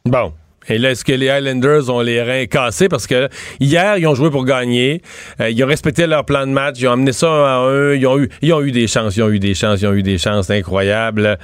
Bon. 0.09 0.33
Et 0.71 0.77
là, 0.77 0.91
est-ce 0.91 1.03
que 1.03 1.13
les 1.13 1.29
Highlanders 1.29 1.89
ont 1.89 2.01
les 2.01 2.21
reins 2.21 2.45
cassés? 2.45 2.89
Parce 2.89 3.07
que 3.07 3.27
hier, 3.59 3.97
ils 3.97 4.05
ont 4.05 4.13
joué 4.13 4.29
pour 4.29 4.45
gagner. 4.45 5.01
Euh, 5.41 5.49
ils 5.49 5.63
ont 5.63 5.67
respecté 5.67 6.05
leur 6.05 6.25
plan 6.25 6.45
de 6.45 6.51
match. 6.51 6.75
Ils 6.79 6.87
ont 6.87 6.91
amené 6.91 7.11
ça 7.11 7.27
à 7.27 7.57
un. 7.59 7.93
Ils 7.95 8.05
ont 8.05 8.19
eu, 8.19 8.29
ils 8.43 8.53
ont 8.53 8.61
eu 8.61 8.71
des 8.71 8.85
chances. 8.85 9.15
Ils 9.15 9.23
ont 9.23 9.29
eu 9.29 9.39
des 9.39 9.55
chances. 9.55 9.81
Ils 9.81 9.87
ont 9.87 9.93
eu 9.93 10.03
des 10.03 10.19
chances 10.19 10.51
incroyables. 10.51 11.39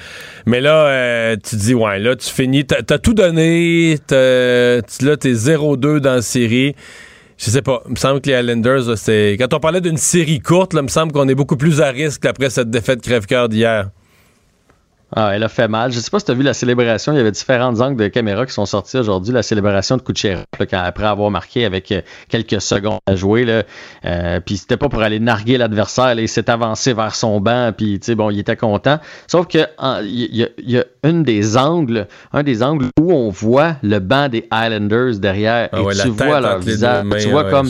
Mais 0.45 0.61
là, 0.61 0.85
euh, 0.87 1.35
tu 1.37 1.55
te 1.55 1.61
dis, 1.61 1.73
ouais, 1.73 1.97
là, 1.97 2.15
tu 2.15 2.29
finis. 2.29 2.65
T'as 2.65 2.81
as 2.93 2.99
tout 2.99 3.13
donné. 3.15 3.97
Tu- 4.07 4.13
Là, 4.15 5.17
t'es 5.17 5.33
0-2 5.33 5.99
dans 6.01 6.15
la 6.15 6.21
série. 6.21 6.75
Je 7.37 7.49
sais 7.49 7.61
pas. 7.63 7.81
Il 7.87 7.91
me 7.91 7.95
semble 7.97 8.21
que 8.21 8.29
les 8.29 8.39
Islanders, 8.39 8.87
là, 8.89 8.95
c'est. 8.95 9.37
Quand 9.39 9.53
on 9.55 9.59
parlait 9.59 9.81
d'une 9.81 9.97
série 9.97 10.39
courte, 10.39 10.73
là, 10.73 10.81
il 10.81 10.83
me 10.83 10.87
semble 10.89 11.11
qu'on 11.13 11.27
est 11.27 11.35
beaucoup 11.35 11.57
plus 11.57 11.81
à 11.81 11.89
risque 11.89 12.25
après 12.25 12.49
cette 12.51 12.69
défaite 12.69 13.01
crève-cœur 13.01 13.49
d'hier. 13.49 13.89
Ah, 15.15 15.31
elle 15.33 15.43
a 15.43 15.49
fait 15.49 15.67
mal. 15.67 15.91
Je 15.91 15.99
sais 15.99 16.09
pas 16.09 16.19
si 16.19 16.25
tu 16.25 16.31
as 16.31 16.33
vu 16.33 16.43
la 16.43 16.53
célébration. 16.53 17.13
Il 17.13 17.17
y 17.17 17.19
avait 17.19 17.31
différents 17.31 17.79
angles 17.79 17.95
de 18.01 18.07
caméra 18.07 18.45
qui 18.45 18.51
sont 18.53 18.65
sortis 18.65 18.97
aujourd'hui. 18.97 19.33
La 19.33 19.43
célébration 19.43 19.97
de 19.97 20.01
Kucherov, 20.01 20.43
quand- 20.59 20.81
après 20.83 21.05
avoir 21.05 21.29
marqué 21.31 21.63
avec 21.63 21.91
euh, 21.91 22.01
quelques 22.27 22.59
secondes 22.59 22.99
à 23.05 23.15
jouer. 23.15 23.45
Là, 23.45 23.63
euh, 24.05 24.39
puis 24.39 24.57
c'était 24.57 24.77
pas 24.77 24.89
pour 24.89 25.01
aller 25.03 25.19
narguer 25.19 25.57
l'adversaire. 25.57 26.13
Il 26.19 26.27
s'est 26.27 26.49
avancé 26.49 26.93
vers 26.93 27.13
son 27.15 27.39
banc. 27.39 27.71
Puis, 27.77 27.99
tu 27.99 28.07
sais, 28.07 28.15
bon, 28.15 28.29
il 28.31 28.39
était 28.39 28.55
content. 28.57 28.99
Sauf 29.27 29.47
que 29.47 29.59
il 30.03 30.35
y, 30.35 30.43
a- 30.43 30.49
il 30.57 30.71
y 30.71 30.77
a 30.79 30.85
une 31.03 31.23
des 31.23 31.55
angles, 31.55 32.07
un 32.33 32.43
des 32.43 32.63
angles 32.63 32.87
où 32.99 33.13
on 33.13 33.29
voit 33.29 33.75
le 33.83 33.99
banc 33.99 34.27
des 34.27 34.47
Islanders 34.51 35.19
derrière. 35.19 35.69
Ah 35.71 35.77
et 35.79 35.81
ouais, 35.81 35.93
tu 35.93 36.09
vois 36.09 36.39
leur 36.41 36.59
visage. 36.59 37.05
mains, 37.05 37.17
tu 37.17 37.29
vois 37.29 37.43
ouais, 37.45 37.51
comme 37.51 37.69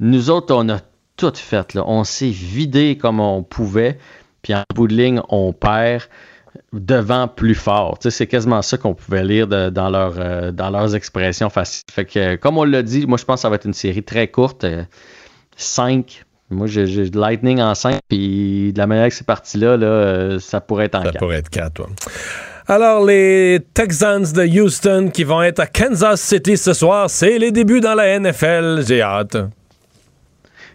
nous 0.00 0.28
autres, 0.28 0.54
on 0.54 0.68
a 0.70 0.78
tout 1.16 1.32
fait. 1.36 1.72
Là. 1.74 1.84
On 1.86 2.02
s'est 2.04 2.28
vidé 2.30 2.98
comme 3.00 3.20
on 3.20 3.42
pouvait. 3.44 3.96
Puis 4.42 4.54
en 4.54 4.62
bout 4.74 4.88
de 4.88 4.94
ligne, 4.94 5.20
on 5.30 5.52
perd 5.54 6.02
devant 6.72 7.28
plus 7.28 7.54
fort. 7.54 7.98
Tu 7.98 8.10
sais, 8.10 8.16
c'est 8.18 8.26
quasiment 8.26 8.62
ça 8.62 8.76
qu'on 8.76 8.94
pouvait 8.94 9.24
lire 9.24 9.46
de- 9.46 9.70
dans, 9.70 9.90
leur, 9.90 10.14
euh, 10.18 10.52
dans 10.52 10.70
leurs 10.70 10.94
expressions 10.94 11.50
faciles. 11.50 11.84
Fait 11.90 12.04
que, 12.04 12.18
euh, 12.18 12.36
comme 12.36 12.58
on 12.58 12.64
l'a 12.64 12.82
dit, 12.82 13.06
moi, 13.06 13.18
je 13.18 13.24
pense 13.24 13.36
que 13.36 13.42
ça 13.42 13.48
va 13.48 13.56
être 13.56 13.66
une 13.66 13.74
série 13.74 14.02
très 14.02 14.28
courte. 14.28 14.64
5. 15.56 16.24
Moi, 16.50 16.66
j'ai 16.66 16.86
Lightning 17.10 17.60
en 17.60 17.74
5. 17.74 17.98
Puis 18.08 18.72
de 18.72 18.78
la 18.78 18.86
manière 18.86 19.08
que 19.08 19.14
c'est 19.14 19.26
parti 19.26 19.58
là, 19.58 19.76
là 19.76 19.86
euh, 19.86 20.38
ça 20.38 20.60
pourrait 20.60 20.86
être 20.86 20.94
en 20.96 21.02
Ça 21.02 21.10
4. 21.12 21.18
pourrait 21.18 21.36
être 21.38 21.50
4, 21.50 21.72
toi. 21.74 21.88
Alors, 22.66 23.04
les 23.04 23.60
Texans 23.74 24.22
de 24.22 24.60
Houston 24.60 25.10
qui 25.12 25.24
vont 25.24 25.42
être 25.42 25.60
à 25.60 25.66
Kansas 25.66 26.20
City 26.20 26.56
ce 26.56 26.72
soir, 26.72 27.10
c'est 27.10 27.38
les 27.38 27.50
débuts 27.52 27.80
dans 27.80 27.94
la 27.94 28.18
NFL. 28.18 28.82
J'ai 28.86 29.02
hâte. 29.02 29.36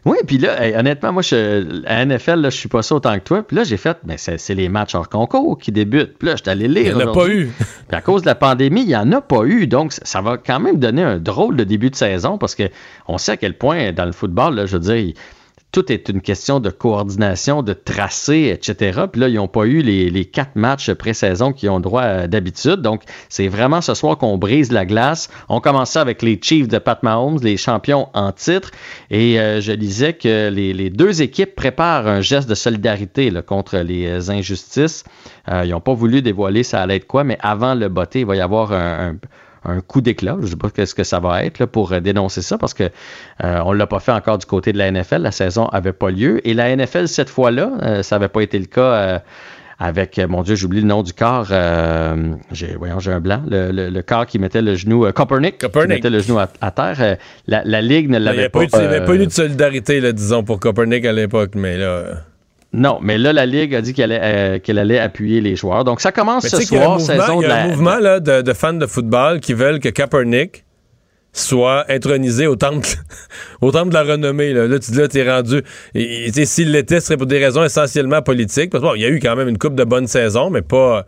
Oui, 0.06 0.18
puis 0.26 0.38
là, 0.38 0.66
hey, 0.66 0.76
honnêtement, 0.76 1.12
moi, 1.12 1.22
je, 1.22 1.84
à 1.86 2.06
NFL, 2.06 2.36
là, 2.42 2.50
je 2.50 2.58
suis 2.58 2.70
pas 2.70 2.82
ça 2.82 2.96
autant 2.96 3.14
que 3.16 3.24
toi. 3.24 3.44
Puis 3.44 3.56
là, 3.58 3.64
j'ai 3.64 3.78
fait, 3.78 3.98
mais 4.06 4.18
c'est 4.18 4.38
c'est 4.38 4.56
les 4.56 4.70
matchs 4.70 4.96
hors 4.96 5.10
concours 5.10 5.58
qui 5.58 5.72
débutent. 5.72 6.18
Puis 6.18 6.28
là, 6.28 6.36
je 6.36 6.42
suis 6.42 6.50
allé 6.50 6.68
lire. 6.68 6.94
Il 6.94 6.98
n'y 6.98 7.04
en 7.04 7.10
a 7.10 7.14
pas 7.14 7.28
eu. 7.28 7.52
Puis 7.88 7.98
à 7.98 8.02
cause 8.02 8.22
de 8.22 8.28
la 8.28 8.36
pandémie, 8.36 8.82
il 8.82 8.88
n'y 8.88 8.96
en 8.96 9.12
a 9.12 9.22
pas 9.22 9.44
eu. 9.44 9.68
Donc, 9.68 9.94
ça- 9.94 10.22
va 10.22 10.38
quand 10.38 10.60
même 10.60 10.80
donner 10.80 11.04
un 11.04 11.18
drôle 11.18 11.56
de 11.56 11.64
début 11.64 11.90
de 11.90 11.96
saison 11.96 12.38
parce 12.38 12.56
que 12.56 12.64
on 13.08 13.18
sait 13.18 13.34
à 13.34 13.38
quel 13.38 13.58
point 13.58 13.92
dans 13.94 14.06
le 14.06 14.12
football, 14.12 14.56
là, 14.56 14.66
je 14.66 14.78
veux 14.78 14.80
dire, 14.96 15.14
tout 15.72 15.92
est 15.92 16.10
une 16.10 16.22
question 16.22 16.60
de 16.60 16.70
coordination, 16.70 17.62
de 17.62 17.74
tracé, 17.74 18.52
etc. 18.54 19.02
Puis 19.12 19.22
là, 19.22 19.28
ils 19.28 19.36
n'ont 19.36 19.48
pas 19.48 19.66
eu 19.66 19.82
les, 19.82 20.26
quatre 20.26 20.56
matchs 20.56 20.92
pré-saison 20.94 21.54
qu'ils 21.54 21.70
ont 21.70 21.80
droit 21.80 22.04
euh, 22.04 22.28
d'habitude. 22.28 22.82
Donc, 22.82 23.04
c'est 23.30 23.48
vraiment 23.48 23.82
ce 23.82 23.94
soir 23.94 24.18
qu'on 24.18 24.38
brise 24.38 24.72
la 24.72 24.86
glace. 24.86 25.30
On 25.48 25.60
commençait 25.60 26.00
avec 26.00 26.22
les 26.22 26.40
Chiefs 26.42 26.68
de 26.68 26.78
Pat 26.80 27.02
Mahomes, 27.04 27.40
les 27.44 27.58
champions 27.58 28.10
en 28.14 28.32
titre. 28.32 28.72
Et 29.12 29.40
euh, 29.40 29.62
je 29.62 29.72
lisais 29.72 30.14
que 30.14 30.50
les, 30.50 30.90
deux 30.90 31.22
équipes 31.22 31.56
préparent 31.56 32.08
un 32.08 32.22
geste 32.22 32.50
de 32.50 32.56
solidarité 32.56 33.32
contre 33.46 33.78
les 33.78 34.08
euh, 34.08 34.32
injustices. 34.32 35.04
Euh, 35.50 35.64
ils 35.66 35.72
n'ont 35.72 35.82
pas 35.82 35.94
voulu 35.94 36.22
dévoiler 36.22 36.64
ça 36.64 36.82
allait 36.82 36.98
être 36.98 37.08
quoi, 37.08 37.24
mais 37.24 37.38
avant 37.42 37.76
le 37.76 37.90
botté, 37.90 38.22
il 38.22 38.26
va 38.26 38.36
y 38.36 38.42
avoir 38.42 38.72
un- 38.74 39.18
un 39.66 39.82
coup 39.82 40.02
d'éclat. 40.02 40.36
Je 40.40 40.46
ne 40.46 40.50
sais 40.52 40.56
pas 40.56 40.70
ce 40.86 40.96
que 40.96 41.04
ça 41.04 41.20
va 41.20 41.44
être 41.44 41.60
là, 41.60 41.68
pour 41.68 41.92
euh, 41.92 42.00
dénoncer 42.00 42.42
ça 42.42 42.58
parce 42.58 42.74
que 42.74 42.84
euh, 43.44 43.62
on 43.66 43.74
ne 43.74 43.78
l'a 43.78 43.88
pas 43.88 44.00
fait 44.00 44.12
encore 44.14 44.38
du 44.38 44.46
côté 44.46 44.72
de 44.74 44.78
la 44.78 44.92
NFL. 44.92 45.22
La 45.22 45.32
saison 45.32 45.68
n'avait 45.74 45.94
pas 45.94 46.12
lieu. 46.12 46.46
Et 46.48 46.54
la 46.54 46.76
NFL, 46.76 47.08
cette 47.08 47.30
fois-là, 47.30 47.72
euh, 47.82 48.04
ça 48.04 48.16
n'avait 48.18 48.30
pas 48.30 48.42
été 48.42 48.58
le 48.60 48.66
cas. 48.66 48.82
euh, 48.82 49.20
avec, 49.82 50.18
mon 50.28 50.42
Dieu, 50.44 50.56
j'oublie 50.56 50.82
le 50.82 50.88
nom 50.88 51.04
du 51.04 51.14
corps. 51.14 51.48
euh, 51.52 52.34
j'ai, 52.52 52.76
voyons, 52.78 53.00
j'ai 53.00 53.14
un 53.14 53.22
blanc. 53.22 53.42
Le, 53.50 53.72
le- 53.72 53.90
le 53.90 54.02
corps 54.02 54.26
qui 54.26 54.38
mettait 54.38 54.62
le 54.62 54.76
genou, 54.76 55.06
euh, 55.06 55.14
Copernic, 55.14 55.58
qui 55.58 55.68
mettait 55.96 56.10
le 56.10 56.20
genou 56.20 56.38
à, 56.38 56.50
à 56.60 56.72
terre. 56.72 56.98
euh, 57.00 57.16
la, 57.48 57.64
la 57.64 57.82
Ligue 57.82 58.10
ne 58.10 58.18
n'y 58.20 58.26
l'avait 58.26 58.40
avait 58.40 58.50
pas. 58.50 58.60
il 58.66 58.70
y 58.72 58.86
avait 58.86 59.06
pas 59.06 59.16
eu 59.16 59.26
de 59.26 59.32
solidarité, 59.32 60.02
là, 60.02 60.12
disons, 60.12 60.44
pour 60.44 60.60
Copernic 60.60 61.06
à 61.06 61.14
l'époque, 61.14 61.52
mais 61.56 61.78
là. 61.78 62.24
Euh, 62.74 62.78
Non, 62.78 63.00
mais 63.02 63.18
là, 63.18 63.34
la 63.34 63.46
Ligue 63.46 63.76
a 63.76 63.82
dit 63.82 63.94
qu'elle 63.94 64.12
allait, 64.12 64.60
euh, 64.70 64.80
allait 64.82 65.00
appuyer 65.00 65.42
les 65.42 65.56
joueurs. 65.56 65.84
Donc, 65.84 66.02
ça 66.02 66.12
commence 66.12 66.44
Mais 66.44 66.50
ce 66.50 66.62
soir, 66.62 67.00
saison 67.00 67.42
il 67.42 67.46
y 67.46 67.48
de 67.48 67.52
a 67.52 67.56
un 67.64 67.68
mouvement 67.68 67.98
là, 68.00 68.20
de, 68.20 68.42
de 68.42 68.54
fans 68.54 68.74
de 68.74 68.86
football 68.86 69.40
qui 69.40 69.54
veulent 69.54 69.80
que 69.80 69.90
Kaepernick 69.90 70.66
soit 71.32 71.86
intronisé 71.90 72.48
au 72.48 72.56
temple, 72.56 72.88
au 73.62 73.72
temple 73.72 73.90
de 73.90 73.94
la 73.94 74.04
renommée. 74.04 74.52
Là, 74.54 74.68
là 74.68 74.80
tu 74.80 74.92
là, 74.94 75.08
es 75.14 75.32
rendu. 75.32 75.62
S'il 76.46 76.72
l'était, 76.72 77.00
ce 77.00 77.08
serait 77.08 77.18
pour 77.18 77.28
des 77.28 77.44
raisons 77.44 77.64
essentiellement 77.64 78.22
politiques. 78.22 78.72
Parce 78.72 78.84
que 78.84 78.90
bon, 78.90 78.96
il 78.96 79.02
y 79.02 79.06
a 79.06 79.10
eu 79.10 79.20
quand 79.20 79.36
même 79.36 79.48
une 79.48 79.58
coupe 79.58 79.76
de 79.76 79.84
bonnes 79.84 80.08
saisons, 80.08 80.50
mais 80.50 80.62
pas. 80.62 81.06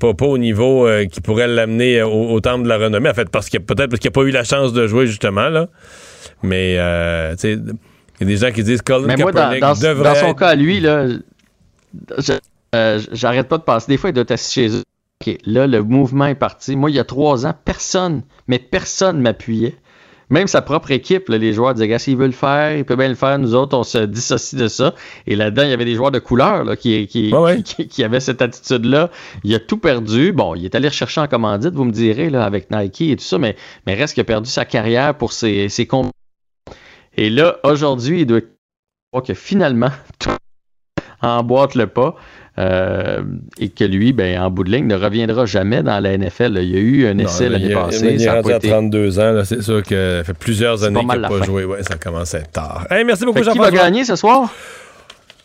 Pas, 0.00 0.14
pas 0.14 0.26
au 0.26 0.36
niveau 0.36 0.84
euh, 0.88 1.06
qui 1.06 1.20
pourrait 1.20 1.46
l'amener 1.46 2.02
au, 2.02 2.30
au 2.30 2.40
temple 2.40 2.64
de 2.64 2.68
la 2.68 2.76
renommée. 2.76 3.08
En 3.08 3.14
fait, 3.14 3.30
parce 3.30 3.46
a- 3.54 3.60
peut-être 3.60 3.88
parce 3.88 4.00
qu'il 4.00 4.08
n'a 4.08 4.12
pas 4.12 4.22
eu 4.22 4.32
la 4.32 4.42
chance 4.42 4.72
de 4.72 4.86
jouer, 4.88 5.06
justement. 5.06 5.48
là. 5.48 5.68
Mais 6.42 6.74
euh, 6.78 7.36
il 8.20 8.28
y 8.28 8.30
a 8.30 8.34
des 8.34 8.36
gens 8.46 8.52
qui 8.52 8.62
disent 8.62 8.82
Colin 8.82 9.06
Mais 9.06 9.16
moi, 9.16 9.32
dans, 9.32 9.50
Kaepernick 9.50 9.60
dans- 9.60 9.88
devrait 9.88 10.08
dans 10.10 10.14
son 10.14 10.26
être- 10.26 10.38
cas, 10.38 10.54
lui, 10.54 10.80
là, 10.80 11.06
euh, 12.74 13.00
j'arrête 13.12 13.48
pas 13.48 13.58
de 13.58 13.62
passer. 13.62 13.86
Des 13.88 13.96
fois, 13.96 14.10
il 14.10 14.12
doit 14.12 14.22
être 14.22 14.30
assis 14.32 14.52
chez 14.52 14.68
eux. 14.76 14.82
OK, 15.26 15.36
là, 15.44 15.66
le 15.66 15.82
mouvement 15.82 16.26
est 16.26 16.34
parti. 16.34 16.76
Moi, 16.76 16.90
il 16.90 16.96
y 16.96 16.98
a 16.98 17.04
trois 17.04 17.46
ans, 17.46 17.54
personne, 17.64 18.22
mais 18.46 18.58
personne 18.58 19.20
m'appuyait. 19.20 19.76
Même 20.30 20.46
sa 20.46 20.62
propre 20.62 20.92
équipe, 20.92 21.28
là, 21.28 21.38
les 21.38 21.52
joueurs 21.52 21.74
disaient, 21.74 21.98
s'il 21.98 22.16
veut 22.16 22.26
le 22.26 22.32
faire, 22.32 22.76
il 22.76 22.84
peut 22.84 22.94
bien 22.94 23.08
le 23.08 23.16
faire. 23.16 23.36
Nous 23.40 23.56
autres, 23.56 23.76
on 23.76 23.82
se 23.82 23.98
dissocie 23.98 24.54
de 24.58 24.68
ça. 24.68 24.94
Et 25.26 25.34
là-dedans, 25.34 25.64
il 25.64 25.70
y 25.70 25.72
avait 25.72 25.84
des 25.84 25.96
joueurs 25.96 26.12
de 26.12 26.20
couleur 26.20 26.62
là, 26.62 26.76
qui, 26.76 27.08
qui, 27.08 27.32
qui, 27.64 27.88
qui 27.88 28.04
avaient 28.04 28.20
cette 28.20 28.40
attitude-là. 28.40 29.10
Il 29.42 29.52
a 29.56 29.58
tout 29.58 29.76
perdu. 29.78 30.32
Bon, 30.32 30.54
il 30.54 30.64
est 30.64 30.74
allé 30.76 30.86
rechercher 30.86 31.20
en 31.20 31.26
commandite, 31.26 31.74
vous 31.74 31.84
me 31.84 31.90
direz, 31.90 32.30
là, 32.30 32.44
avec 32.44 32.70
Nike 32.70 33.00
et 33.00 33.16
tout 33.16 33.24
ça, 33.24 33.38
mais, 33.38 33.56
mais 33.88 33.94
reste 33.94 34.14
qu'il 34.14 34.20
a 34.20 34.24
perdu 34.24 34.48
sa 34.48 34.64
carrière 34.64 35.16
pour 35.16 35.32
ses, 35.32 35.68
ses 35.68 35.86
combats. 35.86 36.10
Et 37.16 37.30
là, 37.30 37.58
aujourd'hui, 37.64 38.20
il 38.22 38.26
doit 38.26 38.40
croire 39.12 39.24
que 39.24 39.34
finalement, 39.34 39.90
tout 40.18 40.30
emboîte 41.22 41.74
le 41.74 41.86
pas. 41.86 42.14
euh, 42.58 43.22
et 43.58 43.68
que 43.70 43.84
lui, 43.84 44.12
ben, 44.12 44.38
en 44.40 44.50
bout 44.50 44.64
de 44.64 44.70
ligne, 44.70 44.86
ne 44.86 44.94
reviendra 44.96 45.46
jamais 45.46 45.82
dans 45.82 45.98
la 46.00 46.16
NFL. 46.18 46.58
Il 46.62 46.70
y 46.70 46.76
a 46.76 46.80
eu 46.80 47.06
un 47.06 47.16
essai 47.18 47.48
l'année 47.48 47.72
passée. 47.72 48.14
Il 48.14 48.22
est 48.22 48.30
rendu 48.30 48.48
pas 48.48 48.54
à 48.54 48.56
été- 48.56 48.68
32 48.68 49.18
ans. 49.18 49.42
C'est 49.44 49.62
sûr 49.62 49.82
que 49.82 50.18
ça 50.18 50.24
fait 50.24 50.34
plusieurs 50.38 50.82
années 50.84 51.00
pas 51.06 51.12
qu'il 51.14 51.20
n'a 51.22 51.28
pas 51.28 51.38
fin. 51.38 51.44
joué. 51.44 51.64
Ouais, 51.64 51.82
ça 51.82 51.96
commence 51.96 52.34
à 52.34 52.38
être 52.40 52.50
tard. 52.52 52.86
Hey, 52.90 53.04
merci 53.04 53.24
beaucoup, 53.24 53.38
que 53.38 53.44
qui 53.44 53.50
Jean-François. 53.50 53.70
va 53.78 53.84
gagner 53.84 54.04
ce 54.04 54.16
soir? 54.16 54.52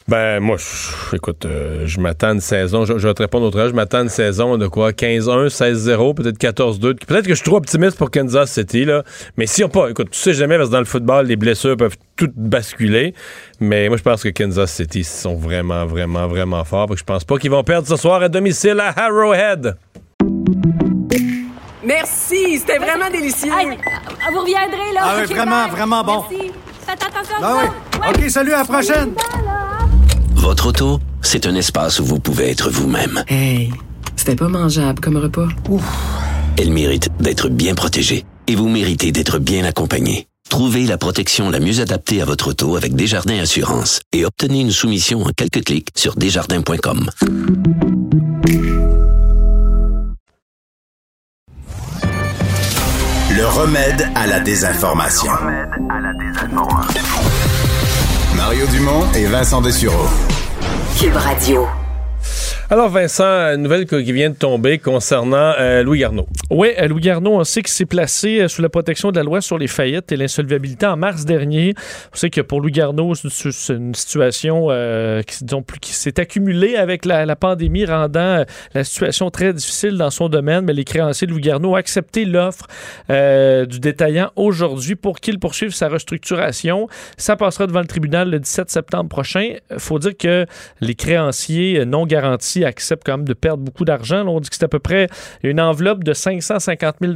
Ben, 0.07 0.39
moi, 0.39 0.57
je- 0.57 1.15
écoute, 1.15 1.45
euh, 1.45 1.87
je 1.87 1.99
m'attends 1.99 2.27
à 2.27 2.31
une 2.33 2.39
saison, 2.39 2.85
je, 2.85 2.99
je 2.99 3.07
vais 3.07 3.13
te 3.15 3.23
répondre 3.23 3.47
autrement, 3.47 3.67
je 3.67 3.73
m'attends 3.73 3.97
à 3.97 4.01
une 4.01 4.09
saison 4.09 4.55
de 4.55 4.67
quoi, 4.67 4.91
15-1, 4.91 5.49
16-0, 5.49 6.13
peut-être 6.13 6.37
14-2. 6.37 6.93
Peut-être 7.07 7.23
que 7.23 7.29
je 7.31 7.35
suis 7.35 7.43
trop 7.43 7.57
optimiste 7.57 7.97
pour 7.97 8.11
Kansas 8.11 8.51
City, 8.51 8.85
là. 8.85 9.01
Mais 9.35 9.47
si 9.47 9.63
on 9.63 9.69
pas, 9.69 9.89
écoute, 9.89 10.11
tu 10.11 10.19
sais 10.19 10.33
jamais, 10.35 10.57
parce 10.57 10.69
que 10.69 10.73
dans 10.73 10.79
le 10.79 10.85
football, 10.85 11.25
les 11.25 11.35
blessures 11.35 11.75
peuvent 11.75 11.97
toutes 12.15 12.35
basculer. 12.35 13.15
Mais 13.59 13.87
moi, 13.87 13.97
je 13.97 14.03
pense 14.03 14.21
que 14.21 14.29
Kansas 14.29 14.71
City 14.71 15.03
sont 15.03 15.35
vraiment, 15.35 15.87
vraiment, 15.87 16.27
vraiment 16.27 16.63
forts. 16.65 16.89
Que 16.89 16.97
je 16.97 17.03
pense 17.03 17.23
pas 17.23 17.37
qu'ils 17.39 17.49
vont 17.51 17.63
perdre 17.63 17.87
ce 17.87 17.95
soir 17.95 18.21
à 18.21 18.29
domicile 18.29 18.79
à 18.79 18.93
Arrowhead. 19.05 19.75
Merci, 21.83 22.59
c'était 22.59 22.77
vraiment 22.77 23.09
délicieux. 23.11 23.49
Vous 23.49 24.39
reviendrez, 24.39 24.93
là. 24.93 25.01
Ah 25.01 25.15
oui, 25.19 25.33
vraiment, 25.33 25.63
bye. 25.63 25.71
vraiment 25.71 26.03
bon. 26.03 26.23
Merci. 26.29 26.51
Faites 26.85 27.03
attention 27.03 27.35
Ah 27.41 27.57
oui. 27.63 27.99
OK, 28.23 28.29
salut, 28.29 28.53
à 28.53 28.59
la 28.59 28.65
prochaine. 28.65 29.13
Votre 30.45 30.67
auto, 30.67 30.99
c'est 31.23 31.47
un 31.47 31.55
espace 31.55 31.99
où 31.99 32.05
vous 32.05 32.19
pouvez 32.19 32.51
être 32.51 32.69
vous-même. 32.69 33.23
Hey, 33.27 33.71
c'était 34.15 34.35
pas 34.35 34.47
mangeable 34.47 34.99
comme 34.99 35.17
repas. 35.17 35.47
Elle 36.59 36.69
mérite 36.69 37.09
d'être 37.19 37.49
bien 37.49 37.73
protégée 37.73 38.25
et 38.45 38.53
vous 38.53 38.69
méritez 38.69 39.11
d'être 39.11 39.39
bien 39.39 39.65
accompagné. 39.65 40.27
Trouvez 40.47 40.85
la 40.85 40.99
protection 40.99 41.49
la 41.49 41.59
mieux 41.59 41.79
adaptée 41.79 42.21
à 42.21 42.25
votre 42.25 42.49
auto 42.49 42.75
avec 42.75 42.93
Desjardins 42.95 43.39
Assurance 43.39 44.01
et 44.13 44.23
obtenez 44.23 44.61
une 44.61 44.69
soumission 44.69 45.23
en 45.23 45.31
quelques 45.35 45.63
clics 45.63 45.89
sur 45.95 46.15
desjardins.com. 46.15 47.09
Le 53.31 53.47
remède 53.47 54.07
à 54.13 54.27
la 54.27 54.39
désinformation. 54.41 55.31
Mario 58.35 58.65
Dumont 58.67 59.05
et 59.13 59.25
Vincent 59.25 59.61
Dessureau. 59.61 60.07
Cube 60.99 61.15
Radio. 61.15 61.67
Alors, 62.71 62.89
Vincent, 62.89 63.23
une 63.23 63.61
nouvelle 63.61 63.85
qui 63.85 64.11
vient 64.11 64.31
de 64.31 64.35
tomber 64.35 64.79
concernant 64.79 65.53
euh, 65.59 65.83
Louis 65.83 65.99
Garneau. 65.99 66.25
Oui, 66.49 66.69
euh, 66.79 66.87
Louis 66.87 67.01
Garneau, 67.01 67.33
on 67.33 67.43
sait 67.43 67.61
qu'il 67.61 67.71
s'est 67.71 67.85
placé 67.85 68.39
euh, 68.39 68.47
sous 68.47 68.63
la 68.63 68.69
protection 68.69 69.11
de 69.11 69.17
la 69.17 69.23
loi 69.23 69.39
sur 69.39 69.59
les 69.59 69.67
faillites 69.67 70.11
et 70.11 70.17
l'insolvabilité 70.17 70.87
en 70.87 70.97
mars 70.97 71.25
dernier. 71.25 71.75
On 72.11 72.17
sait 72.17 72.31
que 72.31 72.41
pour 72.41 72.61
Louis 72.61 72.71
Garneau, 72.71 73.13
c'est 73.13 73.71
une, 73.71 73.93
situation 73.93 74.69
qui, 75.79 75.93
s'est 75.93 76.19
accumulée 76.19 76.75
avec 76.75 77.05
la, 77.05 77.27
la 77.27 77.35
pandémie, 77.35 77.85
rendant 77.85 78.43
la 78.73 78.83
situation 78.83 79.29
très 79.29 79.53
difficile 79.53 79.97
dans 79.97 80.09
son 80.09 80.27
domaine. 80.27 80.65
Mais 80.65 80.73
les 80.73 80.85
créanciers 80.85 81.27
de 81.27 81.33
Louis 81.33 81.43
Garneau 81.43 81.73
ont 81.73 81.75
accepté 81.75 82.25
l'offre 82.25 82.65
du 83.09 83.79
détaillant 83.79 84.31
aujourd'hui 84.35 84.95
pour 84.95 85.19
qu'il 85.19 85.37
poursuive 85.37 85.71
sa 85.71 85.87
restructuration. 85.87 86.87
Ça 87.17 87.35
passera 87.35 87.67
devant 87.67 87.81
le 87.81 87.87
tribunal 87.87 88.31
le 88.31 88.39
17 88.39 88.71
septembre 88.71 89.09
prochain. 89.09 89.53
Il 89.69 89.79
faut 89.79 89.99
dire 89.99 90.17
que 90.17 90.47
les 90.81 90.95
créanciers 90.95 91.85
non 91.85 92.07
garantis 92.07 92.54
parti 92.55 92.65
accepte 92.65 93.03
quand 93.05 93.17
même 93.17 93.27
de 93.27 93.33
perdre 93.33 93.63
beaucoup 93.63 93.85
d'argent. 93.85 94.25
On 94.27 94.39
dit 94.39 94.49
que 94.49 94.55
c'est 94.55 94.63
à 94.63 94.67
peu 94.67 94.79
près 94.79 95.07
une 95.43 95.59
enveloppe 95.59 96.03
de 96.03 96.13
550 96.13 96.95
000 97.01 97.13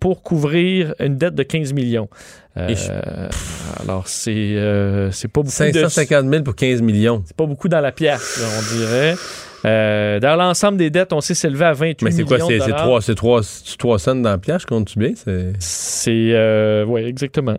pour 0.00 0.22
couvrir 0.22 0.94
une 1.00 1.16
dette 1.16 1.34
de 1.34 1.42
15 1.42 1.72
millions. 1.72 2.08
Euh, 2.56 3.28
alors, 3.80 4.08
c'est 4.08 4.32
euh, 4.34 5.10
pas 5.32 5.40
beaucoup. 5.42 5.50
550 5.50 6.28
000 6.28 6.42
pour 6.42 6.56
15 6.56 6.82
millions. 6.82 7.22
C'est 7.26 7.36
pas 7.36 7.46
beaucoup 7.46 7.68
dans 7.68 7.80
la 7.80 7.92
pièce, 7.92 8.42
on 8.42 8.76
dirait. 8.76 9.14
Euh, 9.64 10.20
dans 10.20 10.36
l'ensemble 10.36 10.78
des 10.78 10.90
dettes, 10.90 11.12
on 11.12 11.20
s'est 11.20 11.34
s'élevé 11.34 11.66
à 11.66 11.72
28 11.72 12.02
Mais 12.02 12.10
c'est 12.10 12.24
millions 12.24 12.28
quoi? 12.28 12.38
C'est 12.38 12.54
de 12.54 12.60
c'est 12.60 12.66
dollars. 12.66 12.82
trois, 12.82 13.02
c'est 13.02 13.14
trois, 13.14 13.42
c'est 13.42 13.76
trois 13.76 13.98
cents 13.98 14.14
dans 14.14 14.30
la 14.30 14.38
pièce, 14.38 14.64
compte-tu 14.64 14.98
bien? 14.98 15.12
C'est... 15.14 15.52
C'est... 15.58 16.30
euh, 16.32 16.84
oui, 16.84 17.02
exactement. 17.02 17.58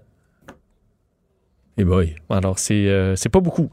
Et 1.77 1.85
boy. 1.85 2.15
Alors, 2.29 2.59
c'est 2.59 3.13
c'est 3.15 3.29
pas 3.29 3.39
beaucoup. 3.39 3.69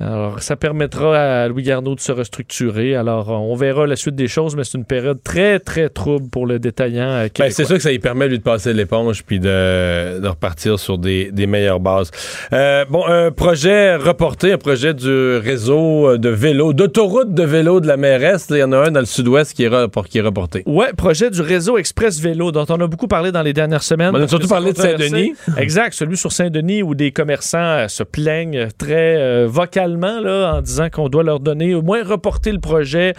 Alors, 0.00 0.40
ça 0.40 0.54
permettra 0.54 1.42
à 1.42 1.48
Louis 1.48 1.64
Garneau 1.64 1.96
de 1.96 2.00
se 2.00 2.12
restructurer. 2.12 2.94
Alors, 2.94 3.30
on 3.30 3.56
verra 3.56 3.84
la 3.84 3.96
suite 3.96 4.14
des 4.14 4.28
choses, 4.28 4.54
mais 4.54 4.62
c'est 4.62 4.78
une 4.78 4.84
période 4.84 5.20
très, 5.24 5.58
très 5.58 5.88
trouble 5.88 6.28
pour 6.30 6.46
le 6.46 6.60
détaillant 6.60 7.10
euh, 7.10 7.26
Ben, 7.36 7.50
c'est 7.50 7.64
sûr 7.64 7.74
que 7.74 7.82
ça 7.82 7.90
lui 7.90 7.98
permet, 7.98 8.28
lui, 8.28 8.38
de 8.38 8.44
passer 8.44 8.72
l'éponge 8.72 9.24
puis 9.24 9.40
de, 9.40 10.20
de 10.20 10.28
repartir 10.28 10.78
sur 10.78 10.98
des, 10.98 11.32
des 11.32 11.48
meilleures 11.48 11.80
bases. 11.80 12.12
Euh, 12.52 12.84
bon, 12.88 13.04
un 13.08 13.32
projet 13.32 13.96
reporté, 13.96 14.52
un 14.52 14.58
projet 14.58 14.94
du 14.94 15.36
réseau 15.38 16.16
de 16.16 16.28
vélo, 16.28 16.72
d'autoroute 16.72 17.34
de 17.34 17.42
vélo 17.42 17.80
de 17.80 17.88
la 17.88 17.96
mairesse. 17.96 18.46
Il 18.50 18.58
y 18.58 18.62
en 18.62 18.70
a 18.70 18.86
un 18.86 18.90
dans 18.92 19.00
le 19.00 19.06
sud-ouest 19.06 19.52
qui 19.52 19.64
est, 19.64 19.68
repor- 19.68 20.06
qui 20.06 20.18
est 20.18 20.22
reporté. 20.22 20.62
Ouais, 20.66 20.92
projet 20.96 21.28
du 21.28 21.40
réseau 21.40 21.76
Express 21.76 22.20
Vélo, 22.20 22.52
dont 22.52 22.66
on 22.68 22.80
a 22.80 22.86
beaucoup 22.86 23.08
parlé 23.08 23.32
dans 23.32 23.42
les 23.42 23.52
dernières 23.52 23.82
semaines. 23.82 24.14
On 24.14 24.22
a 24.22 24.28
surtout 24.28 24.46
parlé 24.46 24.72
de. 24.72 24.78
Saint-Denis. 24.78 25.34
Exact, 25.56 25.92
celui 25.92 26.16
sur 26.16 26.30
Saint-Denis 26.30 26.84
où 26.84 26.94
des 26.94 27.10
commerçants 27.10 27.58
euh, 27.58 27.88
se 27.88 28.04
plaignent 28.04 28.68
très 28.78 29.16
euh, 29.16 29.46
vocalement 29.48 29.87
en 29.96 30.60
disant 30.60 30.88
qu'on 30.90 31.08
doit 31.08 31.22
leur 31.22 31.40
donner, 31.40 31.74
au 31.74 31.82
moins 31.82 32.02
reporter 32.02 32.52
le 32.52 32.60
projet 32.60 33.14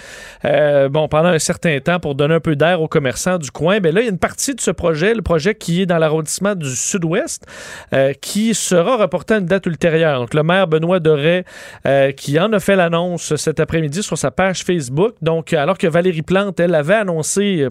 euh, 0.45 0.89
bon, 0.89 1.07
pendant 1.07 1.29
un 1.29 1.39
certain 1.39 1.79
temps 1.79 1.99
pour 1.99 2.15
donner 2.15 2.35
un 2.35 2.39
peu 2.39 2.55
d'air 2.55 2.81
aux 2.81 2.87
commerçants 2.87 3.37
du 3.37 3.51
coin. 3.51 3.79
Mais 3.79 3.91
là, 3.91 4.01
il 4.01 4.05
y 4.05 4.07
a 4.07 4.11
une 4.11 4.19
partie 4.19 4.55
de 4.55 4.61
ce 4.61 4.71
projet, 4.71 5.13
le 5.13 5.21
projet 5.21 5.55
qui 5.55 5.81
est 5.81 5.85
dans 5.85 5.97
l'arrondissement 5.97 6.55
du 6.55 6.69
sud-ouest, 6.69 7.45
euh, 7.93 8.13
qui 8.13 8.53
sera 8.53 8.97
reporté 8.97 9.35
à 9.35 9.37
une 9.37 9.45
date 9.45 9.65
ultérieure. 9.65 10.19
Donc, 10.19 10.33
le 10.33 10.43
maire 10.43 10.67
Benoît 10.67 10.99
Doré, 10.99 11.45
euh, 11.85 12.11
qui 12.11 12.39
en 12.39 12.51
a 12.53 12.59
fait 12.59 12.75
l'annonce 12.75 13.35
cet 13.35 13.59
après-midi 13.59 14.03
sur 14.03 14.17
sa 14.17 14.31
page 14.31 14.63
Facebook. 14.63 15.15
Donc, 15.21 15.53
alors 15.53 15.77
que 15.77 15.87
Valérie 15.87 16.21
Plante, 16.21 16.59
elle 16.59 16.75
avait 16.75 16.95
annoncé 16.95 17.67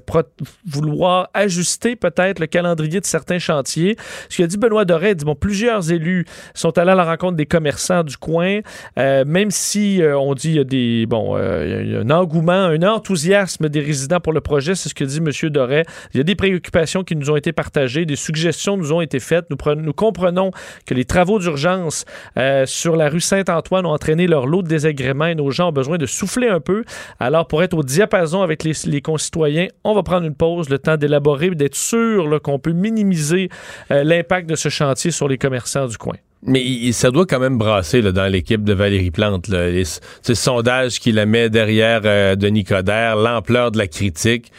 vouloir 0.66 1.28
ajuster 1.34 1.96
peut-être 1.96 2.38
le 2.38 2.46
calendrier 2.46 3.01
de 3.01 3.07
certains 3.07 3.38
chantiers. 3.38 3.96
Ce 4.28 4.36
qu'a 4.36 4.46
dit 4.46 4.57
Benoît 4.57 4.84
Doré, 4.84 5.11
il 5.11 5.16
dit, 5.16 5.24
bon, 5.24 5.34
plusieurs 5.34 5.90
élus 5.90 6.26
sont 6.55 6.76
allés 6.78 6.92
à 6.92 6.94
la 6.94 7.05
rencontre 7.05 7.36
des 7.36 7.46
commerçants 7.46 8.03
du 8.03 8.16
coin, 8.16 8.61
euh, 8.99 9.24
même 9.26 9.51
si 9.51 10.03
euh, 10.03 10.18
on 10.18 10.34
dit 10.34 10.51
il 10.51 10.57
y 10.57 10.61
a 10.61 10.64
des, 10.64 11.07
bon, 11.07 11.36
euh, 11.36 12.03
un 12.03 12.11
engouement, 12.11 12.53
un 12.53 12.82
enthousiasme 12.82 13.68
des 13.68 13.80
résidents 13.80 14.20
pour 14.20 14.32
le 14.32 14.41
projet, 14.41 14.74
c'est 14.74 14.89
ce 14.89 14.95
que 14.95 15.05
dit 15.05 15.18
M. 15.18 15.51
Doré. 15.51 15.84
Il 16.14 16.18
y 16.18 16.20
a 16.20 16.24
des 16.24 16.34
préoccupations 16.34 17.03
qui 17.05 17.16
nous 17.16 17.30
ont 17.30 17.36
été 17.36 17.53
partagées, 17.53 18.05
des 18.07 18.16
suggestions 18.16 18.76
nous 18.76 18.93
ont 18.93 19.01
été 19.01 19.20
faites. 19.20 19.47
Nous, 19.51 19.57
prenons- 19.57 19.82
nous 19.82 19.93
comprenons 19.93 20.51
que 20.86 20.95
les 20.95 21.05
travaux 21.05 21.39
d'urgence 21.39 22.05
euh, 22.36 22.66
sur 22.66 22.97
la 22.97 23.09
rue 23.09 23.20
Saint-Antoine 23.20 23.86
ont 23.86 23.91
entraîné 23.93 24.26
leur 24.26 24.47
lot 24.47 24.62
de 24.62 24.68
désagréments 24.68 25.26
et 25.26 25.34
nos 25.34 25.51
gens 25.51 25.68
ont 25.68 25.72
besoin 25.72 25.99
de 25.99 26.07
souffler 26.07 26.49
un 26.49 26.61
peu. 26.61 26.84
Alors, 27.20 27.47
pour 27.47 27.62
être 27.62 27.74
au 27.74 27.82
diapason 27.82 28.43
avec 28.43 28.64
les, 28.64 28.72
les 28.86 29.01
concitoyens, 29.03 29.68
on 29.84 29.95
va 29.95 30.03
prendre 30.03 30.26
une 30.26 30.34
pause, 30.34 30.68
le 30.68 30.78
temps 30.78 30.97
d'élaborer 30.97 31.51
d'être 31.51 31.74
sûr 31.76 32.41
qu'on 32.43 32.59
peut 32.59 32.72
minimiser 32.72 33.49
euh, 33.91 34.05
l'impact 34.05 34.49
de 34.49 34.55
ce 34.57 34.68
chantier 34.68 35.11
sur 35.11 35.28
les 35.28 35.39
commerçants 35.39 35.86
du 35.86 35.97
coin. 35.97 36.16
Mais 36.43 36.62
il- 36.62 36.93
ça 36.95 37.11
doit 37.11 37.26
quand 37.26 37.41
même 37.41 37.59
brasser 37.59 38.01
là, 38.01 38.12
dans 38.12 38.26
l'équipe 38.26 38.62
de 38.64 38.72
Valérie 38.72 39.11
Plante. 39.11 39.49
Là. 39.49 39.68
Les, 39.70 39.84
ce 39.84 40.34
sondage 40.34 41.01
qui 41.01 41.11
la 41.12 41.26
met 41.26 41.51
derrière 41.51 42.03
euh, 42.05 42.36
Denis 42.36 42.64
Coderre, 42.64 43.16
l'ampleur 43.16 43.70
de 43.72 43.78
la 43.78 43.86
critique. 43.89 44.53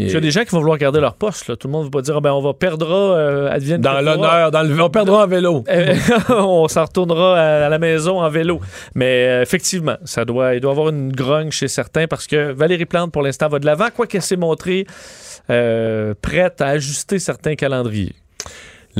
Il 0.00 0.08
y 0.12 0.14
a 0.14 0.20
des 0.20 0.30
gens 0.30 0.44
qui 0.44 0.50
vont 0.50 0.60
vouloir 0.60 0.78
garder 0.78 1.00
leur 1.00 1.14
poste. 1.16 1.48
Là. 1.48 1.56
Tout 1.56 1.66
le 1.66 1.72
monde 1.72 1.80
ne 1.82 1.86
va 1.88 1.90
pas 1.90 2.02
dire 2.02 2.20
ben, 2.20 2.30
on 2.32 2.40
va 2.40 2.54
perdre, 2.54 2.88
euh, 2.92 3.50
Dans 3.78 4.00
l'honneur, 4.00 4.52
dans 4.52 4.62
le, 4.62 4.80
on 4.80 4.88
perdra 4.90 5.24
en 5.24 5.26
vélo. 5.26 5.64
Euh, 5.68 5.92
on 6.28 6.68
s'en 6.68 6.84
retournera 6.84 7.36
à, 7.36 7.66
à 7.66 7.68
la 7.68 7.80
maison 7.80 8.20
en 8.20 8.28
vélo. 8.30 8.60
Mais 8.94 9.26
euh, 9.26 9.42
effectivement, 9.42 9.96
ça 10.04 10.24
doit, 10.24 10.54
il 10.54 10.60
doit 10.60 10.70
y 10.70 10.72
avoir 10.72 10.90
une 10.90 11.10
grogne 11.10 11.50
chez 11.50 11.66
certains 11.66 12.06
parce 12.06 12.28
que 12.28 12.52
Valérie 12.52 12.86
Plante, 12.86 13.10
pour 13.10 13.22
l'instant, 13.22 13.48
va 13.48 13.58
de 13.58 13.66
l'avant, 13.66 13.88
quoiqu'elle 13.92 14.22
s'est 14.22 14.36
montrée 14.36 14.86
euh, 15.50 16.14
prête 16.22 16.60
à 16.60 16.68
ajuster 16.68 17.18
certains 17.18 17.56
calendriers. 17.56 18.14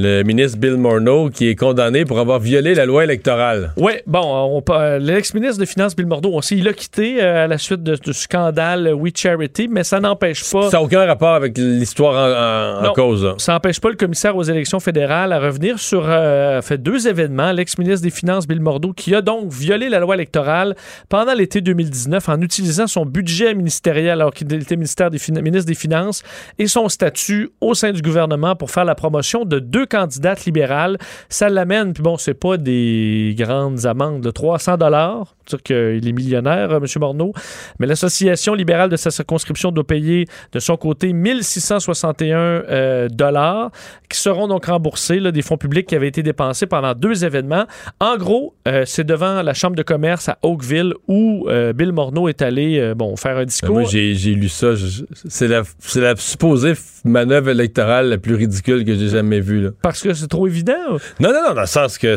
Le 0.01 0.23
ministre 0.23 0.59
Bill 0.59 0.77
Morneau 0.77 1.29
qui 1.29 1.49
est 1.49 1.57
condamné 1.57 2.05
pour 2.05 2.21
avoir 2.21 2.39
violé 2.39 2.75
la 2.75 2.87
loi 2.87 3.03
électorale. 3.03 3.73
Oui, 3.77 3.95
bon, 4.07 4.21
on, 4.23 4.63
pa- 4.63 4.99
l'ex-ministre 5.01 5.59
des 5.59 5.67
Finances, 5.67 5.97
Bill 5.97 6.07
Mordeau, 6.07 6.31
on 6.35 6.41
sait, 6.41 6.57
il 6.57 6.69
a 6.69 6.73
quitté 6.73 7.21
euh, 7.21 7.45
à 7.45 7.47
la 7.49 7.59
suite 7.59 7.83
de- 7.83 7.97
du 7.97 8.13
scandale 8.13 8.93
We 8.95 9.13
Charity, 9.13 9.67
mais 9.69 9.83
ça 9.83 9.99
n'empêche 9.99 10.49
pas. 10.53 10.71
Ça 10.71 10.77
n'a 10.77 10.83
aucun 10.85 11.05
rapport 11.05 11.35
avec 11.35 11.59
l'histoire 11.59 12.15
en, 12.15 12.79
en- 12.79 12.85
en 12.85 12.89
Non. 12.89 12.93
cause. 12.93 13.25
là. 13.25 13.35
Ça 13.39 13.55
n'empêche 13.55 13.81
pas 13.81 13.89
le 13.89 13.97
commissaire 13.97 14.37
aux 14.37 14.43
élections 14.45 14.79
fédérales 14.79 15.33
à 15.33 15.41
revenir 15.41 15.79
sur 15.81 16.05
euh, 16.07 16.63
fait 16.63 16.79
deux 16.79 17.09
événements. 17.09 17.51
L'ex-ministre 17.51 18.03
des 18.03 18.11
Finances, 18.11 18.47
Bill 18.47 18.61
Mordeau, 18.61 18.93
qui 18.93 19.15
a 19.17 19.21
donc 19.21 19.51
violé 19.53 19.89
la 19.89 19.99
loi 19.99 20.15
électorale 20.15 20.77
pendant 21.09 21.35
l'été 21.35 21.61
2019 21.61 22.29
en 22.29 22.41
utilisant 22.41 22.87
son 22.87 23.05
budget 23.05 23.53
ministériel 23.55 24.11
alors 24.21 24.33
qu'il 24.33 24.53
était 24.55 24.77
ministère 24.77 25.11
des 25.11 25.19
ministre 25.43 25.67
des 25.67 25.75
Finances 25.75 26.23
et 26.59 26.69
son 26.69 26.89
statut 26.89 27.51
au 27.61 27.75
sein 27.75 27.91
du 27.91 28.01
gouvernement 28.03 28.55
pour 28.55 28.71
faire 28.71 28.85
la 28.85 28.95
promotion 28.95 29.45
de 29.45 29.59
deux 29.59 29.87
candidates 29.89 30.45
libérales. 30.45 30.99
Ça 31.29 31.49
l'amène, 31.49 31.93
puis 31.93 32.03
bon, 32.03 32.17
c'est 32.17 32.35
pas 32.35 32.57
des 32.57 33.35
grandes 33.37 33.87
amendes 33.87 34.23
de 34.23 34.31
300 34.31 34.77
dollars, 34.77 35.35
dire 35.49 35.63
qu'il 35.63 36.09
est 36.09 36.13
millionnaire, 36.13 36.71
euh, 36.71 36.79
M. 36.79 36.87
Morneau, 37.01 37.33
mais 37.79 37.87
l'Association 37.87 38.55
libérale 38.55 38.91
de 38.91 38.97
sa 38.97 39.11
circonscription 39.11 39.73
doit 39.73 39.87
payer 39.87 40.27
de 40.53 40.59
son 40.61 40.77
côté 40.77 41.13
1661 41.13 42.39
euh, 42.39 43.09
dollars 43.09 43.71
qui 44.09 44.19
seront 44.19 44.47
donc 44.47 44.67
remboursés 44.67 45.21
des 45.33 45.43
fonds 45.43 45.57
publics 45.57 45.87
qui 45.87 45.97
avaient 45.97 46.09
été 46.09 46.23
dépensés 46.23 46.67
pendant 46.67 46.95
deux 46.95 47.25
événements. 47.25 47.65
En 48.01 48.17
gros, 48.17 48.55
euh, 48.67 48.85
c'est 48.87 49.05
devant 49.05 49.43
la 49.43 49.55
Chambre 49.55 49.77
de 49.77 49.83
commerce 49.83 50.29
à 50.29 50.39
Oakville 50.43 50.95
où 51.09 51.49
Bill 51.75 51.93
Morneau 51.93 52.29
est 52.29 52.43
allé 52.43 52.95
bon, 52.95 53.17
faire 53.17 53.37
un 53.37 53.39
Ben, 53.39 53.47
discours. 53.47 53.71
Moi, 53.71 53.85
j'ai 53.85 54.35
lu 54.35 54.49
ça. 54.49 54.73
C'est 55.29 55.49
la, 55.49 56.17
supposée 56.17 56.75
manœuvre 57.05 57.51
électorale 57.51 58.09
la 58.09 58.19
plus 58.19 58.35
ridicule 58.35 58.85
que 58.85 58.95
j'ai 58.95 59.09
jamais 59.09 59.41
vue. 59.41 59.69
Parce 59.83 60.03
que 60.03 60.13
c'est 60.15 60.29
trop 60.29 60.47
évident. 60.47 60.75
Non, 61.21 61.33
non, 61.33 61.43
non, 61.49 61.55
dans 61.55 61.61
le 61.61 61.67
sens 61.67 61.99
que 61.99 62.17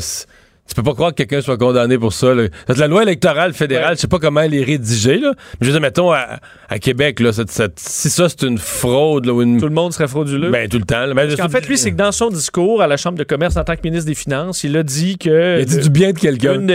tu 0.68 0.76
peux 0.76 0.84
pas 0.84 0.93
croire 0.93 1.12
que 1.12 1.16
quelqu'un 1.16 1.41
soit 1.41 1.57
condamné 1.57 1.97
pour 1.97 2.14
ça. 2.14 2.34
là. 2.34 2.43
La 2.78 2.88
loi 2.88 3.03
électorale 3.03 3.51
fédérale, 3.53 3.95
je 3.97 4.01
sais 4.01 4.07
pas 4.07 4.20
comment 4.20 4.39
elle 4.41 4.53
est 4.53 4.64
rédigée, 4.64 5.18
là. 5.18 5.34
Mais 5.36 5.57
je 5.62 5.66
veux 5.66 5.72
dire, 5.74 5.82
mettons, 5.82 6.12
à, 6.14 6.39
à 6.70 6.80
Québec, 6.80 7.20
là, 7.20 7.34
cette- 7.34 7.51
cette- 7.51 7.78
si 7.80 8.09
ça, 8.09 8.30
c'est 8.30 8.43
une 8.43 8.57
fraude, 8.57 9.26
là, 9.26 9.41
une... 9.43 9.59
Tout 9.59 9.68
le 9.68 9.74
monde 9.74 9.91
serait 9.91 10.07
frauduleux. 10.07 10.49
Ben, 10.49 10.70
tout 10.70 10.78
le 10.78 10.86
temps. 10.86 11.05
là. 11.05 11.14
Ben, 11.14 11.28
Parce 11.28 11.36
qu'en 11.36 11.49
fait, 11.49 11.68
lui, 11.68 11.78
c'est 11.78 11.91
que 11.91 11.97
dans 11.97 12.14
son 12.14 12.30
discours 12.30 12.82
à 12.82 12.88
la 12.88 12.95
Chambre 12.95 13.18
de 13.18 13.24
commerce 13.26 13.57
en 13.57 13.64
tant 13.66 13.76
que 13.76 13.82
ministre 13.84 14.05
des 14.07 14.16
Finances, 14.16 14.64
il 14.64 14.78
a 14.78 14.84
dit 14.84 15.18
que. 15.18 15.57
Il 15.59 15.62
a 15.64 15.66
dit 15.66 15.80
du 15.80 15.89
bien 15.89 16.14
de 16.14 16.20
quelqu'un. 16.20 16.66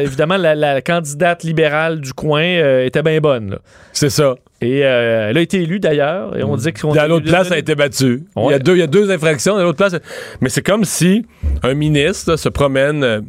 Évidemment, 0.00 0.36
la, 0.36 0.54
la 0.56 0.82
candidate 0.82 1.44
libérale 1.44 2.00
du 2.00 2.12
coin 2.12 2.42
euh, 2.42 2.84
était 2.84 3.02
bien 3.02 3.20
bonne. 3.20 3.58
C'est 3.92 4.10
ça. 4.10 4.34
Et 4.64 4.82
euh, 4.82 5.28
elle 5.28 5.36
a 5.36 5.40
été 5.42 5.62
élue 5.62 5.78
d'ailleurs. 5.78 6.36
Et 6.38 6.42
on 6.42 6.56
dit 6.56 6.72
qu'on. 6.72 6.94
Dans 6.94 7.06
l'autre 7.06 7.26
place, 7.26 7.48
ça 7.48 7.54
a 7.54 7.58
été 7.58 7.74
battu. 7.74 8.24
Il, 8.36 8.50
y 8.50 8.54
a 8.54 8.58
deux, 8.58 8.76
il 8.76 8.80
y 8.80 8.82
a 8.82 8.86
deux 8.86 9.10
infractions. 9.10 9.56
Dans 9.56 9.62
l'autre 9.62 9.76
place, 9.76 9.94
mais 10.40 10.48
c'est 10.48 10.62
comme 10.62 10.84
si 10.84 11.26
un 11.62 11.74
ministre 11.74 12.30
là, 12.30 12.36
se 12.38 12.48
promène, 12.48 13.04
euh, 13.04 13.20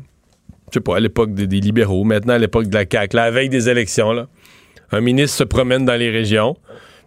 je 0.69 0.75
sais 0.75 0.79
pas, 0.79 0.95
à 0.95 0.99
l'époque 1.01 1.33
des, 1.33 1.45
des 1.45 1.59
libéraux, 1.59 2.05
maintenant 2.05 2.35
à 2.35 2.37
l'époque 2.37 2.67
de 2.67 2.73
la 2.73 2.85
CAQ, 2.89 3.17
là, 3.17 3.23
à 3.23 3.25
la 3.25 3.31
veille 3.31 3.49
des 3.49 3.67
élections. 3.67 4.13
Là, 4.13 4.27
un 4.93 5.01
ministre 5.01 5.37
se 5.37 5.43
promène 5.43 5.83
dans 5.83 5.95
les 5.95 6.09
régions. 6.09 6.55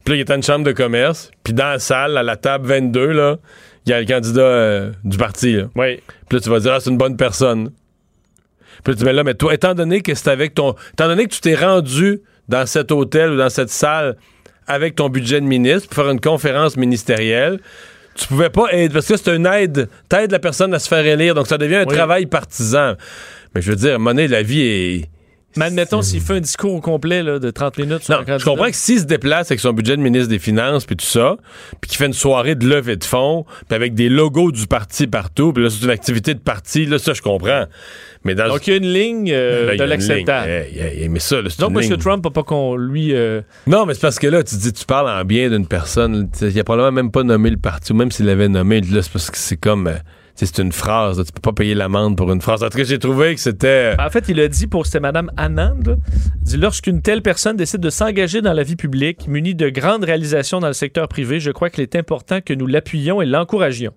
Puis 0.05 0.12
là, 0.12 0.16
il 0.16 0.20
est 0.20 0.31
à 0.31 0.35
une 0.35 0.43
chambre 0.43 0.64
de 0.64 0.72
commerce. 0.72 1.31
Puis 1.43 1.55
dans 1.55 1.70
la 1.70 1.79
salle, 1.79 2.18
à 2.18 2.22
la 2.22 2.37
table 2.37 2.66
22, 2.66 3.07
là, 3.12 3.39
il 3.87 3.91
y 3.91 3.93
a 3.95 4.01
le 4.01 4.07
candidat 4.07 4.43
euh, 4.43 4.93
du 5.05 5.16
parti. 5.16 5.55
Là. 5.55 5.68
Oui. 5.74 6.01
Puis 6.29 6.39
là, 6.39 6.41
tu 6.41 6.51
vas 6.51 6.61
dire, 6.61 6.72
ah, 6.74 6.81
c'est 6.81 6.91
une 6.91 6.99
bonne 6.99 7.16
personne. 7.16 7.70
Puis 8.85 8.93
là, 8.93 8.95
tu 8.95 8.99
dis, 8.99 9.05
mais 9.05 9.14
là, 9.14 9.24
mais 9.24 9.35
toi, 9.35 9.55
étant 9.55 9.74
donné 9.74 10.03
que 10.03 10.14
c'est 10.14 10.29
avec 10.29 10.55
ton. 10.55 10.74
Étant 10.93 11.09
donné 11.09 11.26
que 11.26 11.33
tu 11.33 11.41
t'es 11.41 11.55
rendu 11.55 12.20
dans 12.49 12.66
cet 12.66 12.90
hôtel 12.92 13.30
ou 13.30 13.36
dans 13.36 13.51
cette 13.51 13.70
salle 13.70 14.16
avec 14.66 14.94
ton 14.96 15.09
budget 15.09 15.40
de 15.40 15.46
ministre 15.46 15.88
pour 15.88 16.03
faire 16.03 16.11
une 16.12 16.20
conférence 16.20 16.76
ministérielle, 16.76 17.59
tu 18.14 18.26
pouvais 18.26 18.51
pas 18.51 18.66
aider. 18.72 18.92
Parce 18.92 19.07
que 19.07 19.16
c'est 19.16 19.34
une 19.34 19.46
aide. 19.46 19.88
T'aides 20.09 20.32
la 20.32 20.38
personne 20.38 20.74
à 20.74 20.78
se 20.78 20.88
faire 20.88 21.07
élire. 21.07 21.34
Donc, 21.34 21.46
ça 21.46 21.57
devient 21.57 21.76
un 21.76 21.86
Oui. 21.86 21.94
travail 21.94 22.26
partisan. 22.26 22.94
Mais 23.55 23.62
je 23.62 23.70
veux 23.70 23.76
dire, 23.76 23.99
donné, 23.99 24.28
la 24.28 24.42
vie 24.42 24.61
est. 24.62 25.09
Mais 25.57 25.64
admettons, 25.64 26.03
s'il 26.03 26.20
fait 26.20 26.34
un 26.34 26.40
discours 26.40 26.74
au 26.74 26.80
complet 26.80 27.22
là, 27.22 27.38
de 27.38 27.51
30 27.51 27.78
minutes 27.78 28.03
sur 28.05 28.14
Non, 28.14 28.38
je 28.38 28.44
comprends 28.44 28.66
que 28.66 28.76
s'il 28.76 29.01
se 29.01 29.05
déplace 29.05 29.51
avec 29.51 29.59
son 29.61 29.72
budget 29.72 29.96
de 29.96 30.03
ministre 30.03 30.28
des 30.28 30.38
Finances 30.38 30.84
puis 30.84 30.94
tout 30.94 31.07
ça, 31.07 31.36
puis 31.80 31.88
qu'il 31.88 31.96
fait 31.99 32.07
une 32.07 32.12
soirée 32.12 32.55
de 32.55 32.68
levée 32.68 32.96
de 32.96 33.03
fonds, 33.05 33.44
puis 33.66 33.74
avec 33.74 33.94
des 33.94 34.09
logos 34.11 34.53
du 34.53 34.66
parti 34.66 35.07
partout, 35.07 35.53
puis 35.55 35.64
là 35.64 35.70
c'est 35.70 35.82
une 35.84 35.90
activité 35.90 36.34
de 36.34 36.38
parti, 36.38 36.84
là 36.84 36.99
ça 36.99 37.12
je 37.14 37.22
comprends. 37.22 37.64
Mais 38.25 38.35
dans 38.35 38.49
Donc, 38.49 38.66
il 38.66 38.71
y 38.71 38.73
a 38.75 38.77
une 38.77 38.93
ligne 38.93 39.31
euh, 39.33 39.66
Là, 39.66 39.77
de 39.77 39.85
l'acceptable. 39.85 40.51
mais 41.11 41.19
ça, 41.21 41.41
là, 41.41 41.49
Donc, 41.59 41.71
M. 41.77 41.81
ligne. 41.81 41.97
Trump 41.97 42.25
n'a 42.25 42.31
pas 42.31 42.43
qu'on 42.43 42.77
lui. 42.77 43.14
euh, 43.14 43.41
Non, 43.66 43.87
mais 43.87 43.95
c'est 43.95 44.01
parce 44.01 44.19
que 44.19 44.27
là, 44.27 44.43
tu 44.43 44.57
dis, 44.57 44.73
tu 44.73 44.85
parles 44.85 45.09
en 45.09 45.25
bien 45.25 45.49
d'une 45.51 45.66
personne. 45.66 46.29
Il 46.41 46.59
a 46.59 46.64
probablement 46.64 46.93
même 46.93 47.11
pas 47.11 47.23
nommé 47.23 47.51
le 47.51 47.57
parti, 47.59 47.93
ou 47.93 47.95
même 47.95 48.11
s'il 48.11 48.27
l'avait 48.27 48.49
nommé, 48.49 48.81
là, 48.81 49.03
c'est 49.03 49.12
parce 49.12 49.31
que 49.31 49.39
c'est 49.39 49.57
comme. 49.57 49.87
euh, 49.87 49.95
c'est 50.35 50.59
une 50.59 50.71
phrase. 50.71 51.19
là. 51.19 51.25
tu 51.25 51.33
peux 51.33 51.41
pas 51.41 51.53
payer 51.53 51.75
l'amende 51.75 52.16
pour 52.16 52.31
une 52.33 52.41
phrase. 52.41 52.62
En 52.62 52.69
tout 52.69 52.79
cas, 52.79 52.85
j'ai 52.85 52.99
trouvé 53.01 53.35
que 53.35 53.41
c'était. 53.41 53.95
En 53.99 54.09
fait, 54.09 54.25
il 54.29 54.39
a 54.41 54.47
dit 54.47 54.69
pour 54.69 54.87
c'était 54.87 55.01
Madame 55.01 55.33
Anand, 55.37 55.75
là, 55.85 55.97
dit 56.43 56.57
lorsqu'une 56.57 57.03
telle 57.03 57.23
personne 57.23 57.57
décide 57.57 57.81
de 57.81 57.91
s'engager 57.91 58.41
dans 58.41 58.53
la 58.53 58.62
vie 58.62 58.77
publique, 58.77 59.27
munie 59.27 59.57
de 59.57 59.69
grandes 59.69 60.05
réalisations 60.05 60.61
dans 60.61 60.69
le 60.69 60.75
secteur 60.75 61.09
privé, 61.09 61.41
je 61.41 61.51
crois 61.51 61.71
qu'il 61.71 61.83
est 61.83 61.97
important 61.97 62.41
que 62.41 62.55
nous 62.55 62.66
l'appuyions 62.69 63.21
et 63.21 63.27
l'encouragions. 63.27 63.95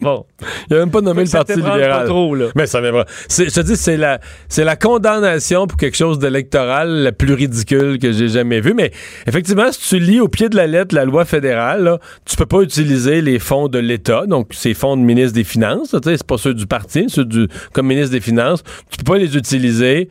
Bon. 0.00 0.24
Il 0.70 0.76
a 0.76 0.80
même 0.80 0.90
pas 0.90 1.00
nommé 1.00 1.24
le 1.24 1.30
Parti 1.30 1.54
libéral. 1.54 2.02
pas 2.02 2.04
trop, 2.06 2.34
là. 2.34 2.46
Mais 2.54 2.66
ça. 2.66 2.80
C'est- 3.28 3.48
Je 3.50 3.54
te 3.54 3.60
dis, 3.60 3.76
c'est 3.76 3.96
la, 3.96 4.20
c'est 4.48 4.64
la 4.64 4.76
condamnation 4.76 5.66
pour 5.66 5.76
quelque 5.78 5.96
chose 5.96 6.18
d'électoral 6.18 6.88
la 6.90 7.12
plus 7.12 7.34
ridicule 7.34 7.98
que 7.98 8.12
j'ai 8.12 8.28
jamais 8.28 8.60
vu. 8.60 8.74
Mais 8.74 8.90
effectivement, 9.26 9.70
si 9.72 9.88
tu 9.88 9.98
lis 9.98 10.20
au 10.20 10.28
pied 10.28 10.48
de 10.48 10.56
la 10.56 10.66
lettre 10.66 10.94
la 10.94 11.04
loi 11.04 11.24
fédérale, 11.24 11.82
là, 11.84 11.98
tu 12.24 12.36
peux 12.36 12.46
pas 12.46 12.60
utiliser 12.62 13.20
les 13.22 13.38
fonds 13.38 13.68
de 13.68 13.78
l'État, 13.78 14.26
donc 14.26 14.48
ces 14.52 14.74
fonds 14.74 14.96
de 14.96 15.02
ministre 15.02 15.34
des 15.34 15.44
Finances, 15.44 15.90
tu 15.90 15.98
sais, 16.10 16.16
c'est 16.16 16.26
pas 16.26 16.38
ceux 16.38 16.54
du 16.54 16.66
parti, 16.66 17.06
ceux 17.08 17.24
du, 17.24 17.48
comme 17.72 17.86
ministre 17.86 18.12
des 18.12 18.20
Finances, 18.20 18.62
tu 18.90 18.98
peux 18.98 19.12
pas 19.12 19.18
les 19.18 19.36
utiliser 19.36 20.08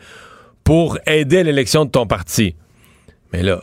pour 0.64 0.98
aider 1.08 1.40
à 1.40 1.44
l'élection 1.44 1.86
de 1.86 1.90
ton 1.90 2.06
parti. 2.06 2.56
Mais 3.34 3.42
là, 3.44 3.62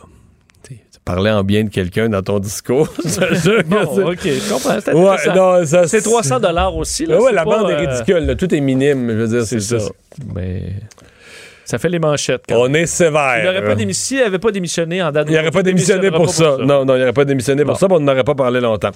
parlais 1.07 1.31
en 1.31 1.43
bien 1.43 1.63
de 1.63 1.69
quelqu'un 1.69 2.09
dans 2.09 2.21
ton 2.21 2.39
discours. 2.39 2.87
Bon, 3.03 3.95
c'est- 3.95 4.03
OK, 4.03 4.19
je 4.23 4.53
comprends. 4.53 4.77
C'est 4.83 4.93
Ouais, 4.93 5.09
intéressant. 5.09 5.35
non, 5.59 5.65
ça, 5.65 5.87
c'est 5.87 6.01
300 6.01 6.39
dollars 6.39 6.75
aussi. 6.75 7.05
Là, 7.05 7.19
ouais, 7.21 7.31
la 7.33 7.43
bande 7.45 7.69
est 7.69 7.73
euh, 7.73 7.89
ridicule. 7.89 8.25
là. 8.25 8.35
Tout 8.35 8.53
est 8.53 8.59
minime. 8.61 9.09
Je 9.09 9.15
veux 9.15 9.27
dire, 9.27 9.45
c'est 9.45 9.59
C'est 9.59 9.79
ça. 9.79 9.85
ça. 9.87 9.91
Mais 10.35 10.63
ça 11.67 11.77
fait 11.77 11.89
les 11.89 11.99
manchettes. 11.99 12.43
quand 12.47 12.55
On 12.57 12.73
est 12.73 12.85
sévère. 12.85 13.39
Il 13.39 13.45
n'aurait 13.45 13.63
pas 13.63 13.75
démissionné, 13.75 14.23
avait 14.23 14.39
pas 14.39 14.51
démissionné 14.51 15.03
en 15.03 15.11
date 15.11 15.27
Il 15.29 15.35
n'aurait 15.35 15.51
pas 15.51 15.63
démissionné 15.63 16.11
pour 16.11 16.29
ça. 16.29 16.55
Non, 16.61 16.85
non, 16.85 16.95
il 16.95 16.99
n'aurait 16.99 17.11
pas 17.11 17.25
démissionné 17.25 17.65
pour 17.65 17.77
ça, 17.77 17.87
mais 17.89 17.95
on 17.95 17.99
n'aurait 17.99 18.23
pas 18.23 18.35
parlé 18.35 18.61
longtemps. 18.61 18.91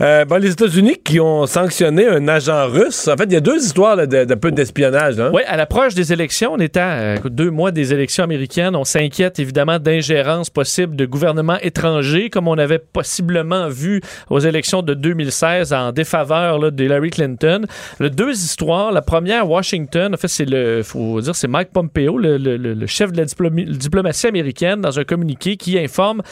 Euh, 0.00 0.24
bon, 0.24 0.42
les 0.42 0.50
États-Unis 0.50 0.96
qui 1.04 1.20
ont 1.20 1.46
sanctionné 1.46 2.08
un 2.08 2.26
agent 2.26 2.66
russe. 2.66 3.06
En 3.06 3.16
fait, 3.16 3.26
il 3.26 3.32
y 3.32 3.36
a 3.36 3.40
deux 3.40 3.64
histoires 3.64 3.96
de, 3.96 4.24
de 4.24 4.34
peu 4.34 4.50
d'espionnage. 4.50 5.20
Hein? 5.20 5.30
Oui, 5.32 5.42
à 5.46 5.56
l'approche 5.56 5.94
des 5.94 6.12
élections, 6.12 6.54
on 6.54 6.58
est 6.58 6.76
à 6.76 6.94
euh, 6.94 7.16
deux 7.26 7.50
mois 7.50 7.70
des 7.70 7.92
élections 7.92 8.24
américaines. 8.24 8.74
On 8.74 8.84
s'inquiète 8.84 9.38
évidemment 9.38 9.78
d'ingérence 9.78 10.50
possible 10.50 10.96
de 10.96 11.06
gouvernements 11.06 11.58
étrangers, 11.62 12.28
comme 12.28 12.48
on 12.48 12.58
avait 12.58 12.80
possiblement 12.80 13.68
vu 13.68 14.00
aux 14.30 14.40
élections 14.40 14.82
de 14.82 14.94
2016 14.94 15.72
en 15.72 15.92
défaveur 15.92 16.72
d'Hillary 16.72 17.10
Clinton. 17.10 17.66
Le 18.00 18.10
deux 18.10 18.32
histoires. 18.32 18.90
La 18.90 19.02
première, 19.02 19.48
Washington, 19.48 20.12
en 20.12 20.16
fait, 20.16 20.28
c'est 20.28 20.44
le, 20.44 20.82
faut 20.82 21.20
dire, 21.20 21.36
c'est 21.36 21.46
Mike 21.48 21.70
Pompeo, 21.72 22.15
le, 22.18 22.86
chef 22.86 23.12
de 23.12 23.18
la 23.18 23.50
diplomatie 23.76 24.26
américaine, 24.26 24.80
dans 24.80 24.98
un 24.98 25.04
communiqué 25.04 25.56
qui 25.56 25.78
informe 25.78 26.22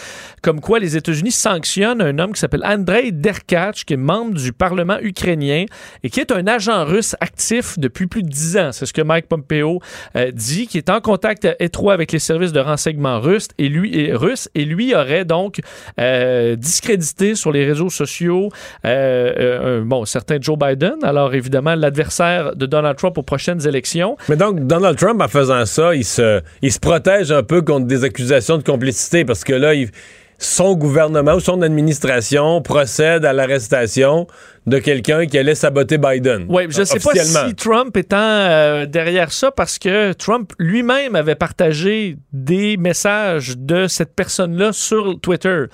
comme 0.43 0.61
quoi 0.61 0.79
les 0.79 0.97
États-Unis 0.97 1.33
sanctionnent 1.33 2.01
un 2.01 2.19
homme 2.19 2.33
qui 2.33 2.41
s'appelle 2.41 2.65
Andrei 2.65 3.11
Derkach, 3.13 3.85
qui 3.87 3.95
est 3.95 3.99
membre 3.99 4.35
du 4.35 4.53
Parlement 4.53 4.99
ukrainien 5.01 5.65
et 6.03 6.11
qui 6.11 6.21
est 6.21 6.33
un 6.33 6.47
agent 6.47 6.85
russe 6.85 7.17
actif 7.21 7.79
depuis 7.79 8.07
plus 8.07 8.23
de 8.23 8.29
dix 8.29 8.57
ans. 8.57 8.71
C'est 8.73 8.87
ce 8.87 8.93
que 8.93 9.03
Mike 9.03 9.29
Pompeo 9.29 9.81
euh, 10.17 10.31
dit, 10.31 10.67
qui 10.67 10.79
est 10.79 10.91
en 10.91 11.01
contact 11.01 11.49
étroit 11.61 11.95
avec 11.95 12.13
les 12.13 12.19
services 12.19 12.53
de 12.53 12.61
renseignement 12.61 13.21
russes 13.21 13.49
et 13.59 13.69
lui, 13.69 13.99
et, 13.99 14.15
russes, 14.15 14.49
et 14.55 14.65
lui 14.65 14.95
aurait 14.95 15.25
donc 15.25 15.61
euh, 16.01 16.57
discrédité 16.57 17.35
sur 17.35 17.53
les 17.53 17.65
réseaux 17.65 17.91
sociaux 17.91 18.51
euh, 18.85 19.33
euh, 19.39 19.83
bon, 19.85 20.05
certain 20.05 20.37
Joe 20.41 20.59
Biden, 20.59 20.97
alors 21.03 21.35
évidemment 21.35 21.75
l'adversaire 21.75 22.55
de 22.57 22.67
Donald 22.67 22.97
Trump 22.97 23.17
aux 23.19 23.23
prochaines 23.23 23.67
élections. 23.67 24.17
Mais 24.29 24.37
donc, 24.37 24.61
Donald 24.61 24.99
Trump, 24.99 25.21
en 25.21 25.29
faisant 25.29 25.65
ça, 25.67 25.74
il 25.95 26.05
se, 26.05 26.41
il 26.63 26.73
se 26.73 26.79
protège 26.81 27.31
un 27.33 27.43
peu 27.43 27.63
contre 27.63 27.87
des 27.87 28.05
accusations 28.05 28.59
de 28.59 28.63
complicité 28.63 29.25
parce 29.25 29.45
que 29.45 29.53
là, 29.53 29.75
il- 29.75 29.91
son 30.37 30.75
gouvernement 30.75 31.35
ou 31.35 31.41
son 31.41 31.63
administration 31.63 32.61
procède 32.61 33.25
à 33.25 33.33
l'arrestation 33.33 34.27
de 34.67 34.79
quelqu'un 34.79 35.27
qui 35.27 35.39
allait 35.39 35.55
saboter 35.55 35.97
Biden. 35.97 36.47
Oui, 36.49 36.65
je 36.71 36.81
ne 36.81 36.85
sais 36.85 36.99
pas 36.99 37.15
si 37.15 37.55
Trump 37.55 37.97
étant 37.97 38.17
euh, 38.19 38.85
derrière 38.85 39.31
ça 39.33 39.53
parce 39.53 39.79
que 39.79 40.13
Trump 40.13 40.53
lui-même 40.59 41.15
avait 41.15 41.37
partagé 41.37 42.17
des 42.33 42.77
messages 42.77 43.57
de 43.57 43.87
cette 43.87 44.15
personne-là 44.17 44.73
sur 44.73 45.21
Twitter. 45.21 45.49
Euh, 45.49 45.67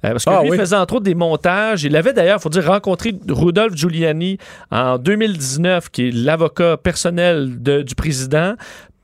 parce 0.00 0.24
que 0.24 0.30
Ah, 0.30 0.42
lui 0.42 0.50
oui. 0.50 0.56
faisait 0.58 0.76
entre 0.76 0.94
autres 0.94 1.04
des 1.04 1.14
montages. 1.14 1.84
Il 1.84 1.94
avait 1.94 2.12
d'ailleurs, 2.14 2.38
il 2.40 2.42
faut 2.42 2.48
dire, 2.48 2.66
rencontré 2.66 3.14
Rudolph 3.28 3.74
Giuliani 3.76 4.38
en 4.70 4.96
2019, 4.98 5.90
qui 5.90 6.08
est 6.08 6.10
l'avocat 6.12 6.78
personnel 6.78 7.62
de- 7.62 7.82
du 7.82 7.94
président 7.94 8.54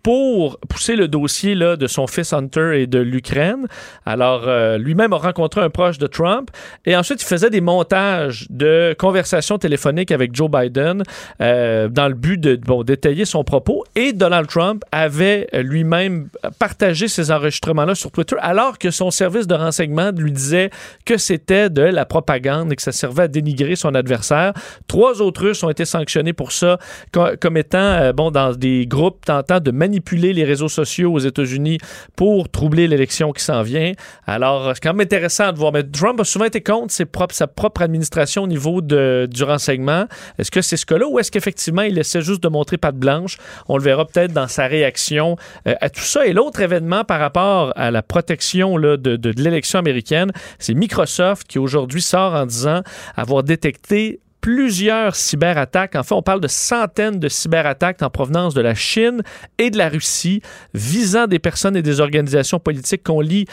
pour 0.02 0.58
pousser 0.68 0.96
le 0.96 1.08
dossier 1.08 1.54
là, 1.54 1.76
de 1.76 1.86
son 1.86 2.06
fils 2.06 2.32
Hunter 2.32 2.82
et 2.82 2.86
de 2.86 2.98
l'Ukraine. 2.98 3.66
Alors, 4.04 4.44
euh, 4.46 4.78
lui-même 4.78 5.12
a 5.12 5.16
rencontré 5.16 5.60
un 5.60 5.70
proche 5.70 5.98
de 5.98 6.06
Trump 6.06 6.50
et 6.84 6.96
ensuite, 6.96 7.22
il 7.22 7.26
faisait 7.26 7.50
des 7.50 7.60
montages 7.60 8.46
de 8.50 8.94
conversations 8.98 9.58
téléphoniques 9.58 10.10
avec 10.10 10.34
Joe 10.34 10.50
Biden 10.50 11.02
euh, 11.40 11.88
dans 11.88 12.08
le 12.08 12.14
but 12.14 12.38
de 12.38 12.56
bon, 12.56 12.82
détailler 12.82 13.24
son 13.24 13.44
propos. 13.44 13.84
Et 13.94 14.12
Donald 14.12 14.48
Trump 14.48 14.82
avait 14.90 15.48
lui-même 15.54 16.28
partagé 16.58 17.08
ces 17.08 17.30
enregistrements-là 17.30 17.94
sur 17.94 18.10
Twitter 18.10 18.36
alors 18.40 18.78
que 18.78 18.90
son 18.90 19.10
service 19.10 19.46
de 19.46 19.54
renseignement 19.54 20.10
lui 20.16 20.32
disait 20.32 20.70
que 21.04 21.16
c'était 21.16 21.70
de 21.70 21.82
la 21.82 22.04
propagande 22.04 22.72
et 22.72 22.76
que 22.76 22.82
ça 22.82 22.92
servait 22.92 23.24
à 23.24 23.28
dénigrer 23.28 23.76
son 23.76 23.94
adversaire. 23.94 24.52
Trois 24.88 25.22
autres 25.22 25.42
Russes 25.42 25.62
ont 25.62 25.70
été 25.70 25.84
sanctionnés 25.84 26.32
pour 26.32 26.52
ça 26.52 26.78
co- 27.12 27.36
comme 27.40 27.56
étant 27.56 27.78
euh, 27.78 28.12
bon, 28.12 28.30
dans 28.30 28.52
des 28.52 28.86
groupes 28.86 29.24
tentant 29.24 29.60
de 29.60 29.70
manipuler 29.92 30.32
les 30.32 30.44
réseaux 30.44 30.68
sociaux 30.70 31.12
aux 31.12 31.18
États-Unis 31.18 31.78
pour 32.16 32.48
troubler 32.48 32.88
l'élection 32.88 33.32
qui 33.32 33.42
s'en 33.44 33.62
vient. 33.62 33.92
Alors, 34.26 34.70
c'est 34.74 34.80
quand 34.82 34.94
même 34.94 35.02
intéressant 35.04 35.52
de 35.52 35.58
voir. 35.58 35.72
Mais 35.72 35.82
Trump 35.82 36.18
a 36.20 36.24
souvent 36.24 36.46
été 36.46 36.62
contre 36.62 36.92
sa 37.32 37.46
propre 37.46 37.82
administration 37.82 38.44
au 38.44 38.46
niveau 38.46 38.80
de- 38.80 39.28
du 39.30 39.42
renseignement. 39.44 40.06
Est-ce 40.38 40.50
que 40.50 40.62
c'est 40.62 40.78
ce 40.78 40.86
cas-là 40.86 41.06
ou 41.06 41.18
est-ce 41.18 41.30
qu'effectivement 41.30 41.82
il 41.82 41.98
essaie 41.98 42.22
juste 42.22 42.42
de 42.42 42.48
montrer 42.48 42.78
patte 42.78 42.96
blanche? 42.96 43.36
On 43.68 43.76
le 43.76 43.82
verra 43.82 44.06
peut-être 44.06 44.32
dans 44.32 44.48
sa 44.48 44.66
réaction 44.66 45.36
euh, 45.66 45.74
à 45.80 45.90
tout 45.90 46.00
ça. 46.00 46.26
Et 46.26 46.32
l'autre 46.32 46.60
événement 46.60 47.04
par 47.04 47.20
rapport 47.20 47.72
à 47.76 47.90
la 47.90 48.02
protection 48.02 48.78
de 48.78 49.30
l'élection 49.42 49.78
américaine, 49.78 50.32
c'est 50.58 50.74
Microsoft 50.74 51.46
qui 51.46 51.58
aujourd'hui 51.58 52.00
sort 52.02 52.32
en 52.34 52.46
disant 52.46 52.80
avoir 53.16 53.42
détecté 53.42 54.20
plusieurs 54.42 55.14
cyberattaques. 55.14 55.94
En 55.94 56.02
fait, 56.02 56.14
on 56.14 56.20
parle 56.20 56.40
de 56.40 56.48
centaines 56.48 57.20
de 57.20 57.28
cyberattaques 57.28 58.02
en 58.02 58.10
provenance 58.10 58.54
de 58.54 58.60
la 58.60 58.74
Chine 58.74 59.22
et 59.58 59.70
de 59.70 59.78
la 59.78 59.88
Russie 59.88 60.42
visant 60.74 61.28
des 61.28 61.38
personnes 61.38 61.76
et 61.76 61.82
des 61.82 62.00
organisations 62.00 62.58
politiques 62.58 63.04
qu'on 63.04 63.20
lit 63.20 63.46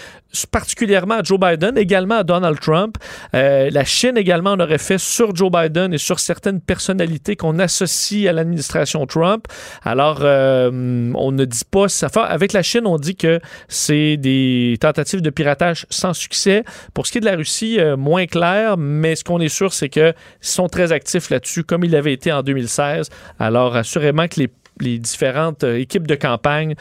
particulièrement 0.51 1.15
à 1.15 1.23
Joe 1.23 1.39
Biden, 1.39 1.77
également 1.77 2.15
à 2.15 2.23
Donald 2.23 2.59
Trump. 2.59 2.97
Euh, 3.35 3.69
la 3.71 3.85
Chine 3.85 4.17
également 4.17 4.51
en 4.51 4.59
aurait 4.59 4.79
fait 4.79 4.97
sur 4.97 5.35
Joe 5.35 5.51
Biden 5.51 5.93
et 5.93 5.99
sur 5.99 6.19
certaines 6.19 6.59
personnalités 6.59 7.35
qu'on 7.35 7.59
associe 7.59 8.27
à 8.27 8.33
l'administration 8.33 9.05
Trump. 9.05 9.45
Alors, 9.83 10.19
euh, 10.21 11.11
on 11.15 11.31
ne 11.31 11.45
dit 11.45 11.61
pas 11.69 11.87
ça. 11.87 12.07
Enfin, 12.07 12.23
avec 12.23 12.51
la 12.53 12.63
Chine, 12.63 12.87
on 12.87 12.97
dit 12.97 13.15
que 13.15 13.39
c'est 13.67 14.17
des 14.17 14.77
tentatives 14.81 15.21
de 15.21 15.29
piratage 15.29 15.85
sans 15.91 16.13
succès. 16.13 16.63
Pour 16.95 17.05
ce 17.05 17.11
qui 17.11 17.19
est 17.19 17.21
de 17.21 17.25
la 17.25 17.35
Russie, 17.35 17.79
euh, 17.79 17.95
moins 17.95 18.25
clair, 18.25 18.75
mais 18.77 19.15
ce 19.15 19.23
qu'on 19.23 19.39
est 19.39 19.49
sûr, 19.49 19.71
c'est 19.73 19.89
qu'ils 19.89 20.15
sont 20.41 20.67
très 20.67 20.78
actifs 20.83 21.29
là-dessus, 21.29 21.63
comme 21.63 21.83
il 21.83 21.95
avait 21.95 22.13
été 22.13 22.31
en 22.31 22.41
2016. 22.43 23.09
Alors, 23.39 23.75
assurément 23.75 24.27
que 24.27 24.41
les, 24.81 24.97
différentes 24.99 25.63
euh, 25.65 25.77
équipes 25.79 26.07
de 26.07 26.15
campagne 26.15 26.75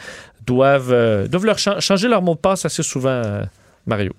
doivent, 0.45 0.91
euh, 0.93 1.27
doivent 1.27 1.45
leur 1.45 1.57
chan- 1.59 1.79
changer 1.79 2.07
leur 2.07 2.21
mot 2.21 2.33
de 2.33 2.39
passe 2.39 2.65
assez 2.65 2.81
souvent, 2.83 3.09
euh, 3.09 3.43
Mario. 3.85 4.13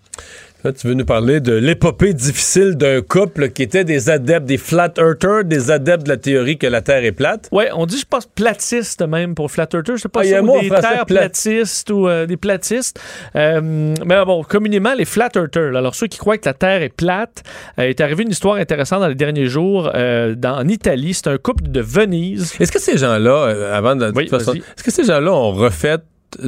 Là, 0.62 0.72
tu 0.72 0.86
veux 0.88 0.94
nous 0.94 1.04
parler 1.06 1.40
de 1.40 1.54
l'épopée 1.54 2.12
difficile 2.12 2.74
d'un 2.76 3.00
couple 3.00 3.48
qui 3.48 3.62
était 3.62 3.84
des 3.84 4.10
adeptes, 4.10 4.44
des 4.46 4.58
flat 4.58 4.92
earthers, 4.98 5.44
des 5.44 5.70
adeptes 5.70 6.04
de 6.04 6.08
la 6.10 6.16
théorie 6.18 6.58
que 6.58 6.66
la 6.66 6.82
Terre 6.82 7.02
est 7.04 7.12
plate. 7.12 7.48
Oui, 7.50 7.64
on 7.74 7.86
dit, 7.86 7.98
je 7.98 8.04
pense, 8.04 8.26
platiste 8.26 9.00
même 9.06 9.34
pour 9.34 9.50
Flat 9.50 9.68
Earther. 9.72 9.96
Je 9.96 10.02
sais 10.02 10.08
pas 10.10 10.20
Ah, 10.20 10.24
il 10.26 10.28
si 10.62 10.68
des 10.68 10.68
terres 10.68 11.06
plat- 11.06 11.20
platistes 11.20 11.90
ou 11.90 12.06
euh, 12.08 12.26
des 12.26 12.36
platistes. 12.36 13.00
Euh, 13.36 13.60
mais 13.62 14.24
bon, 14.26 14.42
communément, 14.42 14.92
les 14.92 15.06
Flat 15.06 15.30
Earthers. 15.34 15.74
Alors, 15.76 15.94
ceux 15.94 16.08
qui 16.08 16.18
croient 16.18 16.36
que 16.36 16.46
la 16.48 16.54
Terre 16.54 16.82
est 16.82 16.94
plate, 16.94 17.42
euh, 17.78 17.84
est 17.84 18.00
arrivé 18.02 18.22
une 18.24 18.30
histoire 18.30 18.56
intéressante 18.56 19.00
dans 19.00 19.08
les 19.08 19.14
derniers 19.14 19.46
jours 19.46 19.84
dans, 19.92 20.58
en 20.58 20.68
Italie. 20.68 21.14
C'est 21.14 21.28
un 21.28 21.38
couple 21.38 21.68
de 21.68 21.80
Venise. 21.80 22.54
Est-ce 22.60 22.70
que 22.72 22.80
ces 22.80 22.98
gens-là, 22.98 23.74
avant 23.74 23.96
de, 23.96 24.10
de 24.10 24.12
Oui, 24.14 24.26
toute 24.26 24.38
façon, 24.38 24.52
vas-y. 24.52 24.60
est-ce 24.60 24.82
que 24.84 24.90
ces 24.90 25.04
gens-là 25.04 25.32
ont 25.32 25.52
refait 25.52 25.96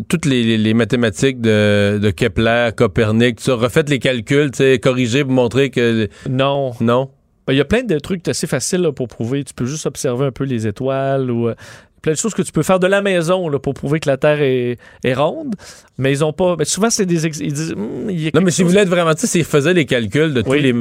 toutes 0.09 0.26
les, 0.26 0.57
les- 0.59 0.74
mathématiques 0.74 1.41
de, 1.41 1.99
de 2.01 2.11
Kepler, 2.11 2.70
Copernic, 2.76 3.37
tout 3.37 3.45
ça, 3.45 3.55
refait 3.55 3.85
les 3.89 3.99
calculs, 3.99 4.51
tu 4.51 4.59
sais, 4.59 4.78
corrigé 4.78 5.24
pour 5.24 5.33
montrer 5.33 5.70
que... 5.70 6.09
Non. 6.28 6.72
Non? 6.80 7.11
Ben, 7.47 7.55
Il 7.55 7.57
y 7.57 7.61
a 7.61 7.64
plein 7.64 7.83
de 7.83 7.99
trucs 7.99 8.26
assez 8.28 8.47
faciles 8.47 8.80
là, 8.83 8.93
pour 8.93 9.09
prouver. 9.09 9.43
Tu 9.45 9.55
peux 9.55 9.66
juste 9.66 9.87
observer 9.87 10.26
un 10.26 10.30
peu 10.33 10.45
les 10.45 10.66
étoiles 10.66 11.30
ou 11.30 11.49
euh, 11.49 11.55
plein 12.01 12.12
de 12.12 12.18
choses 12.18 12.35
que 12.35 12.43
tu 12.43 12.53
peux 12.53 12.62
faire 12.62 12.78
de 12.78 12.87
la 12.87 13.03
maison 13.03 13.49
là, 13.49 13.59
pour 13.59 13.74
prouver 13.74 13.99
que 14.01 14.09
la 14.09 14.16
Terre 14.16 14.41
est, 14.43 14.78
est 15.05 15.14
ronde. 15.14 15.55
Mais 15.99 16.12
ils 16.12 16.24
ont 16.24 16.33
pas. 16.33 16.55
mais 16.59 16.64
souvent, 16.64 16.91
c'est 16.91 17.07
des. 17.07 17.26
ex- 17.26 17.41
Ils 17.41 17.53
disent. 17.53 17.74
Hmm, 17.74 18.09
il 18.11 18.20
y 18.22 18.26
a 18.28 18.30
Non, 18.35 18.41
mais 18.43 18.51
si 18.53 18.62
vous 18.62 18.68
voulez 18.68 18.83
être 18.83 18.89
vraiment, 18.89 19.14
tu 19.14 19.22
sais, 19.22 19.26
s'ils 19.26 19.45
faisaient 19.45 19.74
les 19.74 19.87
calculs 19.87 20.33
de 20.35 20.43
tous 20.43 20.53
les... 20.55 20.74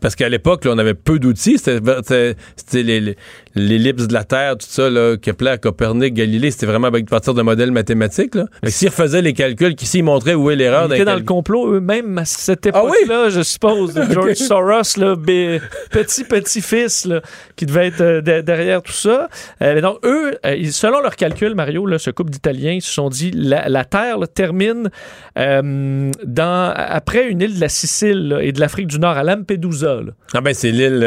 Parce 0.00 0.14
qu'à 0.14 0.28
l'époque, 0.28 0.64
on 0.66 0.76
avait 0.76 0.92
peu 0.92 1.18
d'outils. 1.18 1.56
C'était 1.58 1.78
c'était- 2.02 2.36
c'était 2.54 2.82
les, 2.82 3.00
les- 3.00 3.16
l'ellipse 3.56 4.06
de 4.06 4.12
la 4.12 4.24
Terre, 4.24 4.56
tout 4.58 4.66
ça, 4.68 4.88
là, 4.90 5.16
Kepler, 5.16 5.56
Copernic, 5.60 6.14
Galilée, 6.14 6.50
c'était 6.50 6.66
vraiment 6.66 6.88
à 6.88 6.92
partir 7.08 7.34
de 7.34 7.42
modèles 7.42 7.72
mathématiques. 7.72 8.34
Là. 8.34 8.44
Que 8.62 8.70
S'ils 8.70 8.88
refaisaient 8.88 9.22
les 9.22 9.32
calculs, 9.32 9.74
qu'ici, 9.74 9.98
ils 9.98 10.02
montraient 10.04 10.34
où 10.34 10.50
est 10.50 10.56
l'erreur 10.56 10.86
Ils 10.88 10.94
étaient 10.94 11.04
dans 11.04 11.12
calcul. 11.12 11.22
le 11.22 11.26
complot 11.26 11.72
eux-mêmes 11.74 12.18
à 12.18 12.24
cette 12.24 12.66
Ah 12.66 12.68
époque-là, 12.68 13.30
je 13.30 13.40
suppose, 13.42 13.98
George 14.10 14.34
Soros, 14.34 14.82
là, 14.98 15.16
bé- 15.16 15.60
petit 15.90 16.24
petit-fils, 16.24 17.08
qui 17.56 17.66
devait 17.66 17.86
être 17.88 18.00
euh, 18.02 18.20
de- 18.20 18.40
derrière 18.42 18.82
tout 18.82 18.92
ça. 18.92 19.28
Euh, 19.62 19.74
mais 19.74 19.80
donc, 19.80 19.98
eux, 20.04 20.36
euh, 20.44 20.64
selon 20.70 21.00
leurs 21.00 21.16
calculs, 21.16 21.54
Mario, 21.54 21.86
là, 21.86 21.98
ce 21.98 22.10
couple 22.10 22.30
d'Italiens, 22.30 22.72
ils 22.72 22.82
se 22.82 22.92
sont 22.92 23.08
dit 23.08 23.30
la, 23.34 23.68
la 23.68 23.84
Terre 23.84 24.18
là, 24.18 24.26
termine 24.26 24.90
dans, 25.36 26.72
après 26.76 27.28
une 27.28 27.40
île 27.40 27.54
de 27.56 27.60
la 27.60 27.68
Sicile 27.68 28.28
là, 28.28 28.42
et 28.42 28.52
de 28.52 28.60
l'Afrique 28.60 28.86
du 28.86 28.98
Nord, 28.98 29.16
à 29.16 29.24
Lampedusa. 29.24 30.00
Ah 30.34 30.40
ben 30.40 30.52
c'est 30.54 30.70
l'île 30.70 31.00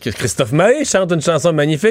que 0.00 0.10
Christophe 0.10 0.52
Maé 0.52 0.84
chante 0.84 1.12
une 1.12 1.20
chanson 1.20 1.52
magnifique. 1.52 1.85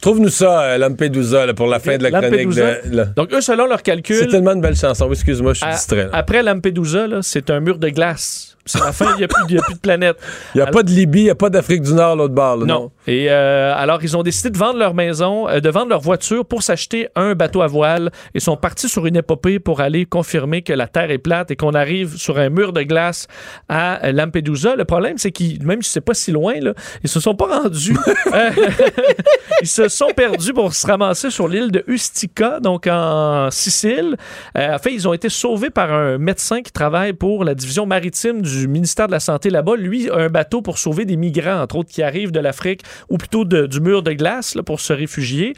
Trouve-nous 0.00 0.28
ça, 0.28 0.62
euh, 0.62 0.78
Lampedusa, 0.78 1.46
là, 1.46 1.54
pour 1.54 1.66
la 1.66 1.78
fin 1.78 1.96
de 1.98 2.02
la 2.02 2.10
chronique. 2.10 2.30
Lampedusa. 2.30 2.74
de- 2.84 2.96
là. 2.96 3.04
Donc, 3.16 3.32
eux, 3.32 3.40
selon 3.40 3.66
leurs 3.66 3.82
calculs, 3.82 4.16
C'est 4.16 4.26
tellement 4.28 4.54
de 4.56 4.60
belles 4.60 4.76
chansons. 4.76 5.06
Oui, 5.06 5.12
Excuse-moi, 5.12 5.52
je 5.54 5.58
suis 5.58 5.66
à- 5.66 5.72
distrait. 5.72 6.04
là. 6.04 6.10
après 6.12 6.42
Lampedusa, 6.42 7.06
c'est 7.22 7.50
un 7.50 7.60
mur 7.60 7.78
de 7.78 7.88
glace. 7.88 8.56
C'est 8.68 8.80
la 8.80 8.92
fin, 8.92 9.14
il 9.14 9.18
n'y 9.18 9.24
a, 9.24 9.28
plus- 9.28 9.74
de 9.74 9.78
planète. 9.80 10.16
Il 10.54 10.58
n'y 10.58 10.62
a 10.62 10.66
pas 10.66 10.82
de 10.82 10.90
Libye, 10.90 11.20
il 11.20 11.24
n'y 11.24 11.30
a 11.30 11.34
pas 11.34 11.50
d'Afrique 11.50 11.82
du 11.82 11.92
Nord, 11.94 12.16
l'autre 12.16 12.34
bord. 12.34 12.56
là, 12.58 12.66
non. 12.66 12.74
Non. 12.78 12.90
Et 13.06 13.26
euh, 13.30 13.72
alors, 13.74 14.00
ils 14.02 14.16
ont 14.16 14.22
décidé 14.22 14.50
de 14.50 14.58
vendre 14.58 14.78
leur 14.78 14.94
maison, 14.94 15.48
euh, 15.48 15.60
de 15.60 15.68
vendre 15.70 15.88
leur 15.88 16.00
voiture 16.00 16.44
pour 16.44 16.62
s'acheter 16.62 17.08
un 17.16 17.34
bateau 17.34 17.62
à 17.62 17.66
voile 17.66 18.10
et 18.34 18.40
sont 18.40 18.56
partis 18.56 18.88
sur 18.88 19.06
une 19.06 19.16
épopée 19.16 19.58
pour 19.58 19.80
aller 19.80 20.04
confirmer 20.06 20.62
que 20.62 20.72
la 20.72 20.86
Terre 20.86 21.10
est 21.10 21.18
plate 21.18 21.50
et 21.50 21.56
qu'on 21.56 21.72
arrive 21.74 22.16
sur 22.16 22.38
un 22.38 22.48
mur 22.50 22.72
de 22.72 22.82
glace 22.82 23.26
à 23.68 24.12
Lampedusa. 24.12 24.76
Le 24.76 24.84
problème, 24.84 25.18
c'est 25.18 25.32
qu'ils, 25.32 25.64
même 25.64 25.82
si 25.82 25.90
c'est 25.90 26.00
pas 26.00 26.14
si 26.14 26.30
loin, 26.32 26.54
là, 26.60 26.72
ils 27.02 27.08
se 27.08 27.20
sont 27.20 27.34
pas 27.34 27.60
rendus. 27.62 27.96
Euh, 28.34 28.50
ils 29.62 29.68
se 29.68 29.88
sont 29.88 30.08
perdus 30.14 30.52
pour 30.52 30.74
se 30.74 30.86
ramasser 30.86 31.30
sur 31.30 31.48
l'île 31.48 31.70
de 31.70 31.82
Ustica, 31.86 32.60
donc 32.60 32.86
en 32.86 33.50
Sicile. 33.50 34.16
En 34.54 34.78
fait, 34.78 34.92
ils 34.92 35.08
ont 35.08 35.12
été 35.14 35.28
sauvés 35.28 35.70
par 35.70 35.92
un 35.92 36.18
médecin 36.18 36.60
qui 36.62 36.70
travaille 36.72 37.12
pour 37.14 37.44
la 37.44 37.54
division 37.54 37.86
maritime 37.86 38.42
du 38.42 38.57
ministère 38.66 39.06
de 39.06 39.12
la 39.12 39.20
Santé 39.20 39.50
là-bas. 39.50 39.76
Lui 39.76 40.10
a 40.10 40.16
un 40.16 40.28
bateau 40.28 40.62
pour 40.62 40.78
sauver 40.78 41.04
des 41.04 41.16
migrants, 41.16 41.60
entre 41.60 41.76
autres, 41.76 41.90
qui 41.90 42.02
arrivent 42.02 42.32
de 42.32 42.40
l'Afrique 42.40 42.82
ou 43.08 43.18
plutôt 43.18 43.44
du 43.44 43.80
mur 43.80 44.02
de 44.02 44.12
glace 44.12 44.56
pour 44.66 44.80
se 44.80 44.92
réfugier. 44.92 45.52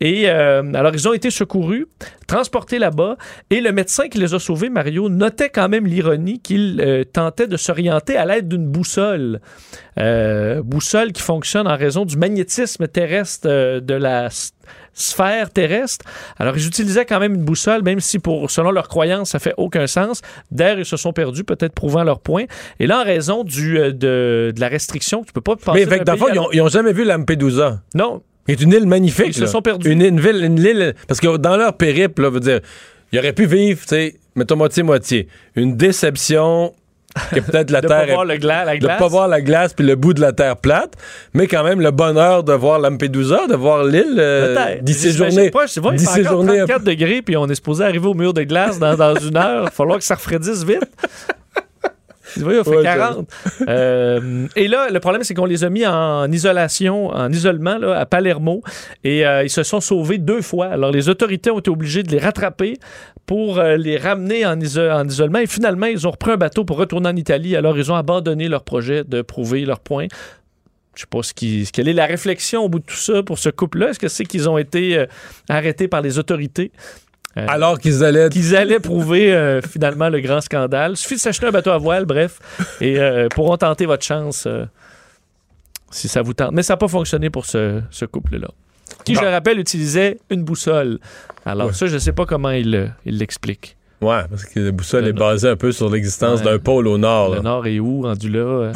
Et 0.00 0.28
euh, 0.28 0.62
alors, 0.74 0.94
ils 0.94 1.08
ont 1.08 1.12
été 1.12 1.30
secourus, 1.30 1.86
transportés 2.26 2.78
là-bas. 2.78 3.16
Et 3.50 3.60
le 3.60 3.72
médecin 3.72 4.08
qui 4.08 4.18
les 4.18 4.34
a 4.34 4.38
sauvés, 4.38 4.68
Mario, 4.68 5.08
notait 5.08 5.50
quand 5.50 5.68
même 5.68 5.86
l'ironie 5.86 6.40
qu'il 6.40 6.80
euh, 6.80 7.04
tentait 7.04 7.46
de 7.46 7.56
s'orienter 7.56 8.16
à 8.16 8.26
l'aide 8.26 8.48
d'une 8.48 8.66
boussole. 8.66 9.40
Euh, 9.98 10.62
boussole 10.62 11.12
qui 11.12 11.22
fonctionne 11.22 11.66
en 11.66 11.76
raison 11.76 12.04
du 12.04 12.16
magnétisme 12.16 12.86
terrestre 12.88 13.48
de 13.80 13.94
la 13.94 14.28
sphère 14.94 15.50
terrestre. 15.50 16.04
Alors, 16.38 16.56
ils 16.56 16.66
utilisaient 16.66 17.04
quand 17.04 17.20
même 17.20 17.34
une 17.34 17.44
boussole, 17.44 17.82
même 17.82 18.00
si, 18.00 18.18
pour, 18.18 18.50
selon 18.50 18.70
leurs 18.70 18.88
croyances, 18.88 19.30
ça 19.30 19.38
fait 19.38 19.54
aucun 19.56 19.86
sens. 19.86 20.22
D'ailleurs, 20.50 20.78
ils 20.78 20.86
se 20.86 20.96
sont 20.96 21.12
perdus, 21.12 21.44
peut-être 21.44 21.74
prouvant 21.74 22.04
leur 22.04 22.20
point. 22.20 22.44
Et 22.80 22.86
là, 22.86 23.00
en 23.00 23.04
raison 23.04 23.44
du, 23.44 23.78
euh, 23.78 23.92
de, 23.92 24.52
de 24.54 24.60
la 24.60 24.68
restriction, 24.68 25.24
tu 25.24 25.32
peux 25.32 25.40
pas 25.40 25.56
passer 25.56 25.84
Mais 25.84 25.98
fait 25.98 26.08
à 26.08 26.14
ils 26.16 26.40
ils 26.52 26.62
ont 26.62 26.68
jamais 26.68 26.92
vu 26.92 27.04
Lampedusa. 27.04 27.82
Non. 27.94 28.22
C'est 28.46 28.60
une 28.60 28.72
île 28.72 28.86
magnifique. 28.86 29.28
Ils 29.28 29.34
se 29.34 29.46
sont 29.46 29.62
perdus. 29.62 29.90
Une, 29.90 30.02
une 30.02 30.20
ville, 30.20 30.44
une 30.44 30.58
île. 30.58 30.94
Parce 31.08 31.20
que 31.20 31.36
dans 31.38 31.56
leur 31.56 31.76
périple, 31.76 32.22
là, 32.22 32.30
veut 32.30 32.40
dire, 32.40 32.60
ils 33.12 33.18
auraient 33.18 33.32
pu 33.32 33.46
vivre, 33.46 33.80
tu 33.80 33.88
sais, 33.88 34.16
mettons 34.34 34.56
moitié-moitié. 34.56 35.28
Une 35.56 35.76
déception 35.76 36.74
que 37.32 37.40
peut-être 37.40 37.70
la 37.70 37.80
De 37.82 37.88
terre. 37.88 38.06
pas 38.06 38.12
voir 38.12 38.24
le 38.24 38.34
gla- 38.34 38.64
la 38.64 38.74
de 38.74 38.80
glace. 38.80 38.98
pas 38.98 39.08
voir 39.08 39.28
la 39.28 39.40
glace 39.40 39.72
puis 39.72 39.84
le 39.86 39.94
bout 39.96 40.14
de 40.14 40.20
la 40.20 40.32
terre 40.32 40.56
plate, 40.56 40.94
mais 41.32 41.46
quand 41.46 41.62
même 41.64 41.80
le 41.80 41.90
bonheur 41.90 42.42
de 42.44 42.52
voir 42.52 42.78
Lampedusa, 42.78 43.46
de 43.48 43.54
voir 43.54 43.84
l'île, 43.84 44.16
euh, 44.18 44.54
J'imagine 44.84 44.94
séjourner. 44.94 45.50
pas, 45.50 45.66
je 45.66 45.72
il 45.72 45.82
fait 45.82 45.88
encore 45.88 45.98
séjourner 46.14 46.60
un 46.60 46.66
34 46.66 46.84
degrés, 46.84 47.22
puis 47.22 47.36
on 47.36 47.46
est 47.48 47.54
supposé 47.54 47.84
arriver 47.84 48.06
au 48.06 48.14
mur 48.14 48.32
de 48.34 48.42
glace 48.42 48.78
dans, 48.78 48.94
dans 48.96 49.14
une 49.14 49.36
heure. 49.36 49.62
Il 49.62 49.64
va 49.64 49.70
falloir 49.70 49.98
que 49.98 50.04
ça 50.04 50.14
refroidisse 50.16 50.64
vite. 50.64 50.82
Il 52.36 52.42
fait 52.64 52.76
Ouais, 52.76 52.82
40. 52.82 53.28
Euh, 53.68 54.46
et 54.56 54.68
là, 54.68 54.88
le 54.90 55.00
problème, 55.00 55.22
c'est 55.24 55.34
qu'on 55.34 55.44
les 55.44 55.64
a 55.64 55.70
mis 55.70 55.86
en 55.86 56.30
isolation, 56.30 57.08
en 57.08 57.30
isolement 57.32 57.78
là, 57.78 57.98
à 57.98 58.06
Palermo. 58.06 58.62
Et 59.04 59.26
euh, 59.26 59.44
ils 59.44 59.50
se 59.50 59.62
sont 59.62 59.80
sauvés 59.80 60.18
deux 60.18 60.42
fois. 60.42 60.66
Alors, 60.66 60.90
les 60.90 61.08
autorités 61.08 61.50
ont 61.50 61.58
été 61.58 61.70
obligées 61.70 62.02
de 62.02 62.10
les 62.10 62.18
rattraper 62.18 62.78
pour 63.26 63.58
euh, 63.58 63.76
les 63.76 63.96
ramener 63.96 64.44
en, 64.46 64.58
iso- 64.60 64.90
en 64.90 65.06
isolement. 65.08 65.38
Et 65.38 65.46
finalement, 65.46 65.86
ils 65.86 66.06
ont 66.06 66.10
repris 66.10 66.32
un 66.32 66.36
bateau 66.36 66.64
pour 66.64 66.76
retourner 66.76 67.08
en 67.08 67.16
Italie. 67.16 67.56
Alors, 67.56 67.76
ils 67.78 67.90
ont 67.90 67.96
abandonné 67.96 68.48
leur 68.48 68.64
projet 68.64 69.04
de 69.04 69.22
prouver 69.22 69.64
leur 69.64 69.80
point. 69.80 70.06
Je 70.94 71.00
sais 71.00 71.06
pas 71.10 71.22
ce 71.24 71.34
qui, 71.34 71.68
quelle 71.72 71.88
est 71.88 71.92
la 71.92 72.06
réflexion 72.06 72.64
au 72.64 72.68
bout 72.68 72.78
de 72.78 72.84
tout 72.84 72.94
ça 72.94 73.22
pour 73.24 73.38
ce 73.38 73.48
couple-là. 73.48 73.88
Est-ce 73.90 73.98
que 73.98 74.06
c'est 74.06 74.24
qu'ils 74.24 74.48
ont 74.48 74.58
été 74.58 75.04
arrêtés 75.48 75.88
par 75.88 76.02
les 76.02 76.20
autorités? 76.20 76.70
Euh, 77.36 77.46
Alors 77.48 77.78
qu'ils 77.80 78.04
allaient. 78.04 78.28
qu'ils 78.28 78.54
allaient 78.54 78.78
prouver 78.80 79.32
euh, 79.34 79.60
finalement 79.60 80.08
le 80.08 80.20
grand 80.20 80.40
scandale. 80.40 80.92
Il 80.92 80.96
suffit 80.96 81.16
de 81.16 81.20
s'acheter 81.20 81.46
un 81.46 81.50
bateau 81.50 81.70
à 81.70 81.78
voile, 81.78 82.04
bref, 82.04 82.38
et 82.80 82.98
euh, 83.00 83.28
pourront 83.28 83.56
tenter 83.56 83.86
votre 83.86 84.04
chance 84.04 84.46
si 85.90 86.08
ça 86.08 86.22
vous 86.22 86.34
tente. 86.34 86.52
Mais 86.52 86.62
ça 86.62 86.74
n'a 86.74 86.76
pas 86.78 86.88
fonctionné 86.88 87.30
pour 87.30 87.46
ce, 87.46 87.80
ce 87.90 88.04
couple-là. 88.04 88.48
Qui, 89.04 89.14
je 89.14 89.20
le 89.20 89.28
rappelle, 89.28 89.58
utilisait 89.58 90.18
une 90.30 90.44
boussole. 90.44 90.98
Alors, 91.44 91.68
Ouais. 91.68 91.72
ça, 91.72 91.86
je 91.86 91.94
ne 91.94 91.98
sais 91.98 92.12
pas 92.12 92.26
comment 92.26 92.50
il 92.50 92.74
euh, 92.74 92.86
il 93.04 93.18
l'explique. 93.18 93.76
Ouais, 94.00 94.22
parce 94.28 94.44
que 94.44 94.60
la 94.60 94.72
boussole 94.72 95.04
Le 95.04 95.10
est 95.10 95.12
basée 95.12 95.48
un 95.48 95.56
peu 95.56 95.72
sur 95.72 95.90
l'existence 95.90 96.40
Ouais. 96.40 96.44
d'un 96.46 96.58
pôle 96.58 96.86
au 96.86 96.98
nord. 96.98 97.30
Le 97.30 97.36
là. 97.36 97.42
nord 97.42 97.66
est 97.66 97.80
où, 97.80 98.02
rendu 98.02 98.28
là? 98.28 98.38
euh? 98.40 98.72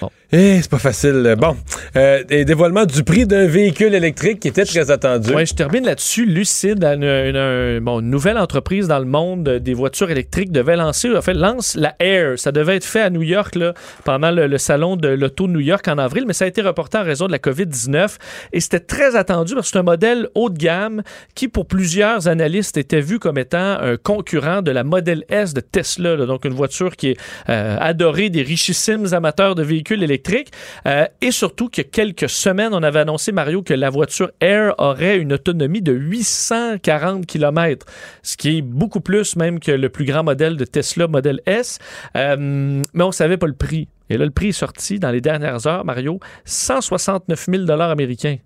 Eh, 0.32 0.60
c'est 0.62 0.70
pas 0.70 0.78
facile. 0.78 1.34
Bon, 1.36 1.56
euh, 1.96 2.22
et 2.30 2.44
dévoilement 2.44 2.86
du 2.86 3.02
prix 3.02 3.26
d'un 3.26 3.48
véhicule 3.48 3.94
électrique 3.94 4.38
qui 4.38 4.46
était 4.46 4.64
très 4.64 4.92
attendu. 4.92 5.34
Ouais, 5.34 5.44
je 5.44 5.54
termine 5.54 5.84
là-dessus. 5.84 6.24
Lucide, 6.24 6.84
une, 6.84 7.80
nouvelle 8.08 8.38
entreprise 8.38 8.86
dans 8.86 9.00
le 9.00 9.06
monde 9.06 9.48
des 9.48 9.74
voitures 9.74 10.08
électriques 10.08 10.52
devait 10.52 10.76
lancer, 10.76 11.12
en 11.16 11.20
fait, 11.20 11.34
lance 11.34 11.74
la 11.74 11.96
Air. 11.98 12.38
Ça 12.38 12.52
devait 12.52 12.76
être 12.76 12.84
fait 12.84 13.00
à 13.00 13.10
New 13.10 13.22
York 13.22 13.56
là, 13.56 13.74
pendant 14.04 14.30
le, 14.30 14.56
salon 14.58 14.94
de 14.94 15.08
l'auto 15.08 15.48
de 15.48 15.52
New 15.52 15.60
York 15.60 15.88
en 15.88 15.98
avril, 15.98 16.24
mais 16.28 16.32
ça 16.32 16.44
a 16.44 16.48
été 16.48 16.62
reporté 16.62 16.96
en 16.98 17.02
raison 17.02 17.26
de 17.26 17.32
la 17.32 17.38
COVID-19. 17.38 18.16
Et 18.52 18.60
c'était 18.60 18.78
très 18.78 19.16
attendu 19.16 19.54
parce 19.54 19.66
que 19.66 19.72
c'est 19.72 19.78
un 19.78 19.82
modèle 19.82 20.28
haut 20.36 20.48
de 20.48 20.58
gamme 20.58 21.02
qui, 21.34 21.48
pour 21.48 21.66
plusieurs 21.66 22.28
analystes, 22.28 22.76
était 22.76 23.00
vu 23.00 23.18
comme 23.18 23.36
étant 23.36 23.78
un 23.80 23.96
concurrent 23.96 24.62
de 24.62 24.70
la 24.70 24.84
Model 24.84 25.24
S 25.28 25.54
de 25.54 25.60
Tesla. 25.60 26.14
donc, 26.16 26.44
une 26.44 26.54
voiture 26.54 26.94
qui 26.94 27.08
est 27.08 27.16
euh, 27.48 27.76
adorée 27.80 28.30
des 28.30 28.42
richissimes 28.42 29.12
amateurs 29.12 29.56
de 29.56 29.64
véhicules 29.64 30.04
électriques. 30.04 30.19
Euh, 30.86 31.06
et 31.20 31.30
surtout 31.30 31.68
qu'il 31.68 31.84
y 31.84 31.86
a 31.86 31.90
quelques 31.90 32.28
semaines, 32.28 32.72
on 32.72 32.82
avait 32.82 33.00
annoncé, 33.00 33.32
Mario, 33.32 33.62
que 33.62 33.74
la 33.74 33.90
voiture 33.90 34.30
Air 34.40 34.74
aurait 34.78 35.18
une 35.18 35.32
autonomie 35.32 35.82
de 35.82 35.92
840 35.92 37.26
km, 37.26 37.86
ce 38.22 38.36
qui 38.36 38.58
est 38.58 38.62
beaucoup 38.62 39.00
plus 39.00 39.36
même 39.36 39.60
que 39.60 39.72
le 39.72 39.88
plus 39.88 40.04
grand 40.04 40.24
modèle 40.24 40.56
de 40.56 40.64
Tesla, 40.64 41.08
Model 41.08 41.40
S. 41.46 41.78
Euh, 42.16 42.36
mais 42.92 43.04
on 43.04 43.12
savait 43.12 43.36
pas 43.36 43.46
le 43.46 43.54
prix. 43.54 43.88
Et 44.08 44.18
là, 44.18 44.24
le 44.24 44.30
prix 44.30 44.48
est 44.48 44.52
sorti 44.52 44.98
dans 44.98 45.10
les 45.10 45.20
dernières 45.20 45.66
heures, 45.66 45.84
Mario, 45.84 46.18
169 46.44 47.46
000 47.46 47.70
américains. 47.70 48.38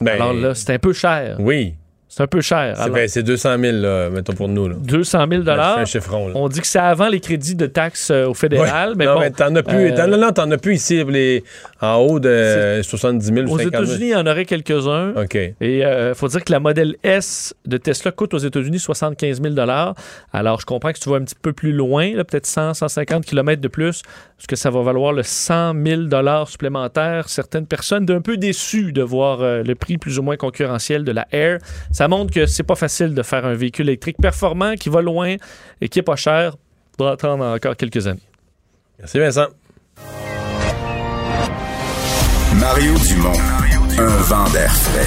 Ben, 0.00 0.12
Alors 0.12 0.32
là, 0.32 0.54
c'est 0.54 0.72
un 0.72 0.78
peu 0.78 0.92
cher. 0.92 1.36
Oui. 1.40 1.74
C'est 2.18 2.24
un 2.24 2.26
peu 2.26 2.40
cher. 2.40 2.72
C'est 2.74 2.82
Alors, 2.82 2.96
ben, 2.96 3.06
c'est 3.08 3.22
200 3.22 3.58
000, 3.60 3.76
là, 3.76 4.10
mettons, 4.10 4.32
pour 4.32 4.48
nous. 4.48 4.66
Là. 4.66 4.74
200 4.76 5.26
000 5.30 5.42
Ben, 5.44 5.56
un 5.60 5.84
chiffron. 5.84 6.26
là. 6.26 6.34
On 6.34 6.48
dit 6.48 6.60
que 6.60 6.66
c'est 6.66 6.80
avant 6.80 7.06
les 7.06 7.20
crédits 7.20 7.54
de 7.54 7.66
taxes 7.66 8.10
euh, 8.10 8.26
au 8.26 8.34
fédéral, 8.34 8.88
Ouais. 8.88 8.94
mais 8.96 9.04
non, 9.06 9.14
bon. 9.14 9.20
mais 9.20 9.30
t'en 9.30 9.54
as 9.54 9.62
plus. 9.62 9.92
euh, 9.92 9.96
t'en- 9.96 10.08
non, 10.08 10.18
non, 10.18 10.32
t'en 10.32 10.50
as 10.50 10.58
plus 10.58 10.74
ici, 10.74 11.04
les, 11.04 11.44
en 11.80 11.96
haut 11.96 12.20
de 12.20 12.28
euh, 12.28 12.82
70 12.82 13.26
000 13.26 13.38
Aux 13.46 13.58
50 13.58 13.58
000. 13.58 13.68
États-Unis, 13.68 14.06
il 14.06 14.12
y 14.12 14.16
en 14.16 14.26
aurait 14.26 14.44
quelques-uns. 14.44 15.14
OK. 15.16 15.34
Et 15.36 15.54
il 15.60 16.12
faut 16.14 16.28
dire 16.28 16.44
que 16.44 16.52
la 16.52 16.60
modèle 16.60 16.96
S 17.02 17.54
de 17.66 17.76
Tesla 17.76 18.12
coûte 18.12 18.34
aux 18.34 18.38
États-Unis 18.38 18.78
75 18.78 19.42
000 19.42 19.54
Alors, 20.32 20.60
je 20.60 20.66
comprends 20.66 20.90
que 20.90 20.98
si 20.98 21.04
tu 21.04 21.10
vas 21.10 21.16
un 21.16 21.24
petit 21.24 21.36
peu 21.40 21.52
plus 21.52 21.72
loin, 21.72 22.12
peut-être 22.24 22.46
100, 22.46 22.74
150 22.74 23.24
km 23.24 23.60
de 23.60 23.68
plus, 23.68 24.02
est-ce 24.38 24.46
que 24.46 24.56
ça 24.56 24.70
va 24.70 24.82
valoir 24.82 25.12
le 25.12 25.22
100 25.22 25.74
000 25.84 26.46
supplémentaires? 26.46 27.28
Certaines 27.28 27.66
personnes 27.66 28.06
sont 28.06 28.14
un 28.14 28.20
peu 28.20 28.36
déçues 28.36 28.92
de 28.92 29.02
voir 29.02 29.40
euh, 29.40 29.62
le 29.62 29.74
prix 29.74 29.98
plus 29.98 30.18
ou 30.18 30.22
moins 30.22 30.36
concurrentiel 30.36 31.04
de 31.04 31.12
la 31.12 31.26
Air. 31.32 31.58
Ça 31.90 32.08
montre 32.08 32.32
que 32.32 32.46
c'est 32.46 32.62
pas 32.62 32.76
facile 32.76 33.14
de 33.14 33.22
faire 33.22 33.44
un 33.44 33.54
véhicule 33.54 33.88
électrique 33.88 34.16
performant 34.20 34.74
qui 34.74 34.88
va 34.88 35.02
loin 35.02 35.36
et 35.80 35.88
qui 35.88 35.98
est 35.98 36.02
pas 36.02 36.16
cher. 36.16 36.54
Il 36.56 36.96
faudra 36.98 37.12
attendre 37.14 37.44
encore 37.44 37.76
quelques 37.76 38.06
années. 38.06 38.20
Merci, 38.98 39.18
Vincent. 39.18 39.46
Mario 42.60 42.92
Dumont, 42.98 43.38
un 43.98 44.16
vent 44.22 44.50
d'air 44.50 44.74
frais. 44.74 45.06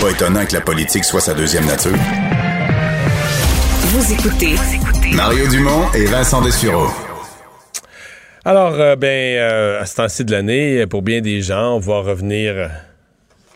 Pas 0.00 0.10
étonnant 0.10 0.44
que 0.44 0.54
la 0.54 0.60
politique 0.60 1.04
soit 1.04 1.20
sa 1.20 1.34
deuxième 1.34 1.64
nature. 1.66 1.96
Vous 3.82 4.12
écoutez 4.12 4.56
Mario 5.14 5.46
Dumont 5.46 5.92
et 5.94 6.04
Vincent 6.06 6.42
Dessureau. 6.42 6.88
Alors, 8.44 8.74
euh, 8.74 8.96
ben, 8.96 9.38
euh, 9.38 9.80
à 9.80 9.86
ce 9.86 9.96
temps-ci 9.96 10.24
de 10.24 10.32
l'année, 10.32 10.86
pour 10.86 11.02
bien 11.02 11.20
des 11.20 11.42
gens, 11.42 11.76
on 11.76 11.78
va 11.78 12.00
revenir 12.00 12.54
euh, 12.54 12.68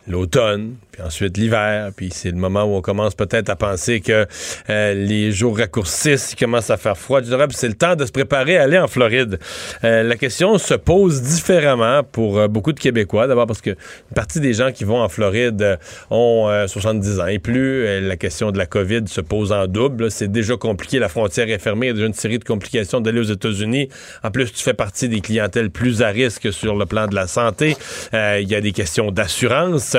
l'automne, 0.06 0.76
puis 0.92 1.02
ensuite 1.02 1.36
l'hiver, 1.36 1.90
puis 1.94 2.10
c'est 2.12 2.30
le 2.30 2.36
moment 2.36 2.64
où 2.64 2.76
on 2.76 2.80
commence 2.80 3.14
peut-être 3.14 3.48
à 3.48 3.56
penser 3.56 4.00
que 4.00 4.26
euh, 4.68 4.94
les 4.94 5.32
jours 5.32 5.56
raccourcissent, 5.58 6.32
il 6.32 6.36
commence 6.36 6.70
à 6.70 6.76
faire 6.76 6.96
froid, 6.96 7.20
etc. 7.20 7.36
Puis 7.48 7.56
c'est 7.56 7.68
le 7.68 7.74
temps 7.74 7.96
de 7.96 8.04
se 8.04 8.12
préparer 8.12 8.56
à 8.56 8.62
aller 8.62 8.78
en 8.78 8.88
Floride. 8.88 9.38
Euh, 9.84 10.02
la 10.02 10.16
question 10.16 10.58
se 10.58 10.74
pose 10.74 11.22
différemment 11.22 12.02
pour 12.02 12.38
euh, 12.38 12.48
beaucoup 12.48 12.72
de 12.72 12.80
Québécois. 12.80 13.26
D'abord 13.26 13.46
parce 13.46 13.60
que 13.60 13.70
une 13.70 14.14
partie 14.14 14.40
des 14.40 14.52
gens 14.52 14.72
qui 14.72 14.84
vont 14.84 15.00
en 15.00 15.08
Floride 15.08 15.62
euh, 15.62 15.76
ont 16.10 16.48
euh, 16.48 16.66
70 16.66 17.20
ans 17.20 17.26
et 17.26 17.38
plus. 17.38 17.86
Euh, 17.86 18.00
la 18.00 18.16
question 18.16 18.50
de 18.50 18.58
la 18.58 18.66
COVID 18.66 19.02
se 19.06 19.20
pose 19.20 19.52
en 19.52 19.66
double. 19.66 20.10
C'est 20.10 20.30
déjà 20.30 20.56
compliqué, 20.56 20.98
la 20.98 21.08
frontière 21.08 21.48
est 21.48 21.58
fermée, 21.58 21.86
il 21.86 21.90
y 21.90 21.92
a 21.92 21.94
déjà 21.94 22.06
une 22.06 22.14
série 22.14 22.38
de 22.38 22.44
complications 22.44 23.00
d'aller 23.00 23.20
aux 23.20 23.24
États-Unis. 23.24 23.88
En 24.22 24.30
plus, 24.30 24.52
tu 24.52 24.62
fais 24.62 24.74
partie 24.74 25.08
des 25.08 25.20
clientèles 25.20 25.70
plus 25.70 26.02
à 26.02 26.08
risque 26.08 26.52
sur 26.52 26.76
le 26.76 26.86
plan 26.86 27.06
de 27.06 27.14
la 27.14 27.26
santé. 27.26 27.76
Euh, 28.14 28.38
il 28.40 28.48
y 28.48 28.54
a 28.54 28.60
des 28.60 28.72
questions 28.72 29.10
d'assurance. 29.10 29.96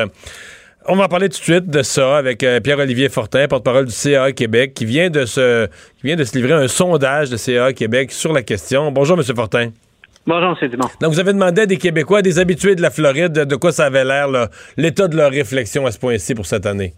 On 0.87 0.95
va 0.95 1.03
en 1.03 1.07
parler 1.07 1.29
tout 1.29 1.37
de 1.37 1.43
suite 1.43 1.69
de 1.69 1.83
ça 1.83 2.17
avec 2.17 2.41
euh, 2.41 2.59
Pierre-Olivier 2.59 3.07
Fortin, 3.07 3.47
porte-parole 3.47 3.85
du 3.85 3.91
CA 3.91 4.31
Québec, 4.31 4.73
qui 4.73 4.85
vient 4.85 5.11
de 5.11 5.25
se 5.25 5.67
qui 5.67 6.07
vient 6.07 6.15
de 6.15 6.23
se 6.23 6.35
livrer 6.35 6.53
un 6.53 6.67
sondage 6.67 7.29
de 7.29 7.37
CA 7.37 7.71
Québec 7.71 8.11
sur 8.11 8.33
la 8.33 8.41
question. 8.41 8.91
Bonjour, 8.91 9.15
M. 9.15 9.23
Fortin. 9.35 9.69
Bonjour, 10.25 10.57
c'est 10.59 10.69
Dumont. 10.69 10.89
Donc, 10.99 11.13
vous 11.13 11.19
avez 11.19 11.33
demandé 11.33 11.61
à 11.61 11.65
des 11.67 11.77
Québécois, 11.77 12.23
des 12.23 12.39
habitués 12.39 12.73
de 12.73 12.81
la 12.81 12.89
Floride, 12.89 13.31
de 13.31 13.55
quoi 13.55 13.71
ça 13.71 13.85
avait 13.85 14.03
l'air, 14.03 14.27
l'état 14.75 15.07
de 15.07 15.15
leur 15.15 15.29
réflexion 15.29 15.85
à 15.85 15.91
ce 15.91 15.99
point-ci 15.99 16.33
pour 16.33 16.47
cette 16.47 16.65
année. 16.65 16.93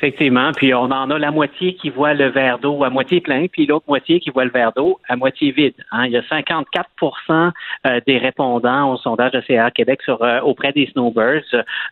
Effectivement, 0.00 0.52
puis 0.52 0.72
on 0.74 0.84
en 0.92 1.10
a 1.10 1.18
la 1.18 1.32
moitié 1.32 1.74
qui 1.74 1.90
voit 1.90 2.14
le 2.14 2.28
verre 2.28 2.60
d'eau 2.60 2.84
à 2.84 2.90
moitié 2.90 3.20
plein, 3.20 3.46
puis 3.48 3.66
l'autre 3.66 3.86
moitié 3.88 4.20
qui 4.20 4.30
voit 4.30 4.44
le 4.44 4.50
verre 4.52 4.70
d'eau 4.76 5.00
à 5.08 5.16
moitié 5.16 5.50
vide. 5.50 5.74
hein. 5.90 6.06
Il 6.06 6.12
y 6.12 6.16
a 6.16 6.20
54% 6.20 7.50
euh, 7.86 8.00
des 8.06 8.18
répondants 8.18 8.92
au 8.92 8.96
sondage 8.96 9.32
de 9.32 9.42
CA 9.46 9.72
Québec 9.72 10.00
sur, 10.04 10.22
euh, 10.22 10.38
auprès 10.40 10.72
des 10.72 10.86
snowbirds 10.92 11.42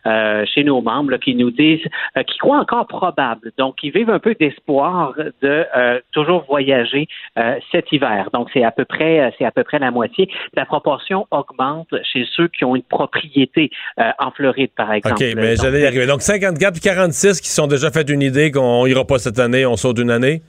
euh, 0.05 0.45
chez 0.45 0.63
nos 0.63 0.81
membres 0.81 1.11
là, 1.11 1.17
qui 1.17 1.35
nous 1.35 1.51
disent, 1.51 1.85
euh, 2.17 2.23
qui 2.23 2.37
croient 2.37 2.59
encore 2.59 2.87
probable. 2.87 3.51
Donc, 3.57 3.75
ils 3.83 3.91
vivent 3.91 4.09
un 4.09 4.19
peu 4.19 4.35
d'espoir 4.35 5.13
de 5.41 5.65
euh, 5.75 5.99
toujours 6.13 6.45
voyager 6.47 7.07
euh, 7.37 7.55
cet 7.73 7.91
hiver. 7.91 8.29
Donc, 8.33 8.47
c'est 8.53 8.63
à 8.63 8.71
peu 8.71 8.85
près, 8.85 9.33
c'est 9.37 9.45
à 9.45 9.51
peu 9.51 9.65
près 9.65 9.79
la 9.79 9.91
moitié. 9.91 10.29
La 10.55 10.65
proportion 10.65 11.27
augmente 11.31 11.89
chez 12.03 12.25
ceux 12.35 12.47
qui 12.47 12.63
ont 12.63 12.75
une 12.75 12.83
propriété 12.83 13.69
euh, 13.99 14.11
en 14.19 14.31
Floride, 14.31 14.71
par 14.77 14.93
exemple. 14.93 15.21
OK, 15.21 15.33
mais 15.35 15.57
j'allais 15.57 15.81
y 15.81 15.85
arriver. 15.85 16.07
Donc, 16.07 16.21
54 16.21 16.71
puis 16.71 16.81
46 16.81 17.41
qui 17.41 17.49
sont 17.49 17.67
déjà 17.67 17.91
fait 17.97 18.09
une 18.09 18.21
idée 18.21 18.51
qu'on 18.51 18.85
ira 18.85 19.05
pas 19.05 19.17
cette 19.19 19.39
année, 19.39 19.65
on 19.65 19.75
saute 19.75 19.99
une 19.99 20.11
année? 20.11 20.41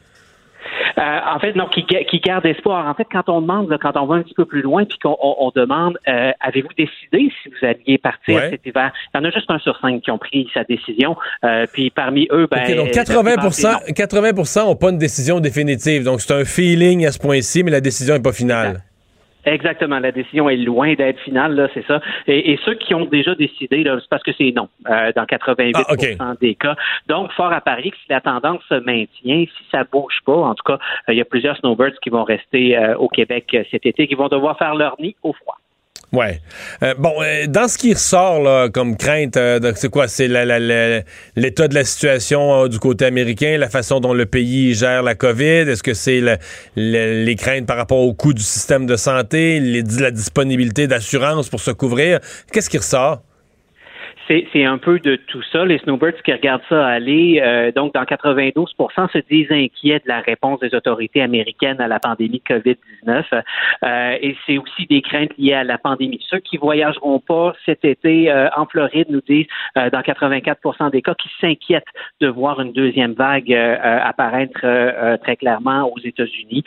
Euh, 0.99 1.19
en 1.33 1.39
fait, 1.39 1.55
non, 1.55 1.67
qui, 1.69 1.85
ga- 1.85 2.03
qui 2.05 2.19
garde 2.19 2.45
espoir. 2.45 2.87
En 2.89 2.95
fait, 2.95 3.07
quand 3.11 3.29
on 3.29 3.41
demande, 3.41 3.71
là, 3.71 3.79
quand 3.81 3.97
on 3.97 4.07
va 4.07 4.17
un 4.17 4.23
petit 4.23 4.35
peu 4.35 4.45
plus 4.45 4.63
loin, 4.63 4.85
puis 4.85 4.99
qu'on 4.99 5.17
on- 5.23 5.37
on 5.39 5.53
demande, 5.55 5.97
euh, 6.09 6.33
avez-vous 6.41 6.69
décidé 6.77 7.33
si 7.43 7.49
vous 7.49 7.67
alliez 7.67 7.99
partir 7.99 8.35
Ouais. 8.37 8.51
cet 8.51 8.67
hiver? 8.67 8.91
Il 9.15 9.19
y 9.19 9.21
en 9.21 9.25
a 9.25 9.31
juste 9.31 9.49
un 9.51 9.59
sur 9.61 9.79
cinq 9.81 10.03
qui 10.03 10.11
ont 10.11 10.19
pris 10.19 10.49
sa 10.53 10.65
décision. 10.65 11.17
Euh, 11.45 11.67
puis 11.73 11.91
parmi 11.91 12.27
eux, 12.33 12.49
ben, 12.51 12.63
OK, 12.69 12.75
donc 12.77 12.87
la 12.89 12.93
80 12.93 13.33
plupart, 13.35 13.53
c'est 13.55 13.71
non. 13.73 13.79
80 13.95 14.65
n'ont 14.65 14.75
pas 14.77 14.91
une 14.91 14.99
décision 14.99 15.39
définitive. 15.39 16.03
Donc, 16.03 16.21
c'est 16.21 16.35
un 16.35 16.45
feeling 16.45 17.07
à 17.07 17.13
ce 17.13 17.19
point-ci, 17.21 17.63
mais 17.63 17.71
la 17.71 17.81
décision 17.81 18.15
n'est 18.15 18.23
pas 18.23 18.33
finale. 18.33 18.83
Exactement. 19.49 19.99
La 19.99 20.13
décision 20.13 20.49
est 20.49 20.57
loin 20.57 20.95
d'être 20.95 21.19
finale, 21.21 21.55
là, 21.55 21.69
c'est 21.75 21.87
ça. 21.87 22.01
Et, 22.27 22.53
et 22.53 22.61
ceux 22.65 22.75
qui 22.75 22.95
ont 22.95 23.05
déjà 23.07 23.35
décidé, 23.35 23.83
là, 23.83 23.99
c'est 24.01 24.09
parce 24.09 24.23
que 24.23 24.33
c'est 24.37 24.53
non, 24.55 24.69
euh, 24.89 25.13
dans 25.15 25.25
88 25.25 25.77
Ah, 25.77 25.93
OK. 25.93 26.39
des 26.41 26.55
cas. 26.55 26.77
Donc, 27.09 27.33
fort 27.33 27.53
à 27.53 27.61
parier 27.61 27.91
que 27.91 27.97
si 27.97 28.07
la 28.11 28.21
tendance 28.21 28.63
se 28.69 28.75
maintient, 28.75 29.45
si 29.47 29.65
ça 29.71 29.85
bouge 29.91 30.19
pas, 30.25 30.37
en 30.37 30.55
tout 30.55 30.65
cas, 30.65 30.79
euh, 31.09 31.13
il 31.13 31.17
y 31.17 31.21
a 31.21 31.25
plusieurs 31.25 31.57
snowbirds 31.57 31.99
qui 32.03 32.11
vont 32.11 32.25
rester 32.25 32.77
euh, 32.77 32.97
au 32.97 33.09
Québec 33.09 33.47
euh, 33.55 33.65
cet 33.71 33.87
été, 33.87 34.07
qui 34.07 34.15
vont 34.15 34.29
devoir 34.29 34.59
faire 34.59 34.75
leur 34.75 34.97
nid 35.01 35.17
au 35.23 35.33
froid. 35.33 35.59
Ouais. 36.11 36.41
Euh, 36.83 36.95
bon, 36.97 37.13
euh, 37.23 37.47
dans 37.47 37.69
ce 37.69 37.77
qui 37.77 37.93
ressort 37.93 38.73
comme 38.73 38.97
crainte, 38.97 39.37
euh, 39.37 39.61
c'est 39.77 39.91
quoi? 39.91 40.09
C'est 40.09 40.27
l'état 41.37 41.69
de 41.69 41.75
la 41.75 41.85
situation 41.85 42.67
du 42.67 42.79
côté 42.79 43.05
américain, 43.05 43.59
la 43.59 43.69
façon 43.69 44.01
dont 44.01 44.15
le 44.15 44.25
pays 44.25 44.75
gère 44.75 45.03
la 45.03 45.15
COVID? 45.15 45.69
Est-ce 45.69 45.83
que 45.83 45.93
c'est 45.93 46.21
le- 46.21 46.39
le- 46.77 47.25
les 47.25 47.37
craintes 47.37 47.67
par 47.67 47.77
rapport 47.77 47.99
au 47.99 48.15
coût 48.15 48.33
du 48.33 48.43
système 48.43 48.87
de 48.87 48.97
santé, 48.97 49.61
la 49.61 50.11
disponibilité 50.11 50.87
d'assurance 50.87 51.51
pour 51.51 51.61
se 51.61 51.73
couvrir? 51.73 52.21
Qu'est-ce 52.53 52.71
qui 52.71 52.79
ressort? 52.79 53.23
C'est, 54.29 54.65
un 54.65 54.79
peu 54.79 54.99
de 54.99 55.17
tout 55.17 55.43
ça. 55.53 55.65
Les 55.65 55.79
snowbirds 55.79 56.23
qui 56.23 56.33
regardent 56.33 56.63
ça 56.69 56.87
aller, 56.87 57.41
euh, 57.43 57.73
donc 57.73 57.95
dans 57.95 58.03
92% 58.03 59.11
se 59.11 59.19
disent 59.31 59.51
inquiets 59.51 60.01
de 60.01 60.09
la 60.09 60.21
réponse 60.21 60.61
des 60.61 60.75
autorités 60.75 61.23
américaines 61.23 61.81
à 61.81 61.89
la 61.89 61.99
pandémie 61.99 62.43
de 62.47 62.55
COVID-19. 62.55 63.25
Euh, 63.33 64.19
et 64.21 64.37
c'est 64.47 64.59
aussi 64.59 64.87
des 64.87 65.01
craintes 65.01 65.33
liées 65.39 65.55
à 65.55 65.65
la 65.65 65.79
pandémie. 65.79 66.21
Ceux 66.29 66.41
qui 66.41 66.59
voyageront 66.59 67.21
pas 67.21 67.55
cet 67.65 67.85
été 67.85 68.31
euh, 68.31 68.49
en 68.57 68.67
Floride 68.67 69.07
nous 69.11 69.23
disent, 69.23 69.47
euh, 69.79 69.89
dans 69.91 70.01
84% 70.01 70.91
des 70.91 71.03
cas, 71.03 71.15
qu'ils 71.15 71.31
s'inquiètent 71.41 71.85
de 72.21 72.29
voir 72.29 72.61
une 72.61 72.73
deuxième 72.73 73.13
vague 73.13 73.53
euh, 73.53 73.77
euh, 73.77 73.99
apparaître 74.03 74.61
très 75.23 75.37
clairement 75.37 75.91
aux 75.93 75.99
États-Unis. 76.01 76.65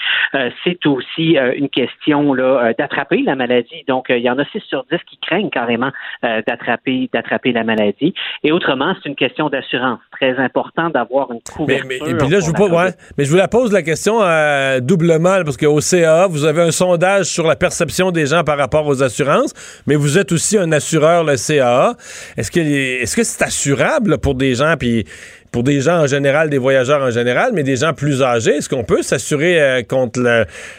C'est 0.64 0.86
aussi 0.86 1.38
une 1.56 1.70
question 1.70 2.34
là, 2.34 2.74
d'attraper 2.78 3.22
la 3.22 3.36
maladie. 3.36 3.84
Donc, 3.88 4.08
il 4.10 4.20
y 4.20 4.30
en 4.30 4.38
a 4.40 4.46
6 4.46 4.62
sur 4.68 4.86
10 4.92 4.98
qui 5.08 5.18
craignent 5.18 5.50
carrément 5.50 5.92
euh, 6.24 6.42
d'attraper, 6.48 7.10
la 7.52 7.64
maladie. 7.64 8.14
Et 8.44 8.52
autrement, 8.52 8.94
c'est 9.02 9.10
une 9.10 9.16
question 9.16 9.50
d'assurance. 9.50 10.00
Très 10.12 10.38
important 10.38 10.90
d'avoir 10.90 11.32
une 11.32 11.40
couverture. 11.42 11.86
mais- 11.88 11.96
et 12.12 12.16
puis 12.16 12.28
là, 12.30 12.40
je 12.40 12.46
vous, 12.52 12.68
la 12.68 12.86
ouais, 12.86 12.92
mais 13.18 13.26
je 13.26 13.30
vous 13.32 13.38
la 13.38 13.48
pose 13.48 13.72
la 13.72 13.82
question 13.82 14.22
euh, 14.22 14.80
doublement, 14.80 15.44
parce 15.44 15.58
qu'au 15.58 15.80
CA, 15.82 16.28
vous 16.28 16.46
avez 16.46 16.62
un 16.62 16.72
sondage 16.72 17.26
sur 17.26 17.46
la 17.48 17.56
perception 17.56 18.12
des 18.12 18.26
gens 18.28 18.44
par 18.44 18.58
rapport 18.58 18.86
aux 18.88 19.02
assurances, 19.04 19.54
mais 19.88 19.96
vous 19.96 20.18
êtes 20.18 20.32
aussi 20.32 20.58
un 20.58 20.72
assureur, 20.72 21.24
le 21.24 21.36
CAA. 21.38 21.96
Est-ce 22.38 22.52
que 22.52 22.60
est-ce 22.60 23.16
que 23.16 23.24
c'est 23.24 23.44
assurable 23.44 24.18
pour 24.20 24.36
des 24.36 24.56
gens, 24.56 24.76
puis 24.80 25.06
pour 25.52 25.64
des 25.64 25.82
gens 25.82 26.04
en 26.04 26.08
général, 26.08 26.50
des 26.50 26.58
voyageurs 26.58 27.02
en 27.02 27.12
général, 27.12 27.52
mais 27.54 27.64
des 27.64 27.76
gens 27.76 27.94
plus 27.94 28.24
âgés, 28.24 28.58
est-ce 28.58 28.70
qu'on 28.70 28.84
peut 28.84 29.02
s'assurer 29.02 29.62
euh, 29.62 29.84
contre 29.84 30.22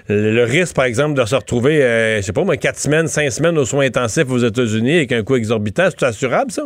le, 0.09 0.45
risque, 0.45 0.75
par 0.75 0.87
exemple, 0.87 1.15
de 1.15 1.25
se 1.25 1.35
retrouver, 1.35 1.83
euh, 1.83 2.17
je 2.17 2.23
sais 2.23 2.33
pas 2.33 2.45
moi, 2.45 2.57
quatre 2.57 2.79
semaines, 2.79 3.07
cinq 3.07 3.31
semaines 3.31 3.59
aux 3.59 3.65
soins 3.65 3.87
intensifs 3.87 4.31
aux 4.31 4.39
États-Unis 4.39 4.97
avec 4.97 5.13
un 5.13 5.23
coût 5.23 5.37
exorbitant? 5.37 5.89
C'est 5.91 6.07
assurable, 6.07 6.51
ça? 6.51 6.63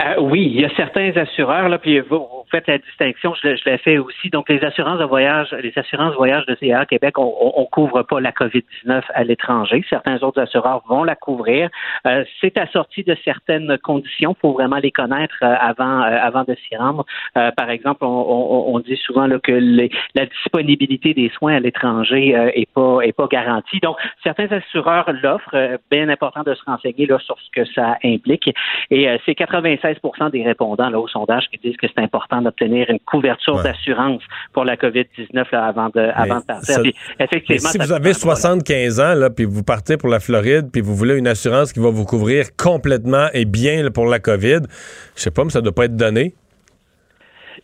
Euh, 0.00 0.20
oui, 0.22 0.50
il 0.54 0.60
y 0.60 0.64
a 0.64 0.70
certains 0.76 1.12
assureurs, 1.16 1.68
là, 1.68 1.78
puis 1.78 2.00
vous 2.00 2.26
faites 2.52 2.68
la 2.68 2.78
distinction, 2.78 3.34
je, 3.34 3.48
l'ai- 3.48 3.56
je 3.56 3.64
l'ai 3.68 3.78
fait 3.78 3.98
aussi. 3.98 4.30
Donc, 4.30 4.48
les 4.48 4.62
assurances 4.62 4.98
de 5.00 5.04
voyage, 5.04 5.50
les 5.62 5.72
assurances 5.76 6.14
voyage 6.14 6.46
de 6.46 6.56
CA 6.60 6.86
Québec, 6.86 7.18
on, 7.18 7.34
on 7.56 7.64
couvre 7.66 8.02
pas 8.02 8.20
la 8.20 8.30
COVID-19 8.30 9.02
à 9.14 9.24
l'étranger. 9.24 9.82
Certains 9.90 10.22
autres 10.22 10.40
assureurs 10.40 10.82
vont 10.88 11.02
la 11.02 11.16
couvrir. 11.16 11.70
Euh, 12.06 12.24
c'est 12.40 12.56
assorti 12.58 13.02
de 13.02 13.16
certaines 13.24 13.76
conditions. 13.78 14.34
Il 14.36 14.40
faut 14.40 14.52
vraiment 14.52 14.76
les 14.76 14.90
connaître 14.92 15.34
euh, 15.42 15.54
avant, 15.58 16.02
euh, 16.02 16.16
avant 16.22 16.44
de 16.44 16.54
s'y 16.68 16.76
rendre. 16.76 17.04
Euh, 17.38 17.50
par 17.56 17.70
exemple, 17.70 18.04
on, 18.04 18.08
on, 18.08 18.74
on 18.74 18.78
dit 18.80 18.96
souvent 18.96 19.26
là, 19.26 19.38
que 19.42 19.52
les- 19.52 19.90
la 20.14 20.26
disponibilité 20.26 21.14
des 21.14 21.30
soins 21.30 21.54
à 21.56 21.60
l'étranger 21.60 22.36
euh, 22.36 22.50
est 22.54 22.70
pas 22.72 23.00
est 23.02 23.12
pas 23.16 23.26
garantie. 23.26 23.80
Donc, 23.80 23.96
certains 24.22 24.50
assureurs 24.52 25.10
l'offrent. 25.22 25.54
Euh, 25.54 25.78
bien 25.90 26.08
important 26.08 26.42
de 26.42 26.54
se 26.54 26.62
renseigner 26.66 27.06
là, 27.06 27.18
sur 27.18 27.36
ce 27.40 27.50
que 27.50 27.64
ça 27.72 27.96
implique. 28.04 28.50
Et 28.90 29.08
c'est 29.24 29.32
96% 29.32 30.30
des 30.30 30.42
répondants 30.42 30.90
là, 30.90 30.98
au 31.00 31.08
sondage 31.08 31.48
qui 31.48 31.58
disent 31.58 31.76
que 31.76 31.86
c'est 31.86 32.02
important 32.02 32.41
d'obtenir 32.42 32.88
une 32.90 32.98
couverture 33.00 33.62
d'assurance 33.62 34.22
pour 34.52 34.64
la 34.64 34.76
COVID-19 34.76 35.44
là, 35.52 35.66
avant 35.66 35.88
de 35.94 36.00
avant 36.14 36.40
de 36.40 36.44
partir. 36.44 36.74
ça- 36.74 36.80
Puis, 36.82 36.94
Mais 37.18 37.24
effectivement, 37.24 37.70
si 37.70 37.78
vous 37.78 37.92
avez 37.92 38.10
prendre, 38.12 38.18
voilà. 38.24 38.36
75 38.36 39.00
ans, 39.00 39.14
là, 39.14 39.30
puis 39.30 39.44
vous 39.44 39.62
partez 39.62 39.96
pour 39.96 40.08
la 40.08 40.20
Floride, 40.20 40.68
puis 40.72 40.80
vous 40.82 40.94
voulez 40.94 41.16
une 41.16 41.28
assurance 41.28 41.72
qui 41.72 41.80
va 41.80 41.90
vous 41.90 42.04
couvrir 42.04 42.54
complètement 42.56 43.28
et 43.32 43.44
bien 43.44 43.82
là, 43.82 43.90
pour 43.90 44.06
la 44.06 44.18
COVID, 44.18 44.60
je 45.16 45.20
sais 45.22 45.30
pas, 45.30 45.44
mais 45.44 45.50
ça 45.50 45.60
doit 45.60 45.74
pas 45.74 45.84
être 45.86 45.96
donné. 45.96 46.34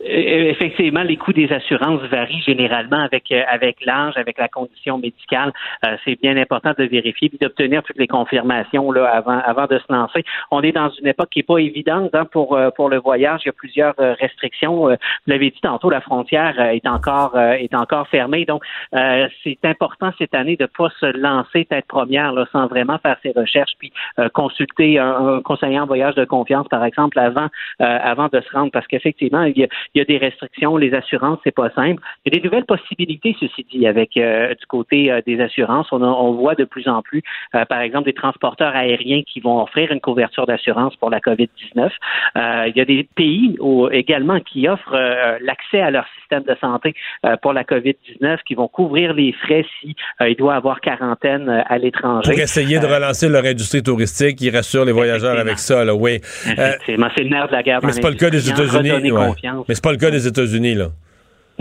Euh, 0.00 0.48
Effectivement, 0.48 1.02
les 1.02 1.16
coûts 1.16 1.32
des 1.32 1.52
assurances 1.52 2.02
varient 2.02 2.42
généralement 2.42 3.00
avec 3.00 3.30
euh, 3.30 3.42
avec 3.48 3.84
l'âge, 3.84 4.14
avec 4.16 4.38
la 4.38 4.48
condition 4.48 4.98
médicale. 4.98 5.52
Euh, 5.84 5.96
c'est 6.04 6.20
bien 6.20 6.36
important 6.36 6.72
de 6.76 6.84
vérifier 6.84 7.30
et 7.32 7.38
d'obtenir 7.38 7.82
toutes 7.82 7.98
les 7.98 8.06
confirmations 8.06 8.90
là 8.92 9.06
avant 9.08 9.38
avant 9.38 9.66
de 9.66 9.78
se 9.78 9.92
lancer. 9.92 10.24
On 10.50 10.62
est 10.62 10.72
dans 10.72 10.90
une 10.90 11.06
époque 11.06 11.30
qui 11.30 11.40
est 11.40 11.46
pas 11.46 11.58
évidente 11.58 12.14
hein, 12.14 12.24
pour 12.30 12.56
euh, 12.56 12.70
pour 12.70 12.88
le 12.88 12.98
voyage. 12.98 13.40
Il 13.44 13.48
y 13.48 13.50
a 13.50 13.52
plusieurs 13.52 13.94
restrictions. 13.96 14.88
Vous 14.88 14.96
l'avez 15.26 15.50
dit 15.50 15.60
tantôt, 15.60 15.90
la 15.90 16.00
frontière 16.00 16.58
est 16.60 16.86
encore 16.86 17.38
est 17.38 17.74
encore 17.74 18.08
fermée. 18.08 18.44
Donc, 18.44 18.62
euh, 18.94 19.28
c'est 19.44 19.58
important 19.64 20.10
cette 20.18 20.34
année 20.34 20.56
de 20.56 20.66
pas 20.66 20.90
se 21.00 21.06
lancer 21.06 21.64
tête 21.64 21.86
première 21.86 22.32
là, 22.32 22.46
sans 22.52 22.66
vraiment 22.66 22.98
faire 22.98 23.16
ses 23.22 23.32
recherches 23.36 23.72
puis 23.78 23.92
euh, 24.18 24.28
consulter 24.28 24.98
un, 24.98 25.36
un 25.36 25.42
conseiller 25.42 25.78
en 25.78 25.86
voyage 25.86 26.14
de 26.14 26.24
confiance, 26.24 26.66
par 26.68 26.84
exemple, 26.84 27.18
avant 27.18 27.48
avant 27.78 28.28
de 28.32 28.40
se 28.40 28.50
rendre, 28.52 28.70
parce 28.72 28.86
qu'effectivement, 28.86 29.42
il 29.42 29.56
y 29.58 29.64
a, 29.64 29.68
il 29.94 29.98
y 29.98 30.02
a 30.02 30.04
des 30.04 30.18
restrictions, 30.18 30.76
les 30.76 30.92
assurances, 30.94 31.38
c'est 31.44 31.54
pas 31.54 31.70
simple. 31.70 32.02
Il 32.24 32.32
y 32.32 32.36
a 32.36 32.40
des 32.40 32.44
nouvelles 32.44 32.64
possibilités, 32.64 33.34
ceci 33.40 33.66
dit, 33.72 33.86
avec 33.86 34.16
euh, 34.16 34.50
du 34.54 34.66
côté 34.66 35.10
euh, 35.10 35.20
des 35.26 35.40
assurances. 35.40 35.88
On, 35.92 36.02
a- 36.02 36.06
on 36.06 36.32
voit 36.32 36.54
de 36.54 36.64
plus 36.64 36.88
en 36.88 37.02
plus, 37.02 37.22
euh, 37.54 37.64
par 37.64 37.80
exemple, 37.80 38.06
des 38.06 38.12
transporteurs 38.14 38.74
aériens 38.74 39.22
qui 39.26 39.40
vont 39.40 39.62
offrir 39.62 39.90
une 39.92 40.00
couverture 40.00 40.46
d'assurance 40.46 40.94
pour 40.96 41.10
la 41.10 41.20
COVID-19. 41.20 41.90
Euh, 42.36 42.64
il 42.68 42.76
y 42.76 42.80
a 42.80 42.84
des 42.84 43.08
pays 43.14 43.56
au- 43.60 43.90
également 43.90 44.40
qui 44.40 44.68
offrent 44.68 44.94
euh, 44.94 45.38
l'accès 45.42 45.80
à 45.80 45.90
leur 45.90 46.04
système 46.18 46.42
de 46.42 46.54
santé 46.60 46.94
euh, 47.26 47.36
pour 47.42 47.52
la 47.52 47.64
COVID-19, 47.64 48.38
qui 48.46 48.54
vont 48.54 48.68
couvrir 48.68 49.12
les 49.14 49.32
frais 49.32 49.64
si 49.80 49.94
euh, 50.20 50.28
il 50.28 50.36
doit 50.36 50.54
avoir 50.54 50.80
quarantaine 50.80 51.48
euh, 51.48 51.62
à 51.66 51.78
l'étranger. 51.78 52.30
Pour 52.32 52.40
essayer 52.40 52.78
de 52.78 52.86
relancer 52.86 53.28
leur 53.28 53.44
industrie 53.44 53.82
touristique, 53.82 54.40
ils 54.40 54.54
rassurent 54.54 54.84
les 54.84 54.92
voyageurs 54.92 55.38
avec 55.38 55.58
ça, 55.58 55.84
là, 55.84 55.94
oui. 55.94 56.20
Effectivement, 56.46 57.08
c'est 57.16 57.24
le 57.24 57.30
nerf 57.30 57.46
de 57.48 57.52
la 57.52 57.62
guerre. 57.62 57.80
mais 57.82 57.92
c'est 57.92 58.00
pas 58.00 58.10
le 58.10 58.16
cas 58.16 58.30
des 58.30 58.48
États-Unis. 58.50 59.12
ouais. 59.12 59.28
Mais 59.68 59.74
c'est 59.78 59.84
pas 59.84 59.92
le 59.92 59.98
cas 59.98 60.10
des 60.10 60.26
États-Unis, 60.26 60.74
là. 60.74 60.90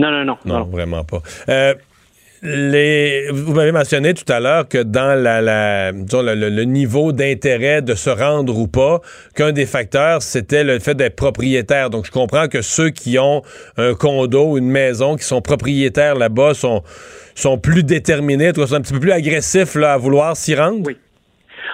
Non, 0.00 0.10
non, 0.10 0.24
non. 0.24 0.36
Non, 0.44 0.64
vraiment 0.64 1.04
pas. 1.04 1.22
Euh, 1.48 1.74
les, 2.42 3.30
vous 3.32 3.52
m'avez 3.52 3.72
mentionné 3.72 4.14
tout 4.14 4.30
à 4.32 4.38
l'heure 4.38 4.68
que 4.68 4.78
dans 4.78 5.20
la, 5.20 5.40
la- 5.40 5.90
disons, 5.92 6.22
le, 6.22 6.34
le- 6.36 6.50
le 6.50 6.62
niveau 6.64 7.10
d'intérêt 7.12 7.82
de 7.82 7.94
se 7.94 8.10
rendre 8.10 8.56
ou 8.56 8.68
pas, 8.68 9.00
qu'un 9.34 9.50
des 9.50 9.66
facteurs, 9.66 10.22
c'était 10.22 10.62
le 10.62 10.78
fait 10.78 10.94
d'être 10.94 11.16
propriétaire. 11.16 11.90
Donc, 11.90 12.06
je 12.06 12.12
comprends 12.12 12.46
que 12.46 12.62
ceux 12.62 12.90
qui 12.90 13.18
ont 13.18 13.42
un 13.76 13.94
condo 13.94 14.50
ou 14.52 14.58
une 14.58 14.70
maison, 14.70 15.16
qui 15.16 15.24
sont 15.24 15.42
propriétaires 15.42 16.14
là-bas, 16.14 16.54
sont, 16.54 16.82
sont 17.34 17.58
plus 17.58 17.82
déterminés, 17.82 18.52
sont 18.54 18.72
un 18.72 18.80
petit 18.82 18.92
peu 18.92 19.00
plus 19.00 19.12
agressifs 19.12 19.74
là, 19.74 19.94
à 19.94 19.96
vouloir 19.96 20.36
s'y 20.36 20.54
rendre. 20.54 20.86
Oui. 20.86 20.96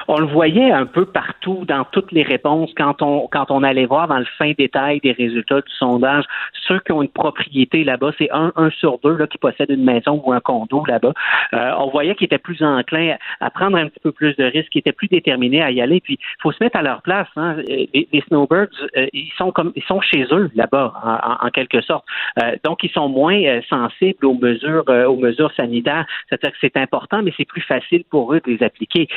On 0.09 0.19
le 0.19 0.27
voyait 0.27 0.71
un 0.71 0.87
peu 0.87 1.07
partout 1.07 1.65
dans 1.67 1.85
toutes 1.85 2.13
les 2.13 2.23
réponses 2.23 2.71
quand 2.77 3.03
on 3.03 3.29
quand 3.29 3.51
on 3.51 3.63
allait 3.63 3.87
voir 3.87 4.09
dans 4.09 4.19
le 4.19 4.27
fin 4.39 4.53
détail 4.57 5.01
des 5.01 5.13
résultats 5.13 5.61
du 5.61 5.73
sondage 5.79 6.25
ceux 6.67 6.81
qui 6.81 6.93
ont 6.93 7.03
une 7.03 7.09
propriété 7.09 7.85
là-bas, 7.85 8.13
c'est 8.19 8.31
un, 8.31 8.53
un 8.57 8.71
sur 8.71 8.99
deux 8.99 9.17
là, 9.17 9.27
qui 9.27 9.39
possède 9.39 9.71
une 9.71 9.85
maison 9.85 10.23
ou 10.25 10.33
un 10.33 10.41
condo 10.41 10.85
là-bas. 10.87 11.13
Euh, 11.53 11.73
on 11.79 11.91
voyait 11.91 12.15
qu'ils 12.15 12.27
étaient 12.27 12.39
plus 12.39 12.63
enclins 12.63 13.17
à 13.41 13.51
prendre 13.51 13.77
un 13.77 13.89
petit 13.89 14.01
peu 14.01 14.13
plus 14.13 14.35
de 14.37 14.45
risques, 14.45 14.71
qu'ils 14.71 14.81
étaient 14.81 14.93
plus 14.93 15.09
déterminés 15.09 15.63
à 15.63 15.71
y 15.71 15.81
aller. 15.81 16.01
Puis 16.01 16.19
il 16.21 16.43
faut 16.43 16.53
se 16.53 16.63
mettre 16.63 16.77
à 16.77 16.83
leur 16.83 17.03
place. 17.03 17.29
Hein. 17.37 17.57
Les, 17.69 18.25
snowbirds, 18.29 18.69
euh, 18.97 19.07
ils 19.13 19.33
sont 19.37 19.53
comme 19.53 19.73
ils 19.77 19.83
sont 19.85 20.01
chez 20.01 20.25
eux 20.31 20.51
là-bas 20.55 21.39
en 21.43 21.51
quelque 21.51 21.81
sorte. 21.83 22.05
Euh, 22.43 22.57
donc 22.65 22.83
ils 22.83 22.91
sont 22.91 23.09
moins 23.09 23.41
euh, 23.43 23.61
sensibles 23.69 24.27
aux 24.27 24.35
mesures 24.35 24.85
euh, 24.89 25.07
aux 25.07 25.17
mesures 25.17 25.53
sanitaires. 25.55 26.07
C'est-à-dire 26.29 26.53
que 26.53 26.59
c'est 26.61 26.77
important, 26.77 27.23
mais 27.23 27.33
c'est 27.37 27.45
plus 27.45 27.63
facile 27.63 28.05
pour 28.11 28.35
eux 28.35 28.41
de 28.45 28.51
les 28.51 28.63
appliquer. 28.63 29.09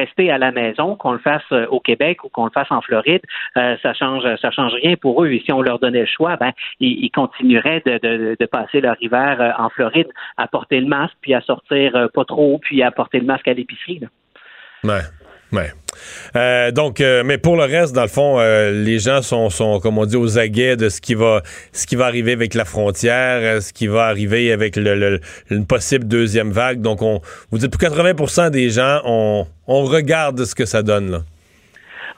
Rester 0.00 0.30
à 0.30 0.38
la 0.38 0.50
maison, 0.50 0.96
qu'on 0.96 1.12
le 1.12 1.18
fasse 1.18 1.42
euh, 1.52 1.66
au 1.66 1.78
Québec 1.78 2.24
ou 2.24 2.30
qu'on 2.30 2.46
le 2.46 2.50
fasse 2.50 2.70
en 2.70 2.80
Floride, 2.80 3.20
euh, 3.58 3.76
ça 3.82 3.92
change 3.92 4.24
ça 4.40 4.50
change 4.50 4.72
rien 4.72 4.96
pour 4.96 5.22
eux. 5.22 5.30
Et 5.30 5.42
si 5.44 5.52
on 5.52 5.60
leur 5.60 5.78
donnait 5.78 6.00
le 6.00 6.06
choix, 6.06 6.36
ben 6.36 6.52
ils, 6.80 7.10
continueraient 7.10 7.82
de, 7.84 8.46
passer 8.46 8.80
leur 8.80 8.96
hiver 9.02 9.36
euh, 9.40 9.62
en 9.62 9.68
Floride 9.68 10.08
à 10.38 10.48
porter 10.48 10.80
le 10.80 10.86
masque, 10.86 11.16
puis 11.20 11.34
à 11.34 11.42
sortir 11.42 12.08
pas 12.14 12.24
trop, 12.24 12.58
puis 12.58 12.82
à 12.82 12.90
porter 12.90 13.20
le 13.20 13.26
masque 13.26 13.46
à 13.48 13.52
l'épicerie. 13.52 14.00
Ouais. 14.84 15.02
Ouais. 15.52 15.72
Euh, 16.36 16.70
donc, 16.70 17.00
euh, 17.00 17.22
mais 17.24 17.36
pour 17.38 17.56
le 17.56 17.64
reste, 17.64 17.94
dans 17.94 18.02
le 18.02 18.08
fond, 18.08 18.38
euh, 18.38 18.70
les 18.70 18.98
gens 19.00 19.20
sont, 19.22 19.50
sont, 19.50 19.80
comme 19.80 19.98
on 19.98 20.06
dit, 20.06 20.16
aux 20.16 20.38
aguets 20.38 20.76
de 20.76 20.88
ce 20.88 21.00
qui 21.00 21.14
va, 21.14 21.42
ce 21.72 21.86
qui 21.86 21.96
va 21.96 22.06
arriver 22.06 22.32
avec 22.32 22.54
la 22.54 22.64
frontière, 22.64 23.40
euh, 23.42 23.60
ce 23.60 23.72
qui 23.72 23.86
va 23.88 24.04
arriver 24.06 24.52
avec 24.52 24.76
le, 24.76 24.94
le- 24.94 25.20
une 25.50 25.66
possible 25.66 26.06
deuxième 26.06 26.52
vague. 26.52 26.80
Donc, 26.80 27.02
on, 27.02 27.20
vous 27.50 27.58
dites 27.58 27.70
pour 27.76 27.80
80% 27.80 28.50
des 28.50 28.70
gens, 28.70 29.00
on, 29.04 29.46
on 29.66 29.82
regarde 29.84 30.44
ce 30.44 30.54
que 30.54 30.64
ça 30.66 30.82
donne 30.82 31.10
là. 31.10 31.22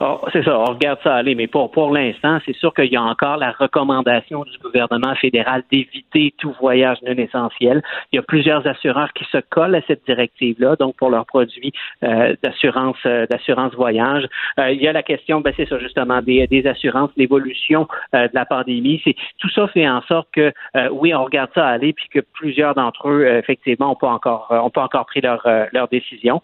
Oh, 0.04 0.18
c'est 0.32 0.42
ça, 0.42 0.58
on 0.58 0.64
regarde 0.64 0.98
ça 1.04 1.14
aller, 1.14 1.36
mais 1.36 1.46
pour, 1.46 1.70
pour 1.70 1.92
l'instant, 1.92 2.40
c'est 2.44 2.56
sûr 2.56 2.74
qu'il 2.74 2.92
y 2.92 2.96
a 2.96 3.02
encore 3.02 3.36
la 3.36 3.52
recommandation 3.52 4.42
du 4.42 4.58
gouvernement 4.58 5.14
fédéral 5.14 5.62
d'éviter 5.70 6.34
tout 6.38 6.52
voyage 6.60 6.98
non 7.06 7.12
essentiel. 7.12 7.84
Il 8.10 8.16
y 8.16 8.18
a 8.18 8.22
plusieurs 8.22 8.66
assureurs 8.66 9.12
qui 9.12 9.24
se 9.26 9.38
collent 9.48 9.76
à 9.76 9.82
cette 9.86 10.04
directive-là, 10.04 10.74
donc 10.74 10.96
pour 10.96 11.08
leurs 11.08 11.24
produits 11.24 11.72
euh, 12.02 12.34
d'assurance 12.42 12.96
euh, 13.06 13.26
d'assurance 13.30 13.74
voyage. 13.74 14.26
Euh, 14.58 14.72
il 14.72 14.82
y 14.82 14.88
a 14.88 14.92
la 14.92 15.04
question, 15.04 15.40
ben, 15.40 15.52
c'est 15.56 15.68
ça 15.68 15.78
justement, 15.78 16.20
des, 16.20 16.48
des 16.48 16.66
assurances, 16.66 17.10
l'évolution 17.16 17.86
euh, 18.16 18.26
de 18.26 18.34
la 18.34 18.44
pandémie. 18.44 19.00
C'est 19.04 19.14
tout 19.38 19.50
ça 19.50 19.68
fait 19.68 19.88
en 19.88 20.02
sorte 20.02 20.26
que 20.32 20.52
euh, 20.76 20.88
oui, 20.90 21.14
on 21.14 21.22
regarde 21.22 21.50
ça 21.54 21.68
aller, 21.68 21.92
puis 21.92 22.08
que 22.08 22.18
plusieurs 22.32 22.74
d'entre 22.74 23.08
eux, 23.08 23.24
euh, 23.24 23.38
effectivement, 23.38 23.90
n'ont 23.90 23.94
pas 23.94 24.10
encore 24.10 24.48
ont 24.50 24.70
pas 24.70 24.82
encore 24.82 25.06
pris 25.06 25.20
leur 25.20 25.46
leur 25.72 25.86
décision. 25.86 26.42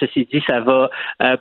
Ceci 0.00 0.26
dit, 0.32 0.42
ça 0.46 0.60
va 0.60 0.88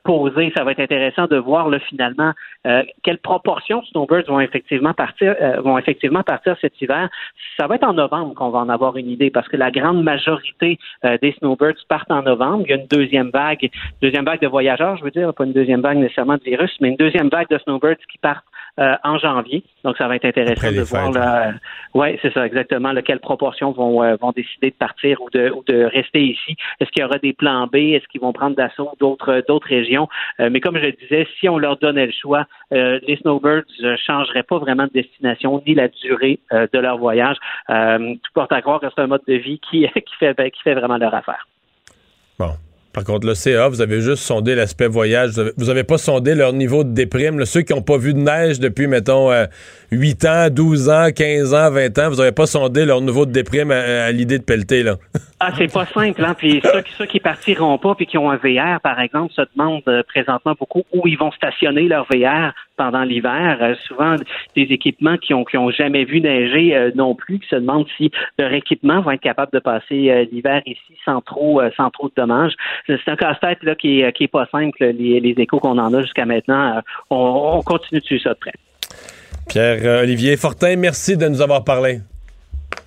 poser, 0.03 0.51
ça 0.57 0.65
va 0.65 0.71
être 0.71 0.81
intéressant 0.81 1.27
de 1.27 1.37
voir 1.37 1.52
là, 1.61 1.79
finalement 1.79 2.33
euh, 2.65 2.83
quelle 3.03 3.17
proportion 3.17 3.81
de 3.81 3.85
snowbirds 3.87 4.27
vont 4.27 4.39
effectivement 4.39 4.93
partir 4.93 5.35
euh, 5.41 5.61
vont 5.61 5.77
effectivement 5.77 6.23
partir 6.23 6.55
cet 6.61 6.81
hiver. 6.81 7.09
Ça 7.59 7.67
va 7.67 7.75
être 7.75 7.83
en 7.83 7.93
novembre 7.93 8.33
qu'on 8.33 8.49
va 8.49 8.59
en 8.59 8.69
avoir 8.69 8.97
une 8.97 9.09
idée 9.09 9.29
parce 9.29 9.47
que 9.47 9.57
la 9.57 9.71
grande 9.71 10.03
majorité 10.03 10.79
euh, 11.05 11.17
des 11.21 11.33
snowbirds 11.33 11.85
partent 11.87 12.11
en 12.11 12.23
novembre. 12.23 12.63
Il 12.65 12.69
y 12.69 12.73
a 12.73 12.77
une 12.77 12.87
deuxième 12.87 13.29
vague, 13.29 13.69
deuxième 14.01 14.25
vague 14.25 14.41
de 14.41 14.47
voyageurs, 14.47 14.97
je 14.97 15.03
veux 15.03 15.11
dire, 15.11 15.33
pas 15.33 15.45
une 15.45 15.53
deuxième 15.53 15.81
vague 15.81 15.97
nécessairement 15.97 16.37
de 16.37 16.43
virus, 16.43 16.71
mais 16.79 16.89
une 16.89 16.97
deuxième 16.97 17.29
vague 17.29 17.49
de 17.49 17.57
snowbirds 17.59 17.97
qui 18.11 18.17
partent 18.17 18.45
euh, 18.79 18.95
en 19.03 19.19
janvier. 19.19 19.63
Donc, 19.83 19.97
ça 19.97 20.07
va 20.07 20.15
être 20.15 20.25
intéressant 20.25 20.71
de 20.71 20.81
voir 20.81 21.05
fêtes, 21.05 21.15
là, 21.15 21.49
euh, 21.49 21.51
ouais, 21.93 22.17
c'est 22.23 22.33
ça, 22.33 22.43
exactement, 22.45 22.91
là, 22.91 23.03
quelles 23.03 23.19
proportions 23.19 23.71
vont, 23.71 24.01
euh, 24.03 24.15
vont 24.19 24.31
décider 24.31 24.71
de 24.71 24.75
partir 24.75 25.21
ou 25.21 25.29
de, 25.29 25.51
ou 25.51 25.63
de 25.67 25.83
rester 25.83 26.23
ici. 26.23 26.55
Est-ce 26.79 26.89
qu'il 26.89 27.03
y 27.03 27.05
aura 27.05 27.19
des 27.19 27.33
plans 27.33 27.67
B? 27.67 27.75
Est-ce 27.75 28.07
qu'ils 28.07 28.21
vont 28.21 28.33
prendre 28.33 28.55
d'assaut 28.55 28.89
d'autres, 28.99 29.43
d'autres 29.47 29.67
régions? 29.67 30.07
Euh, 30.39 30.49
mais 30.51 30.59
comme 30.59 30.77
je 30.77 30.85
le 30.85 30.91
disais, 30.93 31.27
si 31.39 31.47
on 31.47 31.59
leur 31.59 31.77
donnait 31.77 32.07
le 32.07 32.13
choix, 32.19 32.45
les 32.71 33.17
snowbirds 33.21 33.63
ne 33.81 33.95
changeraient 33.95 34.43
pas 34.43 34.57
vraiment 34.57 34.85
de 34.85 34.91
destination 34.93 35.61
ni 35.67 35.75
la 35.75 35.87
durée 35.89 36.39
de 36.51 36.79
leur 36.79 36.97
voyage. 36.97 37.37
Tout 37.67 38.31
porte 38.33 38.51
à 38.51 38.61
croire 38.61 38.79
que 38.79 38.87
c'est 38.89 39.01
un 39.01 39.07
mode 39.07 39.21
de 39.27 39.35
vie 39.35 39.59
qui, 39.59 39.87
qui, 39.93 40.15
fait, 40.19 40.35
qui 40.51 40.61
fait 40.63 40.73
vraiment 40.73 40.97
leur 40.97 41.13
affaire. 41.13 41.47
Bon. 42.39 42.53
Par 42.93 43.03
contre, 43.03 43.25
le 43.25 43.33
CA, 43.33 43.69
vous 43.69 43.81
avez 43.81 44.01
juste 44.01 44.21
sondé 44.21 44.53
l'aspect 44.53 44.87
voyage. 44.87 45.31
Vous 45.31 45.39
avez, 45.39 45.51
vous 45.57 45.69
avez 45.69 45.83
pas 45.83 45.97
sondé 45.97 46.35
leur 46.35 46.53
niveau 46.53 46.83
de 46.83 46.93
déprime. 46.93 47.43
Ceux 47.43 47.63
qui 47.63 47.73
n'ont 47.73 47.81
pas 47.81 47.97
vu 47.97 48.13
de 48.13 48.19
neige 48.19 48.59
depuis, 48.59 48.85
mettons, 48.85 49.31
euh, 49.31 49.45
8 49.91 50.25
ans, 50.25 50.49
12 50.51 50.89
ans, 50.89 51.07
15 51.13 51.53
ans, 51.55 51.71
20 51.71 51.97
ans, 51.97 52.09
vous 52.11 52.17
n'avez 52.17 52.31
pas 52.31 52.45
sondé 52.45 52.85
leur 52.85 53.01
niveau 53.01 53.25
de 53.25 53.31
déprime 53.31 53.71
à, 53.71 54.05
à 54.05 54.11
l'idée 54.11 54.37
de 54.37 54.43
pelleter, 54.43 54.83
là. 54.83 54.97
Ah, 55.45 55.51
c'est 55.57 55.71
pas 55.73 55.85
simple, 55.85 56.23
hein. 56.23 56.35
Puis 56.37 56.61
ceux, 56.97 57.05
qui- 57.05 57.19
partiront 57.19 57.77
pas 57.77 57.95
puis 57.95 58.05
qui 58.05 58.17
ont 58.17 58.29
un 58.31 58.37
VR, 58.37 58.79
par 58.81 58.99
exemple, 59.01 59.33
se 59.33 59.41
demandent 59.55 59.81
euh, 59.87 60.01
présentement 60.07 60.53
beaucoup 60.57 60.83
où 60.93 61.07
ils 61.07 61.17
vont 61.17 61.31
stationner 61.31 61.87
leur 61.89 62.05
VR 62.05 62.53
pendant 62.77 63.03
l'hiver. 63.03 63.57
Euh, 63.61 63.75
souvent, 63.85 64.15
des 64.55 64.61
équipements 64.63 65.17
qui 65.17 65.33
ont 65.33 65.43
qui 65.43 65.57
ont 65.57 65.69
jamais 65.69 66.05
vu 66.05 66.21
neiger 66.21 66.75
euh, 66.75 66.91
non 66.95 67.13
plus, 67.15 67.39
qui 67.39 67.47
se 67.49 67.55
demandent 67.57 67.87
si 67.97 68.09
leur 68.39 68.53
équipement 68.53 69.01
va 69.01 69.15
être 69.15 69.21
capable 69.21 69.51
de 69.51 69.59
passer 69.59 70.27
l'hiver 70.31 70.61
ici 70.65 70.95
sans 71.03 71.19
trop 71.21 71.61
sans 71.75 71.89
trop 71.89 72.07
de 72.07 72.13
dommages. 72.15 72.53
C'est 72.87 72.97
un 73.07 73.15
casse-tête 73.15 73.63
là 73.63 73.75
qui 73.75 74.01
est 74.01 74.13
qui 74.13 74.23
est 74.25 74.27
pas 74.27 74.47
simple. 74.51 74.77
Les, 74.83 75.19
les 75.19 75.35
échos 75.37 75.59
qu'on 75.59 75.77
en 75.77 75.93
a 75.93 76.01
jusqu'à 76.01 76.25
maintenant, 76.25 76.81
on, 77.09 77.57
on 77.57 77.61
continue 77.63 77.99
de 77.99 78.05
suivre 78.05 78.23
ça 78.23 78.29
de 78.33 78.39
près. 78.39 78.53
Pierre-Olivier 79.49 80.37
Fortin, 80.37 80.75
merci 80.77 81.17
de 81.17 81.27
nous 81.27 81.41
avoir 81.41 81.63
parlé. 81.65 81.99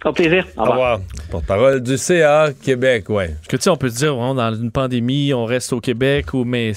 Au 0.07 0.13
plaisir. 0.13 0.47
Au 0.57 0.63
revoir. 0.63 1.01
Porte-parole 1.31 1.83
du 1.83 1.99
CA 1.99 2.51
Québec, 2.63 3.09
ouais. 3.09 3.29
Parce 3.29 3.49
que 3.49 3.57
tu 3.57 3.63
sais, 3.65 3.71
on 3.71 3.77
peut 3.77 3.91
se 3.91 3.97
dire, 3.97 4.17
ouais, 4.17 4.35
dans 4.35 4.55
une 4.55 4.71
pandémie, 4.71 5.35
on 5.35 5.45
reste 5.45 5.73
au 5.73 5.81
Québec, 5.81 6.33
ou, 6.33 6.45
mais 6.45 6.73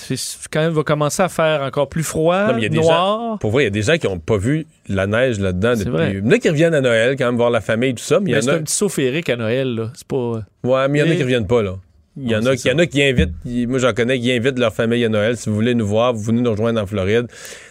quand 0.51 0.61
même, 0.61 0.71
va 0.73 0.83
commencer 0.83 1.21
à 1.21 1.29
faire 1.29 1.61
encore 1.61 1.87
plus 1.89 2.03
froid, 2.03 2.47
Non, 2.47 2.55
mais 2.55 2.63
y 2.63 2.65
a 2.65 2.69
des 2.69 2.77
noir? 2.77 3.19
gens, 3.33 3.37
pour 3.37 3.51
vrai, 3.51 3.63
il 3.63 3.65
y 3.65 3.67
a 3.67 3.71
des 3.71 3.83
gens 3.83 3.97
qui 3.97 4.07
n'ont 4.07 4.17
pas 4.19 4.37
vu 4.37 4.65
la 4.87 5.05
neige 5.05 5.39
là-dedans 5.39 5.73
depuis. 5.75 5.89
vrai. 5.91 6.11
Il 6.13 6.25
y 6.25 6.27
en 6.27 6.31
a 6.31 6.37
qui 6.39 6.49
reviennent 6.49 6.73
à 6.73 6.81
Noël, 6.81 7.15
quand 7.17 7.25
même, 7.27 7.35
voir 7.37 7.51
la 7.51 7.61
famille, 7.61 7.93
tout 7.93 8.03
ça, 8.03 8.19
mais 8.19 8.25
il 8.25 8.29
y 8.31 8.33
Mais 8.33 8.39
en 8.39 8.41
c'est 8.41 8.49
a. 8.49 8.53
un 8.55 8.63
petit 8.63 8.73
saut 8.75 8.89
féerique 8.89 9.29
à 9.29 9.35
Noël, 9.35 9.75
là. 9.75 9.91
C'est 9.93 10.07
pas. 10.07 10.41
Ouais, 10.63 10.87
mais 10.89 10.99
il 10.99 11.05
y 11.05 11.09
en 11.09 11.11
a 11.11 11.15
qui 11.15 11.23
reviennent 11.23 11.47
pas, 11.47 11.61
là. 11.61 11.75
Il 12.21 12.29
y, 12.29 12.35
en 12.35 12.45
a, 12.45 12.53
il 12.53 12.67
y 12.67 12.71
en 12.71 12.77
a 12.79 12.85
qui 12.85 13.01
invitent, 13.01 13.31
moi 13.67 13.79
j'en 13.79 13.93
connais, 13.93 14.19
qui 14.19 14.31
invitent 14.31 14.59
leur 14.59 14.73
famille 14.73 15.05
à 15.05 15.09
Noël. 15.09 15.37
Si 15.37 15.47
vous 15.49 15.55
voulez 15.55 15.73
nous 15.75 15.87
voir, 15.87 16.13
vous 16.13 16.21
venez 16.21 16.41
nous 16.41 16.51
rejoindre 16.51 16.81
en 16.81 16.85
Floride. 16.85 17.27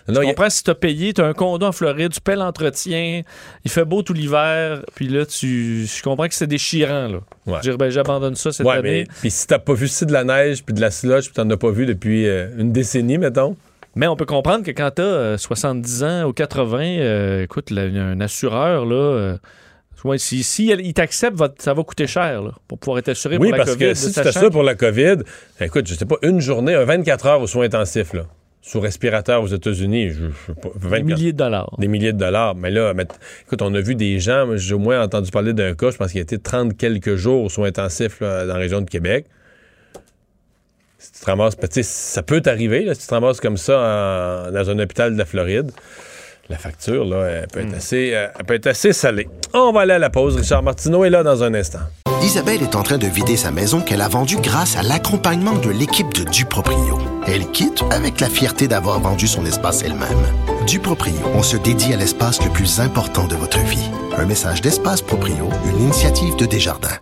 Non, 0.09 0.21
Tu 0.21 0.27
y 0.27 0.31
a- 0.31 0.33
comprends 0.35 0.49
si 0.51 0.65
t'as 0.65 0.75
payé, 0.75 1.13
t'as 1.13 1.27
un 1.27 1.35
condo 1.35 1.67
en 1.67 1.73
Floride, 1.73 2.13
tu 2.13 2.21
paies 2.21 2.37
l'entretien, 2.37 3.23
il 3.65 3.71
fait 3.71 3.85
beau 3.85 4.03
tout 4.03 4.15
l'hiver, 4.15 4.83
puis 4.95 5.09
là, 5.09 5.27
tu. 5.27 5.85
Je 5.87 6.03
comprends 6.03 6.29
que 6.29 6.35
c'est 6.35 6.47
déchirant, 6.47 7.09
là. 7.09 7.19
Ouais. 7.47 7.61
Dire, 7.61 7.77
ben, 7.77 7.91
j'abandonne 7.91 8.35
ça 8.37 8.53
cette 8.53 8.67
ouais, 8.67 8.77
année. 8.77 9.05
puis 9.21 9.31
si 9.31 9.47
t'as 9.47 9.59
pas 9.59 9.75
vu 9.75 9.87
si 9.89 10.07
de 10.07 10.13
la 10.13 10.25
neige 10.25 10.65
puis 10.65 10.75
de 10.75 10.81
la 10.81 10.91
slush 10.91 11.27
puis 11.27 11.35
t'en 11.35 11.49
as 11.51 11.57
pas 11.57 11.71
vu 11.71 11.85
depuis 11.87 12.27
euh, 12.27 12.49
une 12.59 12.73
décennie, 12.73 13.19
mettons. 13.19 13.57
Mais 13.97 14.07
on 14.07 14.17
peut 14.17 14.27
comprendre 14.27 14.65
que 14.65 14.71
quand 14.71 14.91
t'as 14.95 15.03
euh, 15.03 15.37
70 15.39 16.03
ans 16.05 16.25
ou 16.25 16.33
80, 16.33 16.79
euh, 16.83 17.43
écoute, 17.43 17.71
là, 17.71 17.83
un 17.83 18.21
assureur, 18.21 18.87
là. 18.87 19.37
Si, 20.19 20.43
si 20.43 20.67
il 20.67 20.95
t'accepte, 20.95 21.37
ça 21.61 21.75
va 21.75 21.83
coûter 21.83 22.07
cher 22.07 22.43
là, 22.43 22.53
pour 22.69 22.79
pouvoir 22.79 22.99
être 22.99 23.09
assuré 23.09 23.37
Oui, 23.37 23.49
pour 23.49 23.59
la 23.59 23.65
parce 23.65 23.71
COVID. 23.77 23.89
que 23.91 23.95
si 23.95 24.07
tu 24.07 24.13
sachant 24.13 24.31
t'assures 24.33 24.51
pour 24.51 24.63
la 24.63 24.75
COVID, 24.75 25.17
écoute, 25.61 25.87
je 25.89 25.95
sais 25.95 26.07
pas, 26.07 26.17
une 26.23 26.41
journée, 26.41 26.75
un 26.75 26.85
24 26.85 27.27
heures 27.27 27.41
aux 27.41 27.47
soins 27.47 27.65
intensifs, 27.67 28.13
là, 28.13 28.23
sous 28.63 28.81
respirateur 28.81 29.43
aux 29.43 29.47
États-Unis, 29.47 30.11
je, 30.11 30.15
je 30.27 30.53
sais 30.53 30.61
pas, 30.61 30.69
24 30.75 30.91
Des 30.91 31.03
milliers 31.15 31.33
de 31.33 31.39
dollars. 31.39 31.75
Des 31.79 31.89
milliers 31.89 32.13
de 32.13 32.19
dollars. 32.19 32.55
Mais 32.55 32.71
là, 32.71 32.93
mais- 32.95 33.07
écoute, 33.47 33.63
on 33.63 33.73
a 33.75 33.81
vu 33.81 33.95
des 33.95 34.19
gens, 34.21 34.47
j'ai 34.57 34.75
au 34.75 34.79
moins 34.79 35.03
entendu 35.03 35.31
parler 35.31 35.53
d'un 35.55 35.75
cas, 35.75 35.91
je 35.91 35.97
pense 35.97 36.11
qu'il 36.13 36.19
a 36.21 36.23
été 36.23 36.39
30 36.39 36.77
quelques 36.77 37.17
jours 37.17 37.45
aux 37.45 37.49
soins 37.49 37.69
intensifs 37.69 38.21
là, 38.21 38.47
dans 38.47 38.55
la 38.55 38.59
région 38.61 38.81
de 38.83 38.91
Québec. 38.91 39.27
Si 40.99 41.13
tu 41.13 41.21
te 41.21 41.27
ramasses, 41.27 41.57
ben, 41.57 41.69
ça 41.71 42.23
peut 42.23 42.41
t'arriver, 42.41 42.93
si 42.95 43.01
tu 43.03 43.07
te 43.07 43.15
ramasses 43.15 43.41
comme 43.41 43.57
ça 43.57 43.79
en- 44.49 44.51
dans 44.53 44.71
un 44.71 44.79
hôpital 44.81 45.13
de 45.13 45.19
la 45.19 45.25
Floride. 45.25 45.71
La 46.51 46.57
facture, 46.57 47.05
là, 47.05 47.27
elle 47.27 47.47
peut, 47.49 47.61
être 47.61 47.75
assez, 47.75 48.13
euh, 48.15 48.29
elle 48.39 48.45
peut 48.47 48.55
être 48.55 48.69
assez 48.69 48.95
salée. 48.95 49.29
On 49.53 49.71
va 49.71 49.83
aller 49.83 49.93
à 49.93 49.99
la 49.99 50.09
pause. 50.09 50.37
Richard 50.37 50.63
Martineau 50.63 51.05
est 51.05 51.11
là 51.11 51.23
dans 51.23 51.43
un 51.43 51.53
instant. 51.53 51.81
Isabelle 52.23 52.63
est 52.63 52.75
en 52.75 52.83
train 52.83 52.97
de 52.97 53.07
vider 53.07 53.37
sa 53.37 53.51
maison 53.51 53.83
qu'elle 53.83 54.01
a 54.01 54.09
vendue 54.09 54.39
grâce 54.41 54.77
à 54.77 54.83
l'accompagnement 54.83 55.55
de 55.55 55.69
l'équipe 55.69 56.13
de 56.15 56.25
Duproprio. 56.25 56.99
Elle 57.27 57.51
quitte 57.51 57.85
avec 57.91 58.21
la 58.21 58.31
fierté 58.31 58.67
d'avoir 58.67 58.99
vendu 58.99 59.27
son 59.27 59.45
espace 59.45 59.83
elle-même. 59.83 60.25
Duproprio, 60.67 61.21
on 61.35 61.43
se 61.43 61.59
dédie 61.59 61.93
à 61.93 61.97
l'espace 61.97 62.43
le 62.43 62.51
plus 62.51 62.81
important 62.81 63.27
de 63.27 63.37
votre 63.37 63.61
vie. 63.61 63.91
Un 64.17 64.25
message 64.25 64.63
d'Espace 64.63 65.03
Proprio, 65.03 65.51
une 65.67 65.83
initiative 65.83 66.35
de 66.37 66.47
Desjardins. 66.47 66.99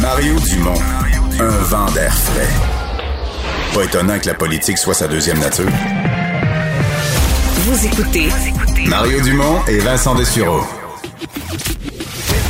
Mario 0.00 0.34
Dumont, 0.40 0.80
un 1.38 1.48
vent 1.48 1.90
d'air 1.92 2.12
frais. 2.12 2.76
Pas 3.74 3.84
étonnant 3.84 4.18
que 4.18 4.26
la 4.26 4.34
politique 4.34 4.78
soit 4.78 4.94
sa 4.94 5.06
deuxième 5.06 5.38
nature. 5.38 5.70
Vous 7.76 7.86
écoutez 7.88 8.28
Mario 8.86 9.20
Dumont 9.20 9.60
et 9.68 9.80
Vincent 9.80 10.14
Dessureau. 10.14 10.62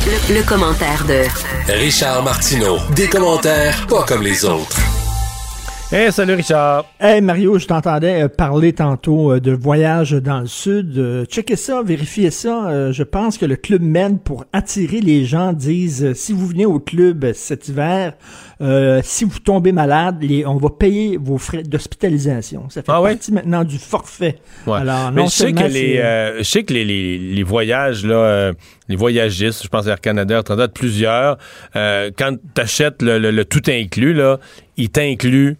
le, 0.05 0.35
le 0.35 0.43
commentaire 0.43 1.03
de 1.03 1.23
Richard 1.69 2.23
Martineau. 2.23 2.77
Des 2.95 3.09
commentaires 3.09 3.85
pas 3.87 4.03
comme 4.03 4.21
les 4.23 4.45
autres. 4.45 4.77
Hey, 5.89 6.11
salut 6.11 6.33
Richard. 6.33 6.83
Hey 6.99 7.21
Mario, 7.21 7.57
je 7.59 7.65
t'entendais 7.65 8.23
euh, 8.23 8.27
parler 8.27 8.73
tantôt 8.73 9.31
euh, 9.31 9.39
de 9.39 9.53
voyage 9.53 10.11
dans 10.11 10.41
le 10.41 10.45
sud. 10.47 10.97
Euh, 10.97 11.23
checkez 11.23 11.55
ça, 11.55 11.81
vérifiez 11.81 12.29
ça. 12.29 12.91
Je 12.91 13.03
pense 13.03 13.37
que 13.37 13.45
le 13.45 13.55
Club 13.55 13.81
Med, 13.81 14.19
pour 14.21 14.43
attirer 14.51 14.99
les 14.99 15.23
gens, 15.23 15.53
disent 15.53 16.11
si 16.11 16.33
vous 16.33 16.45
venez 16.45 16.65
au 16.65 16.79
club 16.79 17.31
cet 17.33 17.69
hiver, 17.69 18.13
euh, 18.59 18.99
si 19.01 19.23
vous 19.23 19.39
tombez 19.39 19.71
malade, 19.71 20.17
les- 20.21 20.45
on 20.45 20.57
va 20.57 20.69
payer 20.71 21.15
vos 21.15 21.37
frais 21.37 21.63
d'hospitalisation. 21.63 22.69
Ça 22.69 22.81
fait 22.81 22.91
Ah 22.91 23.01
ouais? 23.01 23.11
partie 23.13 23.31
maintenant 23.31 23.63
du 23.63 23.77
forfait. 23.77 24.39
Ouais. 24.65 24.79
Alors, 24.79 25.11
Mais 25.13 25.21
non 25.21 25.27
je 25.27 25.31
sais 25.31 25.43
seulement 25.45 25.61
que 25.61 25.67
les, 25.67 25.71
c'est- 25.95 26.01
euh, 26.03 26.37
je 26.39 26.43
sais 26.43 26.63
que 26.65 26.73
les, 26.73 26.83
les, 26.83 27.17
les 27.17 27.43
voyages, 27.43 28.05
là, 28.05 28.15
euh, 28.15 28.53
les 28.89 28.97
voyagistes, 28.97 29.63
je 29.63 29.69
pense 29.69 29.87
à 29.87 29.91
Air 29.91 30.01
Canada, 30.01 30.35
Air 30.35 30.43
Transat, 30.43 30.67
plusieurs, 30.73 31.37
quand 31.73 32.35
tu 32.55 32.61
achètes 32.61 33.01
le, 33.01 33.19
le- 33.19 33.31
le 33.31 33.45
tout 33.45 33.61
inclus, 33.69 34.13
là, 34.13 34.37
ils 34.75 34.89
t'incluent 34.89 35.55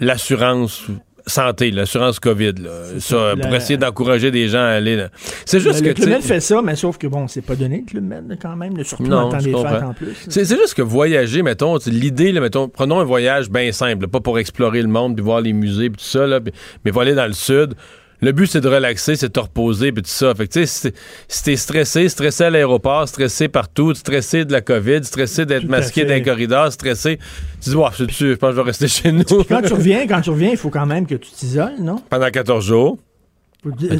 l'assurance 0.00 0.84
santé, 1.26 1.70
l'assurance 1.70 2.18
COVID, 2.18 2.54
là, 2.62 2.70
ça, 2.98 3.34
La- 3.34 3.36
pour 3.36 3.54
essayer 3.54 3.76
d'encourager 3.76 4.30
des 4.30 4.48
gens 4.48 4.60
à 4.62 4.70
aller. 4.70 5.06
C'est 5.44 5.60
juste 5.60 5.80
le, 5.80 5.82
que. 5.82 5.88
le 5.88 5.94
Club 5.94 6.08
Med 6.08 6.22
fait 6.22 6.40
ça, 6.40 6.60
mais 6.62 6.76
sauf 6.76 6.98
que 6.98 7.06
bon, 7.06 7.28
c'est 7.28 7.42
pas 7.42 7.54
donné 7.54 7.84
le 7.86 7.90
Club 7.90 8.04
Med 8.04 8.38
quand 8.40 8.56
même, 8.56 8.76
là, 8.76 8.84
surtout 8.84 9.12
en 9.12 9.28
temps 9.28 9.38
des 9.38 9.52
fêtes 9.52 9.82
en 9.82 9.94
plus. 9.94 10.16
C'est 10.28 10.44
c'est 10.44 10.56
juste 10.56 10.74
que 10.74 10.82
voyager, 10.82 11.42
mettons, 11.42 11.76
l'idée, 11.86 12.32
là, 12.32 12.40
mettons, 12.40 12.68
prenons 12.68 13.00
un 13.00 13.04
voyage 13.04 13.50
bien 13.50 13.70
simple, 13.70 14.02
là, 14.02 14.08
pas 14.08 14.20
pour 14.20 14.38
explorer 14.38 14.82
le 14.82 14.88
monde, 14.88 15.14
puis 15.14 15.24
voir 15.24 15.40
les 15.40 15.52
musées, 15.52 15.90
puis 15.90 16.02
tout 16.02 16.08
ça, 16.10 16.26
là, 16.26 16.40
mais 16.84 16.92
pour 16.92 17.02
aller 17.02 17.14
dans 17.14 17.26
le 17.26 17.32
sud. 17.34 17.74
Le 18.22 18.32
but, 18.32 18.46
c'est 18.46 18.60
de 18.60 18.68
relaxer, 18.68 19.16
c'est 19.16 19.28
de 19.28 19.32
te 19.32 19.40
reposer, 19.40 19.92
puis 19.92 20.02
tout 20.02 20.10
ça. 20.10 20.34
Fait 20.34 20.46
que, 20.46 20.52
tu 20.52 20.66
sais, 20.66 20.92
si 21.28 21.42
t'es- 21.42 21.56
stressé, 21.56 22.08
stressé 22.08 22.44
à 22.44 22.50
l'aéroport, 22.50 23.08
stressé 23.08 23.48
partout, 23.48 23.94
stressé 23.94 24.44
de 24.44 24.52
la 24.52 24.60
COVID, 24.60 25.04
stressé 25.04 25.46
d'être 25.46 25.64
masqué 25.64 26.04
dans 26.04 26.14
les 26.14 26.22
corridors, 26.22 26.70
stressé, 26.72 27.18
tu 27.62 27.70
dis, 27.70 27.76
ouais, 27.76 27.88
je 27.98 28.04
je 28.08 28.34
pense 28.34 28.50
que 28.50 28.56
je 28.56 28.60
vais 28.60 28.66
rester 28.66 28.88
chez 28.88 29.12
nous. 29.12 29.24
Quand 29.48 29.62
tu 29.62 29.72
reviens, 29.72 30.06
quand 30.06 30.20
tu 30.20 30.30
reviens, 30.30 30.50
il 30.50 30.56
faut 30.58 30.70
quand 30.70 30.86
même 30.86 31.06
que 31.06 31.14
tu 31.14 31.30
t'isoles, 31.30 31.76
non? 31.80 31.96
Pendant 32.10 32.30
14 32.30 32.64
jours. 32.64 32.98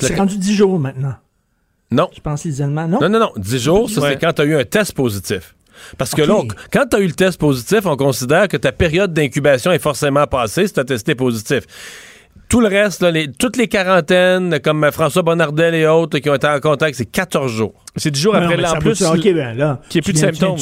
C'est 0.01 0.17
rendu 0.17 0.39
10 0.39 0.55
jours 0.55 0.79
maintenant. 0.79 1.15
Non. 1.91 2.09
Je 2.15 2.21
pense 2.21 2.45
l'isolement, 2.45 2.87
non? 2.87 2.99
Non, 3.01 3.09
non, 3.09 3.19
non. 3.19 3.33
10 3.37 3.59
jours, 3.59 3.91
ça, 3.91 4.01
Ouais. 4.01 4.11
c'est 4.13 4.21
quand 4.21 4.33
tu 4.33 4.43
as 4.43 4.45
eu 4.45 4.55
un 4.57 4.65
test 4.65 4.93
positif. 4.95 5.55
Parce 5.99 6.15
que 6.15 6.23
là, 6.23 6.35
on- 6.37 6.47
quand 6.71 6.85
tu 6.91 6.97
as 6.97 7.01
eu 7.01 7.07
le 7.07 7.13
test 7.15 7.39
positif, 7.39 7.87
on 7.87 7.97
considère 7.97 8.49
que 8.49 8.57
ta 8.59 8.71
période 8.71 9.13
d'incubation 9.15 9.73
est 9.73 9.79
forcément 9.79 10.27
passée 10.27 10.67
si 10.67 10.75
tu 10.75 10.81
as 10.81 10.85
testé 10.85 11.15
positif. 11.15 11.65
Tout 12.51 12.61
le 12.61 12.67
reste, 12.67 13.01
là, 13.03 13.11
les- 13.11 13.31
toutes 13.33 13.57
les 13.57 13.69
quarantaines, 13.69 14.59
comme 14.61 14.87
François 14.93 15.23
Bonnardel 15.23 15.75
et 15.75 15.87
autres 15.87 16.19
qui 16.19 16.29
ont 16.29 16.35
été 16.35 16.49
en 16.49 16.59
contact, 16.61 16.97
c'est 16.97 17.07
14 17.07 17.51
jours. 17.51 17.73
C'est 17.97 18.11
10 18.11 18.21
jours 18.21 18.35
Non, 18.35 18.41
après 18.41 18.57
veut 18.57 18.79
plus. 18.81 19.03
OK, 19.03 19.23
ben 19.35 19.57
là? 19.57 19.81
qu'il 19.89 20.01
ait 20.01 20.03
plus 20.03 20.13
de 20.13 20.19
tu 20.19 20.25
symptômes. 20.25 20.57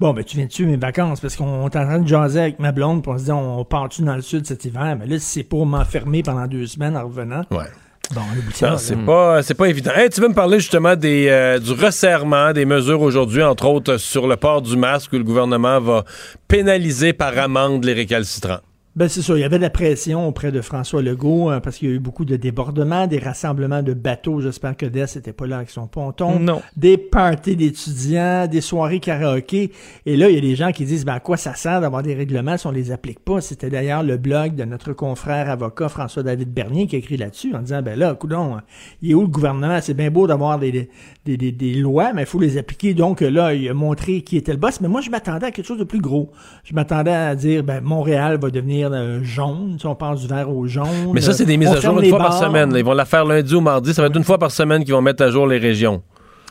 Bon, 0.00 0.12
ben 0.12 0.24
tu 0.24 0.36
viens 0.36 0.46
de 0.46 0.50
tuer 0.50 0.66
mes 0.66 0.76
vacances? 0.76 1.20
Parce 1.20 1.36
qu'on 1.36 1.60
est 1.62 1.76
en 1.76 1.86
train 1.86 2.00
de 2.00 2.08
jaser 2.08 2.40
avec 2.40 2.58
ma 2.58 2.72
blonde 2.72 3.02
puis 3.04 3.12
on 3.14 3.18
se 3.18 3.24
dit 3.24 3.30
on 3.30 3.64
part-tu 3.64 4.02
dans 4.02 4.16
le 4.16 4.22
sud 4.22 4.44
cet 4.46 4.64
hiver? 4.64 4.96
Mais 4.98 5.06
là, 5.06 5.16
si 5.20 5.26
c'est 5.26 5.42
pour 5.44 5.64
m'enfermer 5.64 6.24
pendant 6.24 6.46
deux 6.48 6.66
semaines 6.66 6.96
en 6.96 7.04
revenant. 7.06 7.44
Ouais. 7.52 7.66
Bon, 8.12 8.20
on 8.20 8.76
c'est 8.78 8.96
pas, 8.96 9.42
c'est 9.44 9.54
pas 9.54 9.66
évident. 9.66 9.92
Hey, 9.94 10.10
tu 10.10 10.20
veux 10.20 10.28
me 10.28 10.34
parler 10.34 10.58
justement 10.58 10.96
des, 10.96 11.28
euh, 11.28 11.60
du 11.60 11.70
resserrement 11.70 12.52
des 12.52 12.64
mesures 12.64 13.00
aujourd'hui, 13.00 13.44
entre 13.44 13.66
autres 13.66 13.96
sur 13.96 14.26
le 14.26 14.36
port 14.36 14.60
du 14.60 14.76
masque, 14.76 15.12
où 15.12 15.18
le 15.18 15.24
gouvernement 15.24 15.80
va 15.80 16.04
pénaliser 16.48 17.12
par 17.12 17.38
amende 17.38 17.84
les 17.84 17.92
récalcitrants? 17.94 18.58
Ben 18.94 19.08
c'est 19.08 19.22
ça, 19.22 19.34
il 19.34 19.40
y 19.40 19.44
avait 19.44 19.56
de 19.56 19.62
la 19.62 19.70
pression 19.70 20.28
auprès 20.28 20.52
de 20.52 20.60
François 20.60 21.00
Legault 21.00 21.50
euh, 21.50 21.60
parce 21.60 21.78
qu'il 21.78 21.88
y 21.88 21.92
a 21.92 21.94
eu 21.94 21.98
beaucoup 21.98 22.26
de 22.26 22.36
débordements, 22.36 23.06
des 23.06 23.18
rassemblements 23.18 23.82
de 23.82 23.94
bateaux. 23.94 24.42
J'espère 24.42 24.76
que 24.76 24.84
Dess 24.84 25.16
n'était 25.16 25.32
pas 25.32 25.46
là 25.46 25.56
avec 25.56 25.70
son 25.70 25.86
ponton. 25.86 26.38
Non. 26.38 26.60
Des 26.76 26.98
parties 26.98 27.56
d'étudiants, 27.56 28.46
des 28.46 28.60
soirées 28.60 29.00
karaoké. 29.00 29.72
Et 30.04 30.18
là, 30.18 30.28
il 30.28 30.34
y 30.34 30.38
a 30.38 30.42
des 30.42 30.56
gens 30.56 30.72
qui 30.72 30.84
disent 30.84 31.06
ben, 31.06 31.14
à 31.14 31.20
quoi 31.20 31.38
ça 31.38 31.54
sert 31.54 31.80
d'avoir 31.80 32.02
des 32.02 32.12
règlements 32.12 32.58
si 32.58 32.66
on 32.66 32.70
les 32.70 32.90
applique 32.90 33.20
pas? 33.20 33.40
C'était 33.40 33.70
d'ailleurs 33.70 34.02
le 34.02 34.18
blog 34.18 34.56
de 34.56 34.64
notre 34.64 34.92
confrère 34.92 35.48
avocat 35.48 35.88
François-David 35.88 36.52
Bernier 36.52 36.86
qui 36.86 36.96
a 36.96 36.98
écrit 36.98 37.16
là-dessus 37.16 37.54
en 37.54 37.60
disant 37.60 37.80
ben 37.80 37.98
là, 37.98 38.14
coudon, 38.14 38.58
il 39.00 39.12
est 39.12 39.14
où 39.14 39.22
le 39.22 39.28
gouvernement? 39.28 39.78
C'est 39.80 39.94
bien 39.94 40.10
beau 40.10 40.26
d'avoir 40.26 40.58
des, 40.58 40.90
des, 41.24 41.38
des, 41.38 41.50
des 41.50 41.74
lois, 41.76 42.12
mais 42.12 42.24
il 42.24 42.26
faut 42.26 42.40
les 42.40 42.58
appliquer. 42.58 42.92
Donc 42.92 43.22
là, 43.22 43.54
il 43.54 43.66
a 43.70 43.72
montré 43.72 44.20
qui 44.20 44.36
était 44.36 44.52
le 44.52 44.58
boss. 44.58 44.82
Mais 44.82 44.88
moi, 44.88 45.00
je 45.00 45.08
m'attendais 45.08 45.46
à 45.46 45.50
quelque 45.50 45.64
chose 45.64 45.78
de 45.78 45.84
plus 45.84 46.02
gros. 46.02 46.30
Je 46.62 46.74
m'attendais 46.74 47.10
à 47.10 47.34
dire 47.34 47.64
ben 47.64 47.80
Montréal 47.80 48.38
va 48.38 48.50
devenir 48.50 48.81
euh, 48.90 49.20
jaune. 49.22 49.74
Tu 49.76 49.82
sais, 49.82 49.86
on 49.88 49.94
passe 49.94 50.20
du 50.20 50.26
vert 50.26 50.48
au 50.50 50.66
jaune. 50.66 50.86
Mais 51.12 51.20
ça, 51.20 51.32
c'est 51.32 51.44
des 51.44 51.56
mises 51.56 51.68
On 51.68 51.74
à 51.74 51.80
jour 51.80 52.00
une 52.00 52.08
fois 52.10 52.18
par 52.18 52.38
semaine. 52.38 52.72
Ils 52.76 52.84
vont 52.84 52.94
la 52.94 53.04
faire 53.04 53.24
lundi 53.24 53.54
ou 53.54 53.60
mardi. 53.60 53.92
Ça 53.94 54.02
va 54.02 54.08
être 54.08 54.16
une 54.16 54.24
fois 54.24 54.38
par 54.38 54.50
semaine 54.50 54.82
qu'ils 54.84 54.94
vont 54.94 55.02
mettre 55.02 55.22
à 55.22 55.30
jour 55.30 55.46
les 55.46 55.58
régions. 55.58 56.02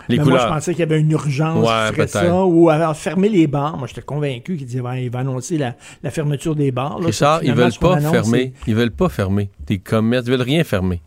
Les 0.09 0.17
Mais 0.17 0.23
moi, 0.23 0.31
couleurs. 0.33 0.47
je 0.49 0.53
pensais 0.55 0.71
qu'il 0.71 0.79
y 0.79 0.83
avait 0.83 0.99
une 0.99 1.11
urgence 1.11 1.59
Ouais, 1.67 1.93
ferait 1.93 2.07
ça, 2.07 2.43
ou 2.45 2.69
alors 2.69 2.95
fermer 2.95 3.29
les 3.29 3.45
bars. 3.47 3.77
Moi, 3.77 3.87
j'étais 3.87 4.01
convaincu 4.01 4.57
qu'il 4.57 4.65
disait, 4.65 4.79
ouais, 4.81 5.03
il 5.05 5.09
va 5.11 5.19
annoncer 5.19 5.57
la, 5.59 5.75
la 6.01 6.09
fermeture 6.09 6.55
des 6.55 6.71
bars. 6.71 6.99
là. 6.99 7.05
Richard, 7.05 7.43
ils 7.43 7.53
veulent 7.53 7.71
pas 7.79 7.97
annonce, 7.97 8.11
fermer. 8.11 8.53
Ils 8.67 8.75
veulent 8.75 8.91
pas 8.91 9.09
fermer 9.09 9.49
des 9.67 9.77
commerces. 9.77 10.25
Ils 10.25 10.31
veulent 10.31 10.41
rien 10.41 10.63
fermer. 10.63 11.01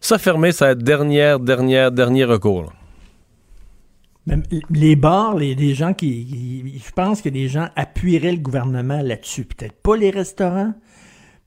Ça, 0.00 0.18
fermer, 0.18 0.50
ça 0.52 0.66
va 0.66 0.70
être 0.72 0.82
dernière, 0.82 1.38
dernière, 1.38 1.92
dernier 1.92 2.24
recours. 2.24 2.62
là. 2.62 2.68
Même 4.26 4.42
les 4.70 4.96
bars, 4.96 5.34
les, 5.36 5.54
les 5.54 5.74
gens 5.74 5.94
qui, 5.94 6.26
qui- 6.26 6.78
Je 6.86 6.92
pense 6.92 7.22
que 7.22 7.28
des 7.28 7.48
gens 7.48 7.68
appuieraient 7.74 8.32
le 8.32 8.38
gouvernement 8.38 9.00
là-dessus. 9.02 9.44
Peut-être 9.44 9.80
pas 9.82 9.96
les 9.96 10.10
restaurants, 10.10 10.74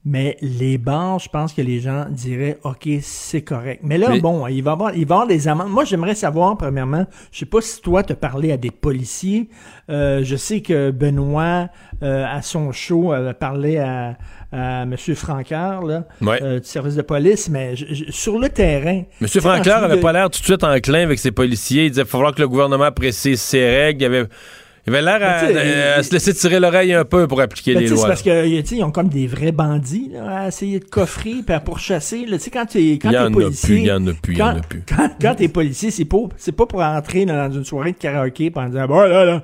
mais 0.05 0.37
les 0.41 0.77
bars, 0.77 1.19
je 1.19 1.29
pense 1.29 1.53
que 1.53 1.61
les 1.61 1.79
gens 1.79 2.05
diraient, 2.09 2.57
OK, 2.63 2.89
c'est 3.01 3.41
correct. 3.41 3.81
Mais 3.83 3.97
là, 3.97 4.09
Mais- 4.09 4.19
bon, 4.19 4.45
il 4.47 4.61
va 4.61 4.71
y 4.71 4.73
avoir, 4.73 4.95
il 4.95 5.05
va 5.05 5.15
avoir 5.15 5.27
des 5.27 5.47
amendes. 5.47 5.69
Moi, 5.69 5.85
j'aimerais 5.85 6.15
savoir, 6.15 6.57
premièrement, 6.57 7.05
je 7.31 7.39
sais 7.39 7.45
pas 7.45 7.61
si 7.61 7.81
toi, 7.81 8.03
tu 8.03 8.13
parlé 8.15 8.51
à 8.51 8.57
des 8.57 8.71
policiers. 8.71 9.49
Euh, 9.89 10.21
je 10.23 10.35
sais 10.35 10.61
que 10.61 10.91
Benoît, 10.91 11.69
euh, 12.03 12.25
à 12.29 12.41
son 12.41 12.71
show, 12.73 13.13
avait 13.13 13.33
parlé 13.33 13.77
à, 13.77 14.17
à 14.51 14.83
M. 14.83 14.95
Francard, 15.15 15.83
là, 15.83 16.03
Ouais. 16.21 16.41
euh, 16.43 16.59
du 16.59 16.67
service 16.67 16.95
de 16.95 17.01
police, 17.01 17.49
mais 17.49 17.75
je- 17.75 17.93
je- 17.93 18.11
sur 18.11 18.37
le 18.39 18.49
terrain... 18.49 19.03
M. 19.21 19.27
tu 19.27 19.39
avait 19.85 20.01
pas 20.01 20.11
l'air 20.11 20.29
tout 20.29 20.39
de 20.39 20.45
suite 20.45 20.63
enclin 20.63 21.03
avec 21.03 21.17
ses 21.19 21.31
policiers. 21.31 21.85
Il 21.85 21.89
disait 21.91 22.01
qu'il 22.01 22.07
va 22.07 22.11
falloir 22.11 22.35
que 22.35 22.41
le 22.41 22.47
gouvernement 22.49 22.91
précise 22.91 23.39
ses 23.41 23.65
règles. 23.65 24.01
Il 24.01 24.05
avait, 24.05 24.23
il 24.85 24.93
avait 24.93 25.01
l'air 25.01 25.97
à, 25.97 26.03
se 26.03 26.11
laisser 26.11 26.33
tirer 26.33 26.59
l'oreille 26.59 26.93
un 26.93 27.05
peu 27.05 27.27
pour 27.27 27.39
appliquer 27.39 27.73
les 27.73 27.87
lois. 27.87 27.97
C'est 27.97 28.07
parce 28.07 28.21
qu'ils 28.21 28.83
ont 28.83 28.91
comme 28.91 29.07
des 29.07 29.27
vrais 29.27 29.53
bandits 29.53 30.09
là, 30.11 30.41
à 30.41 30.47
essayer 30.49 30.79
de 30.79 30.85
coffrer 30.85 31.35
puis 31.45 31.55
à 31.55 31.61
pourchasser. 31.61 32.25
Là. 32.25 32.37
Tu 32.37 32.45
sais, 32.45 32.51
quand 32.51 32.65
tu 32.65 32.79
es, 32.79 32.97
quand 32.97 33.09
Il 33.09 33.13
y 33.13 33.15
t'es 33.15 33.19
en 33.19 33.27
a 33.27 33.31
policier. 33.31 33.77
il 33.77 33.85
y 33.85 33.91
en 33.91 34.07
a 34.07 34.13
plus, 34.13 34.33
il 34.33 34.39
y 34.39 34.41
en 34.41 34.51
quand, 34.51 34.57
a 34.57 34.61
plus. 34.61 34.83
Quand, 34.87 35.09
quand 35.21 35.35
t'es 35.35 35.47
policier, 35.47 35.89
c'est 35.89 36.05
pas, 36.05 36.17
c'est 36.37 36.51
pas 36.51 36.65
pour 36.65 36.81
entrer 36.81 37.25
dans 37.25 37.51
une 37.51 37.63
soirée 37.63 37.93
de 37.93 37.97
karaoké 37.97 38.51
en 38.55 38.67
disant 38.67 38.87
Bon, 38.87 39.01
là, 39.01 39.23
là. 39.23 39.43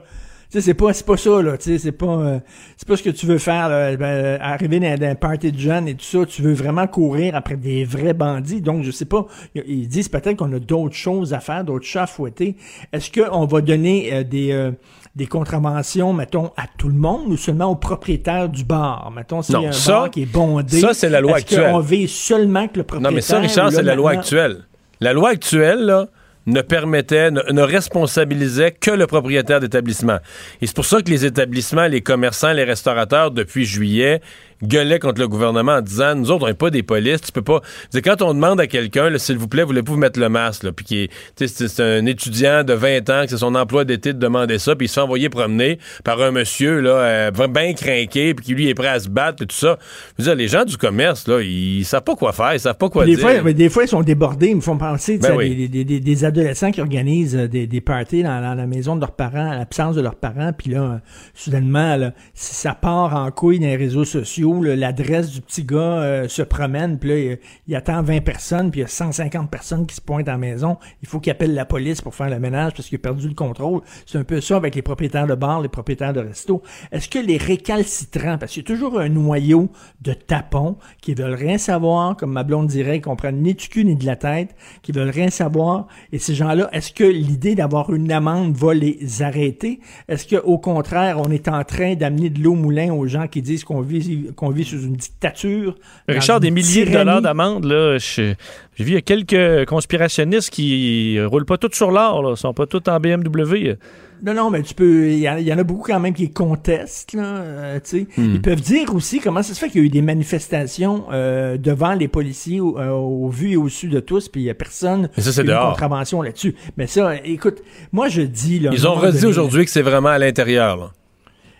Tu 0.51 0.57
sais, 0.57 0.65
c'est 0.65 0.73
pas, 0.73 0.91
c'est 0.93 1.05
pas 1.05 1.15
ça, 1.15 1.43
là. 1.43 1.57
Tu 1.57 1.65
sais, 1.65 1.77
c'est 1.77 1.91
pas, 1.91 2.07
euh, 2.07 2.39
c'est 2.75 2.87
pas 2.87 2.97
ce 2.97 3.03
que 3.03 3.11
tu 3.11 3.27
veux 3.27 3.37
faire, 3.37 3.69
là. 3.69 3.95
Ben, 3.95 4.05
euh, 4.05 4.37
arriver 4.41 4.79
dans, 4.79 4.97
dans 4.97 5.05
un 5.05 5.13
party 5.13 5.51
de 5.51 5.59
jeunes 5.59 5.87
et 5.87 5.93
tout 5.93 6.03
ça. 6.03 6.25
Tu 6.25 6.41
veux 6.41 6.53
vraiment 6.53 6.87
courir 6.87 7.35
après 7.35 7.55
des 7.55 7.85
vrais 7.85 8.15
bandits. 8.15 8.59
Donc, 8.59 8.83
je 8.83 8.89
sais 8.89 9.05
pas. 9.05 9.27
Ils 9.53 9.87
disent 9.87 10.09
peut-être 10.09 10.37
qu'on 10.37 10.51
a 10.53 10.57
d'autres 10.57 10.95
choses 10.95 11.35
à 11.35 11.39
faire, 11.39 11.63
d'autres 11.63 11.85
chats 11.85 12.03
à 12.03 12.07
fouetter. 12.07 12.55
Est-ce 12.91 13.11
qu'on 13.11 13.45
va 13.45 13.61
donner 13.61 14.11
euh, 14.11 14.23
des, 14.23 14.51
euh, 14.51 14.71
des 15.15 15.25
contraventions, 15.27 16.13
mettons, 16.13 16.51
à 16.55 16.63
tout 16.77 16.87
le 16.87 16.93
monde 16.95 17.27
ou 17.31 17.37
seulement 17.37 17.65
aux 17.71 17.75
propriétaires 17.75 18.47
du 18.49 18.63
bar? 18.63 19.11
Mettons, 19.15 19.41
s'il 19.41 19.55
y 19.55 19.57
Non, 19.59 19.65
a 19.65 19.69
un 19.69 19.71
ça- 19.73 19.91
bar 19.93 20.09
qui 20.11 20.21
est 20.23 20.25
bondé. 20.31 20.79
ça, 20.79 20.93
c'est 20.93 21.09
la 21.09 21.19
loi 21.21 21.37
actuelle. 21.37 21.71
qu'on 21.71 21.79
vise 21.79 22.11
seulement 22.11 22.67
que 22.67 22.77
le 22.77 22.83
propriétaire? 22.83 23.11
Non, 23.11 23.15
mais 23.15 23.21
ça, 23.21 23.39
Richard, 23.39 23.71
c'est 23.71 23.83
la 23.83 23.95
loi 23.95 24.11
actuelle. 24.11 24.65
La 25.01 25.13
loi 25.13 25.29
actuelle, 25.29 25.79
là, 25.85 26.07
ne 26.45 26.61
permettait, 26.61 27.31
ne, 27.31 27.41
ne 27.51 27.61
responsabilisait 27.61 28.71
que 28.71 28.91
le 28.91 29.05
propriétaire 29.07 29.59
d'établissement. 29.59 30.17
Et 30.61 30.67
c'est 30.67 30.75
pour 30.75 30.85
ça 30.85 31.01
que 31.01 31.09
les 31.09 31.25
établissements, 31.25 31.85
les 31.87 32.01
commerçants, 32.01 32.53
les 32.53 32.63
restaurateurs, 32.63 33.29
depuis 33.31 33.65
juillet, 33.65 34.21
gueulaient 34.63 34.99
contre 34.99 35.21
le 35.21 35.27
gouvernement 35.27 35.73
en 35.73 35.81
disant 35.81 36.15
Nous 36.15 36.31
autres, 36.31 36.43
on 36.43 36.47
n'est 36.47 36.53
pas 36.53 36.69
des 36.69 36.83
polices, 36.83 37.21
tu 37.21 37.31
peux 37.31 37.41
pas. 37.41 37.61
C'est 37.89 38.01
quand 38.01 38.21
on 38.21 38.33
demande 38.33 38.59
à 38.59 38.67
quelqu'un, 38.67 39.17
s'il 39.17 39.37
vous 39.37 39.47
plaît, 39.47 39.63
voulez-vous 39.63 39.97
mettre 39.97 40.19
le 40.19 40.29
masque, 40.29 40.63
là, 40.63 40.71
puis 40.71 40.85
qui 40.85 41.09
c'est 41.35 41.79
un 41.81 42.05
étudiant 42.05 42.63
de 42.63 42.73
20 42.73 43.09
ans, 43.09 43.21
que 43.23 43.29
c'est 43.29 43.37
son 43.37 43.55
emploi 43.55 43.85
d'été 43.85 44.13
de 44.13 44.19
demander 44.19 44.59
ça, 44.59 44.75
puis 44.75 44.85
il 44.85 44.89
se 44.89 44.95
fait 44.95 45.01
envoyer 45.01 45.29
promener 45.29 45.79
par 46.03 46.21
un 46.21 46.31
monsieur, 46.31 46.79
là, 46.81 46.91
euh, 46.91 47.31
bien 47.49 47.73
craqué, 47.73 48.33
puis 48.33 48.45
qui 48.45 48.53
lui 48.53 48.67
est 48.69 48.73
prêt 48.73 48.87
à 48.89 48.99
se 48.99 49.09
battre, 49.09 49.37
puis 49.37 49.47
tout 49.47 49.55
ça. 49.55 49.77
Je 50.17 50.23
veux 50.23 50.29
dire, 50.29 50.35
les 50.35 50.47
gens 50.47 50.65
du 50.65 50.77
commerce, 50.77 51.27
là, 51.27 51.41
ils 51.41 51.83
savent 51.85 52.03
pas 52.03 52.15
quoi 52.15 52.33
faire, 52.33 52.53
ils 52.53 52.59
savent 52.59 52.77
pas 52.77 52.89
quoi 52.89 53.05
des 53.05 53.15
dire. 53.15 53.21
fois, 53.21 53.41
mais 53.43 53.53
des 53.53 53.69
fois, 53.69 53.83
ils 53.83 53.87
sont 53.89 54.01
débordés. 54.01 54.49
Ils 54.49 54.55
me 54.57 54.61
font 54.61 54.77
penser 54.77 55.17
Ben 55.17 55.33
à 55.33 55.37
des, 55.43 55.67
des- 55.67 55.83
des- 55.85 55.99
des 55.99 56.25
adolescents 56.25 56.71
qui 56.71 56.81
organisent 56.81 57.35
euh, 57.35 57.47
des, 57.47 57.65
des 57.67 57.81
parties 57.81 58.23
dans, 58.23 58.41
dans 58.41 58.55
la 58.55 58.67
maison 58.67 58.95
de 58.95 59.01
leurs 59.01 59.11
parents, 59.13 59.51
à 59.51 59.55
l'absence 59.57 59.95
de 59.95 60.01
leurs 60.01 60.15
parents. 60.15 60.51
Puis 60.57 60.71
là, 60.71 60.81
euh, 60.81 60.97
soudainement, 61.33 61.95
là, 61.95 62.11
ça 62.33 62.73
part 62.73 63.15
en 63.15 63.29
couille 63.31 63.59
dans 63.59 63.65
les 63.67 63.75
réseaux 63.75 64.05
sociaux, 64.05 64.48
l'adresse 64.53 65.31
du 65.31 65.41
petit 65.41 65.63
gars 65.63 65.77
euh, 65.77 66.27
se 66.27 66.41
promène. 66.41 66.99
Puis 66.99 67.09
là, 67.09 67.37
il, 67.67 67.75
attend 67.75 68.01
20 68.01 68.21
personnes. 68.21 68.71
Puis 68.71 68.81
il 68.81 68.83
y 68.83 68.85
a 68.85 68.89
150 68.89 69.49
personnes 69.49 69.87
qui 69.87 69.95
se 69.95 70.01
pointent 70.01 70.27
à 70.27 70.33
la 70.33 70.37
maison. 70.37 70.77
Il 71.01 71.07
faut 71.07 71.19
qu'il 71.19 71.31
appelle 71.31 71.53
la 71.53 71.65
police 71.65 72.01
pour 72.01 72.13
faire 72.13 72.29
le 72.29 72.39
ménage 72.39 72.73
parce 72.73 72.89
qu'il 72.89 72.97
a 72.97 72.99
perdu 72.99 73.27
le 73.27 73.33
contrôle. 73.33 73.81
C'est 74.05 74.17
un 74.17 74.23
peu 74.23 74.41
ça 74.41 74.57
avec 74.57 74.75
les 74.75 74.81
propriétaires 74.81 75.27
de 75.27 75.35
bars, 75.35 75.61
les 75.61 75.69
propriétaires 75.69 76.13
de 76.13 76.19
restos. 76.19 76.61
Est-ce 76.91 77.07
que 77.07 77.19
les 77.19 77.37
récalcitrants, 77.37 78.37
parce 78.37 78.51
qu'il 78.51 78.63
y 78.63 78.65
a 78.65 78.67
toujours 78.67 78.99
un 78.99 79.09
noyau 79.09 79.69
de 80.01 80.13
tapons 80.13 80.77
qui 81.01 81.13
veulent 81.13 81.33
rien 81.33 81.57
savoir, 81.57 82.17
comme 82.17 82.31
ma 82.31 82.43
blonde 82.43 82.67
dirait, 82.67 82.95
qui 82.95 83.01
comprennent 83.01 83.41
ni 83.41 83.53
du 83.53 83.67
cul 83.69 83.85
ni 83.85 83.95
de 83.95 84.05
la 84.05 84.15
tête, 84.15 84.55
qui 84.81 84.91
veulent 84.91 85.09
rien 85.09 85.29
savoir. 85.29 85.87
Et 86.11 86.19
ces 86.19 86.35
gens-là, 86.35 86.69
est-ce 86.73 86.91
que 86.91 87.03
l'idée 87.03 87.55
d'avoir 87.55 87.93
une 87.93 88.11
amende 88.11 88.55
va 88.55 88.73
les 88.73 89.21
arrêter? 89.21 89.79
Est-ce 90.07 90.25
que 90.25 90.35
au 90.35 90.57
contraire, 90.57 91.19
on 91.19 91.31
est 91.31 91.47
en 91.47 91.63
train 91.63 91.95
d'amener 91.95 92.29
de 92.29 92.41
l'eau 92.41 92.49
au 92.49 92.55
moulin 92.55 92.91
aux 92.91 93.05
gens 93.05 93.27
qui 93.27 93.41
disent 93.41 93.63
qu'on 93.63 93.81
vit, 93.81 94.31
qu'on 94.39 94.49
vit 94.51 94.63
sous 94.65 94.81
une 94.81 94.93
dictature? 94.95 95.75
Richard, 96.07 96.39
des 96.39 96.51
milliers 96.51 96.85
de 96.85 96.91
dollars 96.91 97.21
d'amende, 97.21 97.65
là, 97.65 97.97
j'ai 97.97 98.35
vu, 98.77 98.91
il 98.91 98.93
y 98.93 98.97
a 98.97 99.01
quelques 99.01 99.67
conspirationnistes 99.67 100.49
qui 100.49 101.19
roulent 101.23 101.45
pas 101.45 101.57
tous 101.57 101.73
sur 101.73 101.91
l'or, 101.91 102.23
là, 102.23 102.35
sont 102.35 102.53
pas 102.53 102.65
tous 102.65 102.81
en 102.89 102.99
BMW. 102.99 103.75
Non, 104.21 104.33
non, 104.33 104.49
mais 104.49 104.61
tu 104.63 104.73
peux. 104.73 105.07
Il 105.07 105.19
y, 105.19 105.29
en- 105.29 105.37
il 105.37 105.47
y 105.47 105.53
en 105.53 105.57
a 105.57 105.63
beaucoup 105.63 105.83
quand 105.93 105.99
même 106.01 106.13
qui 106.13 106.29
contestent, 106.29 107.13
là. 107.13 107.23
euh, 107.37 107.79
tu 107.81 107.99
sais. 107.99 108.07
Hmm. 108.17 108.33
Ils 108.33 108.41
peuvent 108.41 108.59
dire 108.59 108.93
aussi 108.93 109.21
comment 109.21 109.41
ça 109.41 109.53
se 109.53 109.59
fait 109.61 109.69
qu'il 109.69 109.79
y 109.79 109.83
a 109.85 109.87
eu 109.87 109.89
des 109.89 110.01
manifestations 110.01 111.05
euh, 111.13 111.55
devant 111.57 111.93
les 111.93 112.09
policiers 112.09 112.59
au, 112.59 112.77
euh, 112.77 112.89
au 112.89 113.29
vu 113.29 113.51
et 113.51 113.55
au 113.55 113.69
su 113.69 113.87
de 113.87 114.01
tous, 114.01 114.27
puis 114.27 114.41
il 114.41 114.45
y 114.45 114.49
a 114.49 114.53
personne 114.55 115.09
Mais 115.15 115.23
ça, 115.23 115.31
c'est 115.31 115.45
dehors. 115.45 115.69
contravention 115.71 116.21
là-dessus. 116.21 116.53
Mais 116.75 116.85
ça, 116.85 117.15
écoute, 117.23 117.59
moi 117.93 118.09
je 118.09 118.21
dis 118.21 118.59
là. 118.59 118.71
Ils 118.73 118.85
ont 118.85 118.93
redit 118.95 119.19
donné, 119.21 119.27
aujourd'hui 119.27 119.63
que 119.63 119.71
c'est 119.71 119.81
vraiment 119.81 120.09
à 120.09 120.17
l'intérieur, 120.17 120.75
là. 120.75 120.91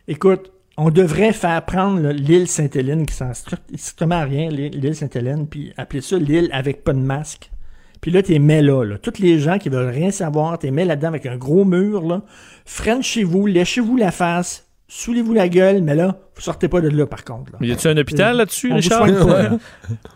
Écoute, 0.09 0.51
on 0.79 0.89
devrait 0.89 1.33
faire 1.33 1.63
prendre 1.65 2.09
l'île 2.11 2.47
Sainte-Hélène, 2.47 3.05
qui 3.05 3.13
sert 3.13 3.35
strictement 3.35 4.15
à 4.15 4.23
rien, 4.23 4.49
l'île 4.49 4.95
Sainte-Hélène, 4.95 5.47
puis 5.47 5.73
appeler 5.77 6.01
ça 6.01 6.17
l'île 6.17 6.49
avec 6.53 6.83
pas 6.83 6.93
de 6.93 6.99
masque. 6.99 7.51
Puis 8.01 8.11
là, 8.11 8.23
t'es 8.23 8.39
mets 8.39 8.61
là, 8.61 8.83
là. 8.85 8.97
Tous 8.97 9.19
les 9.19 9.39
gens 9.39 9.57
qui 9.57 9.67
veulent 9.69 9.89
rien 9.93 10.09
savoir, 10.11 10.57
t'es 10.57 10.71
mets 10.71 10.85
là-dedans 10.85 11.09
avec 11.09 11.25
un 11.25 11.35
gros 11.37 11.65
mur, 11.65 12.01
là. 12.07 12.21
Freine 12.65 13.03
chez 13.03 13.23
vous, 13.23 13.45
léchez-vous 13.45 13.97
la 13.97 14.11
face, 14.11 14.67
soulez-vous 14.87 15.33
la 15.33 15.49
gueule, 15.49 15.81
mais 15.81 15.95
là, 15.95 16.17
vous 16.35 16.41
sortez 16.41 16.67
pas 16.69 16.79
de 16.81 16.87
là, 16.89 17.05
par 17.05 17.23
contre. 17.25 17.51
Là. 17.51 17.57
Y 17.67 17.73
a-tu 17.73 17.87
un 17.89 17.97
hôpital 17.97 18.37
là-dessus, 18.37 18.71
Richard? 18.73 19.05
Euh, 19.07 19.57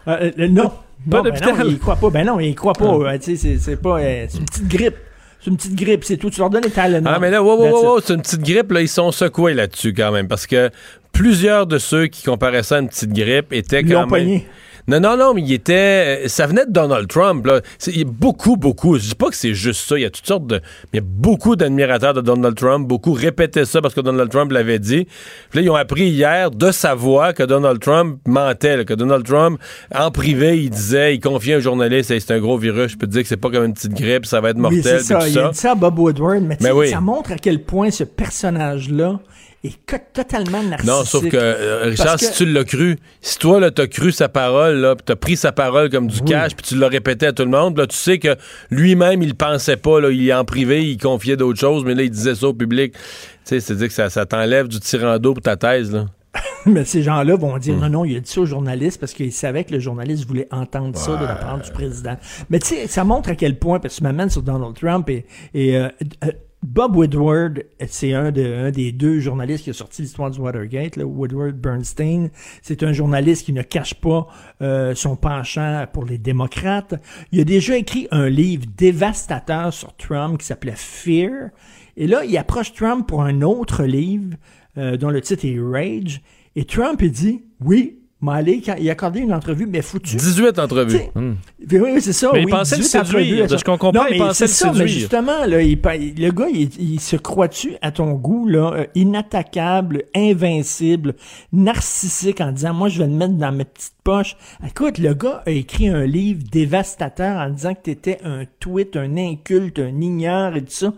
euh, 0.08 0.48
non. 0.48 0.72
Pas 1.10 1.18
Non, 1.18 1.24
ben 1.24 1.32
d'hôpital? 1.32 1.58
non, 1.58 1.66
il 1.70 1.80
croit 1.80 1.96
pas. 1.98 2.10
Ben 2.10 2.26
non, 2.26 2.40
il 2.40 2.56
croit 2.56 2.72
pas. 2.74 2.86
euh, 2.86 3.18
sais, 3.20 3.36
c'est- 3.36 3.76
pas... 3.76 4.00
euh, 4.00 4.26
c'est 4.30 4.38
une 4.38 4.46
petite 4.46 4.68
grippe. 4.70 4.96
C'est 5.44 5.50
une 5.50 5.58
petite 5.58 5.76
grippe, 5.76 6.06
c'est 6.06 6.16
tout. 6.16 6.30
Tu 6.30 6.40
leur 6.40 6.50
donnes 6.50 6.64
les 6.64 6.72
Tylenol. 6.72 7.04
Ah, 7.06 7.20
mais 7.20 7.30
là, 7.30 7.44
wow, 7.44 7.58
wow, 7.58 7.84
wow, 7.84 8.00
c'est 8.00 8.14
une 8.14 8.22
petite 8.22 8.44
grippe, 8.44 8.72
là, 8.72 8.82
ils 8.82 8.88
sont 8.88 9.12
secoués 9.12 9.54
là-dessus 9.54 9.94
quand 9.94 10.12
même, 10.12 10.30
parce 10.30 10.48
que 10.48 10.70
plusieurs 11.12 11.68
de 11.68 11.78
ceux 11.80 12.08
qui 12.08 12.24
comparaient 12.24 12.64
ça 12.64 12.78
à 12.78 12.80
une 12.80 12.88
petite 12.88 13.12
grippe 13.12 13.52
étaient 13.52 13.84
quand 13.84 13.90
l'ont 13.90 14.00
même... 14.02 14.10
pogné. 14.10 14.48
Non, 14.88 15.00
non, 15.00 15.16
non, 15.18 15.34
mais 15.34 15.42
il 15.42 15.54
était... 15.54 16.28
Ça 16.28 16.46
venait 16.46 16.66
de 16.66 16.72
Donald 16.72 17.08
Trump, 17.08 17.46
là. 17.46 17.62
Il 17.88 17.98
y 17.98 18.02
a 18.02 18.06
beaucoup, 18.06 18.58
beaucoup... 18.58 18.98
Je 18.98 19.10
dis 19.10 19.16
pas 19.16 19.30
que 19.30 19.36
c'est 19.36 19.54
juste 19.54 19.88
ça, 19.88 19.98
il 19.98 20.02
y 20.02 20.06
a 20.06 20.10
toutes 20.10 20.28
sortes 20.28 20.48
de... 20.48 20.56
Mais 20.92 20.94
il 20.94 20.96
y 20.98 21.00
a 21.00 21.06
beaucoup 21.06 21.56
d'admirateurs 21.56 22.14
de 22.14 22.22
Donald 22.22 22.56
Trump, 22.56 22.88
beaucoup 22.88 23.14
répétaient 23.14 23.66
ça 23.66 23.82
parce 23.82 23.94
que 23.94 24.02
Donald 24.02 24.30
Trump 24.30 24.52
l'avait 24.52 24.80
dit. 24.80 25.08
Puis 25.50 25.60
là, 25.60 25.62
ils 25.62 25.70
ont 25.70 25.76
appris 25.76 26.10
hier 26.10 26.52
de 26.52 26.72
sa 26.72 26.96
voix 26.96 27.34
que 27.34 27.44
Donald 27.44 27.80
Trump 27.80 28.20
mentait, 28.28 28.78
là, 28.78 28.84
que 28.84 28.94
Donald 28.94 29.26
Trump, 29.26 29.60
en 29.94 30.12
privé, 30.12 30.62
il 30.62 30.70
disait, 30.70 31.16
il 31.16 31.20
confiait 31.20 31.56
à 31.56 31.58
un 31.58 31.62
journaliste, 31.62 32.12
Hey, 32.12 32.20
c'est 32.20 32.34
un 32.34 32.40
gros 32.40 32.58
virus, 32.58 32.92
je 32.92 32.98
peux 32.98 33.08
te 33.08 33.12
dire 33.12 33.22
que 33.22 33.28
c'est 33.28 33.38
pas 33.38 33.50
comme 33.50 33.64
une 33.64 33.74
petite 33.74 33.94
grippe, 33.94 34.26
ça 34.26 34.42
va 34.42 34.50
être 34.50 34.58
mortel, 34.58 34.80
Oui, 34.80 34.84
c'est 34.84 35.00
ça. 35.00 35.20
tout 35.20 35.28
Il 35.28 35.40
a 35.40 35.50
dit 35.50 35.58
ça 35.58 35.72
à 35.72 35.76
Bob 35.76 35.98
Woodward, 35.98 36.44
mais, 36.60 36.72
oui. 36.72 36.90
ça 36.90 37.00
montre 37.02 37.32
à 37.32 37.36
quel 37.38 37.64
point 37.64 37.90
ce 37.92 38.04
personnage-là 38.04 39.20
est 39.64 39.78
co- 39.90 39.98
totalement 40.14 40.62
narcissique. 40.62 40.86
Non, 40.94 41.06
sauf 41.06 41.28
que, 41.30 41.38
euh, 41.38 41.84
Richard, 41.86 42.20
si 42.20 42.30
que- 42.32 42.36
tu 42.38 42.46
l'as 42.46 42.64
cru, 42.66 42.98
si 43.22 43.38
toi, 43.40 43.60
là, 43.60 43.72
t'as 43.72 43.88
cru 43.88 44.12
sa 44.12 44.28
parole, 44.30 44.76
là, 44.76 44.96
pis 44.96 45.04
t'as 45.06 45.16
pris 45.16 45.38
sa 45.38 45.52
parole 45.52 45.90
comme 45.90 46.08
du 46.08 46.22
cash, 46.22 46.56
puis 46.56 46.66
tu 46.66 46.76
l'as 46.76 46.90
répété 46.90 47.28
à 47.28 47.32
tout 47.34 47.44
le 47.44 47.50
monde, 47.52 47.78
là, 47.78 47.88
tu 47.88 47.96
sais 47.96 48.20
que 48.20 48.36
lui-même, 48.72 49.22
il 49.24 49.36
pensait 49.36 49.78
pas, 49.78 50.00
là, 50.02 50.10
il 50.10 50.34
en 50.34 50.44
privé, 50.46 50.84
il 50.84 50.98
confiait 50.98 51.38
d'autres 51.38 51.60
choses, 51.60 51.84
mais 51.86 51.96
là, 51.96 52.04
il 52.04 52.12
disait 52.12 52.36
ça 52.36 52.48
au 52.48 52.54
public. 52.54 52.94
Tu 52.94 53.00
sais, 53.46 53.60
c'est-à-dire 53.60 53.88
que 53.88 53.94
ça, 53.94 54.10
ça 54.10 54.26
t'enlève 54.26 54.68
du 54.68 54.80
tirant 54.80 55.18
d'eau 55.20 55.34
pour 55.34 55.44
ta 55.44 55.56
thèse, 55.56 55.92
là. 55.94 56.06
Mais 56.66 56.84
ces 56.84 57.04
gens-là 57.04 57.36
vont 57.36 57.56
Hmm. 57.58 57.60
dire 57.60 57.76
non, 57.78 57.90
non, 57.90 58.06
il 58.06 58.18
a 58.18 58.20
dit 58.20 58.30
ça 58.32 58.42
au 58.42 58.46
journaliste 58.48 59.00
parce 59.00 59.14
qu'il 59.14 59.32
savait 59.32 59.66
que 59.66 59.72
le 59.74 59.80
journaliste 59.80 60.26
voulait 60.26 60.48
entendre 60.50 60.98
ça 60.98 61.16
de 61.16 61.26
la 61.26 61.36
part 61.36 61.60
du 61.60 61.70
président. 61.72 62.18
Mais 62.50 62.58
tu 62.58 62.70
sais, 62.70 62.88
ça 62.88 63.04
montre 63.04 63.30
à 63.30 63.36
quel 63.36 63.60
point, 63.60 63.80
parce 63.80 63.94
que 63.94 63.98
tu 64.00 64.04
m'amènes 64.04 64.30
sur 64.32 64.42
Donald 64.42 64.74
Trump 64.74 65.08
et, 65.10 65.26
et 65.54 65.78
euh, 65.78 65.90
euh, 66.24 66.32
Bob 66.64 66.96
Woodward, 66.96 67.66
c'est 67.88 68.14
un, 68.14 68.32
de, 68.32 68.42
un 68.44 68.72
des 68.72 68.94
deux 68.94 69.20
journalistes 69.20 69.66
qui 69.66 69.70
a 69.70 69.74
sorti 69.74 70.02
l'histoire 70.02 70.32
du 70.32 70.40
Watergate, 70.40 70.96
là, 70.96 71.06
Woodward 71.06 71.56
Bernstein. 71.56 72.30
C'est 72.62 72.84
un 72.84 72.94
journaliste 72.94 73.46
qui 73.46 73.54
ne 73.54 73.62
cache 73.62 73.96
pas 73.96 74.28
euh, 74.62 74.96
son 74.96 75.18
penchant 75.18 75.86
pour 75.92 76.06
les 76.06 76.18
démocrates. 76.18 76.96
Il 77.34 77.42
a 77.42 77.44
déjà 77.44 77.78
écrit 77.78 78.08
un 78.12 78.30
livre 78.30 78.66
dévastateur 78.78 79.74
sur 79.74 79.94
Trump 79.98 80.40
qui 80.40 80.46
s'appelait 80.46 80.76
Fear. 80.76 81.50
Et 81.98 82.08
là, 82.08 82.24
il 82.24 82.36
approche 82.38 82.74
Trump 82.74 83.08
pour 83.08 83.24
un 83.24 83.42
autre 83.42 83.84
livre 83.84 84.36
euh, 84.78 84.96
dont 84.96 85.10
le 85.10 85.20
titre 85.20 85.46
est 85.46 85.60
Rage. 85.60 86.22
Et 86.56 86.64
Trump, 86.64 87.02
il 87.02 87.12
dit, 87.12 87.44
oui, 87.60 88.03
m'a 88.24 88.36
allé, 88.36 88.62
quand 88.66 88.76
il 88.80 88.90
a 88.90 88.94
accordé 88.94 89.20
une 89.20 89.34
entrevue, 89.34 89.68
mais 89.68 89.82
foutu. 89.82 90.16
18 90.16 90.58
entrevues. 90.60 90.98
T'sais, 90.98 91.12
Oui, 91.16 91.92
oui, 91.94 92.02
c'est 92.02 92.14
ça. 92.14 92.30
Mais 92.34 92.42
il 92.42 92.46
oui, 92.46 92.52
pensait 92.52 92.78
le 92.78 92.82
18 92.84 92.90
séduire. 92.90 93.20
entrevues 93.22 93.42
à 93.42 93.44
De 93.44 93.52
son- 93.52 93.58
ce 93.58 93.64
qu'on 93.64 93.78
comprend, 93.78 94.04
Non, 94.04 94.10
il 94.12 94.18
pensait 94.18 94.46
le 94.46 94.50
ça, 94.50 94.72
mais 94.74 94.88
justement, 94.88 95.46
là, 95.46 95.62
il, 95.62 95.80
le 96.18 96.32
gars, 96.32 96.48
il, 96.52 96.70
il 96.80 97.00
se 97.00 97.16
croit-tu 97.16 97.74
à 97.82 97.92
ton 97.92 98.14
goût, 98.14 98.48
là, 98.48 98.72
euh, 98.74 98.86
inattaquable, 98.96 100.04
invincible, 100.16 101.16
narcissique, 101.52 102.42
en 102.42 102.52
disant, 102.52 102.74
moi, 102.74 102.90
je 102.90 103.00
vais 103.00 103.08
le 103.08 103.14
mettre 103.14 103.34
dans 103.36 103.52
ma 103.52 103.66
petite 103.66 103.94
poche. 104.04 104.36
Écoute, 104.68 104.98
le 104.98 105.14
gars 105.14 105.44
a 105.46 105.52
écrit 105.52 105.88
un 105.88 106.06
livre 106.06 106.42
dévastateur 106.52 107.38
en 107.40 107.50
disant 107.50 107.74
que 107.74 107.82
t'étais 107.82 108.20
un 108.24 108.44
tweet, 108.60 108.96
un 108.98 109.18
inculte, 109.18 109.80
un 109.80 110.00
ignore 110.02 110.56
et 110.56 110.62
tout 110.62 110.72
ça. 110.72 110.94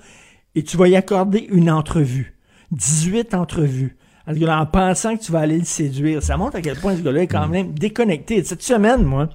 Et 0.55 0.63
tu 0.63 0.77
vas 0.77 0.87
y 0.87 0.95
accorder 0.95 1.45
une 1.51 1.69
entrevue. 1.69 2.33
18 2.71 3.33
entrevues. 3.33 3.95
En 4.27 4.65
pensant 4.65 5.15
que 5.17 5.23
tu 5.23 5.31
vas 5.31 5.39
aller 5.39 5.57
le 5.59 5.65
séduire. 5.65 6.23
Ça 6.23 6.37
montre 6.37 6.55
à 6.57 6.61
quel 6.61 6.77
point 6.77 6.95
ce 6.95 7.01
gars-là 7.01 7.21
est 7.23 7.27
quand 7.27 7.47
même 7.47 7.73
déconnecté. 7.73 8.43
Cette 8.43 8.63
semaine, 8.63 9.03
moi, 9.03 9.29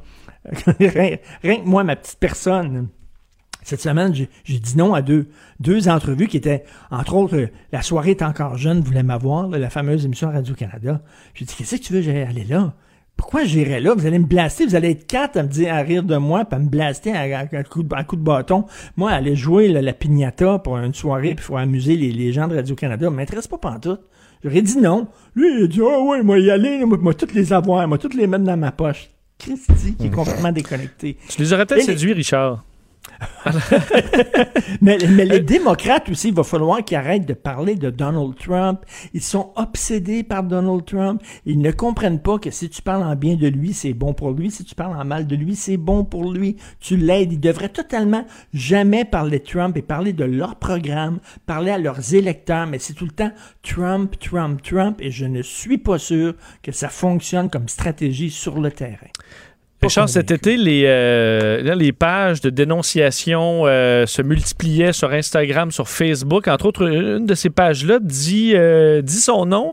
rien, 0.78 1.16
rien 1.42 1.56
que 1.60 1.66
moi, 1.66 1.84
ma 1.84 1.96
petite 1.96 2.18
personne, 2.18 2.88
cette 3.62 3.80
semaine, 3.82 4.12
j'ai 4.14 4.58
dit 4.58 4.76
non 4.76 4.94
à 4.94 5.02
deux, 5.02 5.28
deux 5.60 5.88
entrevues 5.88 6.26
qui 6.26 6.38
étaient, 6.38 6.64
entre 6.90 7.14
autres, 7.14 7.36
euh, 7.36 7.46
La 7.72 7.82
soirée 7.82 8.12
est 8.12 8.22
encore 8.22 8.56
jeune, 8.56 8.80
voulait 8.80 9.02
m'avoir, 9.02 9.48
la 9.48 9.70
fameuse 9.70 10.04
émission 10.04 10.30
Radio-Canada. 10.30 11.02
J'ai 11.34 11.44
dit, 11.44 11.54
qu'est-ce 11.56 11.76
que 11.76 11.82
tu 11.82 11.92
veux, 11.92 12.00
j'allais 12.02 12.24
aller 12.24 12.44
là? 12.44 12.72
Pourquoi 13.16 13.44
j'irais 13.44 13.80
là? 13.80 13.92
Vous 13.94 14.06
allez 14.06 14.18
me 14.18 14.24
blaster, 14.26 14.64
vous 14.64 14.74
allez 14.74 14.92
être 14.92 15.06
quatre 15.06 15.36
à 15.36 15.42
me 15.42 15.48
dire, 15.48 15.74
à 15.74 15.80
rire 15.82 16.02
de 16.02 16.16
moi, 16.16 16.46
puis 16.46 16.56
à 16.56 16.58
me 16.58 16.68
blaster 16.70 17.12
à, 17.12 17.38
à- 17.40 17.54
à 17.54 17.62
coup, 17.64 17.82
de, 17.82 17.94
à 17.94 18.02
coup 18.02 18.16
de 18.16 18.22
bâton. 18.22 18.64
Moi, 18.96 19.10
aller 19.10 19.36
jouer 19.36 19.68
là, 19.68 19.82
la 19.82 19.92
pignata 19.92 20.58
pour 20.58 20.78
une 20.78 20.94
soirée, 20.94 21.34
puis 21.34 21.44
faut 21.44 21.58
amuser 21.58 21.96
les, 21.96 22.12
les 22.12 22.32
gens 22.32 22.48
de 22.48 22.54
Radio-Canada, 22.56 23.10
m'intéresse 23.10 23.46
pas 23.46 23.58
pantoute. 23.58 24.00
J'aurais 24.42 24.62
dit 24.62 24.78
non. 24.78 25.08
Lui, 25.34 25.58
il 25.58 25.64
a 25.64 25.66
dit, 25.66 25.80
ah 25.82 26.00
ouais, 26.00 26.22
moi 26.22 26.38
y 26.38 26.50
aller, 26.50 26.84
moi, 26.84 26.98
moi 27.00 27.14
toutes 27.14 27.34
les 27.34 27.52
avoir, 27.52 27.86
moi 27.86 27.98
toutes 27.98 28.14
les 28.14 28.26
mettre 28.26 28.44
dans 28.44 28.56
ma 28.56 28.72
poche. 28.72 29.10
Christy, 29.38 29.94
qui 29.98 30.06
est 30.06 30.10
complètement 30.10 30.52
déconnecté. 30.52 31.16
Tu 31.28 31.40
les 31.40 31.52
aurais 31.52 31.66
peut-être 31.66 31.84
séduits, 31.84 32.12
Richard. 32.12 32.64
mais, 34.80 34.98
les 34.98 35.40
démocrates 35.40 36.08
aussi, 36.08 36.28
il 36.28 36.34
va 36.34 36.44
falloir 36.44 36.84
qu'ils 36.84 36.96
arrêtent 36.96 37.26
de 37.26 37.34
parler 37.34 37.74
de 37.74 37.90
Donald 37.90 38.34
Trump. 38.36 38.84
Ils 39.14 39.22
sont 39.22 39.52
obsédés 39.56 40.22
par 40.22 40.42
Donald 40.42 40.84
Trump. 40.84 41.22
Ils 41.46 41.60
ne 41.60 41.70
comprennent 41.70 42.20
pas 42.20 42.38
que 42.38 42.50
si 42.50 42.68
tu 42.68 42.82
parles 42.82 43.02
en 43.02 43.16
bien 43.16 43.36
de 43.36 43.46
lui, 43.46 43.72
c'est 43.72 43.94
bon 43.94 44.12
pour 44.12 44.32
lui. 44.32 44.50
Si 44.50 44.64
tu 44.64 44.74
parles 44.74 44.96
en 44.96 45.04
mal 45.04 45.26
de 45.26 45.36
lui, 45.36 45.56
c'est 45.56 45.76
bon 45.76 46.04
pour 46.04 46.32
lui. 46.32 46.56
Tu 46.80 46.96
l'aides. 46.96 47.32
Ils 47.32 47.40
devraient 47.40 47.68
totalement 47.68 48.24
jamais 48.52 49.04
parler 49.04 49.38
de 49.38 49.44
Trump 49.44 49.76
et 49.76 49.82
parler 49.82 50.12
de 50.12 50.24
leur 50.24 50.56
programme, 50.56 51.20
parler 51.46 51.70
à 51.70 51.78
leurs 51.78 52.14
électeurs. 52.14 52.66
Mais 52.66 52.78
c'est 52.78 52.94
tout 52.94 53.06
le 53.06 53.12
temps 53.12 53.32
Trump, 53.62 54.16
Trump, 54.18 54.62
Trump. 54.62 54.98
Et 55.00 55.10
je 55.10 55.26
ne 55.26 55.42
suis 55.42 55.78
pas 55.78 55.98
sûr 55.98 56.34
que 56.62 56.72
ça 56.72 56.88
fonctionne 56.88 57.50
comme 57.50 57.68
stratégie 57.68 58.30
sur 58.30 58.60
le 58.60 58.70
terrain. 58.70 59.08
Richard, 59.82 60.08
cet 60.10 60.30
été, 60.30 60.56
les, 60.56 60.84
euh, 60.86 61.62
là, 61.62 61.74
les 61.74 61.92
pages 61.92 62.42
de 62.42 62.50
dénonciation 62.50 63.62
euh, 63.64 64.04
se 64.04 64.20
multipliaient 64.20 64.92
sur 64.92 65.10
Instagram, 65.10 65.70
sur 65.70 65.88
Facebook. 65.88 66.48
Entre 66.48 66.66
autres, 66.66 66.86
une 66.86 67.24
de 67.24 67.34
ces 67.34 67.48
pages-là 67.48 67.98
dit, 68.00 68.52
euh, 68.54 69.00
dit 69.00 69.20
son 69.20 69.46
nom. 69.46 69.72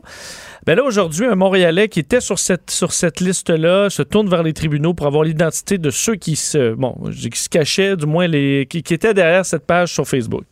Ben 0.66 0.76
là, 0.76 0.84
aujourd'hui, 0.84 1.26
un 1.26 1.34
Montréalais 1.34 1.88
qui 1.88 2.00
était 2.00 2.20
sur 2.20 2.38
cette, 2.38 2.70
sur 2.70 2.92
cette 2.92 3.20
liste-là 3.20 3.90
se 3.90 4.02
tourne 4.02 4.28
vers 4.28 4.42
les 4.42 4.54
tribunaux 4.54 4.94
pour 4.94 5.06
avoir 5.06 5.24
l'identité 5.24 5.76
de 5.78 5.90
ceux 5.90 6.14
qui 6.14 6.36
se, 6.36 6.74
bon, 6.74 6.94
qui 7.10 7.38
se 7.38 7.48
cachaient, 7.48 7.96
du 7.96 8.06
moins, 8.06 8.26
les, 8.26 8.66
qui, 8.68 8.82
qui 8.82 8.94
étaient 8.94 9.14
derrière 9.14 9.44
cette 9.44 9.66
page 9.66 9.92
sur 9.92 10.06
Facebook. 10.06 10.44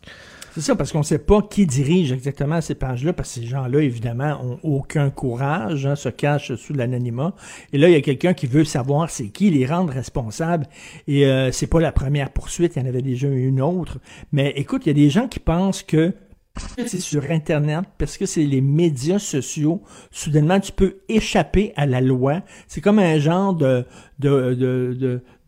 C'est 0.57 0.63
ça, 0.63 0.75
parce 0.75 0.91
qu'on 0.91 0.97
ne 0.97 1.03
sait 1.03 1.19
pas 1.19 1.43
qui 1.43 1.67
dirige 1.67 2.11
exactement 2.11 2.61
ces 2.61 2.73
pages-là, 2.73 3.13
parce 3.13 3.31
que 3.31 3.41
ces 3.41 3.45
gens-là, 3.45 3.79
évidemment, 3.79 4.41
ont 4.43 4.59
aucun 4.63 5.11
courage, 5.11 5.85
hein, 5.85 5.95
se 5.95 6.09
cachent 6.09 6.55
sous 6.55 6.73
l'anonymat. 6.73 7.35
Et 7.73 7.77
là, 7.77 7.89
il 7.89 7.91
y 7.91 7.95
a 7.95 8.01
quelqu'un 8.01 8.33
qui 8.33 8.47
veut 8.47 8.63
savoir 8.63 9.11
c'est 9.11 9.27
qui, 9.27 9.51
les 9.51 9.67
rendre 9.67 9.93
responsables. 9.93 10.65
Et 11.07 11.27
euh, 11.27 11.51
c'est 11.51 11.67
pas 11.67 11.79
la 11.79 11.91
première 11.91 12.31
poursuite, 12.31 12.75
il 12.75 12.81
y 12.81 12.81
en 12.83 12.87
avait 12.87 13.03
déjà 13.03 13.27
une 13.27 13.61
autre. 13.61 13.99
Mais 14.31 14.51
écoute, 14.55 14.87
il 14.87 14.89
y 14.89 14.89
a 14.89 14.95
des 14.95 15.11
gens 15.11 15.27
qui 15.27 15.39
pensent 15.39 15.83
que 15.83 16.15
c'est 16.87 17.01
sur 17.01 17.29
Internet, 17.29 17.85
parce 17.99 18.17
que 18.17 18.25
c'est 18.25 18.43
les 18.43 18.61
médias 18.61 19.19
sociaux, 19.19 19.83
soudainement, 20.09 20.59
tu 20.59 20.71
peux 20.71 21.01
échapper 21.07 21.71
à 21.75 21.85
la 21.85 22.01
loi. 22.01 22.41
C'est 22.67 22.81
comme 22.81 22.97
un 22.97 23.19
genre 23.19 23.53
de 23.53 23.85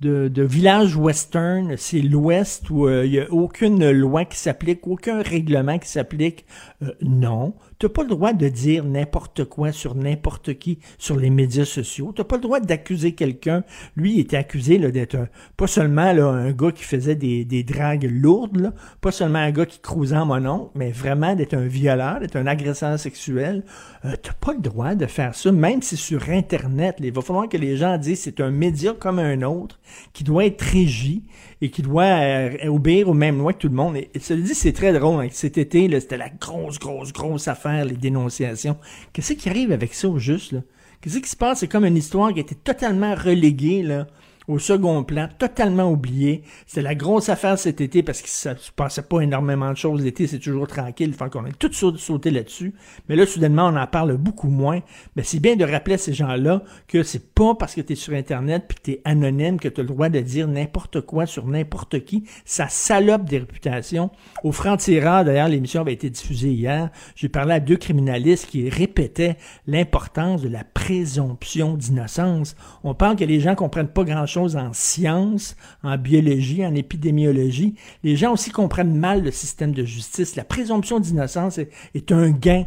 de, 0.02 0.30
de 0.30 0.44
village 0.44 0.96
western, 0.96 1.76
c'est 1.78 2.02
l'Ouest 2.02 2.70
où 2.70 2.88
euh, 2.88 3.06
il 3.06 3.12
n'y 3.12 3.20
a 3.20 3.32
aucune 3.32 3.92
loi 3.92 4.26
qui 4.26 4.38
s'applique, 4.38 4.88
aucun 4.88 5.22
règlement 5.22 5.78
qui 5.78 5.90
s'applique. 5.90 6.46
Euh, 6.82 6.92
non, 7.02 7.54
n'as 7.88 7.94
pas 7.94 8.04
le 8.04 8.10
droit 8.10 8.34
de 8.34 8.50
dire 8.50 8.84
n'importe 8.84 9.46
quoi 9.46 9.72
sur 9.72 9.96
n'importe 9.96 10.58
qui 10.58 10.80
sur 10.98 11.16
les 11.16 11.30
médias 11.30 11.66
sociaux. 11.66 12.12
Tu 12.16 12.22
n'as 12.22 12.26
pas 12.26 12.36
le 12.36 12.42
droit 12.42 12.60
d'accuser 12.60 13.14
quelqu'un. 13.14 13.64
Lui, 13.96 14.16
il 14.16 14.20
était 14.20 14.38
accusé 14.38 14.78
d'être 14.78 15.18
pas 15.56 15.68
seulement 15.68 16.12
là, 16.12 16.26
un 16.26 16.52
gars 16.52 16.72
qui 16.72 16.84
faisait 16.84 17.16
des, 17.16 17.46
des 17.46 17.64
dragues 17.64 18.10
lourdes, 18.12 18.58
là, 18.58 18.74
pas 19.02 19.12
seulement 19.12 19.40
un 19.40 19.52
gars 19.52 19.66
qui 19.66 19.80
crousait 19.80 20.18
en 20.18 20.26
mon 20.26 20.40
mais 20.76 20.92
vraiment 20.92 21.36
d'être 21.36 21.54
un 21.54 21.68
violeur, 21.68 22.20
d'être 22.20 22.36
un 22.36 22.48
agresseur 22.48 22.98
sexuel. 23.00 23.64
Euh, 24.06 24.14
tu 24.22 24.30
n'as 24.30 24.36
pas 24.36 24.54
le 24.54 24.60
droit 24.60 24.96
de 24.96 25.06
faire 25.06 25.36
ça, 25.36 25.52
même 25.52 25.82
si 25.82 25.98
sur 25.98 26.30
Internet. 26.30 26.98
il 27.00 27.12
va 27.12 27.22
falloir 27.22 27.50
que 27.50 27.58
les 27.58 27.78
gens 27.78 27.98
disent 27.98 28.22
c'est 28.22 28.40
un 28.40 28.52
média 28.52 28.94
comme 28.98 29.20
un 29.20 29.42
autre 29.42 29.80
qui 30.14 30.24
doit 30.24 30.46
être 30.46 30.62
régi 30.62 31.24
et 31.62 31.70
qui 31.70 31.82
doit 31.82 32.04
euh, 32.04 32.68
obéir 32.68 33.10
aux 33.10 33.14
mêmes 33.14 33.38
lois 33.38 33.54
que 33.54 33.60
tout 33.60 33.68
le 33.68 33.76
monde. 33.76 33.98
Et, 33.98 34.10
et 34.14 34.36
dit, 34.36 34.56
c'est 34.56 34.74
très 34.74 34.94
drôle. 34.94 35.26
Hein. 35.26 35.30
Cet 35.32 35.58
été, 35.58 35.90
c'était 36.00 36.18
la 36.18 36.30
grosse, 36.30 36.80
grosse, 36.80 37.12
grosse 37.12 37.48
affaire, 37.48 37.69
les 37.72 37.96
dénonciations. 37.96 38.78
Qu'est-ce 39.14 39.34
qui 39.34 39.50
arrive 39.50 39.72
avec 39.72 39.94
ça 39.94 40.08
au 40.08 40.20
juste? 40.20 40.56
Qu'est-ce 41.02 41.20
qui 41.20 41.30
se 41.30 41.36
passe? 41.36 41.60
C'est 41.60 41.68
comme 41.68 41.86
une 41.86 41.98
histoire 41.98 42.34
qui 42.34 42.40
a 42.40 42.42
été 42.42 42.56
totalement 42.56 43.16
reléguée 43.16 43.84
là, 43.84 44.08
au 44.50 44.58
second 44.58 45.04
plan, 45.04 45.30
totalement 45.38 45.92
oublié. 45.92 46.42
C'était 46.66 46.82
la 46.82 46.96
grosse 46.96 47.30
affaire 47.30 47.60
cet 47.60 47.82
été 47.82 48.02
parce 48.02 48.24
que 48.24 48.30
ça 48.30 48.58
se 48.58 48.72
passait 48.72 49.04
pas 49.04 49.22
énormément 49.22 49.70
de 49.70 49.78
choses. 49.78 50.04
L'été, 50.04 50.26
c'est 50.26 50.40
toujours 50.40 50.68
tranquille. 50.68 51.14
Fait 51.14 51.30
qu'on 51.30 51.46
a 51.46 51.52
tout 51.52 51.72
sauté 51.72 52.32
là-dessus. 52.32 52.74
Mais 53.08 53.16
là, 53.16 53.28
soudainement, 53.28 53.68
on 53.68 53.76
en 53.76 53.86
parle 53.86 54.18
beaucoup 54.18 54.50
moins. 54.50 54.80
Mais 55.16 55.22
c'est 55.22 55.40
bien 55.40 55.56
de 55.56 55.64
rappeler 55.64 55.94
à 55.94 55.98
ces 56.00 56.14
gens-là 56.14 56.64
que 56.88 57.04
c'est 57.04 57.32
pas 57.32 57.54
parce 57.54 57.76
que 57.76 57.82
tu 57.82 57.94
es 57.94 57.96
sur 57.96 58.16
Internet 58.16 58.66
puis 58.68 58.78
que 58.80 58.82
tu 58.82 58.92
es 58.94 59.02
anonyme 59.06 59.60
que 59.60 59.68
tu 59.68 59.82
as 59.82 59.84
le 59.84 59.90
droit 59.90 60.10
de 60.10 60.20
dire 60.20 60.48
n'importe 60.48 61.02
quoi 61.02 61.28
sur 61.28 61.46
n'importe 61.46 62.04
qui. 62.04 62.24
Ça 62.44 62.68
salope 62.70 63.26
des 63.26 63.38
réputations. 63.38 64.10
Au 64.44 64.52
franc-tireur, 64.52 65.26
d'ailleurs, 65.26 65.48
l'émission 65.48 65.82
avait 65.82 65.94
été 65.94 66.10
diffusée 66.10 66.50
hier. 66.50 66.90
J'ai 67.14 67.30
parlé 67.30 67.54
à 67.54 67.60
deux 67.60 67.78
criminalistes 67.78 68.48
qui 68.48 68.68
répétaient 68.68 69.38
l'importance 69.68 70.42
de 70.42 70.50
la 70.50 70.64
présomption 70.64 71.76
d'innocence. 71.76 72.56
On 72.84 72.96
parle 72.96 73.16
que 73.16 73.26
les 73.26 73.40
gens 73.40 73.54
comprennent 73.54 73.90
pas 73.90 74.04
grand-chose 74.04 74.39
en 74.48 74.74
sciences, 74.74 75.56
en 75.84 75.98
biologie, 75.98 76.66
en 76.66 76.76
épidémiologie. 76.76 77.76
Les 78.04 78.16
gens 78.16 78.34
aussi 78.34 78.52
comprennent 78.52 78.96
mal 78.96 79.24
le 79.24 79.32
système 79.32 79.72
de 79.72 79.84
justice. 79.84 80.36
La 80.36 80.44
présomption 80.44 81.00
d'innocence 81.00 81.58
est, 81.58 82.12
un 82.12 82.32
gain 82.32 82.66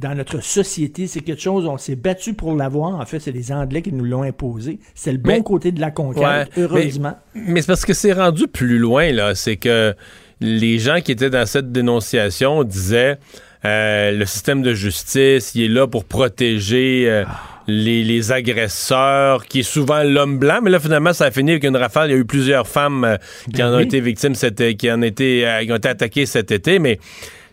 dans 0.00 0.14
notre 0.14 0.42
société. 0.42 1.06
C'est 1.06 1.20
quelque 1.20 1.40
chose, 1.40 1.66
on 1.66 1.78
s'est 1.78 1.96
battu 1.96 2.34
pour 2.34 2.54
l'avoir. 2.54 3.00
En 3.00 3.06
fait, 3.06 3.20
c'est 3.20 3.32
les 3.32 3.52
Anglais 3.52 3.82
qui 3.82 3.92
nous 3.92 4.04
l'ont 4.04 4.22
imposé. 4.22 4.78
C'est 4.94 5.12
le 5.12 5.18
bon 5.18 5.42
côté 5.42 5.72
de 5.72 5.80
la 5.80 5.90
conquête, 5.90 6.50
heureusement. 6.56 7.16
Mais, 7.34 7.60
c'est 7.60 7.68
parce 7.68 7.84
que 7.84 7.94
c'est 7.94 8.12
rendu 8.12 8.46
plus 8.48 8.78
loin, 8.78 9.10
là. 9.12 9.34
C'est 9.34 9.56
que 9.56 9.94
les 10.40 10.78
gens 10.78 11.00
qui 11.00 11.12
étaient 11.12 11.30
dans 11.30 11.46
cette 11.46 11.72
dénonciation 11.72 12.64
disaient 12.64 13.18
euh, 13.64 14.12
le 14.12 14.26
système 14.26 14.62
de 14.62 14.74
justice, 14.74 15.52
il 15.54 15.62
est 15.62 15.68
là 15.68 15.86
pour 15.86 16.04
protéger. 16.04 17.04
Euh, 17.08 17.24
ah 17.26 17.54
les, 17.66 18.32
agresseurs, 18.32 19.46
qui 19.46 19.60
est 19.60 19.64
souvent 19.64 20.02
l'homme 20.02 20.38
blanc. 20.38 20.60
Mais 20.62 20.70
là, 20.70 20.80
finalement, 20.80 21.12
ça 21.12 21.26
a 21.26 21.30
fini 21.30 21.52
avec 21.52 21.64
une 21.64 21.76
rafale. 21.76 22.10
Il 22.10 22.12
y 22.12 22.16
a 22.16 22.18
eu 22.18 22.24
plusieurs 22.24 22.66
femmes 22.66 23.04
euh, 23.04 23.16
qui 23.46 23.62
ben 23.62 23.68
en 23.68 23.76
ont 23.76 23.80
été 23.80 24.00
victimes, 24.00 24.34
cet, 24.34 24.76
qui 24.76 24.90
en 24.90 25.02
été, 25.02 25.46
euh, 25.46 25.64
qui 25.64 25.72
ont 25.72 25.76
été 25.76 25.88
attaquées 25.88 26.26
cet 26.26 26.50
été. 26.50 26.78
Mais 26.78 26.98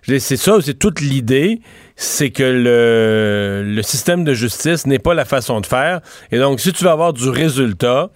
c'est 0.03 0.37
ça, 0.37 0.57
c'est 0.61 0.77
toute 0.77 0.99
l'idée, 0.99 1.61
c'est 1.95 2.31
que 2.31 2.43
le, 2.43 3.63
le 3.63 3.81
système 3.83 4.23
de 4.23 4.33
justice 4.33 4.87
n'est 4.87 4.99
pas 4.99 5.13
la 5.13 5.25
façon 5.25 5.61
de 5.61 5.65
faire. 5.65 6.01
Et 6.31 6.39
donc, 6.39 6.59
si 6.59 6.73
tu 6.73 6.83
veux 6.83 6.89
avoir 6.89 7.13
du 7.13 7.29
résultat, 7.29 8.09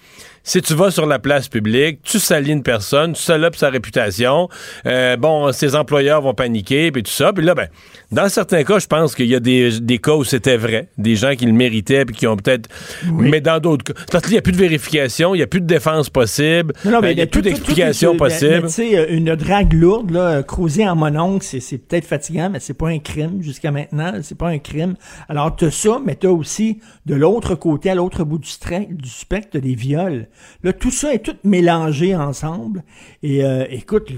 si 0.46 0.62
tu 0.62 0.76
vas 0.76 0.92
sur 0.92 1.08
la 1.08 1.18
place 1.18 1.50
publique, 1.50 2.00
tu 2.04 2.20
salis 2.20 2.52
une 2.52 2.64
personne, 2.64 3.14
tu 3.14 3.22
salopes 3.22 3.56
sa 3.56 3.70
réputation, 3.70 4.48
euh, 4.86 5.18
bon, 5.18 5.52
ses 5.52 5.76
employeurs 5.76 6.22
vont 6.22 6.36
paniquer, 6.36 6.92
puis 6.92 7.02
tout 7.02 7.12
ça. 7.12 7.34
Puis 7.34 7.44
là, 7.44 7.56
ben, 7.56 7.68
dans 8.12 8.30
certains 8.30 8.64
cas, 8.64 8.78
je 8.78 8.86
pense 8.86 9.16
qu'il 9.16 9.26
y 9.26 9.36
a 9.36 9.40
des, 9.40 9.80
des 9.82 9.98
cas 9.98 10.14
où 10.14 10.24
c'était 10.24 10.56
vrai, 10.56 10.90
des 11.00 11.16
gens 11.16 11.36
qui 11.36 11.48
le 11.48 11.52
méritaient, 11.52 12.06
puis 12.06 12.16
qui 12.16 12.28
ont 12.28 12.38
peut-être... 12.38 12.70
Mais 13.12 13.42
dans 13.42 13.60
d'autres 13.60 13.84
cas... 13.84 14.00
Parce 14.12 14.24
qu'il 14.24 14.34
n'y 14.34 14.38
a 14.38 14.44
plus 14.44 14.52
de 14.52 14.58
vérification, 14.58 15.34
il 15.34 15.40
n'y 15.40 15.44
a 15.44 15.48
plus 15.48 15.62
de 15.62 15.66
défense 15.66 16.10
possible, 16.12 16.74
non, 16.86 17.02
mais 17.02 17.08
euh, 17.08 17.12
il 17.12 17.16
n'y 17.16 17.24
a 17.24 17.28
plus 17.28 17.42
d'explication 17.42 18.16
possible. 18.16 18.68
Tu 18.68 18.74
sais, 18.74 19.08
une 19.10 19.36
drague 19.36 19.74
lourde, 19.74 20.12
là, 20.12 20.44
cruiser 20.44 20.88
en 20.88 20.96
mononcle, 20.96 21.44
c'est 21.44 21.80
peut-être 21.80 22.06
fatigant, 22.06 22.52
mais 22.52 22.60
c'est 22.60 22.76
pas 22.76 22.90
un 22.90 23.00
crime 23.00 23.42
jusqu'à 23.42 23.72
maintenant, 23.72 24.14
c'est 24.22 24.38
pas 24.38 24.50
un 24.50 24.60
crime. 24.60 24.94
Alors, 25.28 25.56
tu 25.56 25.66
as 25.66 25.72
ça, 25.72 26.00
mais 26.06 26.16
tu 26.16 26.28
as 26.28 26.32
aussi, 26.32 26.80
de 27.08 27.16
l'autre 27.16 27.56
côté, 27.56 27.90
à 27.90 27.96
l'autre 27.96 28.24
bout 28.24 28.38
du, 28.38 28.50
du 28.92 29.10
spectre, 29.10 29.58
des 29.58 29.74
viols. 29.74 30.28
Là, 30.64 30.74
tout 30.74 30.92
ça 30.92 31.14
est 31.14 31.20
tout 31.20 31.38
mélangé 31.44 32.16
ensemble. 32.16 32.84
Et 33.24 33.44
euh, 33.44 33.66
écoute, 33.70 34.12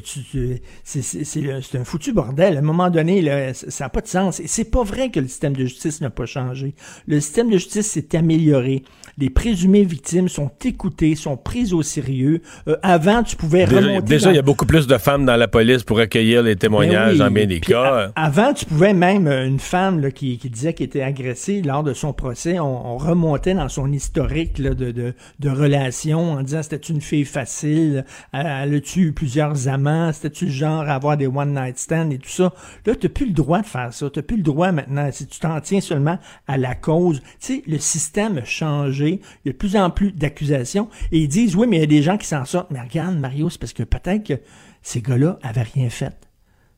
c'est 0.83 1.75
un 1.75 1.83
foutu 1.83 2.13
bordel. 2.13 2.55
À 2.55 2.59
un 2.59 2.63
moment 2.63 2.89
donné, 2.89 3.53
ça 3.53 3.85
n'a 3.85 3.89
pas 3.89 4.01
de 4.01 4.07
sens. 4.07 4.39
Et 4.39 4.47
c'est 4.47 4.65
pas 4.65 4.83
vrai 4.83 5.09
que 5.11 5.19
le 5.19 5.27
système 5.27 5.55
de 5.55 5.65
justice 5.65 6.01
n'a 6.01 6.09
pas 6.09 6.25
changé. 6.25 6.75
Le 7.07 7.19
système 7.19 7.47
de 7.49 7.57
justice 7.57 7.87
s'est 7.87 8.15
amélioré. 8.15 8.83
Les 9.17 9.29
présumées 9.29 9.83
victimes 9.83 10.29
sont 10.29 10.51
écoutées, 10.63 11.15
sont 11.15 11.37
prises 11.37 11.73
au 11.73 11.81
sérieux. 11.81 12.41
Euh, 12.67 12.75
avant, 12.83 13.23
tu 13.23 13.35
pouvais 13.35 13.65
remonter... 13.65 14.05
Déjà, 14.05 14.31
il 14.31 14.35
y 14.35 14.39
a 14.39 14.43
beaucoup 14.43 14.65
plus 14.65 14.85
de 14.85 14.97
femmes 14.97 15.25
dans 15.25 15.35
la 15.35 15.47
police 15.47 15.83
pour 15.83 15.99
accueillir 15.99 16.43
les 16.43 16.55
témoignages 16.55 17.19
en 17.19 17.31
bien 17.31 17.45
des 17.45 17.59
cas. 17.59 18.11
avant, 18.15 18.53
tu 18.53 18.65
pouvais 18.65 18.93
même, 18.93 19.27
euh, 19.27 19.47
une 19.47 19.59
femme 19.59 20.01
là, 20.01 20.11
qui, 20.11 20.37
qui, 20.37 20.49
disait 20.49 20.73
qu'elle 20.73 20.87
était 20.87 21.01
agressée 21.01 21.61
lors 21.61 21.83
de 21.83 21.93
son 21.93 22.13
procès, 22.13 22.59
on, 22.59 22.97
remontait 22.97 23.53
dans 23.53 23.69
son 23.69 23.91
historique 23.91 24.57
là, 24.57 24.73
de, 24.73 24.91
de, 24.91 25.13
de 25.39 25.49
relations 25.49 26.33
en 26.33 26.41
disant 26.41 26.63
c'était 26.63 26.77
une 26.77 27.01
fille 27.01 27.25
facile, 27.25 28.05
elle, 28.33 28.47
a 28.47 28.65
eu 28.67 29.13
plusieurs 29.13 29.67
amants, 29.67 30.11
c'était-tu 30.13 30.45
le 30.45 30.51
genre 30.51 30.81
à 30.81 30.93
avoir 30.93 31.17
des 31.17 31.27
one-night 31.27 31.77
stands 31.77 32.09
et 32.09 32.17
tout 32.17 32.29
ça. 32.29 32.53
Là, 32.85 32.95
tu 32.95 33.07
n'as 33.07 33.13
plus 33.13 33.27
le 33.27 33.33
droit 33.33 33.61
de 33.61 33.65
faire 33.65 33.93
ça. 33.93 34.09
Tu 34.09 34.19
n'as 34.19 34.23
plus 34.23 34.37
le 34.37 34.43
droit 34.43 34.71
maintenant, 34.71 35.09
si 35.11 35.27
tu 35.27 35.39
t'en 35.39 35.59
tiens 35.61 35.81
seulement 35.81 36.19
à 36.47 36.57
la 36.57 36.75
cause. 36.75 37.21
Tu 37.39 37.55
sais, 37.55 37.63
le 37.67 37.79
système 37.79 38.37
a 38.37 38.43
changé. 38.43 39.06
Il 39.09 39.47
y 39.47 39.49
a 39.49 39.53
de 39.53 39.57
plus 39.57 39.75
en 39.75 39.89
plus 39.89 40.11
d'accusations. 40.11 40.89
Et 41.11 41.19
ils 41.19 41.27
disent, 41.27 41.55
oui, 41.55 41.67
mais 41.67 41.77
il 41.77 41.79
y 41.81 41.83
a 41.83 41.87
des 41.87 42.01
gens 42.01 42.17
qui 42.17 42.27
s'en 42.27 42.45
sortent. 42.45 42.71
Mais 42.71 42.81
regarde, 42.81 43.17
Mario, 43.17 43.49
c'est 43.49 43.59
parce 43.59 43.73
que 43.73 43.83
peut-être 43.83 44.25
que 44.25 44.41
ces 44.81 45.01
gars-là 45.01 45.39
avaient 45.41 45.63
rien 45.63 45.89
fait. 45.89 46.15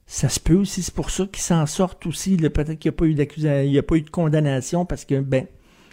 Ça 0.05 0.29
se 0.29 0.39
peut 0.39 0.55
aussi, 0.55 0.81
c'est 0.81 0.93
pour 0.93 1.11
ça 1.11 1.27
qu'ils 1.27 1.43
s'en 1.43 1.65
sortent 1.65 2.05
aussi. 2.07 2.35
Peut-être 2.37 2.79
qu'il 2.79 2.89
n'y 2.89 2.95
a 2.95 2.97
pas 2.97 3.05
eu 3.05 3.13
d'accusation, 3.13 3.63
il 3.63 3.71
n'y 3.71 3.77
a 3.77 3.83
pas 3.83 3.95
eu 3.95 4.01
de 4.01 4.09
condamnation 4.09 4.85
parce 4.85 5.05
que, 5.05 5.19
ben, 5.19 5.45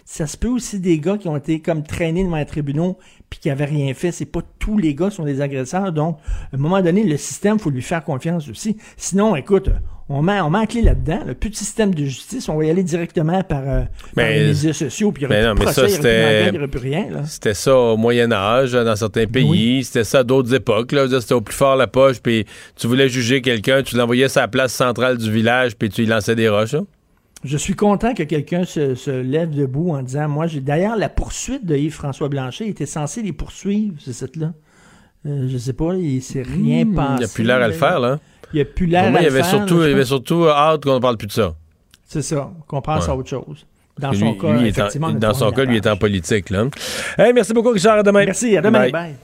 ça 0.05 0.25
se 0.25 0.37
peut 0.37 0.47
aussi 0.47 0.79
des 0.79 0.99
gars 0.99 1.17
qui 1.17 1.27
ont 1.27 1.35
été 1.35 1.59
comme 1.59 1.83
traînés 1.83 2.23
devant 2.23 2.37
les 2.37 2.45
tribunaux 2.45 2.97
puis 3.29 3.41
qui 3.41 3.49
n'avaient 3.49 3.65
rien 3.65 3.93
fait. 3.93 4.11
C'est 4.11 4.25
pas 4.25 4.41
tous 4.57 4.77
les 4.77 4.95
gars 4.95 5.09
qui 5.09 5.17
sont 5.17 5.25
des 5.25 5.41
agresseurs. 5.41 5.91
Donc, 5.91 6.17
à 6.51 6.55
un 6.55 6.57
moment 6.57 6.81
donné, 6.81 7.03
le 7.03 7.17
système, 7.17 7.59
faut 7.59 7.69
lui 7.69 7.81
faire 7.81 8.03
confiance 8.03 8.47
aussi. 8.47 8.77
Sinon, 8.95 9.35
écoute, 9.35 9.69
on 10.09 10.21
met, 10.21 10.39
on 10.39 10.49
met 10.49 10.65
clé 10.67 10.81
là-dedans. 10.81 11.19
Le 11.25 11.33
petit 11.33 11.65
système 11.65 11.93
de 11.93 12.05
justice, 12.05 12.47
on 12.47 12.55
va 12.57 12.65
y 12.65 12.69
aller 12.69 12.83
directement 12.83 13.43
par, 13.43 13.63
euh, 13.65 13.81
les 14.15 14.47
médias 14.47 14.73
sociaux, 14.73 15.11
puis 15.11 15.23
il 15.23 15.29
n'y 15.29 15.35
aurait, 15.35 16.67
plus 16.67 16.79
rien. 16.79 17.07
C'était 17.25 17.53
ça 17.53 17.75
au 17.75 17.97
Moyen 17.97 18.31
Âge, 18.31 18.71
dans 18.71 18.95
certains 18.95 19.27
pays. 19.27 19.83
C'était 19.83 20.05
ça 20.05 20.19
à 20.19 20.23
d'autres 20.23 20.53
époques. 20.53 20.95
C'était 21.19 21.33
au 21.33 21.41
plus 21.41 21.55
fort 21.55 21.75
la 21.75 21.87
poche, 21.87 22.21
puis 22.21 22.45
tu 22.75 22.87
voulais 22.87 23.09
juger 23.09 23.41
quelqu'un, 23.41 23.83
tu 23.83 23.97
l'envoyais 23.97 24.37
à 24.37 24.41
la 24.41 24.47
place 24.47 24.73
centrale 24.73 25.17
du 25.17 25.29
village, 25.29 25.75
puis 25.75 25.89
tu 25.89 26.01
lui 26.01 26.07
lançais 26.07 26.35
des 26.35 26.47
roches. 26.47 26.75
Je 27.43 27.57
suis 27.57 27.75
content 27.75 28.13
que 28.13 28.23
quelqu'un 28.23 28.63
se, 28.65 29.21
lève 29.21 29.51
debout 29.51 29.91
en 29.91 30.01
disant 30.01 30.27
Moi, 30.27 30.47
j'ai 30.47 30.61
d'ailleurs 30.61 30.95
la 30.95 31.09
poursuite 31.09 31.65
de 31.65 31.75
Yves-François 31.75 32.29
Blanchet 32.29 32.65
il 32.65 32.71
était 32.71 32.87
censé 32.87 33.21
les 33.21 33.33
poursuivre, 33.33 33.95
c'est 33.99 34.13
cette 34.13 34.37
là 34.37 34.53
euh, 35.25 35.47
je 35.49 35.57
sais 35.57 35.73
pas, 35.73 35.93
il 35.95 36.21
s'est 36.21 36.43
rien 36.43 36.85
passé. 36.85 37.13
Il 37.15 37.19
n'y 37.19 37.25
a 37.25 37.27
plus 37.27 37.43
l'air 37.43 37.61
à 37.61 37.67
le 37.67 37.73
faire, 37.73 37.99
là. 37.99 38.19
Il 38.53 38.57
n'y 38.57 38.61
a 38.61 38.65
plus 38.65 38.85
l'air 38.85 39.11
il 39.21 39.31
faire. 39.31 39.45
Surtout, 39.45 39.81
il 39.83 39.89
y 39.89 39.93
avait 39.93 40.05
surtout 40.05 40.47
hâte 40.47 40.83
qu'on 40.83 40.95
ne 40.95 40.99
parle 40.99 41.17
plus 41.17 41.27
de 41.27 41.31
ça. 41.33 41.53
C'est 42.07 42.21
ça, 42.21 42.49
qu'on 42.67 42.81
pense 42.81 43.07
à 43.09 43.15
autre 43.15 43.29
chose. 43.29 43.65
Dans 43.99 44.13
son 44.13 44.31
Lui- 44.31 44.37
cas, 44.37 44.47
lui 44.53 44.59
est 44.59 44.61
en- 44.61 44.65
effectivement, 44.65 45.11
dans 45.11 45.33
son 45.33 45.51
cas, 45.51 45.63
lui 45.65 45.77
est 45.77 45.87
en 45.87 45.97
politique. 45.97 46.49
Là. 46.51 46.65
Hey, 47.17 47.33
merci 47.33 47.51
beaucoup, 47.53 47.71
Richard. 47.71 47.97
À 47.97 48.03
demain. 48.03 48.25
Merci, 48.25 48.55
à 48.55 48.61
demain. 48.61 48.89
Bye. 48.89 49.15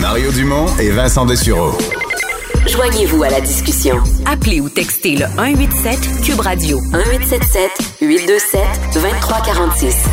Mario 0.00 0.30
Dumont 0.32 0.66
et 0.78 0.90
Vincent 0.90 1.26
Dessureau. 1.26 1.72
Joignez-vous 2.66 3.22
à 3.22 3.30
la 3.30 3.40
discussion. 3.40 3.96
Appelez 4.26 4.60
ou 4.60 4.68
textez 4.68 5.16
le 5.16 5.24
187 5.26 5.98
Cube 6.24 6.40
Radio 6.40 6.78
1877 6.92 7.70
827 8.02 8.60
2346. 8.94 10.04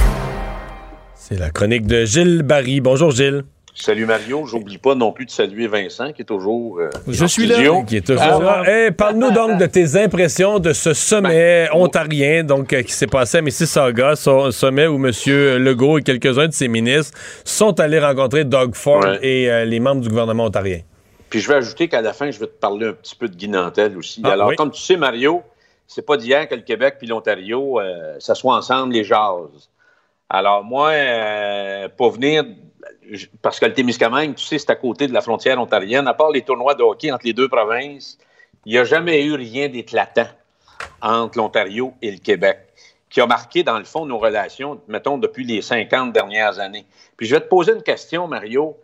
C'est 1.15 1.38
la 1.38 1.49
chronique 1.49 1.85
de 1.88 2.05
Gilles 2.05 2.41
Barry. 2.43 2.79
Bonjour, 2.79 3.11
Gilles. 3.11 3.43
Salut 3.80 4.08
Mario, 4.08 4.44
j'oublie 4.48 4.80
pas 4.80 4.95
non 4.95 5.12
plus 5.12 5.26
de 5.26 5.30
saluer 5.30 5.68
Vincent 5.68 6.12
qui 6.12 6.24
est 6.24 6.26
toujours 6.26 6.80
euh, 6.80 6.90
Je 7.08 7.26
suis 7.28 7.45
là. 7.45 7.54
studio. 7.56 7.84
Qui 7.84 7.98
est 7.98 8.08
toujours 8.08 8.41
là. 8.41 8.64
Hey, 8.66 8.90
Parle-nous 8.91 9.30
donc 9.32 9.60
de 9.60 9.68
tes 9.68 9.95
impressions 10.02 10.58
de 10.58 10.74
ce 10.74 10.94
sommet 10.95 11.70
ontarien 11.72 12.44
donc, 12.44 12.74
euh, 12.74 12.82
qui 12.82 12.91
s'est 12.91 13.06
passé 13.06 13.38
à 13.38 13.41
Mississauga, 13.41 14.16
so- 14.16 14.49
sommet 14.49 14.88
où 14.88 14.95
M. 14.95 15.12
Legault 15.64 15.99
et 15.99 16.02
quelques-uns 16.02 16.48
de 16.48 16.54
ses 16.54 16.68
ministres 16.68 17.16
sont 17.45 17.80
allés 17.80 17.99
rencontrer 17.99 18.45
Doug 18.45 18.74
Ford 18.74 19.04
Ouais. 19.04 19.20
et 19.22 19.52
euh, 19.52 19.64
les 19.64 19.80
membres 19.80 20.02
du 20.02 20.10
gouvernement 20.10 20.45
ontarien. 20.45 20.80
Puis 21.30 21.40
je 21.40 21.48
vais 21.48 21.56
ajouter 21.56 21.88
qu'à 21.88 22.02
la 22.02 22.14
fin, 22.14 22.32
je 22.32 22.40
vais 22.40 22.48
te 22.48 22.60
parler 22.60 22.88
un 22.88 22.94
petit 22.94 23.16
peu 23.16 23.28
de 23.28 23.36
Guy 23.36 23.48
Nantel 23.48 23.95
aussi. 23.95 24.22
Ah, 24.24 24.30
Alors, 24.32 24.48
oui. 24.49 24.56
comme 24.56 24.72
tu 24.72 24.82
sais, 24.82 24.98
Mario, 24.98 25.44
c'est 25.86 26.06
pas 26.06 26.18
d'hier 26.18 26.49
que 26.49 26.56
le 26.56 26.62
Québec 26.62 26.95
puis 26.98 27.08
l'Ontario 27.08 27.80
euh, 27.80 28.16
s'assoient 28.18 28.56
ensemble, 28.56 28.94
les 28.94 29.04
jases. 29.04 29.70
Alors, 30.30 30.64
moi, 30.64 30.90
euh, 30.94 31.88
pour 31.95 32.10
venir, 32.12 32.44
parce 33.41 33.59
que 33.59 33.65
le 33.65 33.73
Témiscamingue, 33.73 34.35
tu 34.35 34.45
sais, 34.45 34.57
c'est 34.59 34.69
à 34.69 34.76
côté 34.76 35.07
de 35.07 35.14
la 35.14 35.22
frontière 35.22 35.59
ontarienne, 35.59 36.07
à 36.07 36.14
part 36.14 36.31
les 36.31 36.41
tournois 36.43 36.76
de 36.76 36.84
hockey 36.84 37.11
entre 37.11 37.26
les 37.26 37.34
deux 37.34 37.47
provinces, 37.49 38.18
il 38.65 38.73
n'y 38.73 38.77
a 38.77 38.84
jamais 38.84 39.23
eu 39.23 39.34
rien 39.34 39.69
d'éclatant 39.69 40.27
entre 41.01 41.38
l'Ontario 41.38 41.93
et 42.01 42.11
le 42.11 42.18
Québec, 42.18 42.59
qui 43.09 43.22
a 43.22 43.26
marqué, 43.27 43.64
dans 43.64 43.77
le 43.77 43.85
fond, 43.85 44.05
nos 44.05 44.18
relations, 44.18 44.81
mettons, 44.88 45.18
depuis 45.18 45.45
les 45.45 45.61
50 45.61 46.11
dernières 46.14 46.59
années. 46.59 46.85
Puis 47.15 47.26
je 47.27 47.35
vais 47.35 47.41
te 47.41 47.47
poser 47.47 47.73
une 47.73 47.84
question, 47.84 48.27
Mario. 48.27 48.77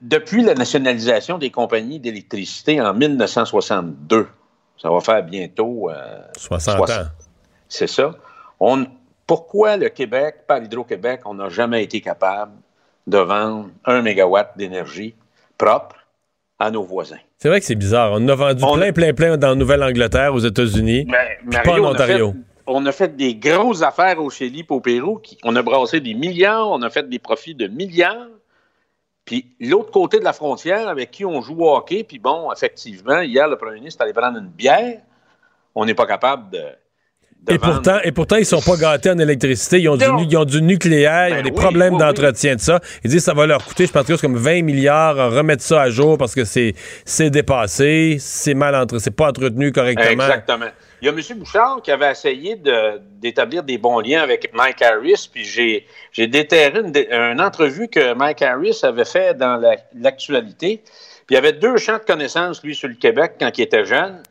Depuis 0.00 0.42
la 0.42 0.54
nationalisation 0.54 1.38
des 1.38 1.50
compagnies 1.50 1.98
d'électricité 1.98 2.80
en 2.80 2.94
1962, 2.94 4.28
ça 4.80 4.90
va 4.90 5.00
faire 5.00 5.22
bientôt... 5.24 5.90
euh, 5.90 6.20
60 6.36 6.76
soix- 6.76 6.90
ans. 6.90 7.04
C'est 7.68 7.86
ça. 7.88 8.14
On, 8.60 8.86
pourquoi 9.26 9.76
le 9.76 9.88
Québec, 9.88 10.46
par 10.46 10.62
Hydro-Québec, 10.62 11.20
on 11.24 11.34
n'a 11.34 11.48
jamais 11.48 11.82
été 11.84 12.00
capable 12.00 12.52
de 13.06 13.18
vendre 13.18 13.70
un 13.84 14.02
mégawatt 14.02 14.56
d'énergie 14.56 15.14
propre 15.58 15.96
à 16.58 16.70
nos 16.70 16.82
voisins? 16.82 17.18
C'est 17.38 17.48
vrai 17.48 17.60
que 17.60 17.66
c'est 17.66 17.74
bizarre. 17.74 18.12
On 18.12 18.16
en 18.24 18.28
a 18.28 18.34
vendu 18.34 18.62
plein, 18.74 18.92
plein, 18.92 19.14
plein 19.14 19.36
dans 19.36 19.56
Nouvelle-Angleterre, 19.56 20.32
aux 20.34 20.38
États-Unis, 20.38 21.06
puis 21.06 21.12
pas 21.50 21.60
en 21.60 21.64
Mario, 21.66 21.82
on 21.84 21.86
a 21.86 21.90
Ontario. 21.92 22.32
fait- 22.32 22.38
On 22.68 22.86
a 22.86 22.92
fait 22.92 23.16
des 23.16 23.34
grosses 23.34 23.82
affaires 23.82 24.22
au 24.22 24.30
Chili 24.30 24.60
et 24.60 24.66
au 24.68 24.80
Pérou. 24.80 25.18
qui- 25.18 25.36
on 25.42 25.56
a 25.56 25.62
brassé 25.62 25.98
des 26.00 26.14
milliards, 26.14 26.70
on 26.70 26.80
a 26.82 26.90
fait 26.90 27.08
des 27.08 27.18
profits 27.18 27.56
de 27.56 27.66
milliards. 27.66 28.28
Puis 29.24 29.54
l'autre 29.60 29.90
côté 29.90 30.18
de 30.20 30.24
la 30.24 30.32
frontière, 30.32 30.88
avec 30.88 31.10
qui 31.10 31.24
on 31.24 31.40
joue 31.42 31.64
au 31.64 31.74
hockey, 31.76 32.04
puis 32.04 32.18
bon, 32.20 32.52
effectivement, 32.52 33.20
hier, 33.20 33.48
le 33.48 33.56
premier 33.56 33.76
ministre 33.76 34.02
allait 34.02 34.12
prendre 34.12 34.38
une 34.38 34.46
bière. 34.48 35.00
On 35.74 35.84
n'est 35.84 35.94
pas 35.94 36.06
capable 36.06 36.50
de. 36.50 36.62
Et 37.48 37.58
pourtant, 37.58 37.98
et 38.04 38.12
pourtant, 38.12 38.36
ils 38.36 38.46
sont 38.46 38.60
pas 38.60 38.76
gâtés 38.76 39.10
en 39.10 39.18
électricité. 39.18 39.80
Ils 39.80 39.88
ont, 39.88 39.96
du, 39.96 40.04
Non. 40.06 40.18
nu- 40.20 40.26
ils 40.30 40.36
ont 40.36 40.44
du 40.44 40.62
nucléaire, 40.62 41.28
ils 41.28 41.32
ont 41.32 41.36
Ben 41.38 41.42
des 41.42 41.50
oui, 41.50 41.56
problèmes 41.56 41.94
oui, 41.94 41.98
d'entretien 41.98 42.54
de 42.54 42.60
ça. 42.60 42.78
Ils 43.04 43.10
disent 43.10 43.18
que 43.20 43.24
ça 43.24 43.34
va 43.34 43.46
leur 43.46 43.64
coûter, 43.64 43.86
je 43.86 43.90
pense 43.92 44.04
que 44.06 44.14
c'est 44.14 44.20
comme 44.22 44.36
20 44.36 44.62
milliards 44.62 45.18
à 45.18 45.28
remettre 45.28 45.62
ça 45.62 45.82
à 45.82 45.90
jour 45.90 46.16
parce 46.18 46.34
que 46.36 46.44
c'est, 46.44 46.74
c'est 47.04 47.30
dépassé, 47.30 48.16
c'est 48.20 48.54
mal 48.54 48.76
entre, 48.76 48.98
c'est 48.98 49.10
pas 49.10 49.28
entretenu 49.28 49.72
correctement. 49.72 50.08
Exactement. 50.24 50.66
Il 51.00 51.06
y 51.06 51.08
a 51.08 51.12
M. 51.12 51.18
Bouchard 51.38 51.80
qui 51.82 51.90
avait 51.90 52.12
essayé 52.12 52.54
de- 52.54 53.00
d'établir 53.20 53.64
des 53.64 53.76
bons 53.76 53.98
liens 53.98 54.22
avec 54.22 54.50
Mike 54.54 54.80
Harris, 54.80 55.28
puis 55.32 55.44
j'ai, 55.44 55.84
j'ai 56.12 56.28
déterré 56.28 56.78
une, 56.78 56.92
une 57.10 57.40
entrevue 57.40 57.88
que 57.88 58.14
Mike 58.14 58.40
Harris 58.42 58.78
avait 58.84 59.04
fait 59.04 59.36
dans 59.36 59.56
la- 59.56 59.76
l'actualité. 59.98 60.80
Puis 61.26 61.30
il 61.30 61.34
y 61.34 61.38
avait 61.38 61.52
deux 61.54 61.76
champs 61.76 61.98
de 61.98 62.04
connaissances, 62.04 62.62
lui, 62.62 62.76
sur 62.76 62.88
le 62.88 62.94
Québec 62.94 63.32
quand 63.40 63.50
il 63.58 63.62
était 63.62 63.84
jeune. 63.84 64.22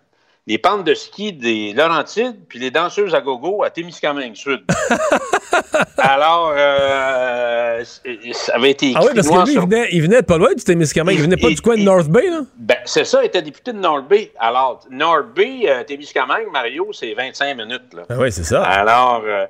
Les 0.47 0.57
pentes 0.57 0.83
de 0.83 0.95
ski 0.95 1.33
des 1.33 1.71
Laurentides, 1.73 2.47
puis 2.49 2.57
les 2.57 2.71
danseuses 2.71 3.13
à 3.13 3.21
gogo 3.21 3.63
à 3.63 3.69
Témiscamingue 3.69 4.35
Sud. 4.35 4.63
Alors, 5.97 6.53
euh, 6.55 7.83
ça 8.33 8.55
avait 8.55 8.71
été 8.71 8.89
écrit 8.89 8.99
Ah 8.99 9.05
oui, 9.05 9.11
parce 9.13 9.29
que 9.29 9.45
lui, 9.45 9.53
il 9.53 9.59
venait, 9.59 9.89
il 9.91 10.01
venait 10.01 10.21
de 10.21 10.25
pas 10.25 10.39
loin 10.39 10.53
du 10.53 10.63
Témiscamingue. 10.63 11.15
Il 11.15 11.21
venait 11.21 11.37
pas 11.37 11.49
du 11.49 11.61
coin 11.61 11.77
de 11.77 11.83
North 11.83 12.07
Bay, 12.07 12.27
là? 12.27 12.41
ben, 12.57 12.77
c'est 12.85 13.05
ça, 13.05 13.21
il 13.21 13.27
était 13.27 13.43
député 13.43 13.71
de 13.71 13.77
North 13.77 14.07
Bay. 14.07 14.31
Alors, 14.39 14.83
North 14.89 15.27
Bay, 15.35 15.61
euh, 15.67 15.83
Témiscamingue, 15.83 16.47
Mario, 16.51 16.91
c'est 16.91 17.13
25 17.13 17.55
minutes. 17.55 17.93
Là. 17.93 18.03
Ah 18.09 18.15
oui, 18.17 18.31
c'est 18.31 18.43
ça. 18.43 18.63
Alors, 18.63 19.21
euh, 19.23 19.45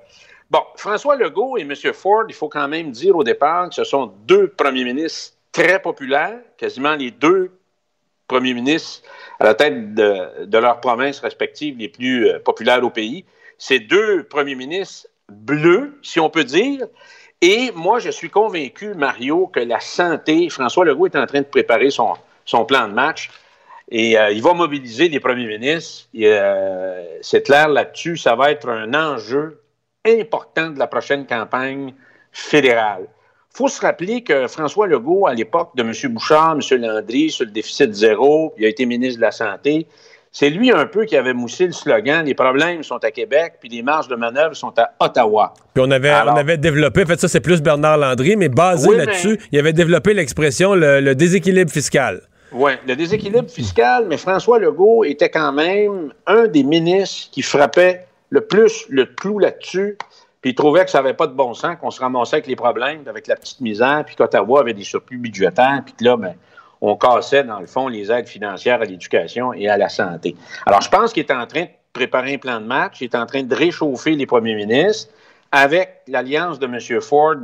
bon, 0.50 0.62
François 0.76 1.16
Legault 1.16 1.58
et 1.58 1.62
M. 1.62 1.74
Ford, 1.94 2.26
il 2.28 2.36
faut 2.36 2.50
quand 2.50 2.68
même 2.68 2.92
dire 2.92 3.16
au 3.16 3.24
départ 3.24 3.70
que 3.70 3.76
ce 3.76 3.86
sont 3.86 4.12
deux 4.26 4.50
premiers 4.50 4.84
ministres 4.84 5.36
très 5.54 5.82
populaires, 5.82 6.40
quasiment 6.58 6.96
les 6.96 7.12
deux 7.12 7.52
premiers 8.28 8.54
ministres 8.54 9.02
à 9.42 9.44
la 9.44 9.56
tête 9.56 9.96
de, 9.96 10.58
leurs 10.60 10.80
provinces 10.82 11.20
respectives 11.20 11.76
les 11.80 11.90
plus 11.90 12.28
euh, 12.28 12.38
populaires 12.38 12.84
au 12.84 12.92
pays. 12.92 13.26
Ces 13.58 13.80
deux 13.80 14.24
premiers 14.24 14.54
ministres 14.54 15.08
bleus, 15.30 15.98
si 16.04 16.20
on 16.20 16.30
peut 16.30 16.44
dire. 16.44 16.86
Et 17.42 17.72
moi, 17.74 17.98
je 17.98 18.12
suis 18.12 18.30
convaincu, 18.30 18.94
Mario, 18.94 19.48
que 19.48 19.60
la 19.60 19.80
santé, 19.80 20.48
François 20.50 20.86
Legault 20.86 21.08
est 21.08 21.16
en 21.16 21.26
train 21.26 21.42
de 21.42 21.48
préparer 21.48 21.90
son, 21.90 22.14
son 22.46 22.66
plan 22.66 22.88
de 22.88 22.94
match. 22.94 23.32
Et 23.90 24.16
euh, 24.16 24.30
il 24.30 24.44
va 24.44 24.54
mobiliser 24.54 25.10
les 25.10 25.20
premiers 25.20 25.48
ministres. 25.48 26.08
Euh, 26.16 27.04
c'est 27.22 27.42
clair 27.42 27.68
là-dessus, 27.68 28.18
ça 28.18 28.36
va 28.36 28.52
être 28.52 28.70
un 28.70 28.94
enjeu 28.94 29.60
important 30.06 30.70
de 30.70 30.78
la 30.78 30.86
prochaine 30.86 31.26
campagne 31.26 31.96
fédérale. 32.32 33.08
Il 33.54 33.58
faut 33.58 33.68
se 33.68 33.82
rappeler 33.82 34.22
que 34.24 34.48
François 34.48 34.88
Legault, 34.88 35.28
à 35.28 35.34
l'époque 35.34 35.72
de 35.76 35.84
M. 35.84 35.92
Bouchard, 36.14 36.54
M. 36.54 36.82
Landry, 36.82 37.30
sur 37.30 37.46
le 37.46 37.52
déficit 37.52 37.94
zéro, 37.94 38.54
il 38.58 38.66
a 38.66 38.70
été 38.70 38.86
ministre 38.86 39.18
de 39.18 39.22
la 39.26 39.32
Santé, 39.32 39.88
c'est 40.32 40.50
lui 40.50 40.72
un 40.72 40.86
peu 40.86 41.04
qui 41.04 41.18
avait 41.18 41.34
moussé 41.34 41.66
le 41.66 41.74
slogan 41.74 42.26
Les 42.26 42.34
problèmes 42.34 42.82
sont 42.84 43.04
à 43.04 43.12
Québec, 43.12 43.56
puis 43.60 43.68
les 43.68 43.82
marges 43.82 44.08
de 44.08 44.16
manœuvre 44.16 44.56
sont 44.56 44.74
à 44.78 44.92
Ottawa. 45.02 45.54
Puis 45.74 45.84
on 45.86 45.92
avait, 45.92 46.08
Alors- 46.10 46.34
on 46.34 46.38
avait 46.38 46.58
développé, 46.58 47.04
en 47.04 47.06
fait, 47.06 47.20
ça, 47.20 47.28
c'est 47.28 47.42
plus 47.42 47.62
Bernard 47.62 47.98
Landry, 47.98 48.38
mais 48.38 48.48
basé 48.48 48.88
Oui, 48.88 48.96
là-dessus, 48.98 49.38
mais- 49.38 49.46
il 49.52 49.60
avait 49.60 49.74
développé 49.74 50.14
l'expression 50.14 50.74
le, 50.74 51.02
le 51.02 51.14
déséquilibre 51.14 51.70
fiscal. 51.70 52.22
Oui, 52.54 52.72
le 52.88 52.96
déséquilibre 52.96 53.50
fiscal, 53.50 54.06
mais 54.08 54.16
François 54.16 54.60
Legault 54.60 55.04
était 55.04 55.30
quand 55.30 55.52
même 55.52 56.14
un 56.26 56.48
des 56.48 56.64
ministres 56.64 57.28
qui 57.32 57.42
frappait 57.42 58.06
le 58.30 58.40
plus 58.40 58.86
le 58.90 59.06
clou 59.06 59.40
là-dessus, 59.40 59.98
puis 60.42 60.52
il 60.52 60.56
trouvait 60.56 60.84
que 60.86 60.92
ça 60.92 61.02
n'avait 61.02 61.14
pas 61.14 61.28
de 61.28 61.34
bon 61.34 61.54
sens, 61.54 61.78
qu'on 61.80 61.92
se 61.92 62.02
ramassait 62.02 62.38
avec 62.38 62.48
les 62.48 62.56
problèmes, 62.56 63.04
avec 63.08 63.28
la 63.28 63.36
petite 63.36 63.62
misère, 63.62 64.04
puis 64.06 64.16
qu'Ottawa 64.16 64.62
avait 64.62 64.74
des 64.74 64.84
surplus 64.84 65.18
budgétaires, 65.18 65.82
puis 65.86 65.94
que 65.94 66.04
là, 66.04 66.18
ben, 66.18 66.34
on 66.82 66.96
cassait, 66.96 67.44
dans 67.44 67.60
le 67.60 67.68
fond, 67.68 67.88
les 67.88 68.12
aides 68.12 68.28
financières 68.28 68.82
à 68.82 68.86
l'éducation 68.86 69.54
et 69.54 69.70
à 69.70 69.78
la 69.78 69.88
santé. 69.88 70.36
Alors, 70.66 70.82
je 70.82 70.90
pense 70.90 71.14
qu'il 71.14 71.24
est 71.24 71.32
en 71.32 71.46
train 71.46 71.64
de 71.64 71.70
préparer 71.94 72.34
un 72.34 72.38
plan 72.40 72.60
de 72.60 72.66
match, 72.66 73.02
il 73.02 73.06
est 73.06 73.16
en 73.16 73.28
train 73.28 73.44
de 73.44 73.54
réchauffer 73.54 74.12
les 74.12 74.26
premiers 74.26 74.56
ministres. 74.56 75.14
Avec 75.52 76.02
l'alliance 76.08 76.58
de 76.58 76.66
M. 76.66 77.02
Ford, 77.02 77.36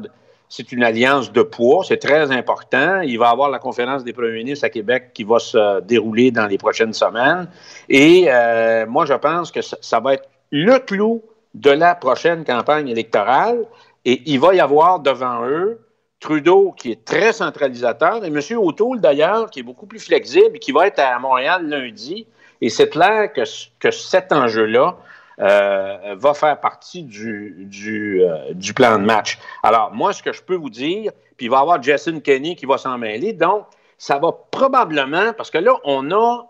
c'est 0.49 0.72
une 0.72 0.84
alliance 0.84 1.32
de 1.32 1.41
poids, 1.41 1.84
c'est 1.86 1.98
très 1.98 2.32
important. 2.32 3.02
Il 3.02 3.19
va 3.19 3.30
avoir 3.30 3.49
la 3.49 3.60
conférence 3.60 4.03
des 4.03 4.14
premiers 4.14 4.44
ministres 4.44 4.65
à 4.65 4.69
Québec 4.69 5.11
qui 5.14 5.24
va 5.24 5.40
se 5.40 5.82
dérouler 5.82 6.32
dans 6.32 6.48
les 6.48 6.57
prochaines 6.57 6.94
semaines. 6.94 7.49
Et 7.90 8.26
euh, 8.30 8.86
moi, 8.88 9.06
je 9.06 9.14
pense 9.14 9.52
que 9.52 9.61
ça 9.61 9.99
va 9.99 10.14
être 10.14 10.30
le 10.52 10.80
clou 10.80 11.22
de 11.57 11.71
la 11.71 11.95
prochaine 11.95 12.43
campagne 12.45 12.88
électorale. 12.88 13.65
Et 14.05 14.21
il 14.25 14.39
va 14.39 14.53
y 14.53 14.59
avoir 14.59 14.99
devant 14.99 15.45
eux 15.45 15.79
Trudeau, 16.19 16.73
qui 16.75 16.91
est 16.91 17.05
très 17.05 17.31
centralisateur, 17.31 18.25
et 18.25 18.27
M. 18.27 18.39
O'Toole, 18.57 18.99
d'ailleurs, 18.99 19.51
qui 19.51 19.59
est 19.59 19.63
beaucoup 19.63 19.85
plus 19.85 19.99
flexible 19.99 20.57
qui 20.57 20.71
va 20.71 20.88
être 20.88 20.99
à 20.99 21.19
Montréal 21.19 21.67
lundi. 21.67 22.25
Et 22.59 22.69
c'est 22.69 22.89
clair 22.89 23.31
que, 23.34 23.43
que 23.79 23.91
cet 23.91 24.31
enjeu-là 24.31 24.97
euh, 25.39 26.15
va 26.17 26.34
faire 26.34 26.59
partie 26.59 27.07
euh, 27.23 28.53
du 28.53 28.73
plan 28.73 28.97
de 28.97 29.05
match. 29.05 29.38
Alors, 29.61 29.93
moi, 29.93 30.11
ce 30.11 30.23
que 30.23 30.34
je 30.34 30.41
peux 30.41 30.55
vous 30.55 30.71
dire, 30.71 31.11
puis 31.35 31.45
il 31.45 31.49
va 31.49 31.57
y 31.57 31.61
avoir 31.61 31.84
Jason 31.84 32.19
Kenney 32.19 32.55
qui 32.55 32.65
va 32.65 32.79
s'en 32.79 32.97
mêler, 32.97 33.34
donc 33.34 33.65
ça 33.99 34.17
va 34.17 34.31
probablement, 34.49 35.34
parce 35.34 35.51
que 35.51 35.59
là, 35.59 35.73
on 35.84 36.11
a, 36.11 36.47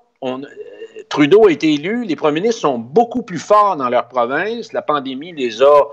Trudeau 1.10 1.48
a 1.48 1.52
été 1.52 1.74
élu, 1.74 2.06
les 2.06 2.16
premiers 2.16 2.42
ministres 2.42 2.62
sont 2.62 2.80
beaucoup 2.80 3.22
plus 3.22 3.40
forts 3.40 3.76
dans 3.76 3.90
leur 3.90 4.08
province, 4.08 4.74
la 4.74 4.82
pandémie 4.82 5.34
les 5.34 5.62
a 5.62 5.84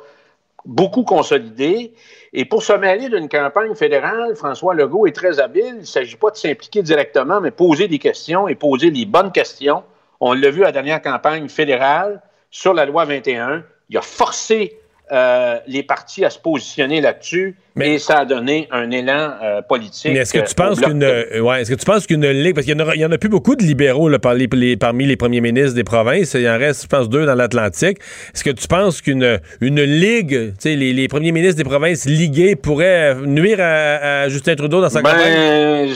beaucoup 0.65 1.05
consolidés. 1.05 1.93
Et 2.33 2.45
pour 2.45 2.63
se 2.63 2.73
mêler 2.73 3.09
d'une 3.09 3.29
campagne 3.29 3.75
fédérale, 3.75 4.35
François 4.35 4.75
Legault 4.75 5.07
est 5.07 5.13
très 5.13 5.41
habile. 5.41 5.67
Il 5.67 5.79
ne 5.81 5.85
s'agit 5.85 6.17
pas 6.17 6.31
de 6.31 6.37
s'impliquer 6.37 6.83
directement, 6.83 7.41
mais 7.41 7.51
poser 7.51 7.89
des 7.89 7.99
questions 7.99 8.49
et 8.49 8.55
poser 8.55 8.91
les 8.91 9.05
bonnes 9.05 9.33
questions. 9.33 9.83
On 10.21 10.33
l'a 10.33 10.51
vu 10.51 10.63
à 10.63 10.67
la 10.67 10.73
dernière 10.73 11.03
campagne 11.03 11.49
fédérale 11.49 12.23
sur 12.51 12.75
la 12.75 12.87
loi 12.87 13.05
21. 13.05 13.65
Il 13.91 13.99
a 13.99 14.03
forcé 14.03 14.79
euh, 15.13 15.59
les 15.67 15.83
partis 15.83 16.25
à 16.25 16.31
se 16.31 16.39
positionner 16.39 17.01
là-dessus 17.03 17.57
et 17.81 17.99
ça 17.99 18.21
a 18.21 18.25
donné 18.25 18.69
un 18.71 18.91
élan 18.91 19.35
euh, 19.43 19.61
politique. 19.61 20.13
Mais 20.13 20.21
est-ce 20.21 20.33
que 20.33 20.39
tu 20.39 20.45
euh, 20.45 20.55
penses 20.57 20.81
qu'une 20.81 21.05
ouais, 21.43 21.61
est-ce 21.61 21.71
que 21.71 21.77
tu 21.79 21.85
penses 21.85 22.07
qu'une 22.07 22.27
ligue 22.27 22.55
parce 22.55 22.67
qu'il 22.67 22.79
y 22.79 22.83
en 22.83 22.89
a, 22.89 22.95
il 22.95 23.01
y 23.01 23.05
en 23.05 23.13
a 23.13 23.19
plus 23.19 23.29
beaucoup 23.29 23.55
de 23.55 23.63
libéraux 23.63 24.09
là, 24.09 24.19
par 24.19 24.33
les- 24.35 24.49
les- 24.53 24.77
parmi 24.77 25.05
les 25.05 25.17
premiers 25.17 25.41
ministres 25.43 25.75
des 25.75 25.85
provinces, 25.85 26.35
il 26.35 26.49
en 26.49 26.57
reste 26.57 26.83
je 26.85 26.87
pense 26.89 27.09
deux 27.11 27.27
dans 27.27 27.35
l'Atlantique. 27.35 27.99
Est-ce 28.35 28.45
que 28.45 28.51
tu 28.51 28.67
penses 28.67 29.03
qu'une 29.03 29.41
une 29.61 29.83
ligue, 29.83 30.53
tu 30.55 30.55
sais 30.59 30.77
les, 30.77 30.93
les 30.93 31.09
premiers 31.09 31.33
ministres 31.33 31.59
des 31.59 31.69
provinces 31.69 32.07
ligués 32.07 32.57
pourraient 32.57 33.15
nuire 33.27 33.59
à, 33.61 34.23
à 34.23 34.29
Justin 34.29 34.55
Trudeau 34.55 34.81
dans 34.81 34.89
sa 34.89 35.03
campagne? 35.03 35.35
Ben, 35.35 35.95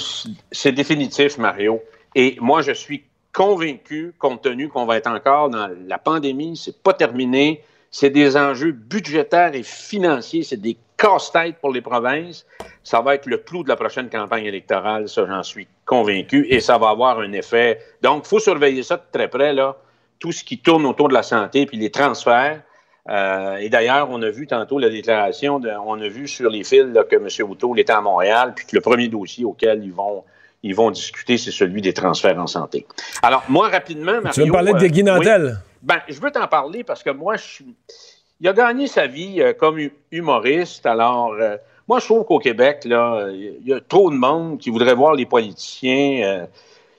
c'est 0.52 0.72
définitif, 0.72 1.38
Mario. 1.38 1.80
Et 2.14 2.36
moi, 2.40 2.60
je 2.62 2.72
suis 2.72 3.04
convaincu, 3.32 4.12
compte 4.18 4.42
tenu 4.42 4.68
qu'on 4.68 4.84
va 4.84 4.96
être 4.96 5.08
encore 5.08 5.48
dans 5.48 5.68
la 5.86 5.98
pandémie, 5.98 6.56
c'est 6.62 6.82
pas 6.82 6.92
terminé, 6.92 7.62
c'est 7.90 8.10
des 8.10 8.36
enjeux 8.36 8.72
budgétaires 8.72 9.54
et 9.54 9.62
financiers, 9.62 10.42
c'est 10.42 10.60
des 10.60 10.76
casse-têtes 10.96 11.56
pour 11.60 11.72
les 11.72 11.80
provinces. 11.80 12.44
Ça 12.82 13.00
va 13.00 13.14
être 13.14 13.26
le 13.26 13.38
clou 13.38 13.62
de 13.62 13.68
la 13.68 13.76
prochaine 13.76 14.08
campagne 14.10 14.44
électorale, 14.44 15.08
ça, 15.08 15.24
j'en 15.26 15.42
suis 15.42 15.66
convaincu, 15.86 16.46
et 16.50 16.60
ça 16.60 16.76
va 16.78 16.88
avoir 16.90 17.20
un 17.20 17.32
effet. 17.32 17.80
Donc, 18.02 18.24
il 18.26 18.28
faut 18.28 18.38
surveiller 18.40 18.82
ça 18.82 18.96
de 18.96 19.02
très 19.12 19.28
près, 19.28 19.52
là, 19.52 19.76
tout 20.18 20.32
ce 20.32 20.42
qui 20.44 20.58
tourne 20.58 20.84
autour 20.86 21.08
de 21.08 21.14
la 21.14 21.22
santé, 21.22 21.66
puis 21.66 21.76
les 21.76 21.90
transferts. 21.90 22.60
Euh, 23.08 23.56
et 23.56 23.70
d'ailleurs, 23.70 24.08
on 24.10 24.20
a 24.22 24.28
vu 24.30 24.46
tantôt 24.46 24.78
la 24.78 24.90
déclaration, 24.90 25.58
de- 25.60 25.70
on 25.86 25.98
a 26.00 26.08
vu 26.08 26.28
sur 26.28 26.50
les 26.50 26.62
fils 26.64 26.84
là, 26.92 27.04
que 27.04 27.16
M. 27.16 27.28
O'Toole 27.50 27.78
était 27.80 27.92
à 27.92 28.00
Montréal, 28.02 28.52
puis 28.54 28.66
que 28.66 28.74
le 28.76 28.82
premier 28.82 29.08
dossier 29.08 29.44
auquel 29.46 29.82
ils 29.82 29.92
vont, 29.92 30.24
ils 30.62 30.74
vont 30.74 30.90
discuter, 30.90 31.38
c'est 31.38 31.50
celui 31.52 31.80
des 31.80 31.94
transferts 31.94 32.38
en 32.38 32.46
santé. 32.46 32.86
Alors, 33.22 33.44
moi, 33.48 33.68
rapidement, 33.68 34.12
Mario... 34.20 34.32
Tu 34.32 34.40
veux 34.40 34.46
me 34.46 34.52
parler 34.52 34.72
de 34.74 34.84
euh, 34.84 34.88
Guy 34.88 35.04
Nantel? 35.04 35.42
oui. 35.44 35.52
Ben, 35.82 36.00
je 36.08 36.20
veux 36.20 36.30
t'en 36.30 36.46
parler 36.48 36.84
parce 36.84 37.02
que 37.02 37.10
moi, 37.10 37.36
je 37.36 37.44
suis... 37.44 37.74
il 38.40 38.48
a 38.48 38.52
gagné 38.52 38.86
sa 38.86 39.06
vie 39.06 39.40
euh, 39.40 39.52
comme 39.52 39.78
hu- 39.78 39.92
humoriste. 40.10 40.86
Alors, 40.86 41.32
euh, 41.34 41.56
moi, 41.86 42.00
je 42.00 42.06
trouve 42.06 42.24
qu'au 42.24 42.38
Québec, 42.38 42.84
là, 42.84 43.28
il 43.30 43.66
y 43.66 43.72
a 43.72 43.80
trop 43.80 44.10
de 44.10 44.16
monde 44.16 44.58
qui 44.58 44.70
voudrait 44.70 44.94
voir 44.94 45.14
les 45.14 45.26
politiciens 45.26 46.22
euh, 46.24 46.46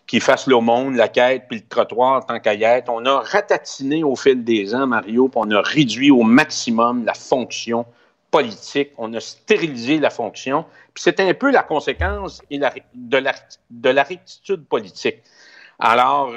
qui 0.07 0.19
fassent 0.19 0.47
l'aumône, 0.47 0.95
la 0.95 1.07
quête, 1.07 1.43
puis 1.47 1.59
le 1.59 1.67
trottoir 1.67 2.25
tant 2.25 2.39
qu'à 2.39 2.55
y 2.55 2.63
être. 2.63 2.89
On 2.89 3.05
a 3.05 3.19
ratatiné 3.19 4.03
au 4.03 4.15
fil 4.15 4.43
des 4.43 4.73
ans, 4.73 4.87
Mario, 4.87 5.27
puis 5.27 5.39
on 5.43 5.51
a 5.51 5.61
réduit 5.61 6.09
au 6.09 6.23
maximum 6.23 7.05
la 7.05 7.13
fonction 7.13 7.85
politique. 8.31 8.91
On 8.97 9.13
a 9.13 9.19
stérilisé 9.19 9.99
la 9.99 10.09
fonction. 10.09 10.65
Puis 10.93 11.03
c'est 11.03 11.19
un 11.19 11.33
peu 11.33 11.51
la 11.51 11.63
conséquence 11.63 12.41
de 12.49 13.17
la, 13.17 13.33
de 13.69 13.89
la 13.89 14.03
rectitude 14.03 14.65
politique. 14.65 15.17
Alors, 15.77 16.31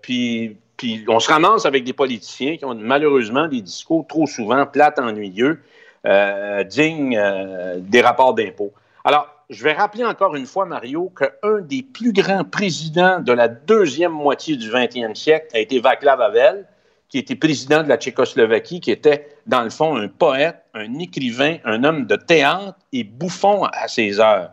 puis, 0.00 0.56
puis 0.82 1.04
on 1.06 1.20
se 1.20 1.30
ramasse 1.30 1.64
avec 1.64 1.84
des 1.84 1.92
politiciens 1.92 2.56
qui 2.56 2.64
ont 2.64 2.74
malheureusement 2.74 3.46
des 3.46 3.60
discours 3.60 4.04
trop 4.04 4.26
souvent 4.26 4.66
plates, 4.66 4.98
ennuyeux, 4.98 5.62
euh, 6.04 6.64
dignes 6.64 7.16
euh, 7.16 7.76
des 7.78 8.00
rapports 8.00 8.34
d'impôts. 8.34 8.72
Alors, 9.04 9.28
je 9.48 9.62
vais 9.62 9.74
rappeler 9.74 10.04
encore 10.04 10.34
une 10.34 10.44
fois, 10.44 10.66
Mario, 10.66 11.12
qu'un 11.16 11.60
des 11.60 11.84
plus 11.84 12.12
grands 12.12 12.42
présidents 12.42 13.20
de 13.20 13.32
la 13.32 13.46
deuxième 13.46 14.10
moitié 14.10 14.56
du 14.56 14.68
20e 14.68 15.14
siècle 15.14 15.46
a 15.54 15.60
été 15.60 15.78
Václav 15.78 16.20
Havel, 16.20 16.66
qui 17.08 17.18
était 17.18 17.36
président 17.36 17.84
de 17.84 17.88
la 17.88 17.96
Tchécoslovaquie, 17.96 18.80
qui 18.80 18.90
était, 18.90 19.28
dans 19.46 19.62
le 19.62 19.70
fond, 19.70 19.94
un 19.94 20.08
poète, 20.08 20.64
un 20.74 20.98
écrivain, 20.98 21.58
un 21.64 21.84
homme 21.84 22.06
de 22.06 22.16
théâtre 22.16 22.76
et 22.92 23.04
bouffon 23.04 23.66
à 23.66 23.86
ses 23.86 24.18
heures. 24.18 24.50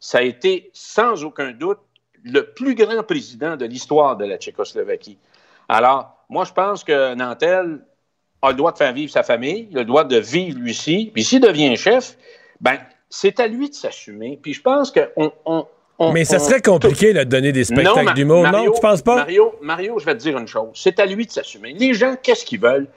Ça 0.00 0.18
a 0.18 0.22
été, 0.22 0.68
sans 0.72 1.22
aucun 1.22 1.52
doute, 1.52 1.78
le 2.24 2.46
plus 2.54 2.74
grand 2.74 3.04
président 3.04 3.56
de 3.56 3.66
l'histoire 3.66 4.16
de 4.16 4.24
la 4.24 4.36
Tchécoslovaquie. 4.36 5.16
Alors, 5.70 6.16
moi, 6.28 6.44
je 6.44 6.52
pense 6.52 6.84
que 6.84 7.14
Nantel 7.14 7.80
a 8.42 8.50
le 8.50 8.54
droit 8.56 8.72
de 8.72 8.78
faire 8.78 8.92
vivre 8.92 9.12
sa 9.12 9.22
famille, 9.22 9.68
il 9.70 9.76
a 9.76 9.80
le 9.80 9.86
droit 9.86 10.04
de 10.04 10.16
vivre 10.16 10.58
lui 10.58 10.70
aussi. 10.70 11.10
Puis 11.12 11.24
s'il 11.24 11.40
devient 11.40 11.76
chef, 11.76 12.16
ben 12.60 12.78
c'est 13.08 13.38
à 13.40 13.46
lui 13.46 13.68
de 13.68 13.74
s'assumer. 13.74 14.38
Puis 14.42 14.54
je 14.54 14.62
pense 14.62 14.90
qu'on... 14.90 15.32
On, 15.44 15.66
on- 15.98 16.12
Mais 16.12 16.24
ça 16.24 16.38
serait 16.38 16.62
compliqué 16.62 17.12
de 17.12 17.22
donner 17.24 17.52
des 17.52 17.64
spectacles 17.64 18.14
d'humour. 18.14 18.42
Non, 18.50 18.70
tu 18.72 18.80
penses 18.80 19.02
pas? 19.02 19.16
Mario, 19.16 19.54
Mario, 19.60 19.98
je 19.98 20.06
vais 20.06 20.14
te 20.14 20.20
dire 20.22 20.38
une 20.38 20.46
chose. 20.46 20.70
C'est 20.74 20.98
à 20.98 21.06
lui 21.06 21.26
de 21.26 21.30
s'assumer. 21.30 21.72
Les 21.74 21.92
gens, 21.92 22.14
qu'est-ce 22.22 22.44
qu'ils 22.44 22.60
veulent? 22.60 22.88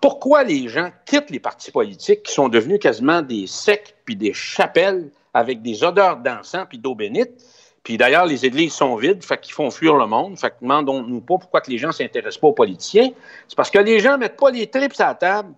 Pourquoi 0.00 0.44
les 0.44 0.68
gens 0.68 0.90
quittent 1.04 1.28
les 1.30 1.40
partis 1.40 1.70
politiques 1.70 2.22
qui 2.22 2.32
sont 2.32 2.48
devenus 2.48 2.78
quasiment 2.80 3.20
des 3.20 3.46
sectes 3.46 3.94
puis 4.06 4.16
des 4.16 4.32
chapelles 4.32 5.10
avec 5.34 5.60
des 5.60 5.84
odeurs 5.84 6.16
d'encens 6.16 6.64
puis 6.68 6.78
d'eau 6.78 6.94
bénite? 6.94 7.32
Puis 7.82 7.96
d'ailleurs, 7.96 8.26
les 8.26 8.44
églises 8.44 8.74
sont 8.74 8.96
vides, 8.96 9.24
fait 9.24 9.38
qu'ils 9.38 9.54
font 9.54 9.70
fuir 9.70 9.96
le 9.96 10.06
monde. 10.06 10.38
Fait 10.38 10.50
que 10.50 10.56
demandons-nous 10.60 11.20
pas 11.20 11.38
pourquoi 11.38 11.60
que 11.60 11.70
les 11.70 11.78
gens 11.78 11.92
s'intéressent 11.92 12.40
pas 12.40 12.48
aux 12.48 12.52
politiciens. 12.52 13.10
C'est 13.48 13.56
parce 13.56 13.70
que 13.70 13.78
les 13.78 14.00
gens 14.00 14.18
mettent 14.18 14.36
pas 14.36 14.50
les 14.50 14.66
tripes 14.66 14.92
à 14.98 15.06
la 15.06 15.14
table 15.14 15.54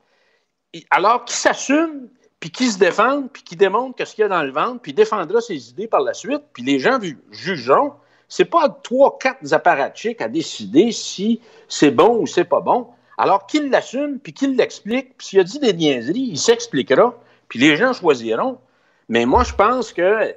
alors 0.90 1.24
qu'ils 1.24 1.36
s'assument, 1.36 2.09
puis 2.40 2.51
qu'ils 2.51 2.73
se 2.73 2.78
défendent, 2.78 3.31
puis 3.31 3.43
qu'ils 3.43 3.59
démontrent 3.59 4.05
ce 4.05 4.15
qu'il 4.15 4.23
y 4.23 4.24
a 4.24 4.28
dans 4.28 4.43
le 4.43 4.51
ventre, 4.51 4.81
puis 4.81 4.93
défendra 4.93 5.40
ses 5.40 5.70
idées 5.70 5.86
par 5.86 6.01
la 6.01 6.15
suite, 6.15 6.43
puis 6.53 6.62
les 6.62 6.78
gens 6.78 6.99
jugeront. 7.31 7.93
C'est 8.28 8.47
pas 8.47 8.69
trois, 8.82 9.19
quatre 9.19 9.53
apparatchiks 9.53 10.20
à 10.23 10.28
décider 10.28 10.90
si 10.90 11.40
c'est 11.69 11.90
bon 11.90 12.19
ou 12.19 12.27
c'est 12.27 12.44
pas 12.44 12.61
bon. 12.61 12.89
Alors 13.19 13.47
qu'il 13.47 13.70
l'assume, 13.70 14.19
puis 14.19 14.32
qu'il 14.32 14.57
l'explique, 14.57 15.16
puis 15.19 15.27
s'il 15.27 15.40
a 15.40 15.44
dit 15.44 15.59
des 15.59 15.74
niaiseries, 15.74 16.31
il 16.32 16.39
s'expliquera, 16.39 17.15
puis 17.49 17.59
les 17.59 17.77
gens 17.77 17.93
choisiront. 17.93 18.59
Mais 19.09 19.27
moi, 19.27 19.44
je 19.44 19.53
pense 19.53 19.93
que 19.93 20.35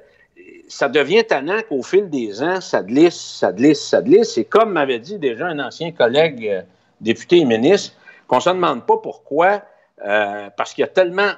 ça 0.68 0.88
devient 0.88 1.24
tannant 1.24 1.60
qu'au 1.68 1.82
fil 1.82 2.10
des 2.10 2.42
ans, 2.42 2.60
ça 2.60 2.82
glisse, 2.82 3.20
ça 3.20 3.52
glisse, 3.52 3.80
ça 3.80 4.02
glisse. 4.02 4.36
Et 4.38 4.44
comme 4.44 4.72
m'avait 4.72 4.98
dit 4.98 5.18
déjà 5.18 5.46
un 5.46 5.58
ancien 5.58 5.92
collègue 5.92 6.46
euh, 6.46 6.62
député 7.00 7.38
et 7.38 7.44
ministre, 7.44 7.94
qu'on 8.26 8.36
ne 8.36 8.40
se 8.40 8.50
demande 8.50 8.84
pas 8.86 8.96
pourquoi, 8.98 9.62
euh, 10.04 10.50
parce 10.56 10.74
qu'il 10.74 10.82
y 10.82 10.84
a 10.84 10.88
tellement, 10.88 11.30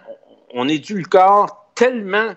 on 0.55 0.68
édulcore 0.68 1.70
tellement 1.74 2.32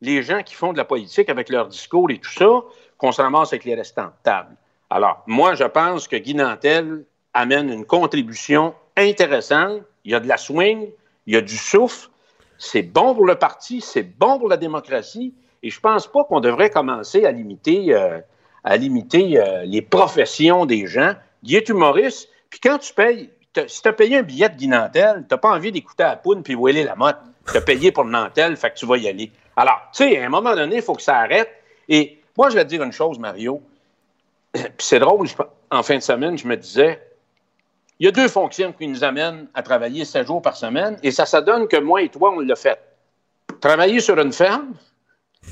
les 0.00 0.22
gens 0.22 0.42
qui 0.42 0.54
font 0.54 0.72
de 0.72 0.78
la 0.78 0.84
politique 0.84 1.28
avec 1.28 1.48
leur 1.48 1.68
discours 1.68 2.10
et 2.10 2.18
tout 2.18 2.30
ça, 2.30 2.60
qu'on 2.98 3.12
se 3.12 3.22
ramasse 3.22 3.52
avec 3.52 3.64
les 3.64 3.74
restants 3.74 4.06
de 4.06 4.22
table. 4.22 4.54
Alors, 4.90 5.22
moi, 5.26 5.54
je 5.54 5.64
pense 5.64 6.06
que 6.06 6.16
Guy 6.16 6.34
Nantel 6.34 7.04
amène 7.32 7.70
une 7.70 7.86
contribution 7.86 8.74
intéressante. 8.96 9.82
Il 10.04 10.12
y 10.12 10.14
a 10.14 10.20
de 10.20 10.28
la 10.28 10.36
swing, 10.36 10.90
il 11.26 11.34
y 11.34 11.36
a 11.36 11.40
du 11.40 11.56
souffle. 11.56 12.08
C'est 12.58 12.82
bon 12.82 13.14
pour 13.14 13.26
le 13.26 13.34
parti, 13.36 13.80
c'est 13.80 14.02
bon 14.02 14.38
pour 14.38 14.48
la 14.48 14.56
démocratie. 14.56 15.34
Et 15.64 15.70
je 15.70 15.80
pense 15.80 16.06
pas 16.06 16.24
qu'on 16.24 16.40
devrait 16.40 16.68
commencer 16.68 17.24
à 17.24 17.32
limiter, 17.32 17.94
euh, 17.94 18.20
à 18.64 18.76
limiter 18.76 19.40
euh, 19.40 19.64
les 19.64 19.80
professions 19.80 20.66
des 20.66 20.86
gens. 20.86 21.14
Guy 21.42 21.56
est 21.56 21.68
humoriste, 21.70 22.28
puis 22.50 22.60
quand 22.60 22.76
tu 22.76 22.92
payes, 22.92 23.30
si 23.66 23.80
tu 23.80 23.88
as 23.88 23.94
payé 23.94 24.18
un 24.18 24.22
billet 24.22 24.50
de 24.50 24.56
Guy 24.56 24.68
tu 24.68 25.38
pas 25.38 25.48
envie 25.48 25.72
d'écouter 25.72 26.02
à 26.02 26.08
la 26.08 26.16
poune 26.16 26.42
puis 26.42 26.54
la 26.84 26.94
motte. 26.94 27.16
Tu 27.50 27.56
as 27.56 27.62
payé 27.62 27.92
pour 27.92 28.04
le 28.04 28.10
Nantel, 28.10 28.58
fait 28.58 28.72
que 28.72 28.76
tu 28.76 28.84
vas 28.84 28.98
y 28.98 29.08
aller. 29.08 29.32
Alors, 29.56 29.80
tu 29.94 30.04
sais, 30.04 30.18
à 30.18 30.26
un 30.26 30.28
moment 30.28 30.54
donné, 30.54 30.76
il 30.76 30.82
faut 30.82 30.94
que 30.94 31.02
ça 31.02 31.16
arrête. 31.16 31.50
Et 31.88 32.20
moi, 32.36 32.50
je 32.50 32.56
vais 32.56 32.64
te 32.64 32.68
dire 32.68 32.82
une 32.82 32.92
chose, 32.92 33.18
Mario. 33.18 33.62
Puis 34.52 34.62
c'est 34.78 34.98
drôle, 34.98 35.26
en 35.70 35.82
fin 35.82 35.96
de 35.96 36.02
semaine, 36.02 36.36
je 36.36 36.46
me 36.46 36.56
disais, 36.58 37.00
il 37.98 38.04
y 38.04 38.08
a 38.08 38.12
deux 38.12 38.28
fonctions 38.28 38.72
qui 38.72 38.86
nous 38.86 39.02
amènent 39.02 39.46
à 39.54 39.62
travailler 39.62 40.04
sept 40.04 40.26
jours 40.26 40.42
par 40.42 40.56
semaine, 40.56 40.98
et 41.02 41.10
ça, 41.10 41.24
ça 41.24 41.40
donne 41.40 41.68
que 41.68 41.78
moi 41.78 42.02
et 42.02 42.10
toi, 42.10 42.34
on 42.36 42.40
l'a 42.40 42.56
fait. 42.56 42.78
Travailler 43.60 44.00
sur 44.00 44.18
une 44.18 44.32
ferme, 44.32 44.74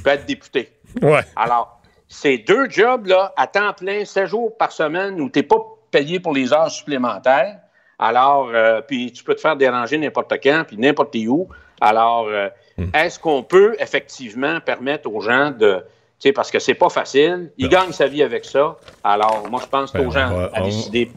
puis 0.02 0.12
être 0.12 0.27
député. 0.27 0.73
Ouais. 1.01 1.20
Alors, 1.36 1.81
c'est 2.09 2.39
deux 2.39 2.69
jobs 2.69 3.06
là, 3.06 3.32
à 3.36 3.47
temps 3.47 3.73
plein, 3.73 4.05
sept 4.05 4.27
jours 4.27 4.56
par 4.56 4.73
semaine, 4.73 5.20
où 5.20 5.31
tu 5.31 5.39
n'es 5.39 5.43
pas 5.43 5.56
payé 5.90 6.20
pour 6.20 6.32
les 6.35 6.52
heures 6.52 6.70
supplémentaires. 6.70 7.56
Alors, 7.98 8.51
euh, 8.52 8.81
puis 8.81 9.12
tu 9.12 9.23
peux 9.24 9.35
te 9.35 9.40
faire 9.40 9.56
déranger 9.56 9.97
n'importe 9.98 10.32
quand, 10.43 10.64
puis 10.66 10.77
n'importe 10.77 11.14
où. 11.27 11.48
Alors, 11.81 12.27
euh, 12.28 12.48
est-ce 12.94 13.19
qu'on 13.19 13.43
peut 13.43 13.77
effectivement 13.78 14.60
permettre 14.60 15.10
aux 15.12 15.20
gens 15.20 15.51
de... 15.51 15.85
Tu 16.20 16.28
sais, 16.28 16.32
parce 16.32 16.51
que 16.51 16.59
c'est 16.59 16.74
pas 16.74 16.89
facile. 16.89 17.51
Ils 17.59 17.69
gagnent 17.69 17.93
sa 17.93 18.06
vie 18.06 18.23
avec 18.23 18.44
ça. 18.44 18.77
Alors, 19.02 19.47
moi, 19.51 19.60
je 19.62 19.69
pense 19.69 19.90
qu'aux 19.90 20.10
gens 20.10 20.28
Ben, 20.31 20.35
va- 20.36 20.51
à 20.55 20.62
on- 20.62 20.64
décider. 20.66 21.10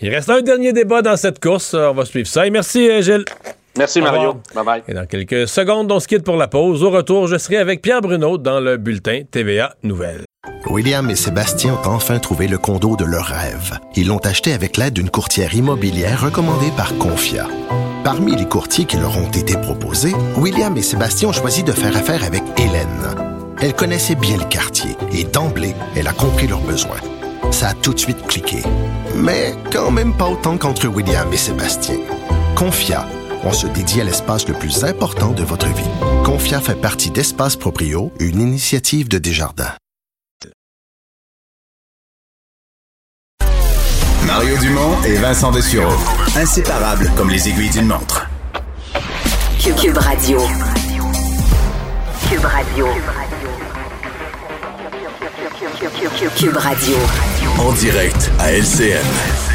Il 0.00 0.12
reste 0.12 0.30
un 0.30 0.40
dernier 0.42 0.72
débat 0.72 1.00
dans 1.02 1.16
cette 1.16 1.40
course. 1.40 1.74
On 1.74 1.92
va 1.92 2.04
suivre 2.04 2.26
ça. 2.26 2.44
Et 2.46 2.50
merci, 2.50 2.88
euh, 2.90 3.00
Gilles. 3.02 3.24
Merci, 3.78 4.00
Mario. 4.00 4.36
revoir. 4.54 4.64
Bye-bye. 4.64 4.82
Et 4.88 4.94
dans 4.94 5.06
quelques 5.06 5.48
secondes, 5.48 5.90
on 5.90 6.00
se 6.00 6.08
quitte 6.08 6.24
pour 6.24 6.36
la 6.36 6.48
pause. 6.48 6.82
Au 6.82 6.90
retour, 6.90 7.26
je 7.26 7.38
serai 7.38 7.56
avec 7.56 7.82
Pierre 7.82 8.00
Bruno 8.00 8.38
dans 8.38 8.60
le 8.60 8.76
bulletin 8.76 9.22
TVA 9.30 9.74
Nouvelles. 9.82 10.24
William 10.66 11.08
et 11.10 11.16
Sébastien 11.16 11.74
ont 11.74 11.88
enfin 11.88 12.18
trouvé 12.18 12.48
le 12.48 12.58
condo 12.58 12.96
de 12.96 13.04
leur 13.04 13.26
rêve. 13.26 13.78
Ils 13.96 14.08
l'ont 14.08 14.18
acheté 14.18 14.52
avec 14.52 14.76
l'aide 14.76 14.94
d'une 14.94 15.10
courtière 15.10 15.54
immobilière 15.54 16.22
recommandée 16.22 16.70
par 16.76 16.96
Confia. 16.98 17.46
Parmi 18.04 18.34
les 18.34 18.46
courtiers 18.46 18.84
qui 18.84 18.96
leur 18.96 19.16
ont 19.16 19.30
été 19.30 19.56
proposés, 19.56 20.12
William 20.36 20.76
et 20.76 20.82
Sébastien 20.82 21.28
ont 21.28 21.32
choisi 21.32 21.62
de 21.62 21.72
faire 21.72 21.96
affaire 21.96 22.24
avec 22.24 22.42
Hélène. 22.56 23.14
Elle 23.60 23.74
connaissait 23.74 24.16
bien 24.16 24.38
le 24.38 24.44
quartier 24.44 24.96
et 25.12 25.24
d'emblée, 25.24 25.74
elle 25.94 26.08
a 26.08 26.12
compris 26.12 26.48
leurs 26.48 26.62
besoins. 26.62 27.00
Ça 27.52 27.68
a 27.68 27.74
tout 27.74 27.94
de 27.94 27.98
suite 28.00 28.26
cliqué. 28.26 28.62
Mais 29.14 29.54
quand 29.70 29.90
même 29.90 30.16
pas 30.16 30.26
autant 30.28 30.56
qu'entre 30.58 30.88
William 30.88 31.32
et 31.32 31.36
Sébastien. 31.36 31.98
Confia, 32.56 33.06
on 33.44 33.52
se 33.52 33.66
dédie 33.66 34.00
à 34.00 34.04
l'espace 34.04 34.48
le 34.48 34.54
plus 34.54 34.84
important 34.84 35.30
de 35.30 35.42
votre 35.42 35.66
vie. 35.68 35.90
Confia 36.24 36.60
fait 36.60 36.80
partie 36.80 37.10
d'Espace 37.10 37.56
Proprio, 37.56 38.12
une 38.20 38.40
initiative 38.40 39.08
de 39.08 39.18
Desjardins. 39.18 39.74
Mario 44.26 44.56
Dumont 44.58 45.02
et 45.04 45.16
Vincent 45.16 45.50
Dessureau. 45.50 45.92
Inséparables 46.36 47.10
comme 47.16 47.30
les 47.30 47.48
aiguilles 47.48 47.70
d'une 47.70 47.88
montre. 47.88 48.28
Cube, 49.60 49.76
Cube 49.76 49.98
Radio. 49.98 50.38
Cube 52.28 52.44
Radio. 52.44 52.86
Cube 56.36 56.56
Radio. 56.56 56.96
En 57.58 57.72
direct 57.72 58.30
à 58.38 58.52
LCN. 58.52 59.51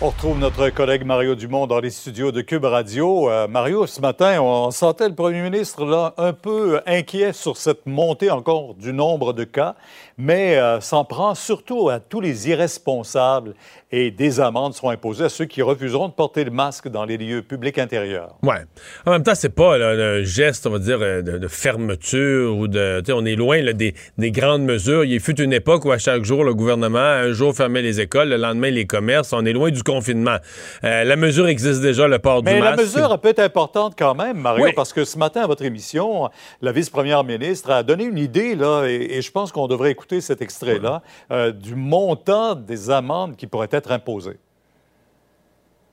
On 0.00 0.10
retrouve 0.10 0.38
notre 0.38 0.70
collègue 0.70 1.04
Mario 1.04 1.34
Dumont 1.34 1.66
dans 1.66 1.80
les 1.80 1.90
studios 1.90 2.30
de 2.30 2.40
Cube 2.40 2.64
Radio. 2.64 3.28
Euh, 3.28 3.48
Mario, 3.48 3.84
ce 3.88 4.00
matin, 4.00 4.40
on 4.40 4.70
sentait 4.70 5.08
le 5.08 5.14
premier 5.16 5.42
ministre 5.42 5.84
là, 5.84 6.14
un 6.18 6.32
peu 6.32 6.80
inquiet 6.86 7.32
sur 7.32 7.56
cette 7.56 7.84
montée 7.84 8.30
encore 8.30 8.74
du 8.74 8.92
nombre 8.92 9.32
de 9.32 9.42
cas, 9.42 9.74
mais 10.18 10.58
euh, 10.58 10.80
s'en 10.80 11.04
prend 11.04 11.34
surtout 11.34 11.88
à 11.88 12.00
tous 12.00 12.20
les 12.20 12.48
irresponsables 12.50 13.54
et 13.90 14.10
des 14.10 14.40
amendes 14.40 14.74
seront 14.74 14.90
imposées 14.90 15.24
à 15.24 15.28
ceux 15.30 15.46
qui 15.46 15.62
refuseront 15.62 16.08
de 16.08 16.12
porter 16.12 16.44
le 16.44 16.50
masque 16.50 16.88
dans 16.88 17.04
les 17.06 17.16
lieux 17.16 17.40
publics 17.42 17.78
intérieurs. 17.78 18.34
Ouais. 18.42 18.64
En 19.06 19.12
même 19.12 19.22
temps, 19.22 19.34
c'est 19.34 19.54
pas 19.54 19.78
là, 19.78 19.90
un 19.90 20.22
geste, 20.22 20.66
on 20.66 20.70
va 20.70 20.78
dire, 20.78 20.98
euh, 21.00 21.22
de, 21.22 21.38
de 21.38 21.48
fermeture 21.48 22.54
ou 22.56 22.68
de. 22.68 23.02
On 23.12 23.24
est 23.24 23.36
loin 23.36 23.62
là, 23.62 23.72
des, 23.72 23.94
des 24.18 24.30
grandes 24.30 24.62
mesures. 24.62 25.04
Il 25.04 25.20
fut 25.20 25.40
une 25.40 25.52
époque 25.54 25.84
où 25.86 25.92
à 25.92 25.98
chaque 25.98 26.24
jour, 26.24 26.44
le 26.44 26.54
gouvernement, 26.54 26.98
un 26.98 27.32
jour, 27.32 27.54
fermait 27.54 27.80
les 27.82 28.00
écoles, 28.00 28.28
le 28.28 28.36
lendemain, 28.36 28.70
les 28.70 28.86
commerces. 28.86 29.32
On 29.32 29.44
est 29.46 29.52
loin 29.54 29.70
du 29.70 29.82
confinement. 29.82 30.36
Euh, 30.84 31.04
la 31.04 31.16
mesure 31.16 31.48
existe 31.48 31.80
déjà, 31.80 32.08
le 32.08 32.18
port 32.18 32.42
Mais 32.42 32.54
du 32.56 32.60
la 32.60 32.72
masque. 32.76 32.82
mesure 32.96 33.18
peut 33.20 33.28
être 33.28 33.38
importante 33.40 33.94
quand 33.98 34.14
même, 34.14 34.38
Mario, 34.38 34.64
Oui. 34.66 34.72
parce 34.74 34.92
que 34.92 35.04
ce 35.04 35.16
matin, 35.16 35.42
à 35.42 35.46
votre 35.46 35.62
émission, 35.64 36.28
la 36.60 36.72
vice-première 36.72 37.24
ministre 37.24 37.70
a 37.70 37.82
donné 37.82 38.04
une 38.04 38.18
idée, 38.18 38.54
là, 38.54 38.84
et, 38.86 39.16
et 39.16 39.22
je 39.22 39.30
pense 39.30 39.52
qu'on 39.52 39.66
devrait 39.68 39.90
écouter 39.92 40.07
cet 40.20 40.42
extrait-là, 40.42 41.02
euh, 41.30 41.52
du 41.52 41.74
montant 41.74 42.54
des 42.54 42.90
amendes 42.90 43.36
qui 43.36 43.46
pourraient 43.46 43.68
être 43.70 43.92
imposées. 43.92 44.38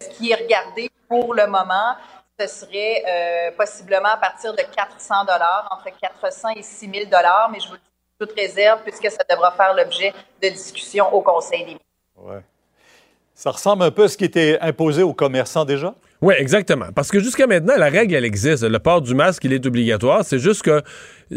Ce 0.01 0.09
qui 0.09 0.31
est 0.31 0.35
regardé 0.35 0.89
pour 1.07 1.33
le 1.33 1.47
moment, 1.47 1.95
ce 2.39 2.47
serait 2.47 3.03
euh, 3.07 3.51
possiblement 3.57 4.09
à 4.09 4.17
partir 4.17 4.53
de 4.53 4.61
400 4.75 5.25
dollars, 5.25 5.67
entre 5.71 5.95
400 6.21 6.49
et 6.57 6.63
6 6.63 6.89
000 6.93 7.05
dollars, 7.05 7.49
mais 7.51 7.59
je 7.59 7.67
vous 7.67 7.73
le 7.73 7.79
dis 7.79 7.85
toute 8.19 8.33
réserve 8.37 8.81
puisque 8.83 9.09
ça 9.09 9.23
devra 9.29 9.51
faire 9.51 9.73
l'objet 9.73 10.13
de 10.41 10.49
discussions 10.49 11.13
au 11.13 11.21
Conseil 11.21 11.59
des 11.59 11.65
ministres. 11.65 11.85
Ouais. 12.17 12.41
Ça 13.33 13.51
ressemble 13.51 13.83
un 13.83 13.91
peu 13.91 14.03
à 14.03 14.07
ce 14.07 14.15
qui 14.15 14.23
était 14.23 14.57
imposé 14.61 15.03
aux 15.03 15.13
commerçants 15.13 15.65
déjà? 15.65 15.93
Oui, 16.21 16.33
exactement. 16.37 16.87
Parce 16.95 17.11
que 17.11 17.19
jusqu'à 17.19 17.47
maintenant, 17.47 17.75
la 17.77 17.89
règle, 17.89 18.15
elle 18.15 18.23
existe. 18.23 18.63
Le 18.63 18.79
port 18.79 19.01
du 19.01 19.13
masque, 19.13 19.43
il 19.43 19.51
est 19.51 19.65
obligatoire. 19.65 20.23
C'est 20.23 20.39
juste 20.39 20.61
que 20.61 20.81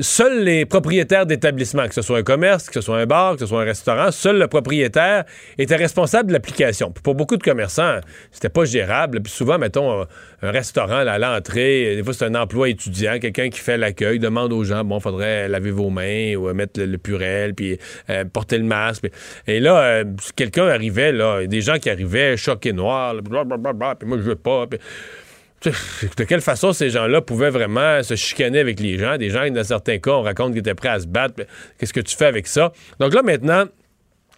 seuls 0.01 0.45
les 0.45 0.67
propriétaires 0.67 1.27
d'établissements, 1.27 1.89
que 1.89 1.95
ce 1.95 2.03
soit 2.03 2.19
un 2.19 2.23
commerce, 2.23 2.67
que 2.67 2.75
ce 2.75 2.81
soit 2.81 2.99
un 2.99 3.07
bar, 3.07 3.35
que 3.35 3.41
ce 3.41 3.47
soit 3.47 3.63
un 3.63 3.65
restaurant, 3.65 4.11
seul 4.11 4.39
le 4.39 4.47
propriétaire 4.47 5.25
était 5.57 5.77
responsable 5.77 6.29
de 6.29 6.35
l'application. 6.35 6.91
Pour 6.91 7.15
beaucoup 7.15 7.37
de 7.37 7.43
commerçants, 7.43 8.01
c'était 8.31 8.49
pas 8.49 8.65
gérable. 8.65 9.21
Puis 9.23 9.33
souvent, 9.33 9.59
mettons, 9.59 10.03
un- 10.03 10.07
restaurant 10.41 10.99
à 11.07 11.19
l'entrée, 11.19 11.97
des 11.97 12.05
fois, 12.05 12.15
c'est 12.15 12.25
un 12.25 12.35
emploi 12.35 12.69
étudiant, 12.69 13.19
quelqu'un 13.19 13.49
qui 13.49 13.59
fait 13.59 13.77
l'accueil, 13.77 14.19
demande 14.19 14.53
aux 14.53 14.63
gens, 14.63 14.85
bon, 14.85 15.01
faudrait 15.01 15.49
laver 15.49 15.71
vos 15.71 15.91
mains 15.91 16.37
ou 16.37 16.49
euh, 16.49 16.55
mettre 16.55 16.81
le, 16.81 16.99
purel, 16.99 17.55
puis 17.55 17.79
euh, 18.09 18.25
porter 18.25 18.59
le 18.59 18.65
masque. 18.65 19.09
Et 19.47 19.59
là, 19.59 19.79
euh, 19.83 20.05
quelqu'un 20.37 20.69
arrivait, 20.69 21.13
là, 21.13 21.47
des 21.47 21.61
gens 21.61 21.79
qui 21.79 21.91
arrivaient 21.91 22.37
choqués 22.37 22.73
noirs, 22.73 23.15
blablabla, 23.23 23.97
puis 23.97 24.09
moi, 24.09 24.19
je 24.19 24.23
veux 24.23 24.37
pas. 24.37 24.67
De 25.65 26.25
quelle 26.25 26.41
façon 26.41 26.73
ces 26.73 26.91
gens-là 26.91 27.21
pouvaient 27.21 27.51
vraiment 27.51 28.03
se 28.03 28.15
chicaner 28.15 28.61
avec 28.61 28.81
les 28.81 28.99
gens? 28.99 29.17
Des 29.17 29.31
gens 29.31 29.49
dans 29.51 29.65
certains 29.65 29.99
cas, 29.99 30.13
on 30.13 30.23
raconte 30.23 30.51
qu'ils 30.51 30.61
étaient 30.61 30.75
prêts 30.75 30.89
à 30.89 31.01
se 31.01 31.07
battre. 31.07 31.45
Qu'est-ce 31.79 31.93
que 31.93 32.01
tu 32.01 32.17
fais 32.17 32.27
avec 32.27 32.47
ça? 32.47 32.73
Donc 33.01 33.15
là, 33.15 33.23
maintenant, 33.23 33.65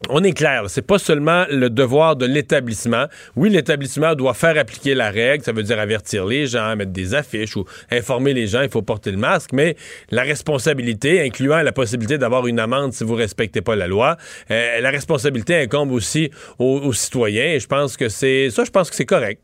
on 0.08 0.24
est 0.24 0.32
clair, 0.32 0.64
c'est 0.68 0.86
pas 0.86 0.98
seulement 0.98 1.44
le 1.50 1.68
devoir 1.68 2.16
de 2.16 2.24
l'établissement. 2.24 3.04
Oui, 3.36 3.50
l'établissement 3.50 4.14
doit 4.14 4.32
faire 4.32 4.56
appliquer 4.56 4.94
la 4.94 5.10
règle, 5.10 5.44
ça 5.44 5.52
veut 5.52 5.62
dire 5.62 5.78
avertir 5.78 6.24
les 6.24 6.46
gens, 6.46 6.74
mettre 6.74 6.92
des 6.92 7.14
affiches 7.14 7.54
ou 7.54 7.66
informer 7.90 8.32
les 8.32 8.46
gens, 8.46 8.62
il 8.62 8.70
faut 8.70 8.80
porter 8.80 9.10
le 9.10 9.18
masque, 9.18 9.50
mais 9.52 9.76
la 10.10 10.22
responsabilité, 10.22 11.20
incluant 11.20 11.60
la 11.60 11.72
possibilité 11.72 12.16
d'avoir 12.16 12.46
une 12.46 12.60
amende 12.60 12.94
si 12.94 13.04
vous 13.04 13.14
respectez 13.14 13.60
pas 13.60 13.76
la 13.76 13.88
loi, 13.88 14.16
euh, 14.50 14.80
la 14.80 14.90
responsabilité 14.90 15.56
incombe 15.56 15.92
aussi 15.92 16.30
aux, 16.58 16.78
aux 16.78 16.94
citoyens 16.94 17.52
et 17.52 17.60
je 17.60 17.66
pense 17.66 17.98
que 17.98 18.08
c'est 18.08 18.48
ça, 18.48 18.64
je 18.64 18.70
pense 18.70 18.88
que 18.88 18.96
c'est 18.96 19.04
correct. 19.04 19.42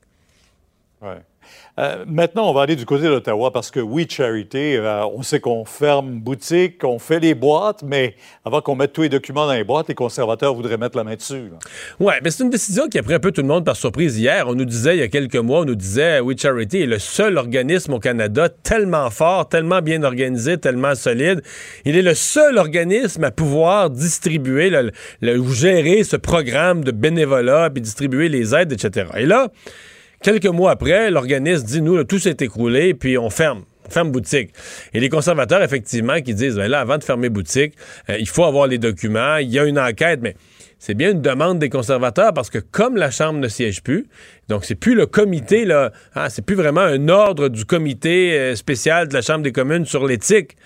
Ouais. 1.03 1.19
Euh, 1.78 2.05
maintenant, 2.07 2.48
on 2.48 2.55
va 2.55 2.62
aller 2.62 2.74
du 2.74 2.86
côté 2.86 3.05
d'Ottawa 3.05 3.51
parce 3.53 3.70
que 3.70 3.81
oui, 3.81 4.07
Charity, 4.09 4.77
euh, 4.77 5.05
on 5.15 5.23
sait 5.23 5.40
qu'on 5.40 5.66
ferme 5.66 6.20
boutique, 6.20 6.82
on 6.85 6.98
fait 6.98 7.20
les 7.20 7.35
boîtes, 7.35 7.82
mais 7.82 8.15
avant 8.47 8.62
qu'on 8.62 8.74
mette 8.77 8.94
tous 8.94 9.03
les 9.03 9.09
documents 9.11 9.47
dans 9.47 9.53
les 9.53 9.62
boîtes, 9.65 9.89
les 9.89 9.94
conservateurs 9.94 10.55
voudraient 10.55 10.78
mettre 10.78 10.97
la 10.97 11.05
main 11.05 11.16
dessus. 11.16 11.51
Ouais, 12.01 12.15
mais 12.24 12.31
c'est 12.31 12.44
une 12.44 12.51
décision 12.51 12.89
qui 12.89 12.98
a 12.98 13.03
pris 13.03 13.12
un 13.12 13.19
peu 13.20 13.31
tout 13.31 13.43
le 13.43 13.47
monde 13.48 13.65
par 13.66 13.77
surprise 13.77 14.19
hier. 14.19 14.47
On 14.48 14.55
nous 14.55 14.65
disait 14.65 14.97
il 14.97 15.01
y 15.01 15.03
a 15.03 15.09
quelques 15.09 15.36
mois, 15.36 15.61
on 15.61 15.65
nous 15.66 15.74
disait 15.74 16.20
We 16.20 16.40
Charity 16.40 16.82
est 16.82 16.86
le 16.86 16.98
seul 16.98 17.36
organisme 17.36 17.93
au 17.93 17.98
Canada 18.01 18.48
tellement 18.48 19.11
fort, 19.11 19.47
tellement 19.47 19.82
bien 19.82 20.03
organisé, 20.03 20.57
tellement 20.57 20.94
solide. 20.94 21.43
Il 21.85 21.94
est 21.97 22.03
le 22.03 22.15
seul 22.15 22.57
organisme 22.57 23.23
à 23.24 23.31
pouvoir 23.31 23.90
distribuer 23.90 24.70
le, 24.70 24.93
le- 25.20 25.39
ou 25.39 25.53
gérer 25.53 26.05
ce 26.05 26.16
programme 26.16 26.85
de 26.85 26.90
bénévolat 26.90 27.69
puis 27.69 27.82
distribuer 27.82 28.31
les 28.31 28.55
aides, 28.55 28.73
etc. 28.73 29.09
Et 29.19 29.27
là, 29.27 29.48
quelques 30.22 30.47
mois 30.47 30.72
après, 30.72 31.10
l'organisme 31.10 31.66
dit 31.66 31.82
nous, 31.82 32.02
tout 32.05 32.18
s'est 32.18 32.36
écroulé, 32.40 32.94
puis 32.94 33.18
on 33.18 33.30
ferme. 33.30 33.64
Ferme 33.88 34.10
boutique. 34.10 34.51
Et 34.94 35.01
les 35.01 35.09
conservateurs, 35.09 35.62
effectivement, 35.62 36.20
qui 36.20 36.34
disent, 36.34 36.56
ben 36.56 36.68
là, 36.68 36.80
avant 36.80 36.98
de 36.98 37.05
fermer 37.05 37.28
boutique, 37.28 37.74
euh, 38.10 38.16
il 38.18 38.28
faut 38.28 38.44
avoir 38.44 38.66
les 38.66 38.78
documents, 38.78 39.36
il 39.36 39.48
y 39.48 39.59
a 39.59 39.64
une 39.64 39.78
enquête, 39.78 40.20
mais 40.22 40.34
c'est 40.78 40.94
bien 40.94 41.12
une 41.12 41.22
demande 41.22 41.59
des 41.59 41.68
conservateurs 41.68 42.34
parce 42.34 42.51
que 42.51 42.59
comme 42.59 42.97
la 42.97 43.10
Chambre 43.10 43.38
ne 43.38 43.48
siège 43.48 43.82
plus, 43.82 44.06
donc 44.48 44.64
c'est 44.64 44.74
plus 44.74 44.94
le 44.94 45.06
comité, 45.06 45.64
là, 45.64 45.93
hein, 46.14 46.28
c'est 46.28 46.44
plus 46.44 46.56
vraiment 46.56 46.80
un 46.80 47.09
ordre 47.09 47.48
du 47.48 47.64
comité 47.64 48.38
euh, 48.38 48.56
spécial 48.56 49.09
de 49.09 49.14
la 49.14 49.22
Chambre 49.22 49.43
des 49.43 49.52
communes 49.52 49.86
sur 49.86 50.06
l'éthique. 50.06 50.56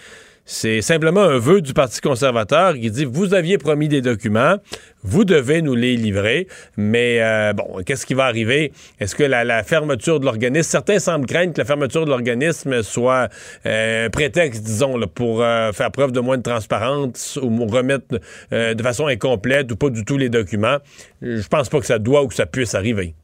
C'est 0.52 0.82
simplement 0.82 1.22
un 1.22 1.38
vœu 1.38 1.60
du 1.60 1.72
Parti 1.74 2.00
conservateur 2.00 2.74
qui 2.74 2.90
dit 2.90 3.04
vous 3.04 3.34
aviez 3.34 3.56
promis 3.56 3.86
des 3.86 4.02
documents, 4.02 4.56
vous 5.04 5.24
devez 5.24 5.62
nous 5.62 5.76
les 5.76 5.94
livrer, 5.94 6.48
mais 6.76 7.22
euh, 7.22 7.52
bon, 7.52 7.84
qu'est-ce 7.86 8.04
qui 8.04 8.14
va 8.14 8.24
arriver? 8.24 8.72
Est-ce 8.98 9.14
que 9.14 9.22
la, 9.22 9.62
fermeture 9.62 10.18
de 10.18 10.24
l'organisme, 10.24 10.68
certains 10.68 10.98
semblent 10.98 11.26
craindre 11.26 11.52
que 11.52 11.60
la 11.60 11.64
fermeture 11.64 12.04
de 12.04 12.10
l'organisme 12.10 12.82
soit 12.82 13.28
euh, 13.64 14.06
un 14.06 14.10
prétexte, 14.10 14.64
disons, 14.64 14.98
pour 15.14 15.40
euh, 15.40 15.70
faire 15.70 15.92
preuve 15.92 16.10
de 16.10 16.18
moins 16.18 16.36
de 16.36 16.42
transparence 16.42 17.38
ou 17.40 17.66
remettre 17.66 18.18
euh, 18.52 18.74
de 18.74 18.82
façon 18.82 19.06
incomplète 19.06 19.70
ou 19.70 19.76
pas 19.76 19.88
du 19.88 20.04
tout 20.04 20.18
les 20.18 20.30
documents. 20.30 20.78
Je 21.22 21.46
pense 21.46 21.68
pas 21.68 21.78
que 21.78 21.86
ça 21.86 22.00
doit 22.00 22.24
ou 22.24 22.26
que 22.26 22.34
ça 22.34 22.46
puisse 22.46 22.74
arriver. 22.74 23.14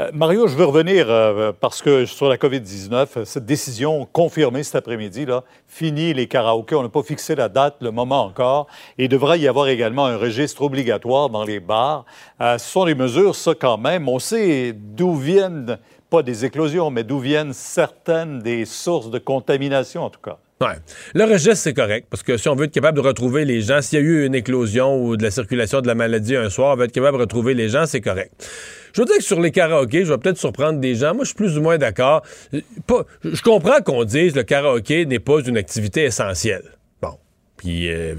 Euh, 0.00 0.10
Mario, 0.12 0.48
je 0.48 0.56
veux 0.56 0.64
revenir 0.64 1.08
euh, 1.08 1.52
parce 1.52 1.80
que 1.80 2.04
sur 2.04 2.28
la 2.28 2.36
COVID-19, 2.36 3.06
euh, 3.16 3.24
cette 3.24 3.46
décision 3.46 4.08
confirmée 4.12 4.64
cet 4.64 4.74
après-midi, 4.74 5.24
là, 5.24 5.44
fini 5.68 6.12
les 6.12 6.26
karaokés. 6.26 6.74
On 6.74 6.82
n'a 6.82 6.88
pas 6.88 7.04
fixé 7.04 7.36
la 7.36 7.48
date, 7.48 7.76
le 7.80 7.92
moment 7.92 8.24
encore. 8.24 8.66
Il 8.98 9.08
devra 9.08 9.36
y 9.36 9.46
avoir 9.46 9.68
également 9.68 10.06
un 10.06 10.16
registre 10.16 10.62
obligatoire 10.62 11.30
dans 11.30 11.44
les 11.44 11.60
bars. 11.60 12.06
Euh, 12.40 12.58
ce 12.58 12.68
sont 12.68 12.86
des 12.86 12.96
mesures, 12.96 13.36
ça, 13.36 13.54
quand 13.54 13.78
même. 13.78 14.08
On 14.08 14.18
sait 14.18 14.72
d'où 14.72 15.14
viennent, 15.14 15.78
pas 16.10 16.24
des 16.24 16.44
éclosions, 16.44 16.90
mais 16.90 17.04
d'où 17.04 17.20
viennent 17.20 17.52
certaines 17.52 18.40
des 18.40 18.64
sources 18.64 19.10
de 19.10 19.20
contamination, 19.20 20.02
en 20.02 20.10
tout 20.10 20.20
cas. 20.20 20.38
Le 21.14 21.24
registre, 21.24 21.56
c'est 21.56 21.74
correct, 21.74 22.06
parce 22.10 22.22
que 22.22 22.36
si 22.36 22.48
on 22.48 22.54
veut 22.54 22.66
être 22.66 22.72
capable 22.72 23.00
de 23.00 23.06
retrouver 23.06 23.44
les 23.44 23.60
gens, 23.60 23.82
s'il 23.82 23.98
y 23.98 24.02
a 24.02 24.04
eu 24.04 24.26
une 24.26 24.34
éclosion 24.34 25.02
ou 25.02 25.16
de 25.16 25.22
la 25.22 25.30
circulation 25.30 25.80
de 25.80 25.86
la 25.86 25.94
maladie 25.94 26.36
un 26.36 26.50
soir, 26.50 26.74
on 26.74 26.76
veut 26.76 26.84
être 26.84 26.92
capable 26.92 27.18
de 27.18 27.22
retrouver 27.22 27.54
les 27.54 27.68
gens, 27.68 27.86
c'est 27.86 28.00
correct. 28.00 28.32
Je 28.92 29.00
veux 29.00 29.06
dire 29.06 29.16
que 29.16 29.24
sur 29.24 29.40
les 29.40 29.50
karaokés, 29.50 30.04
je 30.04 30.12
vais 30.12 30.18
peut-être 30.18 30.38
surprendre 30.38 30.78
des 30.78 30.94
gens. 30.94 31.14
Moi, 31.14 31.24
je 31.24 31.28
suis 31.28 31.34
plus 31.34 31.58
ou 31.58 31.62
moins 31.62 31.78
d'accord. 31.78 32.22
Je 32.52 33.42
comprends 33.42 33.80
qu'on 33.80 34.04
dise 34.04 34.36
le 34.36 34.44
karaoké 34.44 35.04
n'est 35.04 35.18
pas 35.18 35.40
une 35.40 35.56
activité 35.56 36.04
essentielle. 36.04 36.62
Bon. 37.02 37.18
Puis, 37.56 37.90
euh, 37.90 38.14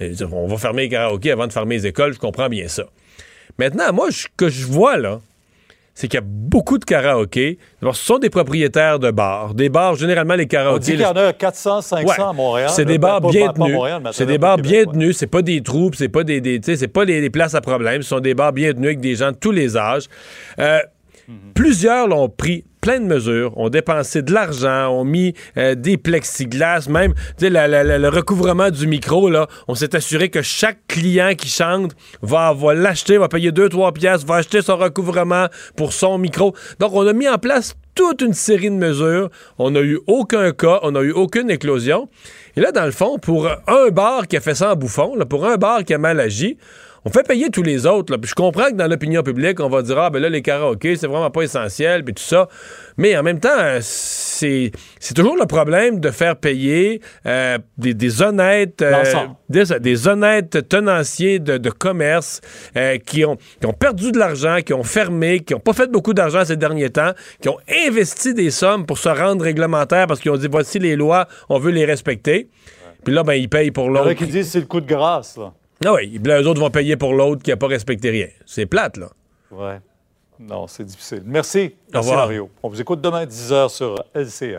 euh, 0.00 0.14
on 0.32 0.46
va 0.46 0.56
fermer 0.56 0.82
les 0.82 0.88
karaokés 0.88 1.30
avant 1.30 1.46
de 1.46 1.52
fermer 1.52 1.76
les 1.76 1.86
écoles, 1.88 2.14
je 2.14 2.18
comprends 2.18 2.48
bien 2.48 2.68
ça. 2.68 2.84
Maintenant, 3.58 3.92
moi, 3.92 4.10
ce 4.10 4.28
que 4.36 4.48
je 4.48 4.64
vois, 4.64 4.96
là, 4.96 5.20
c'est 5.98 6.06
qu'il 6.06 6.16
y 6.16 6.22
a 6.22 6.24
beaucoup 6.24 6.78
de 6.78 6.84
karaokés. 6.84 7.58
D'abord, 7.82 7.96
ce 7.96 8.04
sont 8.04 8.18
des 8.20 8.30
propriétaires 8.30 9.00
de 9.00 9.10
bars. 9.10 9.52
Des 9.52 9.68
bars, 9.68 9.96
généralement, 9.96 10.36
les 10.36 10.44
On 10.44 10.46
karaokés... 10.46 10.84
dit 10.84 10.92
qu'il 10.92 11.00
y 11.00 11.04
en 11.04 11.16
a 11.16 11.32
400, 11.32 11.80
500 11.80 12.06
Ouais. 12.06 12.20
à 12.20 12.32
Montréal. 12.32 12.70
C'est 12.70 12.84
des 12.84 12.92
là, 12.92 12.98
bars 12.98 13.20
bien 13.20 13.52
tenus. 13.52 13.76
C'est 14.12 14.24
des 14.26 14.38
bars 14.38 14.58
bien 14.58 14.84
tenus. 14.84 15.16
C'est 15.16 15.26
pas 15.26 15.42
des 15.42 15.60
troupes, 15.60 15.96
c'est 15.96 16.08
pas 16.08 16.22
des, 16.22 16.40
des 16.40 16.60
c'est 16.62 16.86
pas 16.86 17.04
des, 17.04 17.20
des 17.20 17.30
places 17.30 17.56
à 17.56 17.60
problème. 17.60 18.02
Ce 18.02 18.10
sont 18.10 18.20
des 18.20 18.34
bars 18.34 18.52
bien 18.52 18.72
tenus 18.74 18.86
avec 18.86 19.00
des 19.00 19.16
gens 19.16 19.32
de 19.32 19.36
tous 19.38 19.50
les 19.50 19.76
âges. 19.76 20.04
Euh, 20.60 20.78
Plusieurs 21.54 22.06
l'ont 22.06 22.28
pris 22.28 22.64
plein 22.80 23.00
de 23.00 23.06
mesures, 23.06 23.56
ont 23.56 23.68
dépensé 23.68 24.22
de 24.22 24.32
l'argent, 24.32 24.88
ont 24.88 25.04
mis 25.04 25.34
euh, 25.56 25.74
des 25.74 25.96
plexiglas, 25.96 26.88
même 26.88 27.14
le 27.40 28.08
recouvrement 28.08 28.70
du 28.70 28.86
micro, 28.86 29.28
là, 29.30 29.46
on 29.66 29.74
s'est 29.74 29.94
assuré 29.94 30.28
que 30.28 30.42
chaque 30.42 30.78
client 30.88 31.34
qui 31.36 31.48
chante 31.48 31.92
va, 32.22 32.54
l'acheter, 32.74 33.18
va 33.18 33.28
payer 33.28 33.50
2-3 33.50 33.92
piastres, 33.92 34.26
va 34.26 34.36
acheter 34.36 34.62
son 34.62 34.76
recouvrement 34.76 35.46
pour 35.76 35.92
son 35.92 36.18
micro. 36.18 36.54
Donc, 36.78 36.92
on 36.94 37.06
a 37.06 37.12
mis 37.12 37.28
en 37.28 37.38
place 37.38 37.74
toute 37.94 38.20
une 38.20 38.32
série 38.32 38.70
de 38.70 38.76
mesures. 38.76 39.28
On 39.58 39.72
n'a 39.72 39.80
eu 39.80 39.98
aucun 40.06 40.52
cas, 40.52 40.78
on 40.82 40.92
n'a 40.92 41.00
eu 41.00 41.10
aucune 41.10 41.50
éclosion. 41.50 42.08
Et 42.56 42.60
là, 42.60 42.70
dans 42.70 42.84
le 42.84 42.92
fond, 42.92 43.18
pour 43.18 43.48
un 43.48 43.88
bar 43.88 44.28
qui 44.28 44.36
a 44.36 44.40
fait 44.40 44.54
ça 44.54 44.72
en 44.72 44.76
bouffon, 44.76 45.18
pour 45.28 45.46
un 45.46 45.56
bar 45.56 45.84
qui 45.84 45.94
a 45.94 45.98
mal 45.98 46.20
agi, 46.20 46.56
on 47.04 47.10
fait 47.10 47.26
payer 47.26 47.50
tous 47.50 47.62
les 47.62 47.86
autres. 47.86 48.12
Là. 48.12 48.18
Puis 48.18 48.30
je 48.30 48.34
comprends 48.34 48.66
que 48.70 48.74
dans 48.74 48.86
l'opinion 48.88 49.22
publique, 49.22 49.60
on 49.60 49.68
va 49.68 49.82
dire 49.82 49.98
Ah, 49.98 50.10
ben 50.10 50.20
là, 50.20 50.28
les 50.28 50.42
karaokés, 50.42 50.96
c'est 50.96 51.06
vraiment 51.06 51.30
pas 51.30 51.42
essentiel, 51.42 52.04
puis 52.04 52.14
tout 52.14 52.22
ça. 52.22 52.48
Mais 52.96 53.16
en 53.16 53.22
même 53.22 53.40
temps, 53.40 53.78
c'est 53.80 54.72
toujours 55.14 55.36
le 55.36 55.46
problème 55.46 56.00
de 56.00 56.10
faire 56.10 56.36
payer 56.36 57.00
euh, 57.26 57.58
des, 57.76 57.94
des 57.94 58.22
honnêtes 58.22 58.82
euh, 58.82 59.02
des, 59.48 59.64
des 59.80 60.08
honnêtes 60.08 60.68
tenanciers 60.68 61.38
de, 61.38 61.58
de 61.58 61.70
commerce 61.70 62.40
euh, 62.76 62.98
qui, 62.98 63.24
ont, 63.24 63.36
qui 63.60 63.66
ont 63.66 63.72
perdu 63.72 64.12
de 64.12 64.18
l'argent, 64.18 64.58
qui 64.64 64.74
ont 64.74 64.82
fermé, 64.82 65.40
qui 65.40 65.54
n'ont 65.54 65.60
pas 65.60 65.72
fait 65.72 65.90
beaucoup 65.90 66.14
d'argent 66.14 66.44
ces 66.44 66.56
derniers 66.56 66.90
temps, 66.90 67.12
qui 67.40 67.48
ont 67.48 67.58
investi 67.86 68.34
des 68.34 68.50
sommes 68.50 68.86
pour 68.86 68.98
se 68.98 69.08
rendre 69.08 69.44
réglementaires 69.44 70.06
parce 70.06 70.20
qu'ils 70.20 70.30
ont 70.30 70.36
dit 70.36 70.48
voici 70.50 70.78
les 70.78 70.96
lois, 70.96 71.26
on 71.48 71.58
veut 71.58 71.70
les 71.70 71.84
respecter. 71.84 72.48
Puis 73.04 73.14
là, 73.14 73.22
ben, 73.22 73.34
ils 73.34 73.48
payent 73.48 73.70
pour 73.70 73.84
Il 73.84 73.88
y 73.88 73.90
en 73.90 73.92
l'autre. 73.92 74.08
a 74.10 74.14
qui 74.14 74.26
disent 74.26 74.50
c'est 74.50 74.60
le 74.60 74.66
coup 74.66 74.80
de 74.80 74.86
grâce. 74.86 75.36
Là. 75.36 75.52
Ah 75.84 75.94
oui, 75.94 76.20
eux 76.26 76.46
autres 76.48 76.60
vont 76.60 76.70
payer 76.70 76.96
pour 76.96 77.14
l'autre 77.14 77.42
qui 77.42 77.50
n'a 77.50 77.56
pas 77.56 77.68
respecté 77.68 78.10
rien. 78.10 78.28
C'est 78.46 78.66
plate, 78.66 78.96
là. 78.96 79.10
Ouais. 79.50 79.78
Non, 80.40 80.66
c'est 80.66 80.84
difficile. 80.84 81.22
Merci. 81.24 81.58
Au 81.58 81.92
Merci, 81.94 82.08
revoir. 82.10 82.26
Mario. 82.26 82.50
On 82.62 82.68
vous 82.68 82.80
écoute 82.80 83.00
demain 83.00 83.20
à 83.20 83.26
10h 83.26 83.68
sur 83.68 83.94
LCA. 84.14 84.58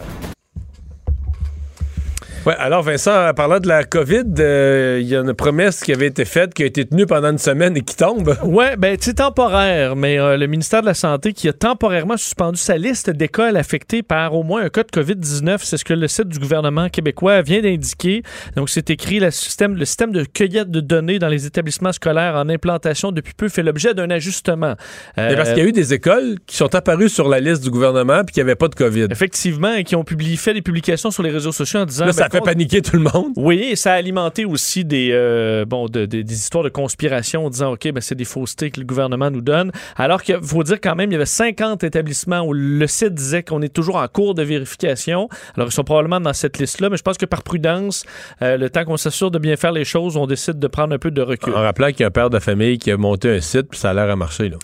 Ouais, 2.45 2.55
alors 2.57 2.83
Vincent, 2.83 3.27
en 3.29 3.33
parlant 3.33 3.59
de 3.59 3.67
la 3.67 3.83
COVID, 3.83 4.23
euh, 4.39 4.99
il 5.01 5.07
y 5.07 5.15
a 5.15 5.19
une 5.19 5.33
promesse 5.33 5.81
qui 5.83 5.91
avait 5.91 6.07
été 6.07 6.23
faite, 6.23 6.53
qui 6.53 6.63
a 6.63 6.65
été 6.65 6.85
tenue 6.85 7.05
pendant 7.05 7.31
une 7.31 7.37
semaine 7.37 7.75
et 7.75 7.81
qui 7.81 7.95
tombe. 7.95 8.35
Ouais, 8.49 8.77
ben 8.77 8.97
c'est 8.99 9.15
temporaire, 9.15 9.95
mais 9.95 10.19
euh, 10.19 10.35
le 10.35 10.47
ministère 10.47 10.81
de 10.81 10.87
la 10.87 10.93
Santé 10.93 11.33
qui 11.33 11.47
a 11.47 11.53
temporairement 11.53 12.17
suspendu 12.17 12.57
sa 12.57 12.77
liste 12.77 13.09
d'écoles 13.09 13.57
affectées 13.57 14.01
par 14.01 14.33
au 14.33 14.43
moins 14.43 14.63
un 14.63 14.69
cas 14.69 14.83
de 14.83 14.89
COVID-19, 14.89 15.59
c'est 15.61 15.77
ce 15.77 15.85
que 15.85 15.93
le 15.93 16.07
site 16.07 16.29
du 16.29 16.39
gouvernement 16.39 16.89
québécois 16.89 17.41
vient 17.41 17.61
d'indiquer. 17.61 18.23
Donc 18.55 18.69
c'est 18.69 18.89
écrit 18.89 19.19
le 19.19 19.29
système, 19.31 19.75
le 19.75 19.85
système 19.85 20.11
de 20.11 20.23
cueillette 20.23 20.71
de 20.71 20.79
données 20.79 21.19
dans 21.19 21.27
les 21.27 21.45
établissements 21.45 21.91
scolaires 21.91 22.35
en 22.35 22.49
implantation 22.49 23.11
depuis 23.11 23.33
peu 23.33 23.49
fait 23.49 23.63
l'objet 23.63 23.93
d'un 23.93 24.09
ajustement. 24.09 24.75
Euh, 25.17 25.29
Mais 25.29 25.35
parce 25.35 25.49
qu'il 25.49 25.59
y 25.59 25.65
a 25.65 25.69
eu 25.69 25.73
des 25.73 25.93
écoles 25.93 26.37
qui 26.47 26.55
sont 26.55 26.73
apparues 26.73 27.09
sur 27.09 27.27
la 27.27 27.39
liste 27.39 27.63
du 27.63 27.69
gouvernement 27.69 28.23
puis 28.23 28.33
qui 28.33 28.39
n'avaient 28.39 28.55
pas 28.55 28.67
de 28.67 28.75
COVID. 28.75 29.07
Effectivement, 29.11 29.73
et 29.73 29.83
qui 29.83 29.95
ont 29.95 30.03
publié, 30.03 30.37
fait 30.37 30.53
des 30.53 30.61
publications 30.61 31.11
sur 31.11 31.23
les 31.23 31.31
réseaux 31.31 31.51
sociaux 31.51 31.81
en 31.81 31.85
disant. 31.85 32.05
Là, 32.05 32.13
ça 32.13 32.28
ben, 32.31 32.39
fait 32.39 32.43
paniquer 32.45 32.81
tout 32.81 32.95
le 32.95 33.03
monde. 33.03 33.33
Oui, 33.35 33.57
et 33.71 33.75
ça 33.75 33.93
a 33.93 33.95
alimenté 33.95 34.45
aussi 34.45 34.85
des, 34.85 35.09
euh, 35.11 35.65
bon, 35.65 35.85
de- 35.87 36.05
de- 36.05 36.21
des 36.21 36.33
histoires 36.33 36.63
de 36.63 36.69
conspiration 36.69 37.45
en 37.45 37.49
disant, 37.49 37.73
OK, 37.73 37.91
ben, 37.91 38.01
c'est 38.01 38.15
des 38.15 38.25
faussetés 38.25 38.71
que 38.71 38.79
le 38.79 38.85
gouvernement 38.85 39.29
nous 39.31 39.41
donne. 39.41 39.71
Alors 39.95 40.21
qu'il 40.23 40.37
faut 40.41 40.63
dire 40.63 40.79
quand 40.81 40.95
même, 40.95 41.09
il 41.11 41.13
y 41.13 41.15
avait 41.15 41.25
50 41.25 41.83
établissements 41.83 42.41
où 42.41 42.53
le 42.53 42.87
site 42.87 43.13
disait 43.13 43.43
qu'on 43.43 43.61
est 43.61 43.73
toujours 43.73 43.97
en 43.97 44.07
cours 44.07 44.33
de 44.35 44.43
vérification. 44.43 45.29
Alors, 45.55 45.67
ils 45.69 45.73
sont 45.73 45.83
probablement 45.83 46.19
dans 46.19 46.33
cette 46.33 46.57
liste-là, 46.59 46.89
mais 46.89 46.97
je 46.97 47.03
pense 47.03 47.17
que 47.17 47.25
par 47.25 47.43
prudence, 47.43 48.03
euh, 48.41 48.57
le 48.57 48.69
temps 48.69 48.85
qu'on 48.85 48.97
s'assure 48.97 49.31
de 49.31 49.39
bien 49.39 49.55
faire 49.57 49.71
les 49.71 49.85
choses, 49.85 50.17
on 50.17 50.27
décide 50.27 50.59
de 50.59 50.67
prendre 50.67 50.93
un 50.93 50.99
peu 50.99 51.11
de 51.11 51.21
recul. 51.21 51.53
En 51.55 51.61
rappelant 51.61 51.87
qu'il 51.87 52.01
y 52.01 52.03
a 52.03 52.07
un 52.07 52.11
père 52.11 52.29
de 52.29 52.39
famille 52.39 52.77
qui 52.77 52.91
a 52.91 52.97
monté 52.97 53.29
un 53.29 53.41
site 53.41 53.67
puis 53.69 53.79
ça 53.79 53.91
a 53.91 53.93
l'air 53.93 54.09
à 54.09 54.15
marcher. 54.15 54.49
Là. 54.49 54.57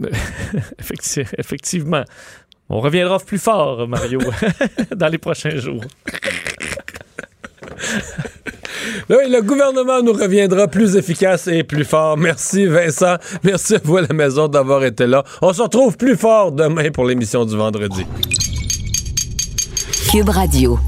Effecti- 0.80 1.26
Effectivement. 1.38 2.04
On 2.68 2.80
reviendra 2.80 3.18
plus 3.18 3.38
fort, 3.38 3.86
Mario, 3.86 4.18
dans 4.96 5.08
les 5.08 5.18
prochains 5.18 5.56
jours. 5.56 5.82
Là, 9.08 9.16
le 9.28 9.42
gouvernement 9.42 10.02
nous 10.02 10.12
reviendra 10.12 10.66
plus 10.66 10.96
efficace 10.96 11.46
et 11.46 11.62
plus 11.62 11.84
fort. 11.84 12.16
Merci 12.16 12.66
Vincent. 12.66 13.16
Merci 13.42 13.76
à 13.76 13.80
vous 13.84 13.96
à 13.98 14.02
la 14.02 14.14
maison 14.14 14.48
d'avoir 14.48 14.84
été 14.84 15.06
là. 15.06 15.24
On 15.40 15.52
se 15.52 15.62
retrouve 15.62 15.96
plus 15.96 16.16
fort 16.16 16.52
demain 16.52 16.90
pour 16.90 17.04
l'émission 17.04 17.44
du 17.44 17.56
vendredi. 17.56 18.04
Cube 20.10 20.28
Radio. 20.28 20.78